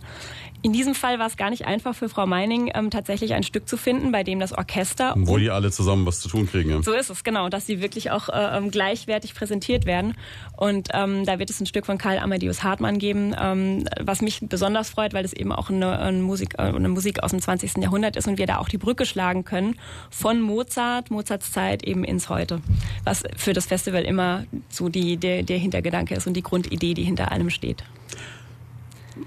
In 0.64 0.72
diesem 0.72 0.95
Fall 0.95 1.20
war 1.20 1.28
es 1.28 1.36
gar 1.36 1.49
nicht 1.49 1.66
einfach 1.66 1.93
für 1.93 2.07
Frau 2.07 2.26
Meining, 2.26 2.72
ähm, 2.74 2.89
tatsächlich 2.89 3.34
ein 3.34 3.43
Stück 3.43 3.68
zu 3.68 3.76
finden, 3.76 4.14
bei 4.14 4.24
dem 4.24 4.39
das 4.39 4.53
Orchester 4.53 5.14
Wo 5.18 5.38
die 5.38 5.51
alle 5.51 5.72
zusammen 5.72 6.05
was 6.05 6.22
zu 6.22 6.30
tun 6.30 6.47
kriegen. 6.47 6.70
Ja. 6.70 6.82
so 6.82 6.93
ist 6.93 7.09
es, 7.09 7.26
genau, 7.26 7.49
dass 7.49 7.68
sie 7.68 7.82
wirklich 7.82 8.11
auch 8.11 8.30
äh, 8.30 8.57
ähm, 8.57 8.72
gleichwertig 8.72 9.36
präsentiert 9.36 9.86
werden. 9.86 10.16
Und 10.55 10.88
ähm, 10.93 11.26
da 11.26 11.38
wird 11.38 11.49
es 11.49 11.59
ein 11.59 11.66
Stück 11.66 11.86
von 11.86 11.97
Karl 11.97 12.18
Amadeus 12.18 12.64
Hartmann 12.64 12.97
geben, 12.97 13.36
ähm, 13.38 13.89
was 13.99 14.22
mich 14.22 14.39
besonders 14.39 14.89
freut, 14.89 15.14
weil 15.14 15.26
es 15.26 15.34
eben 15.34 15.51
auch 15.51 15.70
eine, 15.70 15.99
eine, 15.99 16.20
Musik, 16.20 16.53
äh, 16.57 16.61
eine 16.61 16.88
Musik 16.88 17.22
aus 17.22 17.32
dem 17.32 17.41
20. 17.41 17.84
Jahrhundert 17.84 18.16
ist 18.16 18.30
und 18.30 18.38
wir 18.38 18.47
da 18.47 18.59
auch 18.59 18.70
die 18.70 18.78
Brücke 18.78 19.05
schlagen 19.05 19.43
können 19.43 19.76
von 20.09 20.39
Mozart, 20.39 21.11
Mozarts 21.11 21.51
Zeit 21.51 21.84
eben 21.84 22.05
ins 22.05 22.30
Heute. 22.30 22.61
Was 23.03 23.24
für 23.36 23.51
das 23.51 23.66
Festival 23.66 24.03
immer 24.03 24.45
so 24.70 24.88
die, 24.88 25.18
der, 25.18 25.43
der 25.43 25.57
Hintergedanke 25.57 26.16
ist 26.16 26.26
und 26.26 26.36
die 26.36 26.43
Grundidee, 26.43 26.93
die 26.93 27.03
hinter 27.03 27.34
allem 27.34 27.49
steht. 27.49 27.84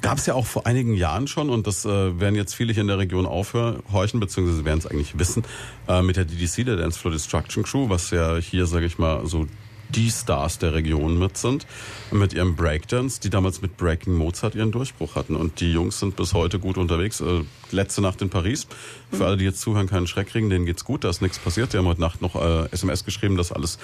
Gab 0.00 0.18
es 0.18 0.26
ja 0.26 0.34
auch 0.34 0.46
vor 0.46 0.66
einigen 0.66 0.94
Jahren 0.94 1.26
schon, 1.28 1.50
und 1.50 1.66
das 1.66 1.84
äh, 1.84 2.20
werden 2.20 2.34
jetzt 2.34 2.54
viele 2.54 2.72
hier 2.72 2.80
in 2.80 2.88
der 2.88 2.98
Region 2.98 3.26
aufhorchen, 3.26 4.20
beziehungsweise 4.20 4.64
werden 4.64 4.78
es 4.78 4.86
eigentlich 4.86 5.18
wissen, 5.18 5.44
äh, 5.88 6.02
mit 6.02 6.16
der 6.16 6.24
DDC, 6.24 6.64
der 6.64 6.76
Dance 6.76 6.98
Floor 6.98 7.12
Destruction 7.12 7.62
Crew, 7.62 7.88
was 7.88 8.10
ja 8.10 8.36
hier, 8.36 8.66
sage 8.66 8.86
ich 8.86 8.98
mal, 8.98 9.26
so 9.26 9.46
die 9.90 10.10
Stars 10.10 10.58
der 10.58 10.74
Region 10.74 11.18
mit 11.18 11.36
sind, 11.36 11.66
mit 12.10 12.32
ihrem 12.32 12.56
Breakdance, 12.56 13.20
die 13.20 13.30
damals 13.30 13.62
mit 13.62 13.76
Breaking 13.76 14.14
Mozart 14.14 14.54
ihren 14.54 14.72
Durchbruch 14.72 15.14
hatten. 15.14 15.36
Und 15.36 15.60
die 15.60 15.72
Jungs 15.72 16.00
sind 16.00 16.16
bis 16.16 16.34
heute 16.34 16.58
gut 16.58 16.78
unterwegs. 16.78 17.20
Äh, 17.20 17.42
letzte 17.70 18.00
Nacht 18.00 18.22
in 18.22 18.30
Paris. 18.30 18.66
Für 19.10 19.26
alle, 19.26 19.36
die 19.36 19.44
jetzt 19.44 19.60
zuhören, 19.60 19.88
keinen 19.88 20.06
Schreck 20.06 20.28
kriegen, 20.28 20.50
denen 20.50 20.66
geht's 20.66 20.84
gut, 20.84 21.04
da 21.04 21.10
ist 21.10 21.22
nichts 21.22 21.38
passiert. 21.38 21.72
Die 21.72 21.78
haben 21.78 21.86
heute 21.86 22.00
Nacht 22.00 22.22
noch 22.22 22.36
äh, 22.36 22.68
SMS 22.70 23.04
geschrieben, 23.04 23.36
dass 23.36 23.52
alles 23.52 23.78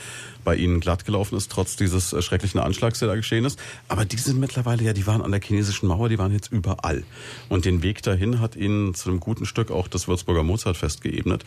bei 0.45 0.57
ihnen 0.57 0.81
glatt 0.81 1.05
gelaufen 1.05 1.37
ist, 1.37 1.51
trotz 1.51 1.77
dieses 1.77 2.13
äh, 2.13 2.23
schrecklichen 2.23 2.61
Anschlags, 2.61 2.99
der 2.99 3.09
da 3.09 3.15
geschehen 3.15 3.45
ist. 3.45 3.59
Aber 3.89 4.05
die 4.05 4.17
sind 4.17 4.39
mittlerweile, 4.39 4.83
ja, 4.85 4.93
die 4.93 5.07
waren 5.07 5.23
an 5.23 5.31
der 5.31 5.41
chinesischen 5.41 5.89
Mauer, 5.89 6.09
die 6.09 6.19
waren 6.19 6.33
jetzt 6.33 6.53
überall. 6.53 7.05
Und 7.49 7.65
den 7.65 7.83
Weg 7.83 8.03
dahin 8.03 8.41
hat 8.41 8.57
ihnen 8.57 8.95
zu 8.95 9.09
einem 9.09 9.21
guten 9.21 9.47
Stück 9.47 9.71
auch 9.71 9.89
das 9.89 10.09
Würzburger 10.09 10.43
Mozartfest 10.43 11.03
geebnet. 11.03 11.45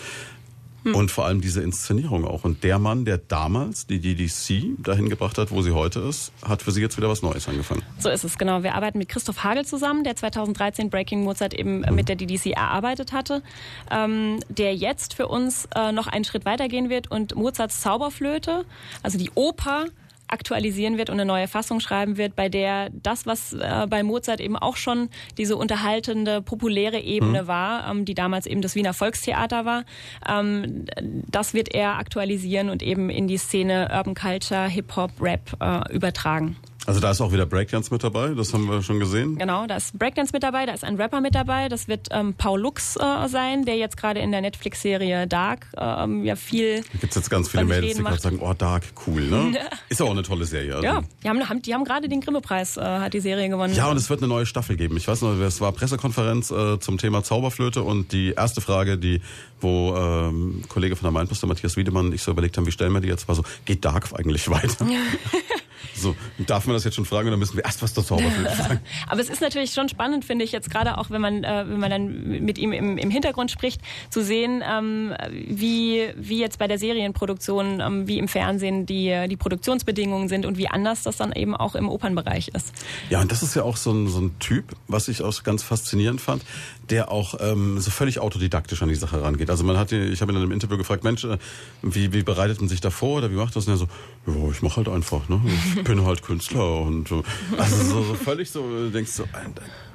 Und 0.93 1.11
vor 1.11 1.25
allem 1.25 1.41
diese 1.41 1.61
Inszenierung 1.61 2.25
auch. 2.25 2.43
Und 2.43 2.63
der 2.63 2.79
Mann, 2.79 3.05
der 3.05 3.17
damals 3.17 3.87
die 3.87 3.99
DDC 3.99 4.83
dahin 4.83 5.09
gebracht 5.09 5.37
hat, 5.37 5.51
wo 5.51 5.61
sie 5.61 5.71
heute 5.71 5.99
ist, 6.01 6.31
hat 6.43 6.61
für 6.61 6.71
sie 6.71 6.81
jetzt 6.81 6.97
wieder 6.97 7.09
was 7.09 7.21
Neues 7.21 7.47
angefangen. 7.47 7.81
So 7.97 8.09
ist 8.09 8.23
es, 8.23 8.37
genau. 8.37 8.63
Wir 8.63 8.75
arbeiten 8.75 8.97
mit 8.97 9.09
Christoph 9.09 9.43
Hagel 9.43 9.65
zusammen, 9.65 10.03
der 10.03 10.15
2013 10.15 10.89
Breaking 10.89 11.23
Mozart 11.23 11.53
eben 11.53 11.83
äh, 11.83 11.91
mit 11.91 12.09
der 12.09 12.15
DDC 12.15 12.51
erarbeitet 12.51 13.13
hatte, 13.13 13.41
ähm, 13.89 14.39
der 14.49 14.75
jetzt 14.75 15.13
für 15.13 15.27
uns 15.27 15.67
äh, 15.75 15.91
noch 15.91 16.07
einen 16.07 16.25
Schritt 16.25 16.45
weitergehen 16.45 16.89
wird 16.89 17.09
und 17.09 17.35
Mozarts 17.35 17.81
Zauberflöte, 17.81 18.65
also 19.01 19.17
die 19.17 19.31
Oper, 19.35 19.85
aktualisieren 20.27 20.97
wird 20.97 21.09
und 21.09 21.15
eine 21.15 21.25
neue 21.25 21.47
Fassung 21.47 21.79
schreiben 21.79 22.17
wird, 22.17 22.35
bei 22.35 22.49
der 22.49 22.89
das, 22.91 23.25
was 23.25 23.53
äh, 23.53 23.87
bei 23.89 24.03
Mozart 24.03 24.39
eben 24.39 24.55
auch 24.57 24.75
schon 24.75 25.09
diese 25.37 25.55
unterhaltende, 25.55 26.41
populäre 26.41 26.99
Ebene 26.99 27.47
war, 27.47 27.89
ähm, 27.89 28.05
die 28.05 28.13
damals 28.13 28.45
eben 28.45 28.61
das 28.61 28.75
Wiener 28.75 28.93
Volkstheater 28.93 29.65
war, 29.65 29.83
ähm, 30.27 30.85
das 31.29 31.53
wird 31.53 31.73
er 31.73 31.97
aktualisieren 31.97 32.69
und 32.69 32.83
eben 32.83 33.09
in 33.09 33.27
die 33.27 33.37
Szene 33.37 33.89
Urban 33.93 34.15
Culture, 34.15 34.67
Hip-Hop, 34.67 35.11
Rap 35.21 35.55
äh, 35.59 35.93
übertragen. 35.93 36.57
Also 36.85 36.99
da 36.99 37.11
ist 37.11 37.21
auch 37.21 37.31
wieder 37.31 37.45
Breakdance 37.47 37.91
mit 37.91 38.03
dabei, 38.03 38.29
das 38.29 38.53
haben 38.53 38.69
wir 38.69 38.83
schon 38.83 38.99
gesehen. 38.99 39.37
Genau, 39.37 39.65
da 39.65 39.77
ist 39.77 39.97
Breakdance 39.97 40.31
mit 40.33 40.43
dabei, 40.43 40.67
da 40.67 40.73
ist 40.73 40.83
ein 40.83 40.97
Rapper 40.97 41.19
mit 41.19 41.33
dabei, 41.33 41.67
das 41.67 41.87
wird 41.87 42.09
ähm, 42.11 42.35
Paul 42.35 42.61
Lux 42.61 42.95
äh, 42.95 43.27
sein, 43.27 43.65
der 43.65 43.75
jetzt 43.77 43.97
gerade 43.97 44.19
in 44.19 44.31
der 44.31 44.41
Netflix-Serie 44.41 45.25
Dark 45.25 45.67
ähm, 45.77 46.23
ja 46.23 46.35
viel... 46.35 46.81
Da 46.81 46.99
gibt's 46.99 47.15
jetzt 47.15 47.29
ganz 47.29 47.49
viele 47.49 47.65
Mädels, 47.65 47.97
die 47.97 48.03
gerade 48.03 48.19
sagen, 48.19 48.39
oh, 48.39 48.53
Dark, 48.53 48.83
cool, 49.07 49.23
ne? 49.23 49.57
Ist 49.89 50.01
auch 50.01 50.11
eine 50.11 50.21
tolle 50.21 50.45
Serie. 50.45 50.75
Also. 50.75 50.85
Ja, 50.85 51.01
die 51.23 51.29
haben, 51.29 51.61
die 51.61 51.73
haben 51.73 51.85
gerade 51.85 52.07
den 52.07 52.21
Grimme-Preis, 52.21 52.77
äh, 52.77 52.81
hat 52.81 53.13
die 53.13 53.19
Serie 53.19 53.49
gewonnen. 53.49 53.73
Ja, 53.73 53.89
und 53.89 53.97
es 53.97 54.09
wird 54.09 54.19
eine 54.19 54.27
neue 54.27 54.45
Staffel 54.45 54.75
geben. 54.75 54.95
Ich 54.97 55.07
weiß 55.07 55.21
noch, 55.21 55.39
es 55.39 55.61
war 55.61 55.71
Pressekonferenz 55.71 56.51
äh, 56.51 56.79
zum 56.79 56.99
Thema 56.99 57.23
Zauberflöte 57.23 57.81
und 57.81 58.11
die 58.11 58.33
erste 58.33 58.61
Frage, 58.61 58.97
die, 58.99 59.21
wo 59.59 59.95
ähm, 59.95 60.63
Kollege 60.69 60.95
von 60.95 61.05
der 61.05 61.11
Mainpost, 61.11 61.41
der 61.41 61.49
Matthias 61.49 61.77
Wiedemann, 61.77 62.13
ich 62.13 62.21
so 62.21 62.31
überlegt 62.31 62.57
haben, 62.57 62.67
wie 62.67 62.71
stellen 62.71 62.93
wir 62.93 63.01
die 63.01 63.07
jetzt, 63.07 63.27
war 63.27 63.35
so, 63.35 63.43
geht 63.65 63.83
Dark 63.83 64.09
eigentlich 64.13 64.49
weiter? 64.49 64.85
so, 65.95 66.15
darf 66.39 66.67
man 66.67 66.75
das 66.75 66.83
jetzt 66.83 66.95
schon 66.95 67.05
fragen 67.05 67.27
oder 67.27 67.37
müssen 67.37 67.57
wir 67.57 67.65
erst 67.65 67.81
was 67.81 67.93
zur 67.93 68.05
Zauberflöte 68.05 68.55
sagen? 68.55 68.79
Aber 69.07 69.21
es 69.21 69.29
ist 69.29 69.41
natürlich 69.41 69.71
schon 69.71 69.89
spannend, 69.89 70.25
finde 70.25 70.45
ich 70.45 70.51
jetzt 70.51 70.69
gerade 70.69 70.97
auch, 70.97 71.09
wenn 71.09 71.21
man 71.21 71.43
äh, 71.43 71.65
wenn 71.67 71.79
man 71.79 71.89
dann 71.89 72.45
mit 72.45 72.57
ihm 72.57 72.71
im, 72.71 72.97
im 72.97 73.09
Hintergrund 73.09 73.51
spricht, 73.51 73.81
zu 74.09 74.23
sehen, 74.23 74.63
ähm, 74.67 75.13
wie 75.31 76.09
wie 76.15 76.39
jetzt 76.39 76.59
bei 76.59 76.67
der 76.67 76.77
Serienproduktion, 76.77 77.79
ähm, 77.79 78.07
wie 78.07 78.17
im 78.17 78.27
Fernsehen 78.27 78.85
die 78.85 79.25
die 79.29 79.37
Produktionsbedingungen 79.37 80.27
sind 80.27 80.45
und 80.45 80.57
wie 80.57 80.67
anders 80.67 81.03
das 81.03 81.17
dann 81.17 81.31
eben 81.31 81.55
auch 81.55 81.75
im 81.75 81.89
Opernbereich 81.89 82.49
ist. 82.49 82.73
Ja, 83.09 83.21
und 83.21 83.31
das 83.31 83.43
ist 83.43 83.55
ja 83.55 83.63
auch 83.63 83.77
so 83.77 83.91
ein, 83.91 84.07
so 84.07 84.19
ein 84.19 84.37
Typ, 84.39 84.75
was 84.87 85.07
ich 85.07 85.21
auch 85.21 85.43
ganz 85.43 85.63
faszinierend 85.63 86.21
fand, 86.21 86.43
der 86.89 87.11
auch 87.11 87.35
ähm, 87.39 87.79
so 87.79 87.91
völlig 87.91 88.19
autodidaktisch 88.19 88.81
an 88.81 88.89
die 88.89 88.95
Sache 88.95 89.21
rangeht. 89.21 89.49
Also 89.49 89.63
man 89.63 89.77
hat, 89.77 89.91
ihn- 89.91 90.11
ich 90.11 90.21
habe 90.21 90.31
ihn 90.31 90.35
in 90.37 90.41
einem 90.43 90.51
Interview 90.51 90.77
gefragt, 90.77 91.03
Mensch, 91.03 91.23
äh, 91.23 91.37
wie, 91.81 92.13
wie 92.13 92.23
bereitet 92.23 92.59
man 92.59 92.69
sich 92.69 92.81
da 92.81 92.89
vor 92.89 93.17
oder 93.19 93.31
wie 93.31 93.35
macht 93.35 93.55
das? 93.55 93.67
Und 93.67 93.73
er 93.73 93.77
so, 93.77 93.87
ja, 94.27 94.51
ich 94.51 94.61
mache 94.61 94.77
halt 94.77 94.89
einfach, 94.89 95.27
ne? 95.29 95.41
Ich 95.75 95.83
bin 95.83 96.05
halt 96.05 96.21
Künstler 96.21 96.81
und 96.81 97.07
so. 97.07 97.23
Also 97.57 97.75
so, 97.83 98.03
so 98.03 98.13
völlig 98.15 98.49
so, 98.51 98.61
du 98.61 98.89
denkst 98.91 99.11
so, 99.11 99.23
äh, 99.23 99.27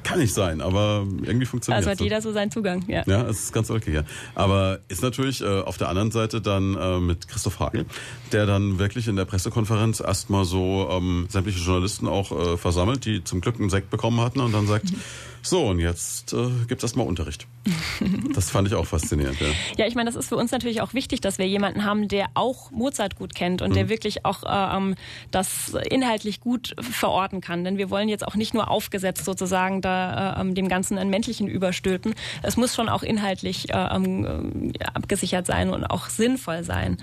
kann 0.02 0.18
nicht 0.18 0.34
sein, 0.34 0.60
aber 0.60 1.06
irgendwie 1.22 1.46
funktioniert 1.46 1.78
Also 1.78 1.90
hat 1.90 2.00
jeder 2.00 2.20
so 2.20 2.32
seinen 2.32 2.50
Zugang. 2.50 2.84
Ja. 2.88 3.02
Ja, 3.06 3.22
es 3.22 3.44
ist 3.44 3.52
ganz 3.52 3.70
okay. 3.70 3.94
Ja. 3.94 4.02
Aber 4.34 4.80
ist 4.88 5.02
natürlich 5.02 5.40
äh, 5.40 5.60
auf 5.60 5.76
der 5.78 5.88
anderen 5.88 6.10
Seite 6.10 6.40
dann 6.40 6.76
äh, 6.76 6.98
mit 7.00 7.28
Christoph 7.28 7.60
Hagel, 7.60 7.86
der 8.32 8.46
dann 8.46 8.78
wirklich 8.78 9.08
in 9.08 9.16
der 9.16 9.24
Pressekonferenz 9.24 10.00
erstmal 10.00 10.44
so 10.44 10.88
ähm, 10.90 11.26
sämtliche 11.28 11.60
Journalisten 11.60 12.08
auch 12.08 12.32
äh, 12.32 12.56
versammelt, 12.56 13.04
die 13.04 13.24
zum 13.24 13.40
Glück 13.40 13.58
einen 13.58 13.70
Sekt 13.70 13.90
bekommen 13.90 14.20
hatten 14.20 14.40
und 14.40 14.52
dann 14.52 14.66
sagt, 14.66 14.86
so 15.42 15.66
und 15.68 15.78
jetzt 15.78 16.32
äh, 16.32 16.48
gibt's 16.68 16.84
erstmal 16.84 17.06
Unterricht. 17.06 17.46
Das 18.34 18.48
fand 18.48 18.68
ich 18.68 18.74
auch 18.74 18.86
faszinierend. 18.86 19.38
Ja. 19.40 19.46
Ja, 19.76 19.86
ich 19.86 19.94
meine, 19.94 20.08
das 20.08 20.16
ist 20.16 20.28
für 20.28 20.36
uns 20.36 20.50
natürlich 20.50 20.80
auch 20.80 20.94
wichtig, 20.94 21.20
dass 21.20 21.38
wir 21.38 21.46
jemanden 21.46 21.84
haben, 21.84 22.08
der 22.08 22.28
auch 22.34 22.70
Mozart 22.70 23.16
gut 23.16 23.34
kennt 23.34 23.60
und 23.60 23.74
der 23.74 23.88
wirklich 23.88 24.24
auch 24.24 24.44
äh, 24.44 24.76
ähm, 24.76 24.94
das 25.30 25.74
inhaltlich 25.90 26.40
gut 26.40 26.74
verorten 26.80 27.40
kann. 27.40 27.64
Denn 27.64 27.76
wir 27.76 27.90
wollen 27.90 28.08
jetzt 28.08 28.26
auch 28.26 28.36
nicht 28.36 28.54
nur 28.54 28.70
aufgesetzt 28.70 29.24
sozusagen 29.24 29.82
da 29.90 30.36
äh, 30.36 30.40
ähm, 30.40 30.54
dem 30.54 30.68
Ganzen 30.68 30.98
einen 30.98 31.10
männlichen 31.10 31.48
überstülpen. 31.48 32.14
Es 32.42 32.56
muss 32.56 32.74
schon 32.74 32.88
auch 32.88 33.02
inhaltlich 33.02 33.70
äh, 33.70 33.88
ähm, 33.94 34.72
äh, 34.78 34.84
abgesichert 34.84 35.46
sein 35.46 35.70
und 35.70 35.84
auch 35.84 36.08
sinnvoll 36.08 36.62
sein. 36.62 36.98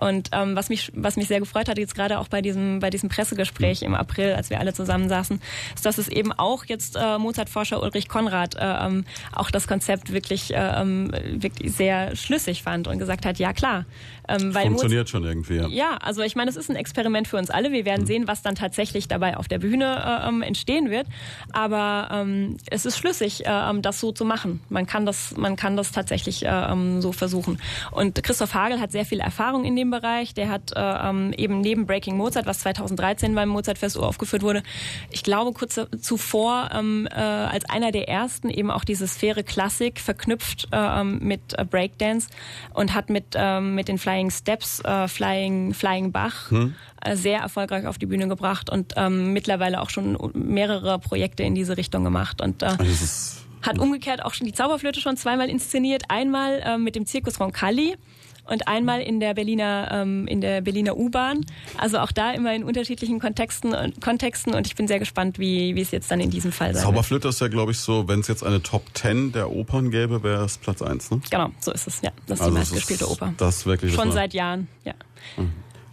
Und 0.00 0.30
ähm, 0.32 0.56
was 0.56 0.68
mich 0.68 0.90
was 0.94 1.16
mich 1.16 1.28
sehr 1.28 1.40
gefreut 1.40 1.68
hat 1.68 1.78
jetzt 1.78 1.94
gerade 1.94 2.18
auch 2.18 2.28
bei 2.28 2.42
diesem 2.42 2.80
bei 2.80 2.90
diesem 2.90 3.08
Pressegespräch 3.08 3.82
im 3.82 3.94
April, 3.94 4.34
als 4.34 4.50
wir 4.50 4.60
alle 4.60 4.72
zusammensaßen, 4.72 5.40
ist, 5.74 5.86
dass 5.86 5.98
es 5.98 6.08
eben 6.08 6.32
auch 6.32 6.64
jetzt 6.66 6.96
äh, 6.96 7.18
Mozart-Forscher 7.18 7.82
Ulrich 7.82 8.08
Konrad 8.08 8.56
äh, 8.56 8.60
ähm, 8.60 9.04
auch 9.32 9.50
das 9.50 9.66
Konzept 9.66 10.12
wirklich 10.12 10.52
äh, 10.54 10.80
ähm, 10.80 11.10
wirklich 11.34 11.72
sehr 11.72 12.16
schlüssig 12.16 12.62
fand 12.62 12.88
und 12.88 12.98
gesagt 12.98 13.26
hat, 13.26 13.38
ja 13.38 13.52
klar, 13.52 13.84
ähm, 14.28 14.54
weil 14.54 14.70
Mozart, 14.70 14.82
Funktioniert 14.82 15.08
schon 15.08 15.24
irgendwie. 15.24 15.56
Ja. 15.56 15.68
ja, 15.68 15.96
also 15.96 16.22
ich 16.22 16.36
meine, 16.36 16.50
es 16.50 16.56
ist 16.56 16.70
ein 16.70 16.76
Experiment 16.76 17.28
für 17.28 17.36
uns 17.36 17.50
alle. 17.50 17.72
Wir 17.72 17.84
werden 17.84 18.06
sehen, 18.06 18.28
was 18.28 18.42
dann 18.42 18.54
tatsächlich 18.54 19.08
dabei 19.08 19.36
auf 19.36 19.48
der 19.48 19.58
Bühne 19.58 20.22
äh, 20.24 20.28
ähm, 20.28 20.42
entstehen 20.42 20.90
wird. 20.90 21.06
Aber 21.52 22.08
ähm, 22.12 22.31
es 22.70 22.86
ist 22.86 22.98
schlüssig, 22.98 23.46
äh, 23.46 23.50
ähm, 23.50 23.82
das 23.82 24.00
so 24.00 24.12
zu 24.12 24.24
machen. 24.24 24.60
Man 24.68 24.86
kann 24.86 25.06
das, 25.06 25.36
man 25.36 25.56
kann 25.56 25.76
das 25.76 25.92
tatsächlich 25.92 26.44
äh, 26.44 26.48
ähm, 26.48 27.00
so 27.00 27.12
versuchen. 27.12 27.58
Und 27.90 28.22
Christoph 28.22 28.54
Hagel 28.54 28.80
hat 28.80 28.92
sehr 28.92 29.04
viel 29.04 29.20
Erfahrung 29.20 29.64
in 29.64 29.76
dem 29.76 29.90
Bereich. 29.90 30.34
Der 30.34 30.48
hat 30.48 30.72
äh, 30.74 30.80
ähm, 30.80 31.32
eben 31.36 31.60
neben 31.60 31.86
Breaking 31.86 32.16
Mozart, 32.16 32.46
was 32.46 32.60
2013 32.60 33.34
beim 33.34 33.48
Mozartfest 33.48 33.98
aufgeführt 33.98 34.42
wurde, 34.42 34.62
ich 35.10 35.22
glaube 35.22 35.52
kurz 35.52 35.80
zuvor 36.00 36.70
ähm, 36.72 37.08
äh, 37.10 37.18
als 37.18 37.68
einer 37.68 37.92
der 37.92 38.08
ersten 38.08 38.50
eben 38.50 38.70
auch 38.70 38.84
diese 38.84 39.06
Sphäre 39.06 39.44
Klassik 39.44 40.00
verknüpft 40.00 40.68
äh, 40.72 40.76
ähm, 40.76 41.18
mit 41.22 41.58
äh, 41.58 41.64
Breakdance 41.64 42.28
und 42.74 42.94
hat 42.94 43.10
mit 43.10 43.34
ähm, 43.34 43.74
mit 43.74 43.88
den 43.88 43.98
Flying 43.98 44.30
Steps, 44.30 44.80
äh, 44.84 45.08
Flying 45.08 45.74
Flying 45.74 46.12
Bach 46.12 46.50
äh, 46.52 46.70
sehr 47.14 47.40
erfolgreich 47.40 47.86
auf 47.86 47.98
die 47.98 48.06
Bühne 48.06 48.28
gebracht 48.28 48.70
und 48.70 48.94
ähm, 48.96 49.32
mittlerweile 49.32 49.80
auch 49.80 49.90
schon 49.90 50.16
mehrere 50.34 50.98
Projekte 50.98 51.42
in 51.42 51.54
diese 51.54 51.76
Richtung 51.76 52.04
gemacht 52.04 52.40
und 52.40 52.62
äh, 52.62 52.66
Also 52.66 53.42
hat 53.62 53.78
umgekehrt 53.78 54.24
auch 54.24 54.34
schon 54.34 54.46
die 54.46 54.52
Zauberflöte 54.52 55.00
schon 55.00 55.16
zweimal 55.16 55.48
inszeniert. 55.48 56.04
Einmal 56.08 56.62
ähm, 56.64 56.84
mit 56.84 56.96
dem 56.96 57.06
Zirkus 57.06 57.38
Roncalli 57.38 57.96
und 58.44 58.66
einmal 58.66 59.00
in 59.00 59.20
der 59.20 59.34
Berliner 59.34 59.88
ähm, 59.92 60.26
in 60.26 60.40
der 60.40 60.60
Berliner 60.62 60.96
U-Bahn. 60.96 61.46
Also 61.78 61.98
auch 61.98 62.10
da 62.10 62.32
immer 62.32 62.52
in 62.54 62.64
unterschiedlichen 62.64 63.20
Kontexten 63.20 63.72
und 63.72 64.00
Kontexten 64.00 64.54
und 64.54 64.66
ich 64.66 64.74
bin 64.74 64.88
sehr 64.88 64.98
gespannt, 64.98 65.38
wie 65.38 65.76
wie 65.76 65.80
es 65.80 65.92
jetzt 65.92 66.10
dann 66.10 66.20
in 66.20 66.30
diesem 66.30 66.50
Fall 66.50 66.68
sein 66.74 66.82
wird. 66.82 66.84
Zauberflöte 66.84 67.28
ist 67.28 67.40
ja, 67.40 67.48
glaube 67.48 67.70
ich, 67.70 67.78
so, 67.78 68.08
wenn 68.08 68.20
es 68.20 68.28
jetzt 68.28 68.42
eine 68.42 68.60
Top 68.62 68.82
10 68.94 69.32
der 69.32 69.50
Opern 69.52 69.90
gäbe, 69.92 70.22
wäre 70.24 70.44
es 70.44 70.58
Platz 70.58 70.82
1, 70.82 71.12
ne? 71.12 71.20
Genau, 71.30 71.50
so 71.60 71.70
ist 71.72 71.86
es. 71.86 72.02
Ja, 72.02 72.10
das 72.26 72.40
ist 72.40 72.44
Also 72.46 72.56
die 72.56 72.62
es 72.62 72.70
meistgespielte 72.70 73.04
ist 73.04 73.10
Oper. 73.10 73.34
Das 73.36 73.64
wirklich 73.64 73.94
Schon 73.94 74.10
seit 74.10 74.34
Jahren. 74.34 74.66
Ja. 74.84 74.94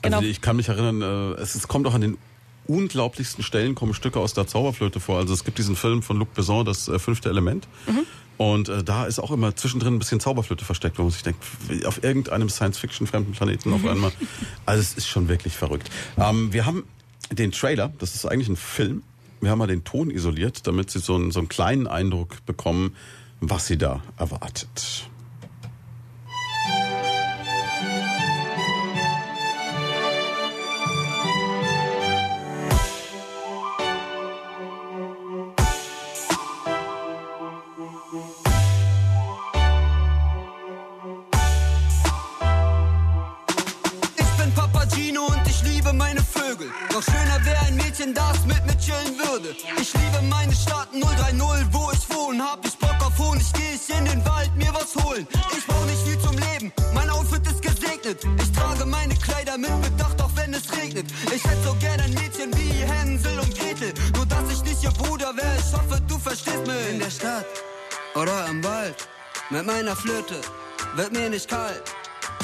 Genau. 0.01 0.17
Also 0.17 0.29
ich 0.29 0.41
kann 0.41 0.55
mich 0.55 0.69
erinnern, 0.69 1.01
äh, 1.01 1.41
es, 1.41 1.55
es 1.55 1.67
kommt 1.67 1.87
auch 1.87 1.93
an 1.93 2.01
den 2.01 2.17
unglaublichsten 2.67 3.43
Stellen 3.43 3.75
kommen 3.75 3.93
Stücke 3.93 4.19
aus 4.19 4.33
der 4.33 4.47
Zauberflöte 4.47 4.99
vor. 4.99 5.17
Also 5.17 5.33
es 5.33 5.43
gibt 5.43 5.57
diesen 5.57 5.75
Film 5.75 6.03
von 6.03 6.17
Luc 6.17 6.33
Besson, 6.33 6.65
das 6.65 6.87
äh, 6.87 6.99
fünfte 6.99 7.29
Element. 7.29 7.67
Mhm. 7.87 8.05
Und 8.37 8.69
äh, 8.69 8.83
da 8.83 9.05
ist 9.05 9.19
auch 9.19 9.31
immer 9.31 9.55
zwischendrin 9.55 9.95
ein 9.95 9.99
bisschen 9.99 10.21
Zauberflöte 10.21 10.63
versteckt, 10.63 10.97
wo 10.97 11.03
man 11.03 11.11
sich 11.11 11.23
denkt, 11.23 11.43
auf 11.85 12.03
irgendeinem 12.03 12.47
Science-Fiction-fremden 12.47 13.33
Planeten 13.33 13.73
auf 13.73 13.85
einmal. 13.85 14.11
Also 14.65 14.81
es 14.81 14.93
ist 14.93 15.07
schon 15.07 15.27
wirklich 15.27 15.55
verrückt. 15.55 15.89
Ähm, 16.17 16.53
wir 16.53 16.65
haben 16.65 16.85
den 17.31 17.51
Trailer, 17.51 17.91
das 17.99 18.15
ist 18.15 18.25
eigentlich 18.25 18.47
ein 18.47 18.55
Film. 18.55 19.03
Wir 19.41 19.51
haben 19.51 19.59
mal 19.59 19.67
den 19.67 19.83
Ton 19.83 20.09
isoliert, 20.09 20.67
damit 20.67 20.89
Sie 20.89 20.99
so 20.99 21.15
einen, 21.15 21.31
so 21.31 21.39
einen 21.39 21.49
kleinen 21.49 21.87
Eindruck 21.87 22.45
bekommen, 22.45 22.95
was 23.41 23.67
Sie 23.67 23.77
da 23.77 24.01
erwartet. 24.17 25.09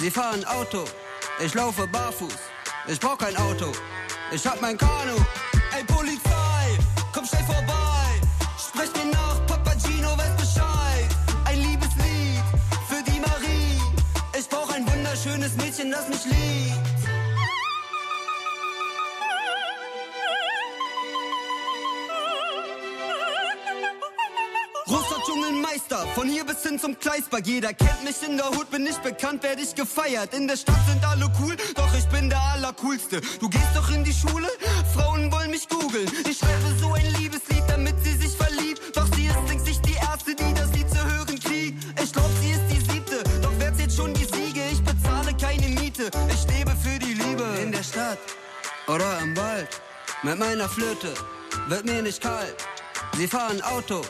Sie 0.06 0.12
fahren 0.12 0.46
Auto, 0.46 0.86
ich 1.44 1.52
laufe 1.56 1.88
barfuß. 1.88 2.38
Ich 2.88 3.00
brauch 3.00 3.18
kein 3.18 3.36
Auto, 3.38 3.72
ich 4.32 4.46
hab 4.46 4.62
mein 4.62 4.78
Kanu. 4.78 5.16
Ey 5.76 5.84
Polizei, 5.84 6.78
komm 7.12 7.26
schnell 7.26 7.44
vorbei. 7.46 8.22
Sprech 8.56 8.92
mir 8.94 9.12
nach, 9.12 9.44
Papagino 9.48 10.16
weiß 10.16 10.36
Bescheid. 10.38 11.10
Ein 11.46 11.58
Liebeslied 11.58 12.44
für 12.88 13.02
die 13.02 13.20
Marie. 13.20 13.82
Ich 14.38 14.48
brauch 14.48 14.72
ein 14.76 14.86
wunderschönes 14.88 15.56
Mädchen, 15.56 15.90
das 15.90 16.08
mich 16.08 16.24
liebt. 16.26 16.85
Dschungelmeister, 25.76 26.08
von 26.16 26.28
hier 26.28 26.46
bis 26.46 26.64
hin 26.64 26.80
zum 26.80 26.98
Gleisberg. 27.00 27.46
Jeder 27.46 27.74
kennt 27.74 28.04
mich 28.04 28.16
in 28.26 28.38
der 28.38 28.48
Hut, 28.50 28.70
bin 28.70 28.86
ich 28.86 28.98
bekannt, 28.98 29.44
werd 29.44 29.60
ich 29.60 29.76
gefeiert. 29.76 30.34
In 30.34 30.48
der 30.48 30.58
Stadt 30.58 30.80
sind 30.88 31.04
alle 31.06 31.30
cool, 31.42 31.56
doch 31.76 31.94
ich 31.98 32.06
bin 32.06 32.30
der 32.30 32.40
Allercoolste. 32.40 33.22
Du 33.40 33.50
gehst 33.50 33.76
doch 33.76 33.90
in 33.92 34.04
die 34.04 34.14
Schule, 34.14 34.48
Frauen 34.94 35.32
wollen 35.32 35.52
mich 35.52 35.68
googeln. 35.68 36.10
Ich 36.30 36.38
schreibe 36.38 36.76
so 36.80 36.94
ein 36.94 37.06
Liebeslied, 37.20 37.64
damit 37.68 37.96
sie 38.04 38.16
sich 38.16 38.36
verliebt. 38.36 38.82
Doch 38.96 39.08
sie 39.16 39.26
ist 39.28 39.50
längst 39.50 39.66
nicht 39.66 39.86
die 39.86 39.96
Erste, 39.96 40.36
die 40.36 40.54
das 40.54 40.72
Lied 40.72 40.90
zu 40.90 41.04
hören 41.04 41.40
kriegt. 41.40 42.02
Ich 42.02 42.14
glaub, 42.14 42.30
sie 42.42 42.52
ist 42.52 42.68
die 42.72 42.92
Siebte, 42.92 43.24
doch 43.42 43.54
wer 43.58 43.74
zählt 43.74 43.92
schon 43.92 44.14
die 44.14 44.26
Siege? 44.26 44.62
Ich 44.72 44.82
bezahle 44.82 45.36
keine 45.36 45.68
Miete, 45.68 46.10
ich 46.34 46.58
lebe 46.58 46.72
für 46.72 47.00
die 47.00 47.14
Liebe. 47.14 47.44
In 47.62 47.72
der 47.72 47.84
Stadt 47.84 48.20
oder 48.88 49.20
im 49.20 49.36
Wald, 49.36 49.70
mit 50.24 50.40
meiner 50.40 50.70
Flöte, 50.70 51.14
wird 51.68 51.86
mir 51.86 52.02
nicht 52.02 52.22
kalt. 52.22 52.56
Sie 53.18 53.28
fahren 53.28 53.62
Auto, 53.62 54.02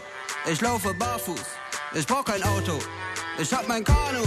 ich 0.48 0.62
laufe 0.62 0.94
barfuß. 0.94 1.40
Ich 1.94 2.06
brauch 2.06 2.26
kein 2.26 2.44
Auto, 2.44 2.80
ich 3.38 3.54
hab 3.54 3.68
mein 3.68 3.84
Kanu. 3.84 4.24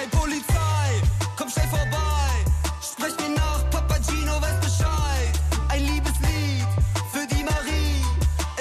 Ey 0.00 0.06
Polizei, 0.10 1.02
komm 1.36 1.48
schnell 1.48 1.68
vorbei. 1.68 2.32
Sprech 2.80 3.14
mir 3.20 3.34
nach, 3.34 3.68
Papagino 3.70 4.40
weiß 4.40 4.60
Bescheid. 4.60 5.32
Ein 5.68 5.84
Liebeslied 5.84 6.66
für 7.12 7.26
die 7.26 7.44
Marie. 7.44 8.04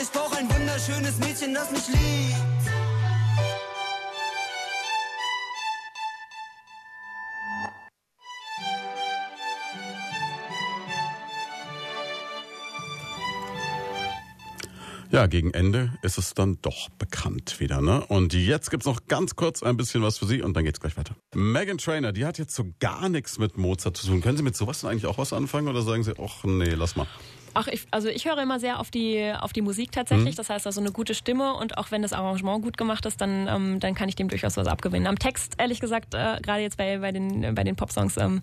Ich 0.02 0.12
brauch 0.12 0.36
ein 0.38 0.50
wunderschönes 0.54 1.18
Mädchen, 1.18 1.54
das 1.54 1.72
mich 1.72 1.88
liebt. 1.88 2.51
Ja, 15.12 15.28
gegen 15.28 15.52
Ende 15.52 15.92
ist 16.04 16.18
es 16.18 16.34
dann 16.36 16.58
doch 16.62 16.88
bekannt 16.92 17.60
wieder, 17.60 17.82
ne? 17.82 18.06
Und 18.08 18.34
jetzt 18.34 18.72
gibt's 18.72 18.86
noch 18.86 19.08
ganz 19.08 19.36
kurz 19.36 19.62
ein 19.62 19.76
bisschen 19.76 20.02
was 20.02 20.18
für 20.18 20.26
Sie 20.26 20.42
und 20.42 20.56
dann 20.56 20.64
geht's 20.64 20.80
gleich 20.80 20.96
weiter. 20.96 21.18
Megan 21.36 21.78
Trainer, 21.78 22.14
die 22.14 22.26
hat 22.26 22.38
jetzt 22.38 22.56
so 22.56 22.64
gar 22.80 23.10
nichts 23.10 23.38
mit 23.38 23.58
Mozart 23.58 23.98
zu 23.98 24.08
tun. 24.08 24.22
Können 24.22 24.38
Sie 24.38 24.44
mit 24.44 24.56
sowas 24.56 24.80
denn 24.80 24.90
eigentlich 24.90 25.08
auch 25.08 25.18
was 25.18 25.34
anfangen 25.34 25.68
oder 25.68 25.82
sagen 25.82 26.04
Sie, 26.04 26.14
ach 26.18 26.46
nee, 26.46 26.70
lass 26.76 26.96
mal? 26.96 27.08
Ach, 27.54 27.68
ich, 27.68 27.88
also 27.92 28.08
ich 28.08 28.26
höre 28.26 28.38
immer 28.42 28.60
sehr 28.60 28.80
auf 28.80 28.92
die, 28.92 29.34
auf 29.40 29.54
die 29.54 29.62
Musik 29.62 29.92
tatsächlich. 29.92 30.34
Mhm. 30.34 30.38
Das 30.38 30.50
heißt 30.50 30.66
also 30.66 30.82
eine 30.82 30.92
gute 30.92 31.14
Stimme 31.14 31.54
und 31.54 31.78
auch 31.78 31.92
wenn 31.92 32.02
das 32.02 32.14
Arrangement 32.14 32.64
gut 32.64 32.78
gemacht 32.78 33.06
ist, 33.06 33.20
dann, 33.22 33.48
ähm, 33.48 33.80
dann 33.80 33.96
kann 33.96 34.10
ich 34.10 34.16
dem 34.16 34.30
durchaus 34.30 34.58
was 34.58 34.68
abgewinnen. 34.68 35.08
Am 35.08 35.20
Text, 35.20 35.56
ehrlich 35.58 35.80
gesagt, 35.80 36.14
äh, 36.14 36.40
gerade 36.42 36.62
jetzt 36.62 36.78
bei, 36.78 36.98
bei 37.00 37.12
den, 37.12 37.54
bei 37.54 37.64
den 37.64 37.76
Popsongs, 37.76 38.18
ähm, 38.18 38.42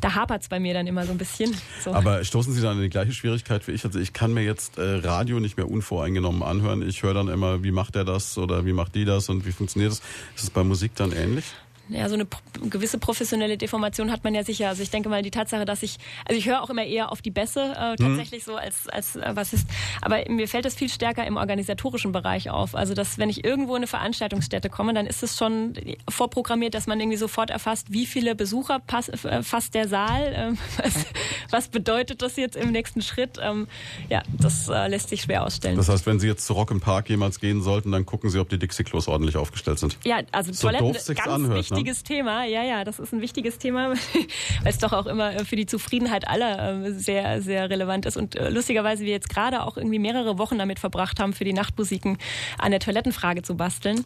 da 0.00 0.14
hapert's 0.14 0.48
bei 0.48 0.60
mir 0.60 0.74
dann 0.74 0.86
immer 0.86 1.04
so 1.06 1.12
ein 1.12 1.18
bisschen. 1.18 1.56
So. 1.82 1.92
Aber 1.94 2.22
stoßen 2.24 2.52
Sie 2.52 2.60
dann 2.60 2.76
in 2.76 2.82
die 2.82 2.90
gleiche 2.90 3.12
Schwierigkeit 3.12 3.66
wie 3.66 3.72
ich? 3.72 3.84
Also 3.84 3.98
ich 3.98 4.12
kann 4.12 4.34
mir 4.34 4.42
jetzt 4.42 4.78
äh, 4.78 4.96
Radio 4.96 5.40
nicht 5.40 5.56
mehr 5.56 5.70
unvoreingenommen 5.70 6.42
anhören. 6.42 6.86
Ich 6.86 7.02
höre 7.02 7.14
dann 7.14 7.28
immer, 7.28 7.62
wie 7.62 7.72
macht 7.72 7.96
er 7.96 8.04
das 8.04 8.36
oder 8.38 8.66
wie 8.66 8.72
macht 8.72 8.94
die 8.94 9.04
das 9.04 9.28
und 9.28 9.46
wie 9.46 9.52
funktioniert 9.52 9.92
das? 9.92 10.00
Ist 10.36 10.44
es 10.44 10.50
bei 10.50 10.64
Musik 10.64 10.94
dann 10.94 11.12
ähnlich? 11.12 11.44
Ja, 11.90 12.08
so 12.08 12.14
eine 12.14 12.26
gewisse 12.68 12.98
professionelle 12.98 13.56
Deformation 13.56 14.10
hat 14.10 14.24
man 14.24 14.34
ja 14.34 14.44
sicher. 14.44 14.68
Also 14.68 14.82
ich 14.82 14.90
denke 14.90 15.08
mal, 15.08 15.22
die 15.22 15.30
Tatsache, 15.30 15.64
dass 15.64 15.82
ich, 15.82 15.98
also 16.24 16.38
ich 16.38 16.46
höre 16.46 16.62
auch 16.62 16.70
immer 16.70 16.84
eher 16.84 17.10
auf 17.12 17.22
die 17.22 17.30
Bässe 17.30 17.72
äh, 17.76 17.96
tatsächlich 17.96 18.44
so 18.44 18.56
als 18.56 18.88
als 18.88 19.16
äh, 19.16 19.30
was 19.34 19.52
ist. 19.52 19.68
Aber 20.00 20.18
mir 20.28 20.48
fällt 20.48 20.66
es 20.66 20.74
viel 20.74 20.88
stärker 20.88 21.26
im 21.26 21.36
organisatorischen 21.36 22.12
Bereich 22.12 22.50
auf. 22.50 22.74
Also 22.74 22.94
dass 22.94 23.18
wenn 23.18 23.28
ich 23.28 23.44
irgendwo 23.44 23.72
in 23.72 23.78
eine 23.78 23.86
Veranstaltungsstätte 23.86 24.70
komme, 24.70 24.94
dann 24.94 25.06
ist 25.06 25.22
es 25.22 25.36
schon 25.36 25.74
vorprogrammiert, 26.08 26.74
dass 26.74 26.86
man 26.86 27.00
irgendwie 27.00 27.18
sofort 27.18 27.50
erfasst, 27.50 27.92
wie 27.92 28.06
viele 28.06 28.34
Besucher 28.34 28.78
pass, 28.78 29.08
äh, 29.08 29.42
fasst 29.42 29.74
der 29.74 29.88
Saal. 29.88 30.32
Ähm, 30.34 30.58
was, 30.82 31.06
was 31.50 31.68
bedeutet 31.68 32.22
das 32.22 32.36
jetzt 32.36 32.56
im 32.56 32.72
nächsten 32.72 33.02
Schritt? 33.02 33.38
Ähm, 33.42 33.66
ja, 34.08 34.22
das 34.38 34.68
äh, 34.68 34.88
lässt 34.88 35.08
sich 35.08 35.22
schwer 35.22 35.44
ausstellen. 35.44 35.76
Das 35.76 35.88
heißt, 35.88 36.06
wenn 36.06 36.20
Sie 36.20 36.26
jetzt 36.26 36.46
zu 36.46 36.52
Rock 36.52 36.70
im 36.70 36.80
Park 36.80 37.08
jemals 37.08 37.40
gehen 37.40 37.62
sollten, 37.62 37.92
dann 37.92 38.06
gucken 38.06 38.30
Sie, 38.30 38.38
ob 38.38 38.48
die 38.48 38.58
Dixie-Klos 38.58 39.08
ordentlich 39.08 39.36
aufgestellt 39.36 39.78
sind. 39.78 39.96
Ja, 40.04 40.20
also 40.32 40.52
So 40.52 40.68
Toiletten, 40.68 40.92
doof 40.92 41.06
ganz 41.06 41.26
anhört, 41.26 41.70
ne? 41.70 41.79
Wichtiges 41.80 42.02
Thema. 42.02 42.44
Ja, 42.44 42.62
ja, 42.62 42.84
das 42.84 42.98
ist 42.98 43.12
ein 43.12 43.20
wichtiges 43.20 43.58
Thema, 43.58 43.90
weil 44.62 44.72
es 44.72 44.78
doch 44.78 44.92
auch 44.92 45.06
immer 45.06 45.34
äh, 45.34 45.44
für 45.44 45.56
die 45.56 45.66
Zufriedenheit 45.66 46.28
aller 46.28 46.84
äh, 46.84 46.92
sehr, 46.92 47.42
sehr 47.42 47.68
relevant 47.70 48.06
ist. 48.06 48.16
Und 48.16 48.36
äh, 48.36 48.50
lustigerweise 48.50 49.04
wir 49.04 49.12
jetzt 49.12 49.28
gerade 49.28 49.62
auch 49.62 49.76
irgendwie 49.76 49.98
mehrere 49.98 50.38
Wochen 50.38 50.58
damit 50.58 50.78
verbracht 50.78 51.20
haben, 51.20 51.32
für 51.32 51.44
die 51.44 51.52
Nachtmusiken 51.52 52.18
an 52.58 52.70
der 52.70 52.80
Toilettenfrage 52.80 53.42
zu 53.42 53.56
basteln. 53.56 54.04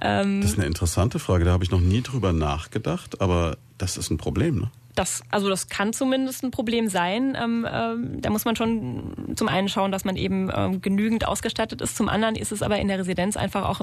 Ähm, 0.00 0.40
Das 0.40 0.52
ist 0.52 0.58
eine 0.58 0.66
interessante 0.66 1.18
Frage, 1.18 1.44
da 1.44 1.52
habe 1.52 1.64
ich 1.64 1.70
noch 1.70 1.80
nie 1.80 2.02
drüber 2.02 2.32
nachgedacht, 2.32 3.20
aber 3.20 3.56
das 3.78 3.96
ist 3.96 4.10
ein 4.10 4.18
Problem, 4.18 4.58
ne? 4.58 4.70
Das, 4.98 5.22
also 5.30 5.48
das 5.48 5.68
kann 5.68 5.92
zumindest 5.92 6.42
ein 6.42 6.50
Problem 6.50 6.88
sein. 6.88 7.36
Ähm, 7.40 7.66
ähm, 7.70 8.20
da 8.20 8.30
muss 8.30 8.44
man 8.44 8.56
schon 8.56 9.14
zum 9.36 9.48
einen 9.48 9.68
schauen, 9.68 9.92
dass 9.92 10.04
man 10.04 10.16
eben 10.16 10.50
ähm, 10.54 10.80
genügend 10.80 11.26
ausgestattet 11.26 11.80
ist. 11.80 11.96
Zum 11.96 12.08
anderen 12.08 12.34
ist 12.34 12.52
es 12.52 12.62
aber 12.62 12.78
in 12.78 12.88
der 12.88 12.98
Residenz 12.98 13.36
einfach 13.36 13.68
auch 13.68 13.80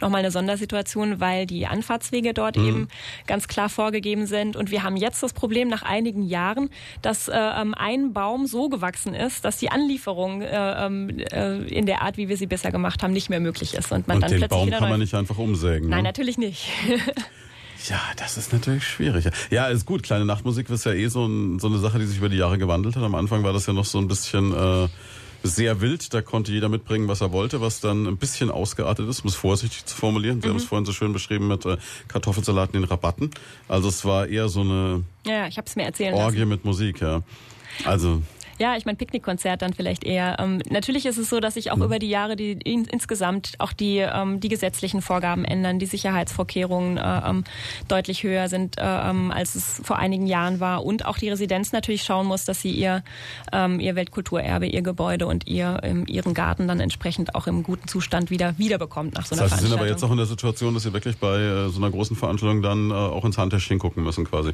nochmal 0.00 0.20
eine 0.20 0.30
Sondersituation, 0.30 1.20
weil 1.20 1.46
die 1.46 1.66
Anfahrtswege 1.66 2.34
dort 2.34 2.56
eben 2.56 2.88
ganz 3.26 3.48
klar 3.48 3.68
vorgegeben 3.68 4.26
sind. 4.26 4.56
Und 4.56 4.70
wir 4.70 4.82
haben 4.82 4.96
jetzt 4.96 5.22
das 5.22 5.32
Problem 5.32 5.68
nach 5.68 5.82
einigen 5.82 6.22
Jahren, 6.22 6.70
dass 7.02 7.28
äh, 7.28 7.36
ähm, 7.36 7.74
ein 7.74 8.12
Baum 8.12 8.46
so 8.46 8.68
gewachsen 8.68 9.14
ist, 9.14 9.44
dass 9.44 9.58
die 9.58 9.70
Anlieferung 9.70 10.42
äh, 10.42 10.86
ähm, 10.86 11.18
äh, 11.18 11.58
in 11.68 11.86
der 11.86 12.02
Art, 12.02 12.16
wie 12.16 12.28
wir 12.28 12.36
sie 12.36 12.46
bisher 12.46 12.72
gemacht 12.72 13.02
haben, 13.02 13.12
nicht 13.12 13.30
mehr 13.30 13.40
möglich 13.40 13.74
ist. 13.74 13.92
Und 13.92 14.08
man 14.08 14.16
Und 14.16 14.22
dann 14.22 14.30
den 14.30 14.38
plötzlich 14.40 14.60
Baum 14.60 14.70
kann 14.70 14.88
man 14.88 15.00
nicht 15.00 15.14
einfach 15.14 15.38
umsägen. 15.38 15.88
Nein, 15.88 15.98
ne? 15.98 16.08
natürlich 16.08 16.38
nicht. 16.38 16.68
Ja, 17.88 18.00
das 18.16 18.36
ist 18.36 18.52
natürlich 18.52 18.84
schwierig. 18.84 19.28
Ja, 19.50 19.66
ist 19.68 19.86
gut. 19.86 20.02
Kleine 20.02 20.24
Nachtmusik 20.24 20.68
ist 20.70 20.84
ja 20.84 20.92
eh 20.92 21.08
so, 21.08 21.26
ein, 21.26 21.58
so 21.58 21.68
eine 21.68 21.78
Sache, 21.78 21.98
die 21.98 22.06
sich 22.06 22.18
über 22.18 22.28
die 22.28 22.36
Jahre 22.36 22.58
gewandelt 22.58 22.96
hat. 22.96 23.02
Am 23.02 23.14
Anfang 23.14 23.42
war 23.44 23.52
das 23.52 23.66
ja 23.66 23.72
noch 23.72 23.84
so 23.84 23.98
ein 23.98 24.08
bisschen 24.08 24.52
äh, 24.52 24.88
sehr 25.42 25.80
wild. 25.80 26.12
Da 26.12 26.22
konnte 26.22 26.52
jeder 26.52 26.68
mitbringen, 26.68 27.08
was 27.08 27.20
er 27.20 27.32
wollte, 27.32 27.60
was 27.60 27.80
dann 27.80 28.06
ein 28.06 28.16
bisschen 28.16 28.50
ausgeartet 28.50 29.08
ist, 29.08 29.20
um 29.20 29.28
es 29.28 29.36
vorsichtig 29.36 29.84
zu 29.84 29.96
formulieren. 29.96 30.40
Sie 30.42 30.48
haben 30.48 30.56
es 30.56 30.64
vorhin 30.64 30.84
so 30.84 30.92
schön 30.92 31.12
beschrieben 31.12 31.48
mit 31.48 31.64
äh, 31.64 31.76
Kartoffelsalaten 32.08 32.82
in 32.82 32.84
Rabatten. 32.84 33.30
Also 33.68 33.88
es 33.88 34.04
war 34.04 34.26
eher 34.26 34.48
so 34.48 34.60
eine 34.60 35.04
ja, 35.24 35.46
ich 35.46 35.56
habe 35.56 35.66
es 35.66 35.76
mir 35.76 35.84
erzählen 35.84 36.12
lassen. 36.12 36.24
Orgie 36.24 36.44
mit 36.44 36.64
Musik, 36.64 37.00
ja. 37.00 37.22
Also 37.84 38.22
Ja, 38.58 38.76
ich 38.76 38.86
mein 38.86 38.96
Picknickkonzert 38.96 39.62
dann 39.62 39.74
vielleicht 39.74 40.04
eher. 40.04 40.36
Ähm, 40.38 40.60
natürlich 40.68 41.06
ist 41.06 41.18
es 41.18 41.28
so, 41.28 41.40
dass 41.40 41.54
sich 41.54 41.70
auch 41.70 41.78
über 41.78 41.98
die 41.98 42.08
Jahre 42.08 42.36
die 42.36 42.52
in, 42.52 42.84
insgesamt 42.84 43.54
auch 43.58 43.72
die 43.72 43.98
ähm, 43.98 44.40
die 44.40 44.48
gesetzlichen 44.48 45.02
Vorgaben 45.02 45.44
ändern, 45.44 45.78
die 45.78 45.86
Sicherheitsvorkehrungen 45.86 46.96
äh, 46.96 47.20
ähm, 47.26 47.44
deutlich 47.88 48.22
höher 48.22 48.48
sind, 48.48 48.78
äh, 48.78 48.82
ähm, 48.82 49.30
als 49.30 49.54
es 49.54 49.80
vor 49.84 49.98
einigen 49.98 50.26
Jahren 50.26 50.60
war 50.60 50.84
und 50.84 51.04
auch 51.04 51.18
die 51.18 51.28
Residenz 51.28 51.72
natürlich 51.72 52.02
schauen 52.02 52.26
muss, 52.26 52.44
dass 52.44 52.62
sie 52.62 52.70
ihr 52.70 53.02
ähm, 53.52 53.80
ihr 53.80 53.94
Weltkulturerbe, 53.94 54.66
ihr 54.66 54.82
Gebäude 54.82 55.26
und 55.26 55.46
ihr 55.46 55.80
ähm, 55.82 56.04
ihren 56.06 56.34
Garten 56.34 56.68
dann 56.68 56.80
entsprechend 56.80 57.34
auch 57.34 57.46
im 57.46 57.62
guten 57.62 57.88
Zustand 57.88 58.30
wieder 58.30 58.58
wiederbekommt 58.58 59.14
nach 59.14 59.26
so 59.26 59.36
das 59.36 59.40
einer 59.40 59.50
heißt, 59.50 59.60
Sie 59.60 59.68
sind 59.68 59.78
aber 59.78 59.88
jetzt 59.88 60.02
auch 60.02 60.10
in 60.10 60.16
der 60.16 60.26
Situation, 60.26 60.74
dass 60.74 60.84
Sie 60.84 60.92
wirklich 60.92 61.18
bei 61.18 61.38
äh, 61.38 61.68
so 61.68 61.78
einer 61.78 61.90
großen 61.90 62.16
Veranstaltung 62.16 62.62
dann 62.62 62.90
äh, 62.90 62.94
auch 62.94 63.24
ins 63.24 63.38
Handtäschchen 63.38 63.78
gucken 63.78 64.02
müssen 64.02 64.24
quasi. 64.24 64.52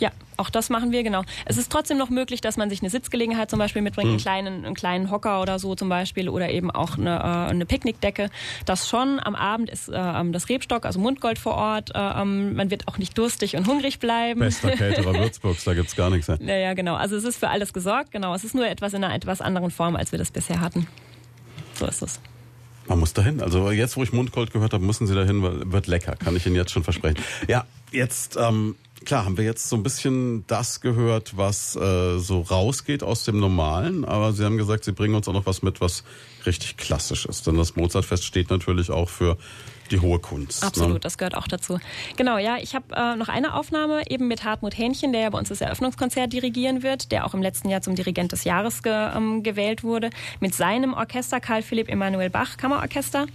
Ja, 0.00 0.10
auch 0.36 0.50
das 0.50 0.70
machen 0.70 0.92
wir, 0.92 1.02
genau. 1.02 1.22
Es 1.44 1.56
ist 1.56 1.70
trotzdem 1.70 1.98
noch 1.98 2.10
möglich, 2.10 2.40
dass 2.40 2.56
man 2.56 2.70
sich 2.70 2.80
eine 2.80 2.90
Sitzgelegenheit 2.90 3.50
zum 3.50 3.58
Beispiel 3.58 3.82
mitbringt, 3.82 4.08
einen, 4.08 4.18
kleinen, 4.18 4.64
einen 4.64 4.74
kleinen 4.74 5.10
Hocker 5.10 5.40
oder 5.40 5.58
so 5.58 5.74
zum 5.74 5.88
Beispiel 5.88 6.28
oder 6.28 6.50
eben 6.50 6.70
auch 6.70 6.98
eine, 6.98 7.16
äh, 7.16 7.50
eine 7.50 7.66
Picknickdecke. 7.66 8.30
Das 8.64 8.88
schon. 8.88 9.20
Am 9.20 9.34
Abend 9.34 9.70
ist 9.70 9.88
äh, 9.88 9.92
das 9.92 10.48
Rebstock, 10.48 10.86
also 10.86 10.98
Mundgold 10.98 11.38
vor 11.38 11.54
Ort. 11.54 11.90
Äh, 11.94 12.24
man 12.24 12.70
wird 12.70 12.88
auch 12.88 12.98
nicht 12.98 13.16
durstig 13.16 13.56
und 13.56 13.66
hungrig 13.66 13.98
bleiben. 13.98 14.40
Bester 14.40 14.70
Caterer 14.70 15.14
Würzburgs, 15.18 15.64
da 15.64 15.74
gibt's 15.74 15.96
gar 15.96 16.10
nichts. 16.10 16.26
Ja. 16.26 16.36
Ja, 16.40 16.56
ja, 16.56 16.74
genau. 16.74 16.94
Also 16.94 17.16
es 17.16 17.24
ist 17.24 17.38
für 17.38 17.48
alles 17.48 17.72
gesorgt, 17.72 18.10
genau. 18.10 18.34
Es 18.34 18.44
ist 18.44 18.54
nur 18.54 18.66
etwas 18.66 18.92
in 18.94 19.04
einer 19.04 19.14
etwas 19.14 19.40
anderen 19.40 19.70
Form, 19.70 19.96
als 19.96 20.12
wir 20.12 20.18
das 20.18 20.30
bisher 20.30 20.60
hatten. 20.60 20.86
So 21.74 21.86
ist 21.86 22.02
es. 22.02 22.20
Man 22.86 23.00
muss 23.00 23.14
dahin. 23.14 23.40
Also 23.40 23.70
jetzt, 23.70 23.96
wo 23.96 24.02
ich 24.02 24.12
Mundgold 24.12 24.52
gehört 24.52 24.72
habe, 24.72 24.84
müssen 24.84 25.06
Sie 25.06 25.14
dahin, 25.14 25.42
weil 25.42 25.72
wird 25.72 25.86
lecker, 25.86 26.16
kann 26.16 26.36
ich 26.36 26.46
Ihnen 26.46 26.56
jetzt 26.56 26.72
schon 26.72 26.84
versprechen. 26.84 27.16
Ja, 27.48 27.64
jetzt, 27.90 28.36
ähm, 28.36 28.76
klar, 29.04 29.24
haben 29.24 29.36
wir 29.36 29.44
jetzt 29.44 29.68
so 29.68 29.76
ein 29.76 29.82
bisschen 29.82 30.46
das 30.46 30.80
gehört, 30.80 31.36
was 31.36 31.76
äh, 31.76 32.18
so 32.18 32.40
rausgeht 32.40 33.02
aus 33.02 33.24
dem 33.24 33.38
Normalen, 33.38 34.04
aber 34.04 34.32
Sie 34.32 34.44
haben 34.44 34.56
gesagt, 34.56 34.84
Sie 34.84 34.92
bringen 34.92 35.14
uns 35.14 35.28
auch 35.28 35.32
noch 35.32 35.46
was 35.46 35.62
mit, 35.62 35.80
was 35.80 36.04
richtig 36.46 36.76
klassisch 36.76 37.26
ist. 37.26 37.46
Denn 37.46 37.56
das 37.56 37.76
Mozartfest 37.76 38.24
steht 38.24 38.50
natürlich 38.50 38.90
auch 38.90 39.08
für 39.08 39.36
die 39.90 40.00
hohe 40.00 40.18
Kunst. 40.18 40.64
Absolut, 40.64 40.94
Ne? 40.94 41.00
das 41.00 41.18
gehört 41.18 41.36
auch 41.36 41.46
dazu. 41.46 41.78
Genau, 42.16 42.38
ja, 42.38 42.56
ich 42.60 42.74
habe 42.74 42.86
äh, 42.94 43.16
noch 43.16 43.28
eine 43.28 43.54
Aufnahme 43.54 44.02
eben 44.08 44.28
mit 44.28 44.44
Hartmut 44.44 44.76
Hähnchen, 44.76 45.12
der 45.12 45.22
ja 45.22 45.30
bei 45.30 45.38
uns 45.38 45.48
das 45.50 45.60
Eröffnungskonzert 45.60 46.32
dirigieren 46.32 46.82
wird, 46.82 47.12
der 47.12 47.26
auch 47.26 47.34
im 47.34 47.42
letzten 47.42 47.68
Jahr 47.68 47.82
zum 47.82 47.94
Dirigent 47.94 48.32
des 48.32 48.44
Jahres 48.44 48.82
ge, 48.82 48.92
ähm, 48.92 49.42
gewählt 49.42 49.82
wurde, 49.84 50.10
mit 50.40 50.54
seinem 50.54 50.94
Orchester 50.94 51.40
Karl 51.40 51.62
Philipp 51.62 51.88
Emanuel 51.88 52.30
Bach 52.30 52.56
Kammerorchester, 52.56 53.26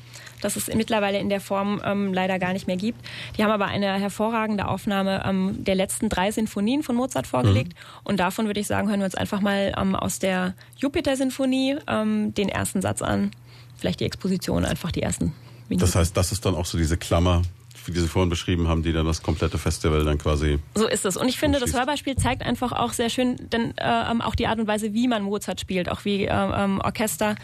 das 0.42 0.56
es 0.56 0.74
mittlerweile 0.74 1.20
in 1.20 1.30
der 1.30 1.42
Form 1.42 1.82
ähm, 1.84 2.14
leider 2.14 2.40
gar 2.40 2.54
nicht 2.54 2.68
mehr 2.68 2.78
gibt. 2.78 3.00
Die 3.38 3.44
haben 3.44 3.52
aber 3.52 3.66
eine 3.66 4.00
hervorragende 4.00 4.68
Aufnahme 4.68 5.24
ähm, 5.26 5.64
der 5.64 5.76
letzten 5.76 6.10
drei 6.10 6.32
Sinfonien 6.32 6.84
von 6.84 6.96
Mozart 6.96 7.28
vorgelegt 7.28 7.74
und 8.04 8.20
davon 8.20 8.48
würde 8.48 8.60
ich 8.60 8.68
sagen, 8.68 8.90
hören 8.90 9.00
wir 9.00 9.06
uns 9.06 9.16
einfach 9.16 9.42
mal 9.42 9.74
ähm, 9.78 9.96
aus 9.96 10.20
der 10.20 10.54
Jupiter-Sinfonie 10.78 11.78
ähm, 11.88 12.34
den 12.34 12.50
ersten 12.50 12.82
Satz 12.82 13.02
an, 13.02 13.32
vielleicht 13.78 14.00
die 14.00 14.06
Exposition, 14.06 14.66
einfach 14.66 14.92
die 14.92 15.02
ersten 15.02 15.34
Minuten. 15.68 15.86
Das 15.86 15.96
heißt, 15.96 16.16
das 16.16 16.32
ist 16.32 16.46
dann 16.46 16.56
auch 16.56 16.66
so 16.66 16.78
diese 16.78 16.98
Klammer, 16.98 17.42
wie 17.86 18.00
Sie 18.00 18.08
vorhin 18.08 18.30
beschrieben 18.30 18.68
haben, 18.68 18.84
die 18.84 18.94
dann 18.94 19.06
das 19.06 19.22
komplette 19.22 19.58
Festival 19.58 20.04
dann 20.04 20.18
quasi. 20.18 20.60
So 20.76 20.88
ist 20.88 21.06
es. 21.06 21.18
Und 21.18 21.28
ich 21.28 21.38
finde, 21.38 21.60
das. 21.60 21.74
Hörbeispiel 21.74 22.16
zeigt 22.16 22.42
einfach 22.42 22.72
auch 22.72 22.94
sehr 22.94 23.10
schön 23.10 23.38
denn, 23.52 23.78
äh, 23.78 24.12
ähm, 24.12 24.22
auch 24.22 24.36
die 24.36 24.48
Art 24.48 24.60
und 24.60 24.68
Weise, 24.68 24.94
wie 24.94 25.08
man 25.08 25.24
Mozart 25.24 25.60
spielt. 25.62 25.90
Auch 25.90 26.06
wie 26.06 26.26
äh, 26.26 26.30
ähm, 26.30 26.82
Orchester 26.84 27.36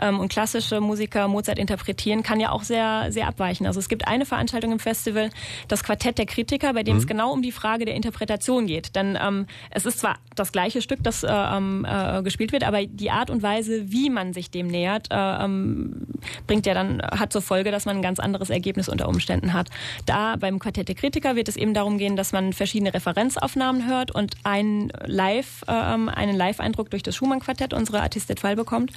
ähm, 0.00 0.20
und 0.20 0.28
klassische 0.32 0.80
Musiker 0.80 1.28
Mozart 1.28 1.58
interpretieren, 1.58 2.22
kann 2.22 2.40
ja 2.40 2.50
auch 2.50 2.62
sehr, 2.62 3.10
sehr 3.10 3.26
abweichen. 3.26 3.66
Also 3.66 3.80
es 3.80 3.88
gibt 3.88 4.06
eine 4.06 4.24
Veranstaltung 4.24 4.72
im 4.72 4.78
Festival, 4.78 5.30
das 5.68 5.84
Quartett 5.84 6.18
der 6.18 6.26
Kritiker, 6.26 6.72
bei 6.72 6.82
dem 6.82 6.96
es 6.96 7.06
genau 7.06 7.32
um 7.32 7.42
die 7.42 7.52
Frage 7.52 7.84
der 7.84 7.94
Interpretation 7.94 8.66
geht. 8.66 8.94
Denn 8.96 9.18
ähm, 9.20 9.46
es 9.70 9.86
ist 9.86 9.98
zwar 9.98 10.16
das 10.34 10.52
gleiche 10.52 10.82
Stück, 10.82 11.02
das 11.02 11.22
äh, 11.22 11.28
ähm, 11.30 11.86
äh, 11.88 12.22
gespielt 12.22 12.52
wird, 12.52 12.64
aber 12.64 12.84
die 12.86 13.10
Art 13.10 13.30
und 13.30 13.42
Weise, 13.42 13.90
wie 13.90 14.10
man 14.10 14.32
sich 14.32 14.50
dem 14.50 14.68
nähert, 14.68 15.08
äh, 15.10 15.16
ähm, 15.16 16.06
bringt 16.46 16.66
ja 16.66 16.74
dann, 16.74 17.02
hat 17.02 17.32
zur 17.32 17.42
Folge, 17.42 17.70
dass 17.70 17.84
man 17.84 17.96
ein 17.96 18.02
ganz 18.02 18.18
anderes 18.18 18.50
Ergebnis 18.50 18.88
unter 18.88 19.08
Umständen 19.08 19.52
hat. 19.52 19.68
Da 20.06 20.36
beim 20.36 20.58
Quartett 20.58 20.88
der 20.88 20.94
Kritiker 20.94 21.36
wird 21.36 21.48
es 21.48 21.56
eben 21.56 21.74
darum 21.74 21.98
gehen, 21.98 22.16
dass 22.16 22.32
man 22.32 22.52
verschiedene 22.52 22.94
Referenzaufnahmen 22.94 23.88
hört 23.88 24.10
und 24.10 24.34
einen 24.44 24.92
Live, 25.06 25.64
ähm, 25.68 26.08
einen 26.08 26.36
Live-Eindruck 26.36 26.90
durch 26.90 27.02
das 27.02 27.16
Schumann-Quartett, 27.16 27.72
unsere 27.72 28.00
Artistet 28.00 28.40
Fall 28.40 28.56
bekommt. 28.56 28.92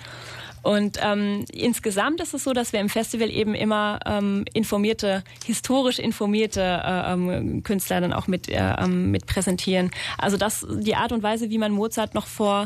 Und 0.65 0.97
ähm, 1.03 1.45
insgesamt 1.51 2.21
ist 2.21 2.33
es 2.33 2.43
so, 2.43 2.51
dass 2.51 2.73
wir 2.73 2.79
im 2.79 2.89
Festival 2.89 3.29
eben 3.29 3.53
immer 3.53 3.99
ähm, 4.03 4.45
informierte, 4.53 5.23
historisch 5.45 5.99
informierte 5.99 6.61
äh, 6.61 7.13
ähm, 7.13 7.61
Künstler 7.61 8.01
dann 8.01 8.13
auch 8.13 8.25
mit, 8.25 8.49
äh, 8.49 8.73
ähm, 8.79 9.11
mit 9.11 9.27
präsentieren. 9.27 9.91
Also 10.17 10.37
das, 10.37 10.65
die 10.67 10.95
Art 10.95 11.11
und 11.11 11.21
Weise, 11.21 11.51
wie 11.51 11.59
man 11.59 11.71
Mozart 11.71 12.15
noch 12.15 12.25
vor 12.25 12.65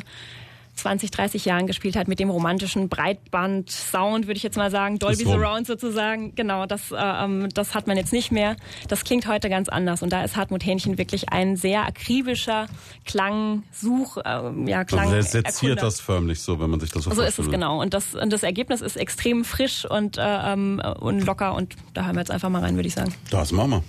20, 0.82 1.12
30 1.12 1.46
Jahren 1.46 1.68
gespielt 1.68 1.96
hat 1.96 2.08
mit 2.08 2.20
dem 2.20 2.30
romantischen 2.30 2.90
Breitband-Sound, 2.90 4.28
würde 4.28 4.38
ich 4.38 4.44
jetzt 4.44 4.58
mal 4.58 4.72
sagen, 4.72 5.00
Dolby. 5.00 5.24
Surround 5.24 5.68
sozusagen. 5.68 6.36
Genau, 6.36 6.66
das, 6.66 6.92
äh, 6.92 6.96
ähm, 6.98 7.50
das 7.54 7.76
hat 7.76 7.88
man 7.88 7.98
jetzt 7.98 8.14
nicht 8.14 8.32
mehr. 8.32 8.56
Das 8.88 9.04
klingt 9.04 9.28
heute 9.28 9.50
ganz 9.50 9.70
anders 9.70 10.02
und 10.02 10.12
da 10.12 10.24
ist 10.24 10.36
Hartmut 10.36 10.66
Hähnchen 10.66 10.98
wirklich 10.98 11.30
ein 11.30 11.56
sehr 11.56 11.86
akribischer 11.86 12.68
Klangsuch, 13.06 14.18
äh, 14.18 14.70
ja, 14.70 14.84
Klang. 14.84 15.14
Also 15.14 15.14
der 15.14 15.24
seziert 15.24 15.82
das 15.82 16.00
förmlich 16.00 16.42
so, 16.42 16.60
wenn 16.60 16.70
man 16.70 16.80
sich 16.80 16.92
das 16.92 17.04
so 17.04 17.12
So 17.12 17.22
ist 17.22 17.30
es 17.30 17.36
vorstellt. 17.36 17.56
genau. 17.56 17.82
Und 17.82 17.94
das, 17.94 18.16
und 18.16 18.32
das 18.32 18.44
Ergebnis 18.44 18.82
ist 18.82 18.96
extrem 18.96 19.46
frisch 19.46 19.86
und, 19.86 20.18
äh, 20.18 20.22
ähm, 20.24 20.82
und 21.00 21.26
locker. 21.26 21.56
Und 21.56 21.76
da 21.94 22.06
hören 22.06 22.16
wir 22.16 22.22
jetzt 22.22 22.32
einfach 22.32 22.50
mal 22.50 22.62
rein, 22.62 22.76
würde 22.76 22.88
ich 22.88 22.96
sagen. 22.96 23.14
Das 23.30 23.52
machen 23.52 23.72
wir. 23.72 23.84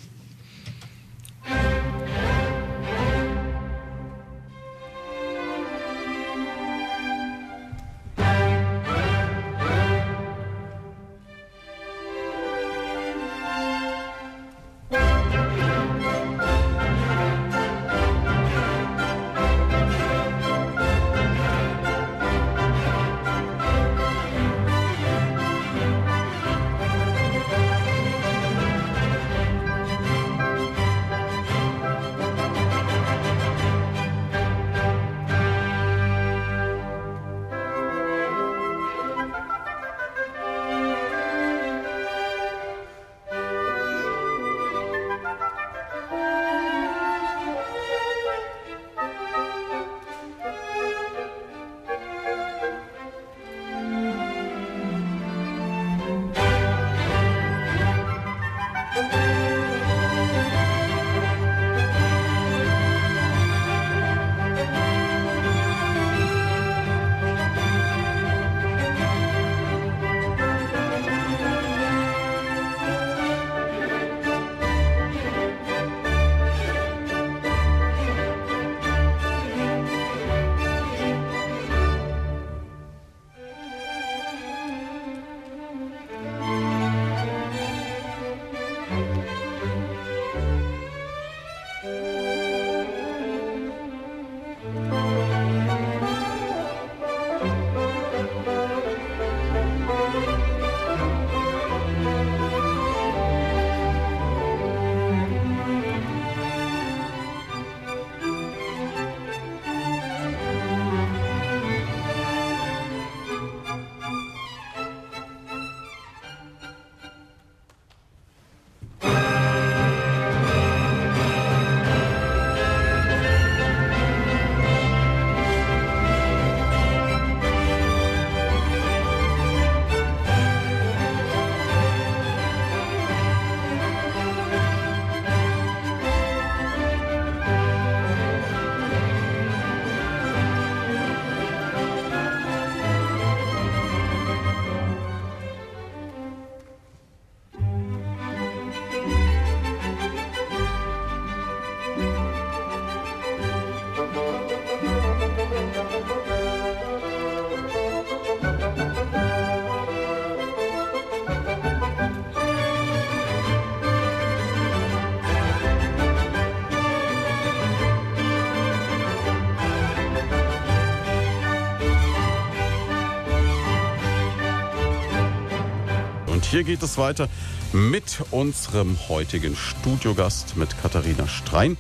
Hier 176.61 176.77
geht 176.77 176.83
es 176.83 176.99
weiter 176.99 177.31
mit 177.73 178.23
unserem 178.31 178.99
heutigen 179.09 179.57
Studiogast, 179.57 180.59
mit 180.59 180.69
Katharina 180.83 181.27
Strein, 181.27 181.79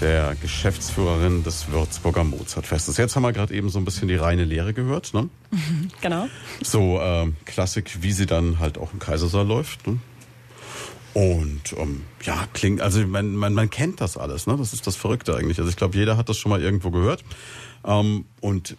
der 0.00 0.36
Geschäftsführerin 0.40 1.42
des 1.42 1.72
Würzburger 1.72 2.22
Mozartfestes. 2.22 2.96
Jetzt 2.96 3.16
haben 3.16 3.24
wir 3.24 3.32
gerade 3.32 3.52
eben 3.52 3.70
so 3.70 3.80
ein 3.80 3.84
bisschen 3.84 4.06
die 4.06 4.14
reine 4.14 4.44
Lehre 4.44 4.72
gehört, 4.72 5.14
ne? 5.14 5.28
Genau. 6.00 6.28
So 6.62 7.00
ähm, 7.00 7.34
Klassik, 7.44 8.02
wie 8.02 8.12
sie 8.12 8.26
dann 8.26 8.60
halt 8.60 8.78
auch 8.78 8.92
im 8.92 9.00
Kaisersaal 9.00 9.48
läuft. 9.48 9.84
Ne? 9.88 9.98
Und 11.12 11.72
ähm, 11.76 12.04
ja, 12.22 12.46
klingt, 12.52 12.82
also 12.82 13.04
man, 13.04 13.34
man, 13.34 13.52
man 13.52 13.68
kennt 13.68 14.00
das 14.00 14.16
alles, 14.16 14.46
ne? 14.46 14.56
Das 14.56 14.72
ist 14.72 14.86
das 14.86 14.94
Verrückte 14.94 15.34
eigentlich. 15.34 15.58
Also 15.58 15.70
ich 15.70 15.76
glaube, 15.76 15.98
jeder 15.98 16.16
hat 16.16 16.28
das 16.28 16.38
schon 16.38 16.50
mal 16.50 16.62
irgendwo 16.62 16.92
gehört. 16.92 17.24
Ähm, 17.84 18.26
und 18.40 18.76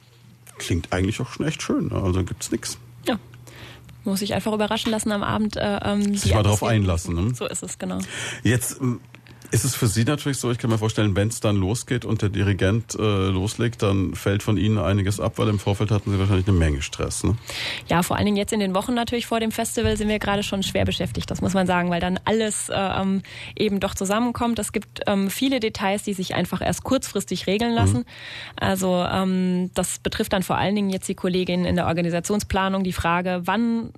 klingt 0.59 0.93
eigentlich 0.93 1.19
auch 1.19 1.27
schon 1.27 1.45
echt 1.45 1.61
schön. 1.61 1.87
Ne? 1.87 2.01
Also 2.01 2.23
gibt's 2.23 2.51
nix. 2.51 2.77
Muss 4.03 4.19
sich 4.19 4.33
einfach 4.33 4.53
überraschen 4.53 4.91
lassen 4.91 5.11
am 5.11 5.23
Abend. 5.23 5.57
Äh, 5.57 5.79
ähm, 5.83 6.15
Sich 6.15 6.33
mal 6.33 6.43
drauf 6.43 6.63
einlassen. 6.63 7.13
Ne? 7.15 7.35
So 7.35 7.45
ist 7.45 7.61
es, 7.61 7.77
genau. 7.77 7.99
Jetzt 8.43 8.81
ähm, 8.81 8.99
ist 9.51 9.65
es 9.65 9.75
für 9.75 9.87
Sie 9.87 10.03
natürlich 10.05 10.37
so, 10.37 10.49
ich 10.49 10.57
kann 10.57 10.69
mir 10.69 10.77
vorstellen, 10.77 11.15
wenn 11.15 11.27
es 11.27 11.39
dann 11.39 11.57
losgeht 11.57 12.05
und 12.05 12.21
der 12.21 12.29
Dirigent 12.29 12.95
äh, 12.95 13.27
loslegt, 13.27 13.83
dann 13.83 14.15
fällt 14.15 14.43
von 14.43 14.57
Ihnen 14.57 14.77
einiges 14.77 15.19
ab, 15.19 15.33
weil 15.37 15.49
im 15.49 15.59
Vorfeld 15.59 15.91
hatten 15.91 16.11
Sie 16.11 16.19
wahrscheinlich 16.19 16.47
eine 16.47 16.57
Menge 16.57 16.81
Stress. 16.81 17.23
Ne? 17.23 17.35
Ja, 17.87 18.01
vor 18.01 18.15
allen 18.15 18.25
Dingen 18.25 18.37
jetzt 18.37 18.53
in 18.53 18.59
den 18.59 18.73
Wochen 18.73 18.93
natürlich 18.93 19.27
vor 19.27 19.39
dem 19.39 19.51
Festival 19.51 19.97
sind 19.97 20.07
wir 20.07 20.19
gerade 20.19 20.43
schon 20.43 20.63
schwer 20.63 20.85
beschäftigt, 20.85 21.29
das 21.29 21.41
muss 21.41 21.53
man 21.53 21.67
sagen, 21.67 21.89
weil 21.89 21.99
dann 21.99 22.19
alles 22.25 22.69
äh, 22.69 22.75
ähm, 22.75 23.21
eben 23.55 23.79
doch 23.79 23.93
zusammenkommt. 23.93 24.57
Es 24.59 24.71
gibt 24.71 25.01
ähm, 25.07 25.29
viele 25.29 25.59
Details, 25.59 26.03
die 26.03 26.13
sich 26.13 26.33
einfach 26.33 26.61
erst 26.61 26.83
kurzfristig 26.83 27.47
regeln 27.47 27.73
lassen. 27.73 28.05
Also 28.55 29.05
ähm, 29.11 29.71
das 29.73 29.99
betrifft 29.99 30.33
dann 30.33 30.43
vor 30.43 30.57
allen 30.57 30.75
Dingen 30.75 30.89
jetzt 30.89 31.07
die 31.09 31.15
Kollegin 31.15 31.65
in 31.65 31.75
der 31.75 31.87
Organisationsplanung 31.87 32.83
die 32.83 32.93
Frage, 32.93 33.41
wann 33.45 33.91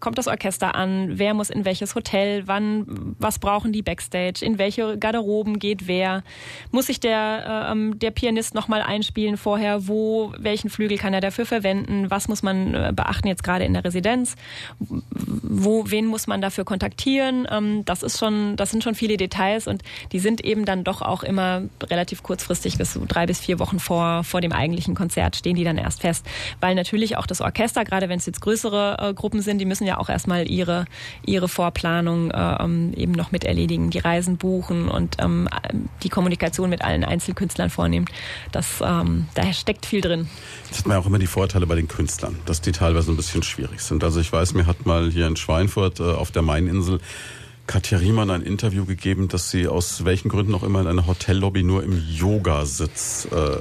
kommt 0.00 0.18
das 0.18 0.28
Orchester 0.28 0.74
an, 0.74 1.18
wer 1.18 1.34
muss 1.34 1.50
in 1.50 1.64
welches 1.64 1.94
Hotel, 1.94 2.46
wann, 2.46 3.14
was 3.18 3.38
brauchen 3.38 3.72
die 3.72 3.82
Backstage, 3.82 4.44
in 4.44 4.58
welche 4.58 4.98
Garderoben 4.98 5.58
geht 5.58 5.86
wer, 5.86 6.22
muss 6.70 6.86
sich 6.86 7.00
der, 7.00 7.66
äh, 7.68 7.72
ähm, 7.72 7.98
der 7.98 8.10
Pianist 8.10 8.54
nochmal 8.54 8.82
einspielen 8.82 9.36
vorher, 9.36 9.88
wo, 9.88 10.32
welchen 10.38 10.70
Flügel 10.70 10.98
kann 10.98 11.14
er 11.14 11.20
dafür 11.20 11.46
verwenden, 11.46 12.10
was 12.10 12.28
muss 12.28 12.42
man 12.42 12.74
äh, 12.74 12.92
beachten 12.94 13.28
jetzt 13.28 13.42
gerade 13.42 13.64
in 13.64 13.74
der 13.74 13.84
Residenz, 13.84 14.36
wo, 14.78 15.84
wen 15.88 16.06
muss 16.06 16.26
man 16.26 16.40
dafür 16.40 16.64
kontaktieren, 16.64 17.46
ähm, 17.50 17.84
das 17.84 18.02
ist 18.02 18.18
schon, 18.18 18.56
das 18.56 18.70
sind 18.70 18.84
schon 18.84 18.94
viele 18.94 19.16
Details 19.16 19.66
und 19.66 19.82
die 20.12 20.20
sind 20.20 20.44
eben 20.44 20.64
dann 20.64 20.84
doch 20.84 21.02
auch 21.02 21.22
immer 21.22 21.62
relativ 21.82 22.22
kurzfristig, 22.22 22.78
bis 22.78 22.92
so 22.92 23.04
drei 23.06 23.26
bis 23.26 23.40
vier 23.40 23.58
Wochen 23.58 23.80
vor, 23.80 24.22
vor 24.22 24.40
dem 24.40 24.52
eigentlichen 24.52 24.94
Konzert 24.94 25.36
stehen 25.36 25.56
die 25.56 25.64
dann 25.64 25.78
erst 25.78 26.02
fest, 26.02 26.24
weil 26.60 26.74
natürlich 26.74 27.16
auch 27.16 27.26
das 27.26 27.40
Orchester, 27.40 27.84
gerade 27.84 28.08
wenn 28.08 28.18
es 28.18 28.26
jetzt 28.26 28.40
größere 28.40 28.96
äh, 29.00 29.14
Gruppen 29.14 29.42
sind, 29.42 29.58
die 29.58 29.64
müssen 29.64 29.87
ja 29.88 29.98
auch 29.98 30.08
erstmal 30.08 30.48
ihre, 30.48 30.86
ihre 31.24 31.48
Vorplanung 31.48 32.30
äh, 32.30 32.62
ähm, 32.62 32.92
eben 32.94 33.12
noch 33.12 33.32
mit 33.32 33.44
erledigen, 33.44 33.90
die 33.90 33.98
Reisen 33.98 34.36
buchen 34.36 34.88
und 34.88 35.16
ähm, 35.18 35.48
die 36.02 36.08
Kommunikation 36.08 36.70
mit 36.70 36.82
allen 36.82 37.04
Einzelkünstlern 37.04 37.70
vornehmen. 37.70 38.06
Das, 38.52 38.80
ähm, 38.80 39.26
da 39.34 39.52
steckt 39.52 39.86
viel 39.86 40.00
drin. 40.00 40.28
Das 40.68 40.78
hat 40.78 40.86
man 40.86 40.96
ja 40.96 41.02
auch 41.02 41.06
immer 41.06 41.18
die 41.18 41.26
Vorteile 41.26 41.66
bei 41.66 41.74
den 41.74 41.88
Künstlern, 41.88 42.36
dass 42.46 42.60
die 42.60 42.72
teilweise 42.72 43.10
ein 43.10 43.16
bisschen 43.16 43.42
schwierig 43.42 43.80
sind. 43.80 44.04
Also 44.04 44.20
ich 44.20 44.32
weiß, 44.32 44.54
mir 44.54 44.66
hat 44.66 44.86
mal 44.86 45.10
hier 45.10 45.26
in 45.26 45.36
Schweinfurt 45.36 46.00
äh, 46.00 46.04
auf 46.04 46.30
der 46.30 46.42
Maininsel 46.42 47.00
Katja 47.68 47.98
Riemann 47.98 48.30
ein 48.30 48.42
Interview 48.42 48.86
gegeben, 48.86 49.28
dass 49.28 49.50
sie 49.50 49.68
aus 49.68 50.06
welchen 50.06 50.30
Gründen 50.30 50.54
auch 50.54 50.62
immer 50.62 50.80
in 50.80 50.86
einer 50.86 51.06
Hotellobby 51.06 51.62
nur 51.62 51.84
im 51.84 52.02
Yogasitz 52.10 53.28
äh, 53.30 53.58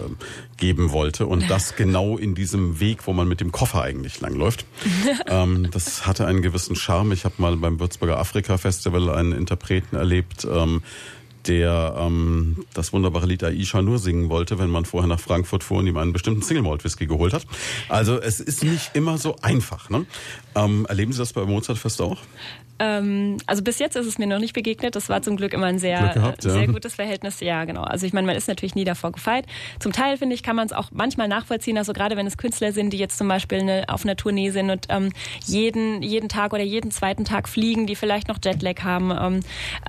geben 0.55 0.91
wollte 0.91 1.27
und 1.27 1.49
das 1.49 1.75
genau 1.75 2.17
in 2.17 2.34
diesem 2.34 2.79
Weg, 2.79 3.05
wo 3.05 3.13
man 3.13 3.27
mit 3.27 3.41
dem 3.41 3.51
Koffer 3.51 3.84
eigentlich 3.84 4.21
langläuft. 4.21 4.65
ähm, 5.27 5.69
das 5.71 6.07
hatte 6.07 6.25
einen 6.25 6.41
gewissen 6.41 6.77
Charme. 6.77 7.11
Ich 7.11 7.25
habe 7.25 7.35
mal 7.38 7.55
beim 7.57 7.81
Würzburger 7.81 8.17
Afrika 8.17 8.57
Festival 8.57 9.09
einen 9.09 9.34
Interpreten 9.34 9.97
erlebt. 9.97 10.47
Ähm, 10.49 10.81
der 11.47 11.95
ähm, 11.97 12.65
das 12.73 12.93
wunderbare 12.93 13.25
Lied 13.25 13.43
Aisha 13.43 13.81
nur 13.81 13.99
singen 13.99 14.29
wollte, 14.29 14.59
wenn 14.59 14.69
man 14.69 14.85
vorher 14.85 15.07
nach 15.07 15.19
Frankfurt 15.19 15.63
fuhr 15.63 15.79
und 15.79 15.88
ihm 15.88 15.97
einen 15.97 16.13
bestimmten 16.13 16.41
Single 16.41 16.63
Malt 16.63 16.84
Whisky 16.84 17.07
geholt 17.07 17.34
hat. 17.34 17.45
Also 17.88 18.19
es 18.19 18.39
ist 18.39 18.63
nicht 18.63 18.91
immer 18.95 19.17
so 19.17 19.38
einfach. 19.41 19.89
Ne? 19.89 20.05
Ähm, 20.55 20.85
erleben 20.89 21.13
Sie 21.13 21.19
das 21.19 21.34
bei 21.34 21.45
Mozartfest 21.45 22.01
auch? 22.01 22.17
Ähm, 22.79 23.37
also 23.45 23.63
bis 23.63 23.79
jetzt 23.79 23.95
ist 23.95 24.05
es 24.05 24.17
mir 24.17 24.27
noch 24.27 24.39
nicht 24.39 24.53
begegnet. 24.53 24.95
Das 24.95 25.09
war 25.09 25.21
zum 25.21 25.37
Glück 25.37 25.53
immer 25.53 25.67
ein 25.67 25.79
sehr, 25.79 26.13
gehabt, 26.13 26.43
ja. 26.43 26.51
sehr 26.51 26.67
gutes 26.67 26.95
Verhältnis. 26.95 27.39
Ja, 27.39 27.65
genau. 27.65 27.83
Also 27.83 28.05
ich 28.05 28.13
meine, 28.13 28.27
man 28.27 28.35
ist 28.35 28.47
natürlich 28.47 28.75
nie 28.75 28.83
davor 28.83 29.11
gefeit. 29.11 29.45
Zum 29.79 29.91
Teil, 29.91 30.17
finde 30.17 30.35
ich, 30.35 30.43
kann 30.43 30.55
man 30.55 30.65
es 30.65 30.73
auch 30.73 30.89
manchmal 30.91 31.27
nachvollziehen. 31.27 31.77
Also 31.77 31.93
gerade 31.93 32.15
wenn 32.17 32.27
es 32.27 32.37
Künstler 32.37 32.71
sind, 32.71 32.91
die 32.91 32.97
jetzt 32.97 33.17
zum 33.17 33.27
Beispiel 33.27 33.59
eine, 33.59 33.85
auf 33.87 34.03
einer 34.03 34.15
Tournee 34.15 34.51
sind 34.51 34.69
und 34.69 34.85
ähm, 34.89 35.11
jeden, 35.45 36.01
jeden 36.01 36.29
Tag 36.29 36.53
oder 36.53 36.63
jeden 36.63 36.91
zweiten 36.91 37.25
Tag 37.25 37.49
fliegen, 37.49 37.87
die 37.87 37.95
vielleicht 37.95 38.27
noch 38.27 38.37
Jetlag 38.43 38.83
haben 38.83 39.11
ähm, 39.11 39.39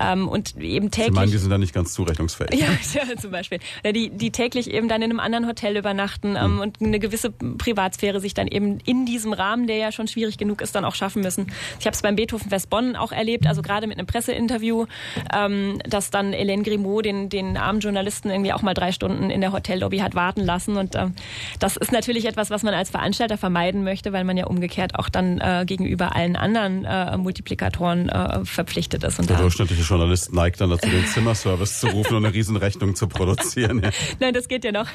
ähm, 0.01 0.29
und 0.29 0.57
eben 0.57 0.87
Sie 0.87 0.91
täglich... 0.91 1.15
meinen, 1.15 1.31
die 1.31 1.39
sind 1.39 1.51
da 1.51 1.59
nicht 1.59 1.75
ganz 1.75 1.93
zurechnungsfähig. 1.95 2.55
Ja, 2.55 2.67
ja, 2.95 3.17
zum 3.17 3.31
Beispiel. 3.31 3.59
Oder 3.83 3.93
die, 3.93 4.11
die 4.11 4.31
täglich 4.31 4.71
eben 4.71 4.89
dann 4.89 5.03
in 5.03 5.11
einem 5.11 5.21
anderen 5.21 5.47
Hotel 5.47 5.77
übernachten 5.77 6.37
ähm, 6.37 6.61
und 6.61 6.81
eine 6.81 6.99
gewisse 6.99 7.31
Privatsphäre 7.31 8.21
sich 8.21 8.35
dann 8.35 8.49
eben 8.49 8.79
in 8.85 9.07
diesem 9.07 9.33
Rahmen, 9.33 9.67
der 9.67 9.77
ja 9.77 9.93
schon 9.93 10.09
schwierig 10.09 10.39
genug 10.39 10.61
ist, 10.61 10.75
dann 10.75 10.85
auch 10.85 10.95
schaffen 10.95 11.23
müssen. 11.23 11.53
Ich 11.81 11.87
habe 11.87 11.95
es 11.95 12.03
beim 12.03 12.17
Beethoven-Fest 12.17 12.71
Bonn 12.79 12.95
auch 12.95 13.11
erlebt, 13.11 13.47
also 13.47 13.61
gerade 13.61 13.89
mit 13.89 13.99
einem 13.99 14.07
Presseinterview, 14.07 14.87
ähm, 15.35 15.81
dass 15.89 16.11
dann 16.11 16.33
Hélène 16.33 16.63
Grimaud 16.63 17.05
den, 17.05 17.29
den 17.29 17.57
armen 17.57 17.81
Journalisten 17.81 18.31
irgendwie 18.31 18.53
auch 18.53 18.63
mal 18.63 18.75
drei 18.75 18.93
Stunden 18.93 19.31
in 19.31 19.41
der 19.41 19.53
Hotellobby 19.53 19.99
hat 19.99 20.15
warten 20.15 20.43
lassen. 20.43 20.77
Und 20.77 20.95
ähm, 20.95 21.15
das 21.59 21.77
ist 21.77 21.91
natürlich 21.91 22.27
etwas, 22.27 22.51
was 22.51 22.63
man 22.63 22.75
als 22.75 22.91
Veranstalter 22.91 23.37
vermeiden 23.37 23.83
möchte, 23.83 24.13
weil 24.13 24.23
man 24.23 24.37
ja 24.37 24.47
umgekehrt 24.47 24.95
auch 24.95 25.09
dann 25.09 25.39
äh, 25.39 25.65
gegenüber 25.67 26.15
allen 26.15 26.37
anderen 26.37 26.85
äh, 26.85 27.17
Multiplikatoren 27.17 28.09
äh, 28.09 28.45
verpflichtet 28.45 29.03
ist. 29.03 29.19
Und 29.19 29.29
Der 29.29 29.39
durchschnittliche 29.39 29.83
Journalist 29.83 30.33
neigt 30.33 30.61
dann 30.61 30.71
dazu, 30.71 30.89
den 30.89 31.07
Zimmerservice 31.07 31.81
zu 31.81 31.89
rufen 31.89 32.17
und 32.17 32.25
eine 32.25 32.35
Riesenrechnung 32.35 32.95
zu 32.95 33.09
produzieren. 33.09 33.83
Ja. 33.83 33.91
Nein, 34.21 34.35
das 34.35 34.47
geht 34.47 34.65
ja 34.65 34.71
noch. 34.71 34.87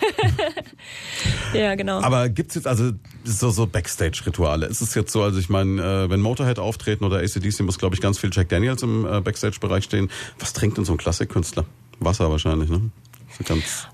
ja, 1.54 1.76
genau. 1.76 2.02
Aber 2.02 2.30
gibt's 2.30 2.56
jetzt 2.56 2.68
also 2.68 2.92
so, 3.26 3.50
so 3.50 3.68
Backstage-Rituale? 3.68 4.68
Ist 4.68 4.82
es 4.82 4.96
jetzt 4.96 5.12
so, 5.12 5.22
also 5.22 5.38
ich 5.40 5.50
meine, 5.50 5.82
äh, 5.82 6.10
wenn 6.10 6.22
Motorhead 6.22 6.60
auftreten 6.60 7.04
oder 7.04 7.18
ACDC 7.18 7.62
muss, 7.62 7.73
glaube 7.78 7.96
ich, 7.96 8.02
ganz 8.02 8.20
viel 8.20 8.30
Jack 8.32 8.50
Daniels 8.50 8.84
im 8.84 9.06
äh, 9.06 9.22
Backstage-Bereich 9.22 9.84
stehen. 9.84 10.10
Was 10.40 10.54
trinkt 10.54 10.78
denn 10.78 10.86
so 10.86 10.94
ein 10.94 10.98
Klassikkünstler? 10.98 11.66
Wasser 12.00 12.30
wahrscheinlich, 12.30 12.70
ne? 12.70 12.92
So 13.38 13.44
ganz 13.44 13.88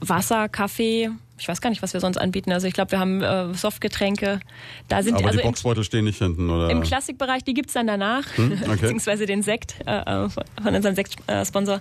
Wasser, 0.00 0.48
Kaffee. 0.48 1.10
Ich 1.38 1.48
weiß 1.48 1.60
gar 1.60 1.70
nicht, 1.70 1.82
was 1.82 1.92
wir 1.92 2.00
sonst 2.00 2.16
anbieten. 2.18 2.52
Also 2.52 2.66
ich 2.66 2.74
glaube, 2.74 2.90
wir 2.92 2.98
haben 3.00 3.22
äh, 3.22 3.54
Softgetränke. 3.54 4.40
Da 4.88 5.02
sind 5.02 5.14
Aber 5.16 5.26
also 5.26 5.38
die 5.38 5.44
im, 5.44 5.50
Boxbeutel 5.50 5.84
stehen 5.84 6.04
nicht 6.04 6.18
hinten, 6.18 6.50
oder? 6.50 6.70
im 6.70 6.82
Klassikbereich, 6.82 7.44
die 7.44 7.54
gibt's 7.54 7.72
dann 7.74 7.86
danach, 7.86 8.24
Hm, 8.36 8.52
okay. 8.62 8.76
beziehungsweise 8.80 9.26
den 9.26 9.42
Sekt 9.42 9.76
äh, 9.86 9.98
äh, 10.24 10.28
von 10.28 10.74
unserem 10.74 10.94
Sektsponsor. 10.94 11.80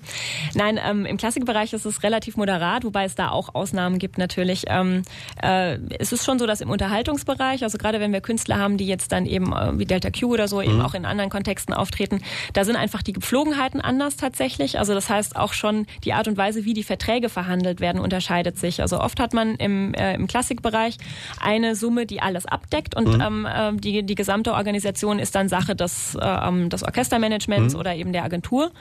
Nein, 0.54 0.80
ähm, 0.84 1.06
im 1.06 1.18
Klassikbereich 1.18 1.74
ist 1.74 1.86
es 1.86 2.04
relativ 2.04 2.38
moderat, 2.38 2.84
wobei 2.84 3.06
es 3.06 3.16
da 3.16 3.30
auch 3.30 3.56
Ausnahmen 3.56 4.00
gibt 4.00 4.18
natürlich. 4.18 4.66
Ähm, 4.68 5.04
äh, 5.42 5.78
es 6.00 6.12
ist 6.12 6.26
schon 6.26 6.40
so, 6.40 6.46
dass 6.46 6.62
im 6.62 6.70
Unterhaltungsbereich, 6.70 7.64
also 7.64 7.78
gerade 7.78 8.00
wenn 8.00 8.14
wir 8.14 8.22
Künstler 8.22 8.58
haben, 8.58 8.78
die 8.78 8.88
jetzt 8.88 9.12
dann 9.12 9.26
eben 9.26 9.54
äh, 9.54 9.78
wie 9.80 9.86
Delta 9.86 10.10
Q 10.12 10.28
oder 10.34 10.48
so 10.48 10.62
Hm. 10.62 10.70
eben 10.70 10.82
auch 10.82 10.94
in 10.94 11.06
anderen 11.06 11.30
Kontexten 11.30 11.74
auftreten, 11.74 12.22
da 12.54 12.64
sind 12.66 12.76
einfach 12.76 13.02
die 13.04 13.14
Gepflogenheiten 13.14 13.80
anders 13.82 14.18
tatsächlich. 14.18 14.80
Also 14.80 14.94
das 14.94 15.10
heißt 15.10 15.36
auch 15.36 15.54
schon 15.54 15.86
die 16.04 16.14
Art 16.14 16.28
und 16.28 16.38
Weise, 16.38 16.66
wie 16.66 16.74
die 16.74 16.84
Verträge 16.84 17.30
verhandelt 17.30 17.80
werden, 17.80 18.00
unterscheidet 18.02 18.58
sich. 18.58 18.82
Also 18.82 19.00
oft 19.00 19.20
hat 19.20 19.34
man 19.34 19.47
im, 19.56 19.94
äh, 19.94 20.15
im 20.15 20.28
Klassikbereich 20.28 20.98
eine 21.40 21.76
Summe, 21.76 22.06
die 22.06 22.22
alles 22.22 22.45
abdeckt. 22.45 22.95
Und 22.95 23.22
ähm, 23.22 23.45
äh, 23.45 23.74
die, 23.74 24.03
die 24.03 24.15
gesamte 24.15 24.53
Organisation 24.53 25.19
ist 25.19 25.36
dann 25.36 25.49
Sache 25.49 25.76
des, 25.76 26.15
äh, 26.15 26.26
ähm, 26.26 26.69
des 26.69 26.84
Orchestermanagements 26.84 27.76
oder 27.76 27.95
eben 27.95 28.14
der 28.14 28.24
Agentur. 28.24 28.72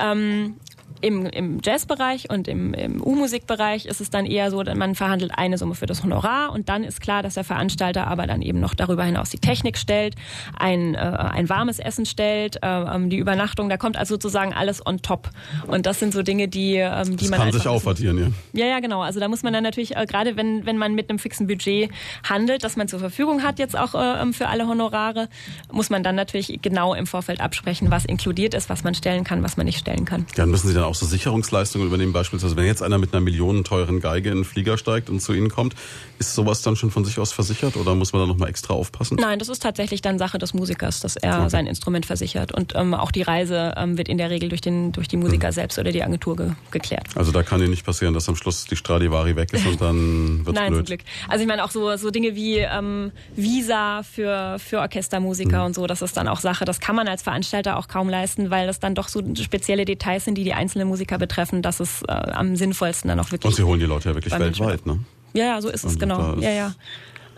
Ähm, 0.00 0.56
im, 1.00 1.26
Im 1.26 1.60
Jazzbereich 1.62 2.30
und 2.30 2.48
im, 2.48 2.74
im 2.74 3.02
U-Musikbereich 3.02 3.86
ist 3.86 4.00
es 4.00 4.10
dann 4.10 4.26
eher 4.26 4.50
so, 4.50 4.62
dass 4.62 4.76
man 4.76 4.94
verhandelt 4.94 5.32
eine 5.34 5.56
Summe 5.58 5.74
für 5.74 5.86
das 5.86 6.02
Honorar 6.02 6.52
und 6.52 6.68
dann 6.68 6.84
ist 6.84 7.00
klar, 7.00 7.22
dass 7.22 7.34
der 7.34 7.44
Veranstalter 7.44 8.06
aber 8.06 8.26
dann 8.26 8.42
eben 8.42 8.60
noch 8.60 8.74
darüber 8.74 9.04
hinaus 9.04 9.30
die 9.30 9.38
Technik 9.38 9.78
stellt, 9.78 10.14
ein, 10.58 10.94
äh, 10.94 10.98
ein 10.98 11.48
warmes 11.48 11.78
Essen 11.78 12.06
stellt, 12.06 12.56
äh, 12.62 12.66
ähm, 12.66 13.10
die 13.10 13.16
Übernachtung, 13.16 13.68
da 13.68 13.76
kommt 13.76 13.96
also 13.96 14.14
sozusagen 14.14 14.52
alles 14.52 14.84
on 14.86 15.00
top. 15.02 15.30
Und 15.66 15.86
das 15.86 15.98
sind 15.98 16.12
so 16.12 16.22
Dinge, 16.22 16.48
die, 16.48 16.76
ähm, 16.76 17.16
die 17.16 17.24
das 17.24 17.30
man 17.30 17.40
kann 17.40 17.52
sich 17.52 17.66
aufaddieren, 17.66 18.18
ja. 18.18 18.64
ja, 18.64 18.66
ja, 18.66 18.80
genau. 18.80 19.00
Also 19.02 19.20
da 19.20 19.28
muss 19.28 19.42
man 19.42 19.52
dann 19.52 19.62
natürlich, 19.62 19.96
äh, 19.96 20.04
gerade 20.06 20.36
wenn, 20.36 20.66
wenn 20.66 20.76
man 20.76 20.94
mit 20.94 21.08
einem 21.08 21.18
fixen 21.18 21.46
Budget 21.46 21.90
handelt, 22.28 22.64
das 22.64 22.76
man 22.76 22.88
zur 22.88 22.98
Verfügung 22.98 23.42
hat 23.42 23.58
jetzt 23.58 23.78
auch 23.78 23.94
äh, 23.94 24.20
ähm, 24.20 24.34
für 24.34 24.48
alle 24.48 24.66
Honorare, 24.66 25.28
muss 25.72 25.90
man 25.90 26.02
dann 26.02 26.14
natürlich 26.14 26.60
genau 26.62 26.94
im 26.94 27.06
Vorfeld 27.06 27.40
absprechen, 27.40 27.90
was 27.90 28.04
inkludiert 28.04 28.54
ist, 28.54 28.68
was 28.68 28.84
man 28.84 28.94
stellen 28.94 29.24
kann, 29.24 29.42
was 29.42 29.56
man 29.56 29.66
nicht 29.66 29.78
stellen 29.78 30.04
kann. 30.04 30.26
Dann 30.36 30.50
müssen 30.50 30.68
Sie 30.68 30.74
dann 30.80 30.88
auch 30.88 30.94
so 30.94 31.06
Sicherungsleistungen 31.06 31.86
übernehmen. 31.86 32.12
Beispielsweise, 32.12 32.56
wenn 32.56 32.66
jetzt 32.66 32.82
einer 32.82 32.98
mit 32.98 33.12
einer 33.12 33.20
millionenteuren 33.20 34.00
Geige 34.00 34.30
in 34.30 34.38
den 34.38 34.44
Flieger 34.44 34.78
steigt 34.78 35.10
und 35.10 35.20
zu 35.20 35.32
Ihnen 35.32 35.50
kommt, 35.50 35.74
ist 36.18 36.34
sowas 36.34 36.62
dann 36.62 36.76
schon 36.76 36.90
von 36.90 37.04
sich 37.04 37.18
aus 37.18 37.32
versichert 37.32 37.76
oder 37.76 37.94
muss 37.94 38.12
man 38.12 38.22
da 38.22 38.26
nochmal 38.26 38.48
extra 38.48 38.74
aufpassen? 38.74 39.16
Nein, 39.20 39.38
das 39.38 39.48
ist 39.48 39.62
tatsächlich 39.62 40.02
dann 40.02 40.18
Sache 40.18 40.38
des 40.38 40.54
Musikers, 40.54 41.00
dass 41.00 41.16
er 41.16 41.48
sein 41.50 41.66
Instrument 41.66 42.06
versichert. 42.06 42.52
Und 42.52 42.74
ähm, 42.76 42.94
auch 42.94 43.10
die 43.10 43.22
Reise 43.22 43.74
ähm, 43.76 43.96
wird 43.96 44.08
in 44.08 44.18
der 44.18 44.30
Regel 44.30 44.48
durch, 44.48 44.60
den, 44.60 44.92
durch 44.92 45.08
die 45.08 45.16
Musiker 45.16 45.52
selbst 45.52 45.78
oder 45.78 45.92
die 45.92 46.02
Agentur 46.02 46.36
ge 46.36 46.50
geklärt. 46.70 47.06
Also 47.14 47.32
da 47.32 47.42
kann 47.42 47.60
Ihnen 47.60 47.70
nicht 47.70 47.84
passieren, 47.84 48.14
dass 48.14 48.28
am 48.28 48.36
Schluss 48.36 48.64
die 48.64 48.76
Stradivari 48.76 49.36
weg 49.36 49.52
ist 49.52 49.66
und 49.66 49.80
dann 49.80 50.44
wird's 50.46 50.58
Nein, 50.58 50.72
blöd. 50.72 50.86
zum 50.86 50.96
Glück. 50.96 51.00
Also 51.28 51.42
ich 51.42 51.48
meine 51.48 51.64
auch 51.64 51.70
so, 51.70 51.96
so 51.96 52.10
Dinge 52.10 52.34
wie 52.34 52.58
ähm, 52.58 53.12
Visa 53.36 54.02
für, 54.02 54.58
für 54.58 54.80
Orchestermusiker 54.80 55.64
und 55.64 55.74
so, 55.74 55.86
das 55.86 56.02
ist 56.02 56.16
dann 56.16 56.28
auch 56.28 56.40
Sache, 56.40 56.64
das 56.64 56.80
kann 56.80 56.96
man 56.96 57.08
als 57.08 57.22
Veranstalter 57.22 57.76
auch 57.76 57.88
kaum 57.88 58.08
leisten, 58.08 58.50
weil 58.50 58.66
das 58.66 58.80
dann 58.80 58.94
doch 58.94 59.08
so 59.08 59.22
spezielle 59.34 59.84
Details 59.84 60.24
sind, 60.24 60.36
die 60.36 60.44
die 60.44 60.54
einzelnen 60.54 60.69
Musiker 60.84 61.18
betreffen, 61.18 61.62
dass 61.62 61.80
es 61.80 62.02
äh, 62.08 62.12
am 62.12 62.56
sinnvollsten 62.56 63.08
dann 63.08 63.20
auch 63.20 63.30
wirklich... 63.32 63.50
Und 63.50 63.56
Sie 63.56 63.62
holen 63.62 63.80
die 63.80 63.86
Leute 63.86 64.08
ja 64.10 64.14
wirklich 64.14 64.38
weltweit, 64.38 64.86
ne? 64.86 64.98
ja, 65.32 65.44
ja, 65.44 65.60
so 65.62 65.68
ist 65.68 65.84
es, 65.84 65.92
Und 65.94 66.00
genau. 66.00 66.18
da 66.18 66.32
ist- 66.34 66.42
Ja, 66.42 66.50
ja. 66.50 66.74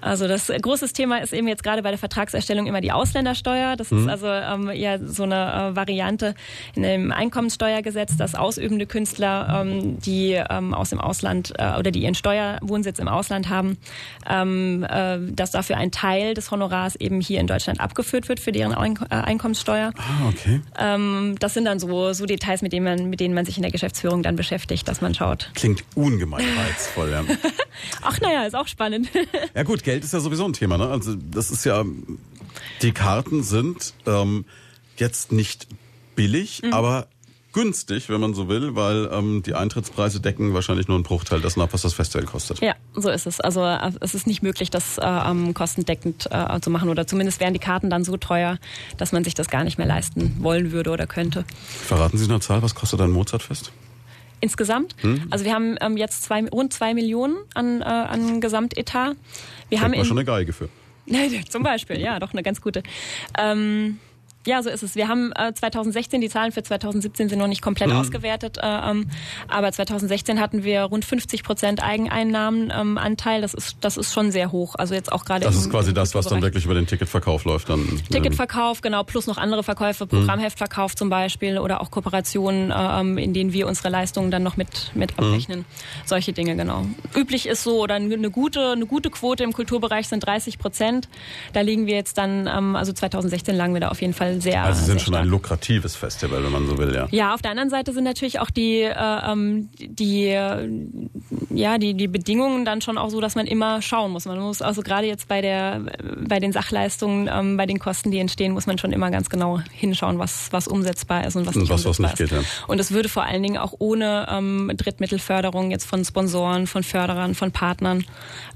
Also 0.02 0.28
das 0.28 0.48
große 0.48 0.92
Thema 0.92 1.18
ist 1.18 1.32
eben 1.32 1.48
jetzt 1.48 1.62
gerade 1.62 1.82
bei 1.82 1.90
der 1.90 1.98
Vertragserstellung 1.98 2.66
immer 2.66 2.80
die 2.80 2.92
Ausländersteuer. 2.92 3.76
Das 3.76 3.92
ist 3.92 4.08
also 4.08 4.26
ähm, 4.26 4.70
ja 4.72 4.98
so 4.98 5.22
eine 5.22 5.70
äh, 5.72 5.76
Variante 5.76 6.34
in 6.74 6.82
dem 6.82 7.12
Einkommenssteuergesetz, 7.12 8.16
dass 8.16 8.34
ausübende 8.34 8.86
Künstler, 8.86 9.62
ähm, 9.62 9.98
die 10.00 10.32
ähm, 10.32 10.74
aus 10.74 10.90
dem 10.90 11.00
Ausland 11.00 11.52
äh, 11.56 11.78
oder 11.78 11.90
die 11.90 12.02
ihren 12.02 12.14
Steuerwohnsitz 12.14 12.98
im 12.98 13.08
Ausland 13.08 13.48
haben, 13.48 13.78
ähm, 14.28 14.84
äh, 14.88 15.18
dass 15.32 15.52
dafür 15.52 15.76
ein 15.76 15.92
Teil 15.92 16.34
des 16.34 16.50
Honorars 16.50 16.96
eben 16.96 17.20
hier 17.20 17.40
in 17.40 17.46
Deutschland 17.46 17.80
abgeführt 17.80 18.28
wird 18.28 18.40
für 18.40 18.52
deren 18.52 18.74
Eink 18.74 19.02
äh, 19.10 19.14
Einkommenssteuer. 19.14 19.92
Ah, 19.96 20.28
okay. 20.28 20.60
Ähm, 20.78 21.36
das 21.38 21.54
sind 21.54 21.64
dann 21.64 21.78
so, 21.78 22.12
so 22.12 22.26
Details, 22.26 22.62
mit 22.62 22.72
denen, 22.72 22.84
man, 22.84 23.10
mit 23.10 23.20
denen 23.20 23.34
man 23.34 23.44
sich 23.44 23.56
in 23.56 23.62
der 23.62 23.70
Geschäftsführung 23.70 24.22
dann 24.22 24.36
beschäftigt, 24.36 24.88
dass 24.88 25.00
man 25.00 25.14
schaut. 25.14 25.50
Klingt 25.54 25.84
ungemein 25.94 26.44
reizvoll. 26.58 27.10
Ja. 27.10 27.22
Ach 28.02 28.20
naja, 28.20 28.44
ist 28.44 28.54
auch 28.54 28.68
spannend. 28.68 29.08
ja 29.54 29.62
gut, 29.62 29.84
Geld 29.92 30.04
ist 30.04 30.12
ja 30.12 30.20
sowieso 30.20 30.44
ein 30.44 30.52
Thema. 30.52 30.78
Ne? 30.78 30.88
Also 30.88 31.14
das 31.14 31.50
ist 31.50 31.64
ja, 31.64 31.84
die 32.82 32.92
Karten 32.92 33.42
sind 33.42 33.94
ähm, 34.06 34.44
jetzt 34.96 35.32
nicht 35.32 35.66
billig, 36.16 36.62
Mhm. 36.62 36.72
aber 36.72 37.06
günstig, 37.54 38.08
wenn 38.08 38.18
man 38.20 38.32
so 38.32 38.48
will, 38.48 38.74
weil 38.76 39.10
ähm, 39.12 39.42
die 39.42 39.54
Eintrittspreise 39.54 40.20
decken 40.20 40.54
wahrscheinlich 40.54 40.88
nur 40.88 40.96
einen 40.96 41.04
Bruchteil 41.04 41.42
dessen 41.42 41.60
ab, 41.60 41.68
was 41.72 41.82
das 41.82 41.92
Festival 41.92 42.26
kostet. 42.26 42.60
Ja, 42.62 42.74
so 42.94 43.10
ist 43.10 43.26
es. 43.26 43.40
Also 43.40 43.62
äh, 43.62 43.92
es 44.00 44.14
ist 44.14 44.26
nicht 44.26 44.42
möglich, 44.42 44.70
das 44.70 44.96
äh, 44.96 45.02
ähm, 45.04 45.52
kostendeckend 45.52 46.28
äh, 46.30 46.60
zu 46.60 46.70
machen 46.70 46.88
oder 46.88 47.06
zumindest 47.06 47.40
wären 47.40 47.52
die 47.52 47.58
Karten 47.60 47.90
dann 47.90 48.04
so 48.04 48.16
teuer, 48.16 48.58
dass 48.96 49.12
man 49.12 49.22
sich 49.24 49.34
das 49.34 49.48
gar 49.48 49.64
nicht 49.64 49.76
mehr 49.76 49.86
leisten 49.86 50.36
wollen 50.42 50.72
würde 50.72 50.90
oder 50.90 51.06
könnte. 51.06 51.44
Verraten 51.86 52.16
Sie 52.16 52.24
eine 52.24 52.40
Zahl, 52.40 52.62
was 52.62 52.74
kostet 52.74 53.02
ein 53.02 53.10
Mozartfest? 53.10 53.70
Insgesamt, 54.42 54.96
Hm? 55.02 55.28
also 55.30 55.44
wir 55.44 55.54
haben 55.54 55.76
ähm, 55.80 55.96
jetzt 55.96 56.24
zwei, 56.24 56.44
rund 56.48 56.72
zwei 56.72 56.94
Millionen 56.94 57.36
an, 57.54 57.80
äh, 57.80 57.84
an 57.84 58.40
Gesamtetat. 58.40 59.16
Wir 59.68 59.80
haben 59.80 59.92
Kriegt 59.92 59.96
man 59.96 60.00
in, 60.00 60.04
schon 60.04 60.18
eine 60.18 60.24
Geige 60.24 60.52
für. 60.52 60.68
Zum 61.48 61.62
Beispiel, 61.62 62.00
ja, 62.00 62.18
doch 62.18 62.32
eine 62.32 62.42
ganz 62.42 62.60
gute. 62.60 62.82
Ähm, 63.38 64.00
ja, 64.46 64.62
so 64.62 64.70
ist 64.70 64.82
es. 64.82 64.94
Wir 64.96 65.08
haben 65.08 65.32
äh, 65.36 65.52
2016, 65.54 66.20
die 66.20 66.28
Zahlen 66.28 66.52
für 66.52 66.62
2017 66.62 67.28
sind 67.28 67.38
noch 67.38 67.46
nicht 67.46 67.62
komplett 67.62 67.90
Mhm. 67.90 67.96
ausgewertet, 67.96 68.58
äh, 68.58 68.62
ähm, 68.90 69.08
aber 69.48 69.70
2016 69.72 70.40
hatten 70.40 70.64
wir 70.64 70.82
rund 70.82 71.04
50 71.04 71.42
Prozent 71.44 71.82
Eigeneinnahmen 71.82 72.72
ähm. 72.74 72.98
Das 73.40 73.54
ist, 73.54 73.76
das 73.80 73.96
ist 73.96 74.12
schon 74.12 74.30
sehr 74.32 74.52
hoch. 74.52 74.74
Also 74.76 74.94
jetzt 74.94 75.12
auch 75.12 75.24
gerade 75.24 75.44
Das 75.44 75.54
im- 75.54 75.60
ist 75.62 75.70
quasi 75.70 75.94
das, 75.94 76.14
was 76.14 76.26
dann 76.26 76.42
wirklich 76.42 76.64
über 76.64 76.74
den 76.74 76.86
Ticketverkauf 76.86 77.44
läuft. 77.44 77.68
Dann, 77.68 77.80
ähm, 77.80 78.00
Ticketverkauf, 78.10 78.80
genau, 78.80 79.02
plus 79.04 79.26
noch 79.26 79.38
andere 79.38 79.62
Verkäufe, 79.62 80.06
Programmheftverkauf 80.06 80.96
zum 80.96 81.08
Beispiel 81.10 81.58
oder 81.58 81.80
auch 81.80 81.90
Kooperationen, 81.90 82.72
ähm, 82.76 83.18
in 83.18 83.34
denen 83.34 83.52
wir 83.52 83.66
unsere 83.66 83.88
Leistungen 83.90 84.30
dann 84.30 84.42
noch 84.42 84.56
mit, 84.56 84.90
mit 84.94 85.18
abrechnen. 85.18 85.64
Solche 86.04 86.32
Dinge, 86.32 86.56
genau. 86.56 86.84
Üblich 87.14 87.46
ist 87.46 87.62
so, 87.62 87.80
oder 87.82 87.94
eine 87.96 88.30
gute, 88.30 88.70
eine 88.72 88.86
gute 88.86 89.10
Quote 89.10 89.44
im 89.44 89.52
Kulturbereich 89.52 90.08
sind 90.08 90.24
30 90.26 90.58
Prozent. 90.58 91.08
Da 91.52 91.60
liegen 91.60 91.86
wir 91.86 91.94
jetzt 91.94 92.18
dann, 92.18 92.46
ähm, 92.46 92.76
also 92.76 92.92
2016 92.92 93.54
lagen 93.56 93.74
wir 93.74 93.80
da 93.80 93.88
auf 93.88 94.00
jeden 94.00 94.14
Fall 94.14 94.31
sehr. 94.40 94.64
Also 94.64 94.80
Sie 94.80 94.86
sind 94.86 95.00
schon 95.00 95.14
stark. 95.14 95.24
ein 95.24 95.28
lukratives 95.28 95.96
Festival, 95.96 96.42
wenn 96.44 96.52
man 96.52 96.66
so 96.66 96.78
will, 96.78 96.94
ja. 96.94 97.06
Ja, 97.10 97.34
auf 97.34 97.42
der 97.42 97.50
anderen 97.50 97.70
Seite 97.70 97.92
sind 97.92 98.04
natürlich 98.04 98.40
auch 98.40 98.50
die, 98.50 98.80
äh, 98.80 98.94
ähm, 98.96 99.68
die, 99.78 100.26
ja, 101.50 101.78
die, 101.78 101.94
die 101.94 102.08
Bedingungen 102.08 102.64
dann 102.64 102.80
schon 102.80 102.98
auch 102.98 103.10
so, 103.10 103.20
dass 103.20 103.34
man 103.34 103.46
immer 103.46 103.82
schauen 103.82 104.12
muss. 104.12 104.24
Man 104.24 104.38
muss 104.40 104.62
also 104.62 104.82
gerade 104.82 105.06
jetzt 105.06 105.28
bei 105.28 105.40
der, 105.40 105.80
bei 106.26 106.40
den 106.40 106.52
Sachleistungen, 106.52 107.28
ähm, 107.32 107.56
bei 107.56 107.66
den 107.66 107.78
Kosten, 107.78 108.10
die 108.10 108.18
entstehen, 108.18 108.52
muss 108.52 108.66
man 108.66 108.78
schon 108.78 108.92
immer 108.92 109.10
ganz 109.10 109.28
genau 109.28 109.60
hinschauen, 109.72 110.18
was, 110.18 110.48
was 110.52 110.66
umsetzbar 110.68 111.26
ist 111.26 111.36
und 111.36 111.46
was 111.46 111.54
nicht 111.54 111.70
was, 111.70 111.84
was 111.84 111.98
nicht 111.98 112.16
geht, 112.16 112.30
ja. 112.30 112.38
Und 112.66 112.80
es 112.80 112.90
würde 112.92 113.08
vor 113.08 113.24
allen 113.24 113.42
Dingen 113.42 113.58
auch 113.58 113.74
ohne 113.78 114.26
ähm, 114.30 114.70
Drittmittelförderung 114.76 115.70
jetzt 115.70 115.84
von 115.84 116.04
Sponsoren, 116.04 116.66
von 116.66 116.82
Förderern, 116.82 117.34
von 117.34 117.52
Partnern 117.52 118.04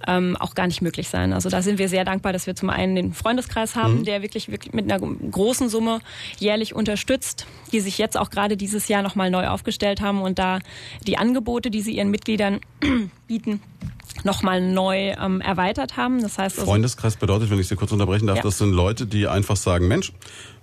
ähm, 0.07 0.36
auch 0.39 0.55
gar 0.55 0.66
nicht 0.66 0.82
möglich 0.82 1.09
sein. 1.09 1.32
Also 1.32 1.51
da 1.51 1.62
sind 1.62 1.78
wir 1.78 1.89
sehr 1.89 2.05
dankbar, 2.05 2.32
dass 2.32 2.47
wir 2.47 2.55
zum 2.55 2.70
einen 2.70 2.97
den 2.97 3.12
Freundeskreis 3.12 3.74
Mhm. 3.74 3.81
haben, 3.81 4.05
der 4.05 4.23
wirklich, 4.23 4.48
wirklich 4.51 4.73
mit 4.73 4.90
einer 4.90 5.01
großen 5.31 5.65
Summe 5.68 6.01
jährlich 6.38 6.74
unterstützt, 6.74 7.47
die 7.72 7.80
sich 7.80 7.98
jetzt 7.98 8.16
auch 8.16 8.30
gerade 8.30 8.56
dieses 8.56 8.88
Jahr 8.88 9.02
nochmal 9.02 9.30
neu 9.30 9.47
aufgestellt 9.48 10.01
haben 10.01 10.22
und 10.22 10.38
da 10.38 10.59
die 11.06 11.18
Angebote, 11.18 11.70
die 11.70 11.82
sie 11.82 11.97
ihren 11.97 12.10
Mitgliedern 12.10 12.60
bieten, 13.26 13.60
nochmal 14.24 14.60
neu 14.60 15.10
ähm, 15.20 15.40
erweitert 15.40 15.97
haben. 15.97 16.22
Das 16.22 16.38
heißt 16.38 16.59
also, 16.59 16.70
Freundeskreis 16.70 17.16
bedeutet, 17.16 17.51
wenn 17.51 17.59
ich 17.60 17.68
Sie 17.68 17.76
kurz 17.76 17.93
unterbrechen 17.93 18.26
darf, 18.26 18.36
Ja. 18.38 18.43
das 18.43 18.59
sind 18.59 18.72
Leute, 18.72 19.06
die 19.06 19.28
einfach 19.28 19.56
sagen, 19.56 19.88
Mensch, 19.88 20.12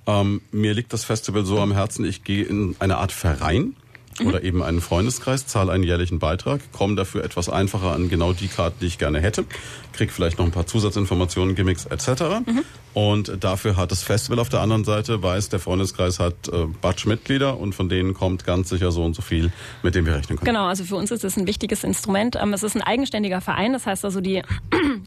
ähm, 0.08 0.42
mir 0.52 0.74
liegt 0.74 0.92
das 0.94 1.04
Festival 1.06 1.46
so 1.46 1.60
am 1.60 1.72
Herzen, 1.72 2.04
ich 2.06 2.24
gehe 2.24 2.44
in 2.44 2.76
eine 2.80 2.98
Art 2.98 3.12
Verein 3.12 3.76
Mhm. 4.20 4.28
oder 4.28 4.44
eben 4.44 4.64
einen 4.64 4.82
Freundeskreis, 4.82 5.48
zahle 5.48 5.72
einen 5.72 5.84
jährlichen 5.84 6.20
Beitrag, 6.20 6.62
komme 6.72 6.96
dafür 6.96 7.24
etwas 7.24 7.50
einfacher 7.50 7.92
an 7.92 8.10
genau 8.10 8.34
die 8.34 8.48
Karten, 8.48 8.78
die 8.82 8.88
ich 8.88 8.98
gerne 8.98 9.20
hätte, 9.22 9.46
krieg 9.94 10.12
vielleicht 10.12 10.38
noch 10.38 10.46
ein 10.46 10.52
paar 10.52 10.66
Zusatzinformationen, 10.66 11.56
Gimmicks 11.56 11.86
etc. 11.86 12.46
Mhm. 12.46 12.64
Und 12.94 13.44
dafür 13.44 13.76
hat 13.76 13.92
das 13.92 14.04
Festival 14.04 14.40
auf 14.40 14.50
der 14.50 14.62
anderen 14.62 14.84
Seite, 14.84 15.24
weiß, 15.24 15.50
der 15.50 15.60
Freundeskreis 15.60 16.20
hat 16.20 16.48
äh, 16.50 16.66
Batsch-Mitglieder 16.82 17.58
und 17.60 17.74
von 17.74 17.90
denen 17.90 18.14
kommt 18.14 18.46
ganz 18.46 18.70
sicher 18.70 18.92
so 18.92 19.04
und 19.04 19.16
so 19.16 19.22
viel, 19.24 19.52
mit 19.82 19.96
dem 19.96 20.06
wir 20.06 20.14
rechnen 20.14 20.38
können. 20.38 20.46
Genau, 20.46 20.68
also 20.68 20.84
für 20.84 20.96
uns 20.96 21.10
ist 21.10 21.24
es 21.24 21.36
ein 21.38 21.48
wichtiges 21.48 21.84
Instrument. 21.84 22.36
Ähm, 22.36 22.54
Es 22.54 22.62
ist 22.62 22.76
ein 22.76 22.84
eigenständiger 22.84 23.42
Verein, 23.42 23.74
das 23.74 23.88
heißt 23.88 24.06
also, 24.06 24.22
die, 24.22 24.44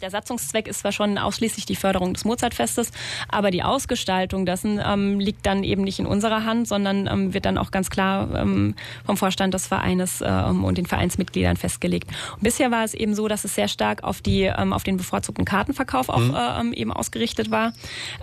der 0.00 0.10
Satzungszweck 0.10 0.68
ist 0.68 0.80
zwar 0.80 0.92
schon 0.92 1.18
ausschließlich 1.18 1.66
die 1.66 1.76
Förderung 1.76 2.14
des 2.14 2.24
Mozartfestes, 2.24 2.90
aber 3.28 3.50
die 3.50 3.62
Ausgestaltung 3.62 4.46
dessen 4.46 4.80
ähm, 4.84 5.20
liegt 5.20 5.46
dann 5.46 5.64
eben 5.64 5.82
nicht 5.82 5.98
in 5.98 6.06
unserer 6.06 6.44
Hand, 6.44 6.68
sondern 6.68 7.06
ähm, 7.06 7.34
wird 7.34 7.46
dann 7.46 7.58
auch 7.58 7.70
ganz 7.70 7.90
klar 7.90 8.28
ähm, 8.34 8.74
vom 9.04 9.16
Vorstand 9.16 9.54
des 9.54 9.66
Vereines 9.66 10.22
ähm, 10.24 10.64
und 10.64 10.78
den 10.78 10.86
Vereinsmitgliedern 10.86 11.56
festgelegt. 11.56 12.10
Und 12.34 12.42
bisher 12.42 12.70
war 12.70 12.84
es 12.84 12.94
eben 12.94 13.14
so, 13.14 13.28
dass 13.28 13.44
es 13.44 13.54
sehr 13.54 13.68
stark 13.68 14.04
auf 14.04 14.20
die 14.20 14.42
ähm, 14.42 14.72
auf 14.72 14.82
den 14.82 14.96
bevorzugten 14.96 15.44
Kartenverkauf 15.44 16.08
auch 16.08 16.20
äh, 16.20 16.60
ähm, 16.60 16.72
eben 16.72 16.92
ausgerichtet 16.92 17.50
war, 17.50 17.72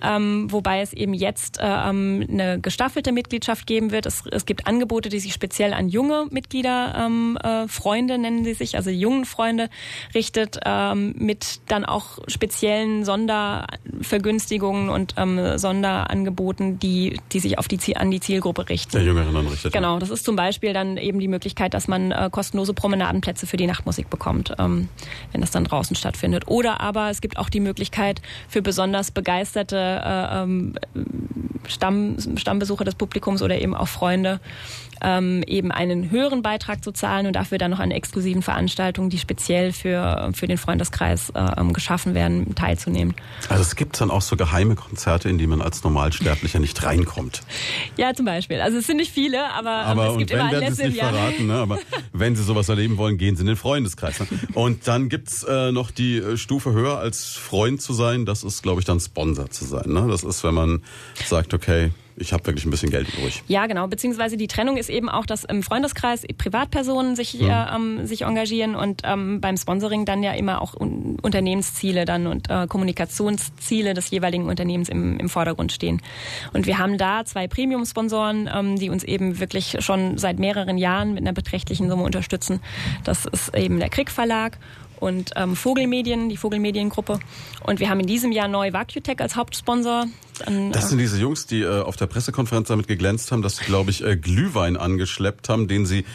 ähm, 0.01 0.51
wobei 0.51 0.81
es 0.81 0.93
eben 0.93 1.13
jetzt 1.13 1.59
äh, 1.59 1.63
ähm, 1.65 2.25
eine 2.29 2.59
gestaffelte 2.59 3.11
Mitgliedschaft 3.11 3.67
geben 3.67 3.91
wird. 3.91 4.05
Es, 4.05 4.23
es 4.31 4.45
gibt 4.45 4.67
Angebote, 4.67 5.09
die 5.09 5.19
sich 5.19 5.33
speziell 5.33 5.73
an 5.73 5.89
junge 5.89 6.27
Mitglieder, 6.29 6.95
ähm, 6.97 7.37
äh, 7.43 7.67
Freunde 7.67 8.17
nennen 8.17 8.43
sie 8.43 8.53
sich, 8.53 8.75
also 8.75 8.89
jungen 8.89 9.25
Freunde 9.25 9.69
richtet, 10.13 10.59
ähm, 10.65 11.13
mit 11.17 11.61
dann 11.67 11.85
auch 11.85 12.19
speziellen 12.27 13.05
Sondervergünstigungen 13.05 14.89
und 14.89 15.15
ähm, 15.17 15.57
Sonderangeboten, 15.57 16.79
die 16.79 17.19
die 17.31 17.39
sich 17.39 17.57
auf 17.57 17.67
die 17.67 17.77
Ziel, 17.77 17.97
an 17.97 18.11
die 18.11 18.19
Zielgruppe 18.19 18.69
richten. 18.69 18.91
Der 18.91 19.03
Jüngeren 19.03 19.33
dann 19.33 19.47
richtet. 19.47 19.73
Genau, 19.73 19.99
das 19.99 20.09
ist 20.09 20.25
zum 20.25 20.35
Beispiel 20.35 20.73
dann 20.73 20.97
eben 20.97 21.19
die 21.19 21.27
Möglichkeit, 21.27 21.73
dass 21.73 21.87
man 21.87 22.11
äh, 22.11 22.29
kostenlose 22.31 22.73
Promenadenplätze 22.73 23.47
für 23.47 23.57
die 23.57 23.67
Nachtmusik 23.67 24.09
bekommt, 24.09 24.53
ähm, 24.59 24.89
wenn 25.31 25.41
das 25.41 25.51
dann 25.51 25.63
draußen 25.63 25.95
stattfindet. 25.95 26.47
Oder 26.47 26.81
aber 26.81 27.09
es 27.09 27.21
gibt 27.21 27.37
auch 27.37 27.49
die 27.49 27.59
Möglichkeit 27.59 28.21
für 28.47 28.61
besonders 28.61 29.11
begeisterte 29.11 29.77
äh, 29.77 30.43
ähm, 30.43 30.75
Stamm, 31.67 32.17
Stammbesucher 32.35 32.83
des 32.83 32.95
Publikums 32.95 33.41
oder 33.41 33.59
eben 33.59 33.75
auch 33.75 33.87
Freunde 33.87 34.39
ähm, 35.03 35.43
eben 35.47 35.71
einen 35.71 36.11
höheren 36.11 36.41
Beitrag 36.41 36.83
zu 36.83 36.91
zahlen 36.91 37.27
und 37.27 37.33
dafür 37.33 37.57
dann 37.57 37.71
noch 37.71 37.79
an 37.79 37.91
exklusiven 37.91 38.41
Veranstaltungen, 38.41 39.09
die 39.09 39.17
speziell 39.17 39.71
für, 39.71 40.31
für 40.33 40.47
den 40.47 40.57
Freundeskreis 40.57 41.29
äh, 41.31 41.45
ähm, 41.57 41.73
geschaffen 41.73 42.13
werden, 42.13 42.55
teilzunehmen. 42.55 43.13
Also 43.49 43.61
es 43.61 43.75
gibt 43.75 43.99
dann 43.99 44.11
auch 44.11 44.21
so 44.21 44.35
geheime 44.35 44.75
Konzerte, 44.75 45.29
in 45.29 45.37
die 45.37 45.47
man 45.47 45.61
als 45.61 45.83
Normalsterblicher 45.83 46.59
nicht 46.59 46.83
reinkommt. 46.83 47.41
Ja, 47.97 48.13
zum 48.13 48.25
Beispiel. 48.25 48.61
Also 48.61 48.77
es 48.77 48.87
sind 48.87 48.97
nicht 48.97 49.11
viele, 49.11 49.51
aber, 49.53 49.81
ähm, 49.81 49.99
Aber 49.99 50.11
es 50.11 50.17
gibt 50.17 50.31
wenn 50.31 50.39
immer 50.39 50.61
es 50.61 50.79
im 50.79 50.87
nicht 50.87 50.97
Jahr. 50.97 51.11
verraten, 51.11 51.47
ne? 51.47 51.55
aber 51.55 51.79
wenn 52.13 52.35
Sie 52.35 52.43
sowas 52.43 52.69
erleben 52.69 52.97
wollen, 52.97 53.17
gehen 53.17 53.35
Sie 53.35 53.41
in 53.41 53.47
den 53.47 53.55
Freundeskreis. 53.55 54.19
Ne? 54.19 54.27
Und 54.53 54.87
dann 54.87 55.09
gibt's 55.09 55.43
äh, 55.43 55.71
noch 55.71 55.91
die 55.91 56.17
äh, 56.17 56.37
Stufe 56.37 56.71
höher 56.73 56.99
als 56.99 57.33
Freund 57.33 57.81
zu 57.81 57.93
sein, 57.93 58.25
das 58.25 58.43
ist, 58.43 58.63
glaube 58.63 58.79
ich, 58.81 58.85
dann 58.85 58.99
Sponsor 58.99 59.49
zu 59.49 59.65
sein. 59.65 59.91
Ne? 59.91 60.07
Das 60.09 60.23
ist, 60.23 60.43
wenn 60.43 60.53
man 60.53 60.81
sagt, 61.25 61.53
okay, 61.53 61.91
ich 62.15 62.33
habe 62.33 62.45
wirklich 62.45 62.65
ein 62.65 62.71
bisschen 62.71 62.89
Geld 62.89 63.07
übrig. 63.17 63.43
Ja, 63.47 63.65
genau. 63.65 63.87
Beziehungsweise 63.87 64.37
die 64.37 64.47
Trennung 64.47 64.77
ist 64.77 64.89
eben 64.89 65.09
auch, 65.09 65.25
dass 65.25 65.43
im 65.43 65.63
Freundeskreis 65.63 66.23
Privatpersonen 66.37 67.15
sich, 67.15 67.41
äh, 67.41 67.45
ähm, 67.47 68.05
sich 68.05 68.23
engagieren 68.23 68.75
und 68.75 69.01
ähm, 69.03 69.41
beim 69.41 69.57
Sponsoring 69.57 70.05
dann 70.05 70.23
ja 70.23 70.33
immer 70.33 70.61
auch 70.61 70.75
un 70.79 71.17
Unternehmensziele 71.21 72.05
dann 72.05 72.27
und 72.27 72.49
äh, 72.49 72.67
Kommunikationsziele 72.67 73.93
des 73.93 74.09
jeweiligen 74.09 74.47
Unternehmens 74.47 74.89
im, 74.89 75.17
im 75.19 75.29
Vordergrund 75.29 75.71
stehen. 75.71 76.01
Und 76.53 76.67
wir 76.67 76.77
haben 76.77 76.97
da 76.97 77.25
zwei 77.25 77.47
Premium-Sponsoren, 77.47 78.49
ähm, 78.53 78.77
die 78.77 78.89
uns 78.89 79.03
eben 79.03 79.39
wirklich 79.39 79.77
schon 79.79 80.17
seit 80.17 80.39
mehreren 80.39 80.77
Jahren 80.77 81.13
mit 81.13 81.23
einer 81.23 81.33
beträchtlichen 81.33 81.89
Summe 81.89 82.03
unterstützen. 82.03 82.59
Das 83.03 83.25
ist 83.25 83.55
eben 83.55 83.79
der 83.79 83.89
Krieg 83.89 84.11
Verlag 84.11 84.57
und 85.03 85.31
ähm, 85.35 85.55
Vogelmedien, 85.55 86.29
die 86.29 86.37
Vogelmediengruppe. 86.37 87.19
Und 87.65 87.79
wir 87.79 87.89
haben 87.89 87.99
in 87.99 88.07
diesem 88.07 88.31
Jahr 88.31 88.47
neu 88.47 88.71
Vacutech 88.71 89.19
als 89.19 89.35
Hauptsponsor. 89.35 90.05
Dann, 90.39 90.71
Das 90.71 90.89
sind 90.89 90.97
diese 90.97 91.19
Jungs, 91.19 91.45
die 91.45 91.61
äh, 91.61 91.81
auf 91.81 91.95
der 91.97 92.07
Pressekonferenz 92.07 92.69
damit 92.69 92.87
geglänzt 92.87 93.31
haben, 93.31 93.41
dass 93.41 93.57
sie, 93.57 93.65
glaube 93.65 93.91
ich, 93.91 94.03
äh, 94.03 94.15
Glühwein 94.17 94.77
angeschleppt 94.77 95.49
haben, 95.49 95.67
den 95.67 95.85
sie 95.85 96.05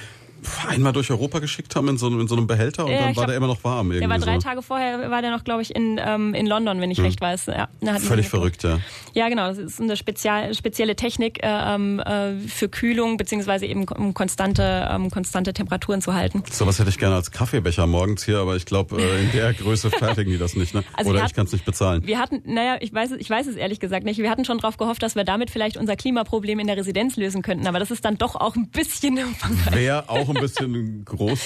einmal 0.69 0.93
durch 0.93 1.11
Europa 1.11 1.39
geschickt 1.41 1.75
haben 1.77 1.89
in 1.89 1.99
so, 1.99 2.07
einem- 2.07 2.21
in 2.21 2.29
so 2.29 2.37
einem 2.37 2.47
Behälter 2.47 2.85
und 2.85 2.93
Ja, 2.93 2.99
dann 2.99 3.07
war 3.09 3.13
glaub, 3.15 3.27
der 3.27 3.37
immer 3.37 3.47
noch 3.47 3.63
warm. 3.65 3.89
Der 3.91 3.99
irgendwie 4.01 4.11
war 4.13 4.19
drei 4.19 4.35
so. 4.35 4.41
Tage 4.49 4.63
vorher, 4.63 5.11
war 5.11 5.21
der 5.23 5.31
noch, 5.31 5.45
glaube 5.45 5.63
ich, 5.63 5.75
in, 5.75 6.01
ähm, 6.05 6.35
in 6.35 6.47
London, 6.47 6.81
wenn 6.81 6.91
ich 6.91 7.01
recht 7.01 7.21
weiß. 7.21 7.47
Ja, 7.47 7.69
Völlig 7.99 8.29
verrückt, 8.29 8.63
ja. 8.63 8.79
Ja, 9.15 9.29
genau. 9.29 9.49
Das 9.49 9.59
ist 9.59 9.81
eine 9.81 9.97
spezial, 9.97 10.55
spezielle 10.55 10.97
Technik 10.97 11.43
äh, 11.43 11.49
ähm, 11.49 12.01
äh, 12.01 12.39
für 12.49 12.69
Kühlung, 12.69 13.17
beziehungsweise 13.17 13.67
eben 13.67 13.85
um 13.89 14.15
konstante, 14.15 14.89
ähm, 14.91 15.11
konstante 15.11 15.53
Temperaturen 15.53 16.01
zu 16.03 16.15
halten. 16.15 16.43
Sowas 16.51 16.79
hätte 16.79 16.91
ich 16.91 16.99
gerne 16.99 17.17
als 17.17 17.31
Kaffeebecher 17.31 17.87
morgens 17.87 18.25
hier, 18.25 18.39
aber 18.39 18.57
ich 18.57 18.67
glaube, 18.67 19.01
äh, 19.01 19.23
in 19.25 19.33
der 19.33 19.53
Größe 19.55 19.91
fertigen 19.91 20.33
die 20.33 20.39
das 20.39 20.55
nicht, 20.55 20.75
ne? 20.75 20.85
Also 20.95 21.11
Oder 21.11 21.25
ich 21.25 21.35
kann 21.35 21.47
es 21.47 21.53
nicht 21.53 21.65
bezahlen. 21.65 22.07
Wir 22.07 22.19
hatten, 22.19 22.43
naja, 22.45 22.77
ich 22.81 22.93
weiß, 22.93 23.13
es- 23.13 23.19
ich 23.19 23.29
weiß 23.31 23.47
es 23.47 23.57
ehrlich 23.57 23.81
gesagt 23.81 24.05
nicht. 24.05 24.19
Wir 24.19 24.31
hatten 24.31 24.45
schon 24.45 24.59
darauf 24.59 24.77
gehofft, 24.77 25.03
dass 25.03 25.15
wir 25.17 25.25
damit 25.25 25.51
vielleicht 25.51 25.77
unser 25.77 25.97
Klimaproblem 25.97 26.59
in 26.61 26.67
der 26.67 26.77
Residenz 26.77 27.17
lösen 27.17 27.43
könnten, 27.43 27.67
aber 27.67 27.79
das 27.79 27.91
ist 27.91 28.05
dann 28.05 28.19
doch 28.19 28.37
auch 28.37 28.55
ein 28.57 28.69
bisschen. 28.69 29.19
Wäre 29.73 30.09
auch 30.09 30.28
ein 30.29 30.41
bisschen 30.41 31.05
groß 31.05 31.41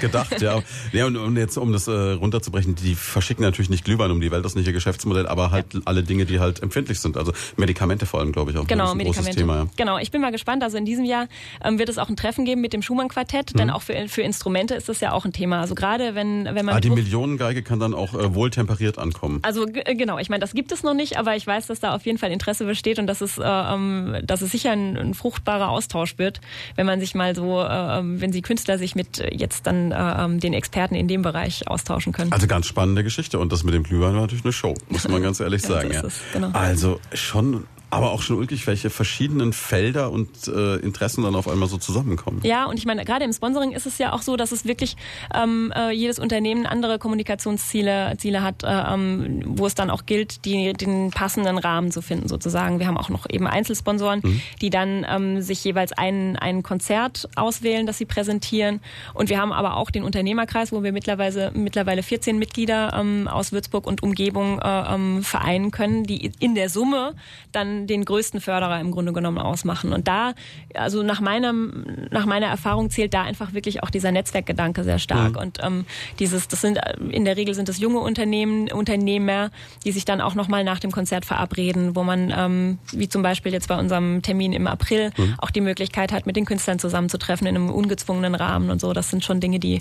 gedacht, 0.00 0.40
ja. 0.40 0.62
Ja, 0.92 1.06
und, 1.06 1.16
und 1.16 1.36
jetzt, 1.36 1.56
um 1.56 1.72
das 1.72 1.88
äh, 1.88 1.92
runterzubrechen, 1.92 2.74
die 2.74 2.94
verschicken 2.94 3.42
natürlich 3.42 3.70
nicht 3.70 3.84
Glühwein 3.84 4.10
um 4.10 4.20
die 4.20 4.30
Welt, 4.30 4.44
das 4.44 4.52
ist 4.52 4.56
nicht 4.56 4.66
ihr 4.66 4.72
Geschäftsmodell, 4.72 5.26
aber 5.26 5.50
halt 5.50 5.66
alle 5.84 6.02
Dinge, 6.02 6.24
die 6.24 6.40
halt 6.40 6.62
empfindlich 6.62 7.00
sind. 7.00 7.16
Also 7.16 7.32
Medikamente 7.56 8.06
vor 8.06 8.20
allem, 8.20 8.32
glaube 8.32 8.50
ich, 8.50 8.58
auch. 8.58 8.66
Genau, 8.66 8.92
ein 8.92 8.98
großes 8.98 9.24
Medikamente. 9.24 9.40
Thema, 9.40 9.56
ja. 9.56 9.66
Genau, 9.76 9.98
ich 9.98 10.10
bin 10.10 10.20
mal 10.20 10.32
gespannt. 10.32 10.62
Also 10.62 10.76
in 10.76 10.84
diesem 10.84 11.04
Jahr 11.04 11.28
ähm, 11.62 11.78
wird 11.78 11.88
es 11.88 11.98
auch 11.98 12.08
ein 12.08 12.16
Treffen 12.16 12.44
geben 12.44 12.60
mit 12.60 12.72
dem 12.72 12.82
Schumann-Quartett, 12.82 13.58
denn 13.58 13.70
auch 13.70 13.82
für, 13.82 14.08
für 14.08 14.22
Instrumente 14.22 14.74
ist 14.74 14.88
das 14.88 15.00
ja 15.00 15.12
auch 15.12 15.24
ein 15.24 15.32
Thema. 15.32 15.60
Also 15.60 15.74
gerade 15.74 16.14
wenn, 16.14 16.44
wenn 16.44 16.64
man 16.64 16.74
Ah, 16.76 16.80
die 16.80 16.90
Millionengeige 16.90 17.62
kann 17.62 17.80
dann 17.80 17.94
auch 17.94 18.14
äh, 18.14 18.34
wohltemperiert 18.34 18.98
ankommen. 18.98 19.40
Also 19.42 19.66
äh, 19.66 19.94
genau, 19.94 20.18
ich 20.18 20.28
meine, 20.28 20.40
das 20.40 20.54
gibt 20.54 20.72
es 20.72 20.82
noch 20.82 20.94
nicht, 20.94 21.18
aber 21.18 21.36
ich 21.36 21.46
weiß, 21.46 21.66
dass 21.66 21.80
da 21.80 21.94
auf 21.94 22.04
jeden 22.06 22.18
Fall 22.18 22.30
Interesse 22.32 22.64
besteht 22.64 22.98
und 22.98 23.06
dass 23.06 23.20
es, 23.20 23.38
äh, 23.38 23.42
ähm, 23.44 24.16
dass 24.24 24.42
es 24.42 24.50
sicher 24.50 24.72
ein, 24.72 24.96
ein 24.96 25.14
fruchtbarer 25.14 25.68
Austausch 25.68 26.18
wird, 26.18 26.40
wenn 26.76 26.86
man 26.86 27.00
sich 27.00 27.14
mal 27.14 27.34
so, 27.34 27.60
äh, 27.62 27.98
ähm, 27.98 28.20
wenn 28.24 28.32
die 28.32 28.40
Künstler 28.40 28.78
sich 28.78 28.94
mit 28.94 29.18
äh, 29.18 29.34
jetzt 29.34 29.66
dann 29.66 29.92
äh, 29.92 30.24
ähm, 30.24 30.40
den 30.40 30.54
Experten 30.54 30.94
in 30.94 31.08
dem 31.08 31.20
Bereich 31.20 31.68
austauschen 31.68 32.14
können. 32.14 32.32
Also 32.32 32.46
ganz 32.46 32.66
spannende 32.66 33.04
Geschichte. 33.04 33.38
Und 33.38 33.52
das 33.52 33.64
mit 33.64 33.74
dem 33.74 33.82
Glühwein 33.82 34.14
war 34.14 34.22
natürlich 34.22 34.44
eine 34.44 34.54
Show, 34.54 34.72
muss 34.88 35.06
man 35.06 35.22
ganz 35.28 35.40
ehrlich 35.40 35.60
sagen. 35.60 35.92
ja. 35.92 36.02
es, 36.02 36.20
genau. 36.32 36.48
Also 36.54 37.00
schon, 37.12 37.64
aber 37.94 38.12
auch 38.12 38.22
schon 38.22 38.36
ulkig, 38.36 38.66
welche 38.66 38.90
verschiedenen 38.90 39.52
Felder 39.52 40.10
und 40.10 40.48
äh, 40.48 40.76
Interessen 40.76 41.24
dann 41.24 41.34
auf 41.34 41.48
einmal 41.48 41.68
so 41.68 41.78
zusammenkommen. 41.78 42.40
Ja, 42.42 42.66
und 42.66 42.78
ich 42.78 42.86
meine, 42.86 43.04
gerade 43.04 43.24
im 43.24 43.32
Sponsoring 43.32 43.72
ist 43.72 43.86
es 43.86 43.98
ja 43.98 44.12
auch 44.12 44.22
so, 44.22 44.36
dass 44.36 44.52
es 44.52 44.64
wirklich 44.64 44.96
ähm, 45.34 45.72
äh, 45.74 45.90
jedes 45.92 46.18
Unternehmen 46.18 46.66
andere 46.66 46.98
Kommunikationsziele 46.98 48.14
Ziele 48.18 48.42
hat, 48.42 48.64
äh, 48.64 48.68
ähm, 48.68 49.42
wo 49.46 49.66
es 49.66 49.74
dann 49.74 49.90
auch 49.90 50.06
gilt, 50.06 50.44
die, 50.44 50.72
den 50.72 51.10
passenden 51.10 51.58
Rahmen 51.58 51.90
zu 51.90 52.02
finden 52.02 52.28
sozusagen. 52.28 52.78
Wir 52.78 52.86
haben 52.86 52.98
auch 52.98 53.08
noch 53.08 53.26
eben 53.28 53.46
Einzelsponsoren, 53.46 54.22
die 54.60 54.70
dann 54.70 55.06
ähm, 55.08 55.42
sich 55.42 55.62
jeweils 55.64 55.92
ein, 55.92 56.36
ein 56.36 56.62
Konzert 56.62 57.28
auswählen, 57.36 57.86
das 57.86 57.98
sie 57.98 58.06
präsentieren. 58.06 58.80
Und 59.12 59.28
wir 59.28 59.38
haben 59.38 59.52
aber 59.52 59.76
auch 59.76 59.90
den 59.90 60.02
Unternehmerkreis, 60.02 60.72
wo 60.72 60.82
wir 60.82 60.92
mittlerweile, 60.92 61.52
mittlerweile 61.54 62.02
14 62.02 62.38
Mitglieder 62.38 62.94
ähm, 62.98 63.28
aus 63.28 63.52
Würzburg 63.52 63.86
und 63.86 64.02
Umgebung 64.02 64.58
äh, 64.60 64.94
ähm, 64.94 65.22
vereinen 65.22 65.70
können, 65.70 66.04
die 66.04 66.32
in 66.38 66.54
der 66.54 66.68
Summe 66.68 67.14
dann 67.52 67.83
den 67.84 68.04
größten 68.04 68.40
Förderer 68.40 68.80
im 68.80 68.90
Grunde 68.90 69.12
genommen 69.12 69.38
ausmachen. 69.38 69.92
Und 69.92 70.08
da, 70.08 70.34
also 70.74 71.02
nach 71.02 71.20
meinem, 71.20 71.84
nach 72.10 72.26
meiner 72.26 72.46
Erfahrung 72.46 72.90
zählt 72.90 73.14
da 73.14 73.22
einfach 73.22 73.52
wirklich 73.52 73.82
auch 73.82 73.90
dieser 73.90 74.12
Netzwerkgedanke 74.12 74.84
sehr 74.84 74.98
stark. 74.98 75.36
Und 75.36 75.58
ähm, 75.62 75.84
dieses, 76.18 76.48
das 76.48 76.60
sind 76.60 76.78
äh, 76.78 76.94
in 77.10 77.24
der 77.24 77.36
Regel 77.36 77.54
sind 77.54 77.68
es 77.68 77.78
junge 77.78 78.00
Unternehmen, 78.00 78.70
Unternehmer, 78.70 79.50
die 79.84 79.92
sich 79.92 80.04
dann 80.04 80.20
auch 80.20 80.34
nochmal 80.34 80.64
nach 80.64 80.78
dem 80.80 80.90
Konzert 80.90 81.24
verabreden, 81.24 81.96
wo 81.96 82.02
man, 82.02 82.32
ähm, 82.36 82.78
wie 82.92 83.08
zum 83.08 83.22
Beispiel 83.22 83.52
jetzt 83.52 83.68
bei 83.68 83.78
unserem 83.78 84.22
Termin 84.22 84.52
im 84.52 84.66
April, 84.66 85.12
auch 85.38 85.50
die 85.50 85.60
Möglichkeit 85.60 86.12
hat, 86.12 86.26
mit 86.26 86.36
den 86.36 86.44
Künstlern 86.44 86.78
zusammenzutreffen 86.78 87.46
in 87.46 87.56
einem 87.56 87.70
ungezwungenen 87.70 88.34
Rahmen 88.34 88.70
und 88.70 88.80
so. 88.80 88.92
Das 88.92 89.10
sind 89.10 89.24
schon 89.24 89.40
Dinge, 89.40 89.58
die, 89.58 89.80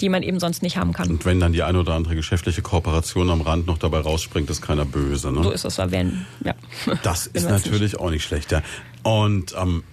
die 0.00 0.08
man 0.08 0.22
eben 0.22 0.40
sonst 0.40 0.62
nicht 0.62 0.76
haben 0.76 0.92
kann. 0.92 1.08
Und 1.10 1.24
wenn 1.24 1.40
dann 1.40 1.52
die 1.52 1.62
eine 1.62 1.80
oder 1.80 1.94
andere 1.94 2.14
geschäftliche 2.14 2.62
Kooperation 2.62 3.30
am 3.30 3.40
Rand 3.40 3.66
noch 3.66 3.78
dabei 3.78 4.00
rausspringt, 4.00 4.50
ist 4.50 4.62
keiner 4.62 4.84
böse. 4.84 5.32
Ne? 5.32 5.42
So 5.42 5.50
ist 5.50 5.64
es, 5.64 5.78
wenn, 5.78 6.26
ja. 6.44 6.54
Das 7.02 7.27
ist 7.32 7.48
natürlich 7.48 7.98
auch 7.98 8.10
nicht 8.10 8.24
schlecht, 8.24 8.52
ja. 8.52 8.62
Und 9.02 9.54
ähm, 9.58 9.84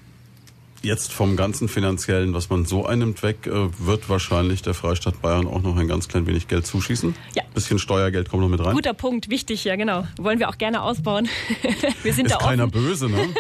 jetzt 0.85 1.11
vom 1.11 1.35
ganzen 1.35 1.67
Finanziellen, 1.67 2.33
was 2.33 2.49
man 2.49 2.65
so 2.65 2.85
einnimmt, 2.85 3.23
weg, 3.23 3.47
äh, 3.47 3.51
wird 3.79 4.07
wahrscheinlich 4.09 4.61
der 4.61 4.73
Freistaat 4.73 5.21
Bayern 5.21 5.47
auch 5.47 5.61
noch 5.61 5.75
ein 5.77 5.87
ganz 5.87 6.07
klein 6.07 6.25
wenig 6.27 6.47
Geld 6.47 6.65
zuschießen. 6.65 7.15
Ja. 7.35 7.43
Bisschen 7.53 7.79
Steuergeld 7.79 8.29
kommt 8.29 8.43
noch 8.43 8.49
mit 8.49 8.59
rein. 8.63 8.73
Guter 8.73 8.93
Punkt, 8.93 9.29
wichtig, 9.29 9.63
ja 9.63 9.75
genau. 9.75 10.05
Wollen 10.17 10.39
wir 10.39 10.49
auch 10.49 10.57
gerne 10.57 10.81
ausbauen. 10.81 11.27
wir 12.03 12.13
sind 12.13 12.25
ist 12.27 12.33
da 12.33 12.37
keiner 12.37 12.63
offen. 12.65 12.71
böse, 12.71 13.09
ne? 13.09 13.27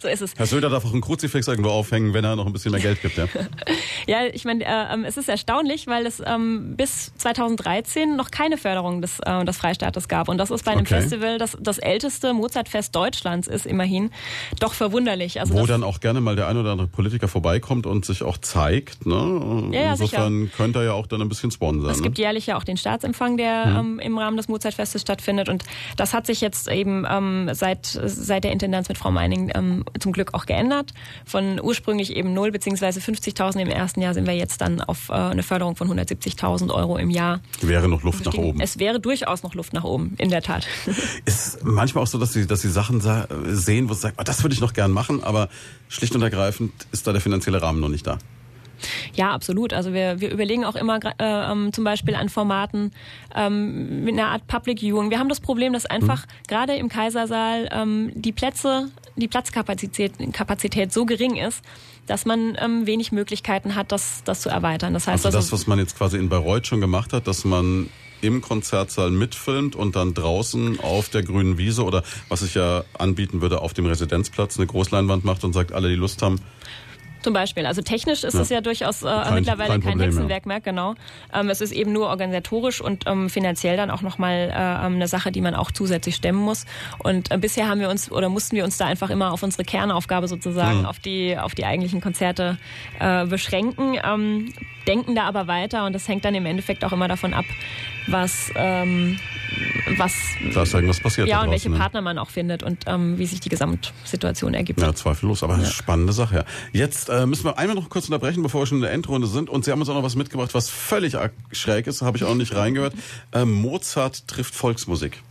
So 0.00 0.08
ist 0.08 0.20
es. 0.20 0.34
Herr 0.36 0.46
Söder 0.46 0.68
darf 0.68 0.84
auch 0.84 0.92
einen 0.92 1.00
Kruzifix 1.00 1.46
irgendwo 1.48 1.70
aufhängen, 1.70 2.12
wenn 2.12 2.24
er 2.24 2.34
noch 2.36 2.44
ein 2.46 2.52
bisschen 2.52 2.72
mehr 2.72 2.80
Geld 2.80 3.00
gibt, 3.02 3.16
ja. 3.16 3.26
Ja, 4.06 4.24
ich 4.26 4.44
meine, 4.44 4.64
äh, 4.64 4.92
ähm, 4.92 5.04
es 5.04 5.16
ist 5.16 5.28
erstaunlich, 5.28 5.86
weil 5.86 6.06
es 6.06 6.20
ähm, 6.26 6.74
bis 6.76 7.12
2013 7.18 8.16
noch 8.16 8.30
keine 8.32 8.58
Förderung 8.58 9.00
des, 9.00 9.20
äh, 9.20 9.44
des 9.44 9.56
Freistaates 9.58 10.08
gab. 10.08 10.28
Und 10.28 10.38
das 10.38 10.50
ist 10.50 10.64
bei 10.64 10.72
einem 10.72 10.82
Okay. 10.82 11.00
Festival, 11.00 11.38
das 11.38 11.56
das 11.60 11.78
älteste 11.78 12.32
Mozartfest 12.34 12.94
Deutschlands 12.96 13.46
ist, 13.46 13.64
immerhin, 13.66 14.10
doch 14.58 14.74
verwunderlich. 14.74 15.38
Also 15.40 15.54
Wo 15.54 15.64
dann 15.66 15.84
auch 15.84 16.00
gerne 16.00 16.20
mal 16.20 16.34
der 16.34 16.48
ein 16.48 16.56
oder 16.56 16.72
andere 16.72 16.81
Politiker 16.86 17.28
vorbeikommt 17.28 17.86
und 17.86 18.04
sich 18.04 18.22
auch 18.22 18.38
zeigt. 18.38 19.06
Ne? 19.06 19.70
Ja, 19.72 19.80
ja, 19.80 19.90
Insofern 19.92 20.50
könnte 20.56 20.80
er 20.80 20.84
ja 20.86 20.92
auch 20.92 21.06
dann 21.06 21.20
ein 21.22 21.28
bisschen 21.28 21.50
sponsern. 21.50 21.90
Es 21.90 21.98
ne? 21.98 22.02
gibt 22.04 22.18
jährlich 22.18 22.46
ja 22.46 22.56
auch 22.56 22.64
den 22.64 22.76
Staatsempfang, 22.76 23.36
der 23.36 23.66
Mhm. 23.66 23.76
ähm, 23.76 23.98
im 23.98 24.18
Rahmen 24.18 24.36
des 24.36 24.48
Mozartfestes 24.48 25.02
stattfindet. 25.02 25.48
Und 25.48 25.64
das 25.96 26.14
hat 26.14 26.26
sich 26.26 26.40
jetzt 26.40 26.68
eben 26.68 27.06
ähm, 27.08 27.50
seit, 27.52 27.86
seit 27.86 28.44
der 28.44 28.52
Intendanz 28.52 28.88
mit 28.88 28.98
Frau 28.98 29.10
Meining 29.10 29.50
ähm, 29.54 29.84
zum 29.98 30.12
Glück 30.12 30.34
auch 30.34 30.46
geändert. 30.46 30.92
Von 31.24 31.60
ursprünglich 31.60 32.16
eben 32.16 32.32
0 32.34 32.50
beziehungsweise 32.52 33.00
50.000 33.00 33.60
im 33.60 33.68
ersten 33.68 34.00
Jahr 34.00 34.14
sind 34.14 34.26
wir 34.26 34.34
jetzt 34.34 34.60
dann 34.60 34.80
auf 34.80 35.08
äh, 35.08 35.12
eine 35.12 35.42
Förderung 35.42 35.76
von 35.76 35.88
170.000 35.88 36.72
Euro 36.72 36.96
im 36.96 37.10
Jahr. 37.10 37.40
Wäre 37.60 37.88
noch 37.88 38.02
Luft 38.02 38.24
nach 38.24 38.34
oben. 38.34 38.60
Es 38.60 38.78
wäre 38.78 39.00
durchaus 39.00 39.42
noch 39.42 39.54
Luft 39.54 39.72
nach 39.72 39.84
oben, 39.84 40.14
in 40.18 40.30
der 40.30 40.42
Tat. 40.42 40.66
Ist 41.24 41.64
manchmal 41.64 42.04
auch 42.04 42.08
so, 42.08 42.18
dass 42.18 42.32
sie, 42.32 42.46
dass 42.46 42.60
sie 42.62 42.70
Sachen 42.70 43.00
sa 43.00 43.26
sehen, 43.46 43.88
wo 43.88 43.94
sie 43.94 44.00
sagen, 44.00 44.16
oh, 44.18 44.22
das 44.24 44.42
würde 44.42 44.54
ich 44.54 44.60
noch 44.60 44.72
gern 44.72 44.90
machen, 44.90 45.22
aber 45.22 45.48
schlicht 45.88 46.14
und 46.14 46.22
ergreifend 46.22 46.61
ist 46.92 47.06
da 47.06 47.12
der 47.12 47.20
finanzielle 47.20 47.62
Rahmen 47.62 47.80
noch 47.80 47.88
nicht 47.88 48.06
da. 48.06 48.18
Ja, 49.14 49.32
absolut. 49.32 49.72
Also 49.72 49.92
wir, 49.92 50.20
wir 50.20 50.30
überlegen 50.30 50.64
auch 50.64 50.74
immer 50.74 50.98
äh, 51.04 51.12
ähm, 51.20 51.72
zum 51.72 51.84
Beispiel 51.84 52.14
an 52.14 52.28
Formaten 52.28 52.92
ähm, 53.34 54.04
mit 54.04 54.14
einer 54.14 54.28
Art 54.28 54.46
Public 54.46 54.80
Viewing. 54.80 55.10
Wir 55.10 55.18
haben 55.18 55.28
das 55.28 55.40
Problem, 55.40 55.72
dass 55.72 55.86
einfach 55.86 56.26
gerade 56.48 56.74
im 56.74 56.88
Kaisersaal 56.88 57.68
ähm, 57.72 58.12
die 58.14 58.32
Plätze, 58.32 58.90
die 59.16 59.28
Platzkapazität 59.28 60.12
Kapazität 60.32 60.92
so 60.92 61.04
gering 61.04 61.36
ist, 61.36 61.62
dass 62.06 62.24
man 62.24 62.56
ähm, 62.60 62.86
wenig 62.86 63.12
Möglichkeiten 63.12 63.74
hat, 63.74 63.92
das, 63.92 64.22
das 64.24 64.40
zu 64.40 64.48
erweitern. 64.48 64.94
Das 64.94 65.06
heißt 65.06 65.24
Also 65.24 65.38
also, 65.38 65.38
das, 65.38 65.52
was 65.52 65.66
man 65.66 65.78
jetzt 65.78 65.96
quasi 65.96 66.18
in 66.18 66.28
Bayreuth 66.28 66.66
schon 66.66 66.80
gemacht 66.80 67.12
hat, 67.12 67.26
dass 67.26 67.44
man 67.44 67.88
im 68.22 68.40
Konzertsaal 68.40 69.10
mitfilmt 69.10 69.76
und 69.76 69.96
dann 69.96 70.14
draußen 70.14 70.80
auf 70.80 71.08
der 71.08 71.22
grünen 71.22 71.58
Wiese 71.58 71.84
oder 71.84 72.02
was 72.28 72.42
ich 72.42 72.54
ja 72.54 72.84
anbieten 72.96 73.42
würde, 73.42 73.60
auf 73.60 73.74
dem 73.74 73.86
Residenzplatz 73.86 74.56
eine 74.56 74.66
Großleinwand 74.66 75.24
macht 75.24 75.44
und 75.44 75.52
sagt, 75.52 75.72
alle, 75.72 75.88
die 75.88 75.96
Lust 75.96 76.22
haben, 76.22 76.40
Zum 77.22 77.32
Beispiel. 77.32 77.66
Also 77.66 77.82
technisch 77.82 78.24
ist 78.24 78.34
Ja. 78.34 78.40
es 78.40 78.48
ja 78.48 78.60
durchaus 78.60 79.02
äh, 79.02 79.06
Kein- 79.06 79.34
mittlerweile 79.34 79.70
kein 79.78 79.80
kein, 79.80 80.00
Hexenwerk 80.00 80.44
mehr, 80.46 80.60
genau. 80.60 80.94
Ähm, 81.32 81.48
es 81.50 81.60
ist 81.60 81.72
eben 81.72 81.92
nur 81.92 82.08
organisatorisch 82.08 82.80
und 82.80 83.04
ähm, 83.06 83.30
finanziell 83.30 83.76
dann 83.76 83.90
auch 83.90 84.02
nochmal 84.02 84.50
äh, 84.52 84.86
ähm, 84.86 84.94
eine 84.96 85.06
Sache, 85.08 85.30
die 85.32 85.40
man 85.40 85.54
auch 85.54 85.70
zusätzlich 85.70 86.16
stemmen 86.16 86.40
muss. 86.40 86.66
Und 86.98 87.30
äh, 87.30 87.38
bisher 87.38 87.68
haben 87.68 87.80
wir 87.80 87.88
uns 87.90 88.10
oder 88.10 88.28
mussten 88.28 88.56
wir 88.56 88.64
uns 88.64 88.76
da 88.76 88.86
einfach 88.86 89.10
immer 89.10 89.32
auf 89.32 89.42
unsere 89.42 89.62
Kernaufgabe 89.64 90.26
sozusagen, 90.28 90.80
Mhm. 90.80 90.86
auf 90.86 90.98
die 90.98 91.38
auf 91.38 91.54
die 91.54 91.64
eigentlichen 91.64 92.00
Konzerte 92.00 92.58
äh, 92.98 93.24
beschränken. 93.26 93.96
Ähm, 94.04 94.52
denken 94.88 95.14
da 95.14 95.22
aber 95.24 95.46
weiter 95.46 95.86
und 95.86 95.92
das 95.92 96.08
hängt 96.08 96.24
dann 96.24 96.34
im 96.34 96.44
Endeffekt 96.44 96.84
auch 96.84 96.92
immer 96.92 97.06
davon 97.06 97.34
ab, 97.34 97.44
was 98.08 98.50
ähm, 98.56 99.18
was 99.96 100.12
da 100.54 100.62
ist 100.62 100.74
irgendwas 100.74 101.00
passiert. 101.00 101.28
ja 101.28 101.42
und 101.42 101.50
welche 101.50 101.70
ne? 101.70 101.78
Partner 101.78 102.00
man 102.00 102.18
auch 102.18 102.30
findet 102.30 102.62
und 102.62 102.84
ähm, 102.86 103.18
wie 103.18 103.26
sich 103.26 103.40
die 103.40 103.48
Gesamtsituation 103.48 104.54
ergibt. 104.54 104.80
Ja, 104.80 104.94
zweifellos, 104.94 105.42
aber 105.42 105.64
spannende 105.64 106.12
Sache. 106.12 106.36
Ja. 106.36 106.44
Jetzt 106.72 107.08
äh, 107.08 107.26
müssen 107.26 107.44
wir 107.44 107.58
einmal 107.58 107.76
noch 107.76 107.88
kurz 107.90 108.06
unterbrechen, 108.06 108.42
bevor 108.42 108.62
wir 108.62 108.66
schon 108.66 108.78
in 108.78 108.82
der 108.82 108.92
Endrunde 108.92 109.26
sind. 109.26 109.50
Und 109.50 109.64
Sie 109.64 109.72
haben 109.72 109.80
uns 109.80 109.88
auch 109.88 109.94
noch 109.94 110.02
was 110.02 110.16
mitgebracht, 110.16 110.54
was 110.54 110.68
völlig 110.68 111.16
schräg 111.52 111.86
ist, 111.86 112.02
habe 112.02 112.16
ich 112.16 112.24
auch 112.24 112.34
nicht 112.34 112.54
reingehört. 112.54 112.94
Äh, 113.32 113.44
Mozart 113.44 114.26
trifft 114.26 114.54
Volksmusik. 114.54 115.22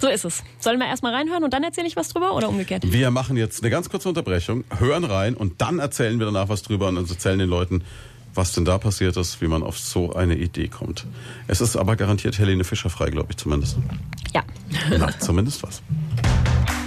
So 0.00 0.08
ist 0.08 0.24
es. 0.24 0.42
Sollen 0.58 0.78
wir 0.78 0.86
erstmal 0.86 1.14
reinhören 1.14 1.44
und 1.44 1.52
dann 1.52 1.62
erzähle 1.62 1.86
ich 1.86 1.96
was 1.96 2.08
drüber 2.08 2.34
oder 2.34 2.48
umgekehrt? 2.48 2.90
Wir 2.90 3.10
machen 3.10 3.36
jetzt 3.36 3.62
eine 3.62 3.70
ganz 3.70 3.88
kurze 3.90 4.08
Unterbrechung, 4.08 4.64
hören 4.78 5.04
rein 5.04 5.34
und 5.34 5.60
dann 5.60 5.78
erzählen 5.78 6.18
wir 6.18 6.26
danach 6.26 6.48
was 6.48 6.62
drüber 6.62 6.88
und 6.88 6.96
erzählen 6.96 7.38
den 7.38 7.48
Leuten, 7.48 7.82
was 8.34 8.52
denn 8.52 8.64
da 8.64 8.78
passiert 8.78 9.16
ist, 9.16 9.40
wie 9.40 9.48
man 9.48 9.62
auf 9.62 9.78
so 9.78 10.12
eine 10.12 10.36
Idee 10.36 10.68
kommt. 10.68 11.06
Es 11.46 11.60
ist 11.60 11.76
aber 11.76 11.96
garantiert 11.96 12.38
Helene 12.38 12.64
Fischer 12.64 12.90
frei, 12.90 13.10
glaube 13.10 13.28
ich 13.30 13.36
zumindest. 13.36 13.78
Ja. 14.34 14.42
Na, 14.98 15.18
zumindest 15.18 15.62
was. 15.62 15.82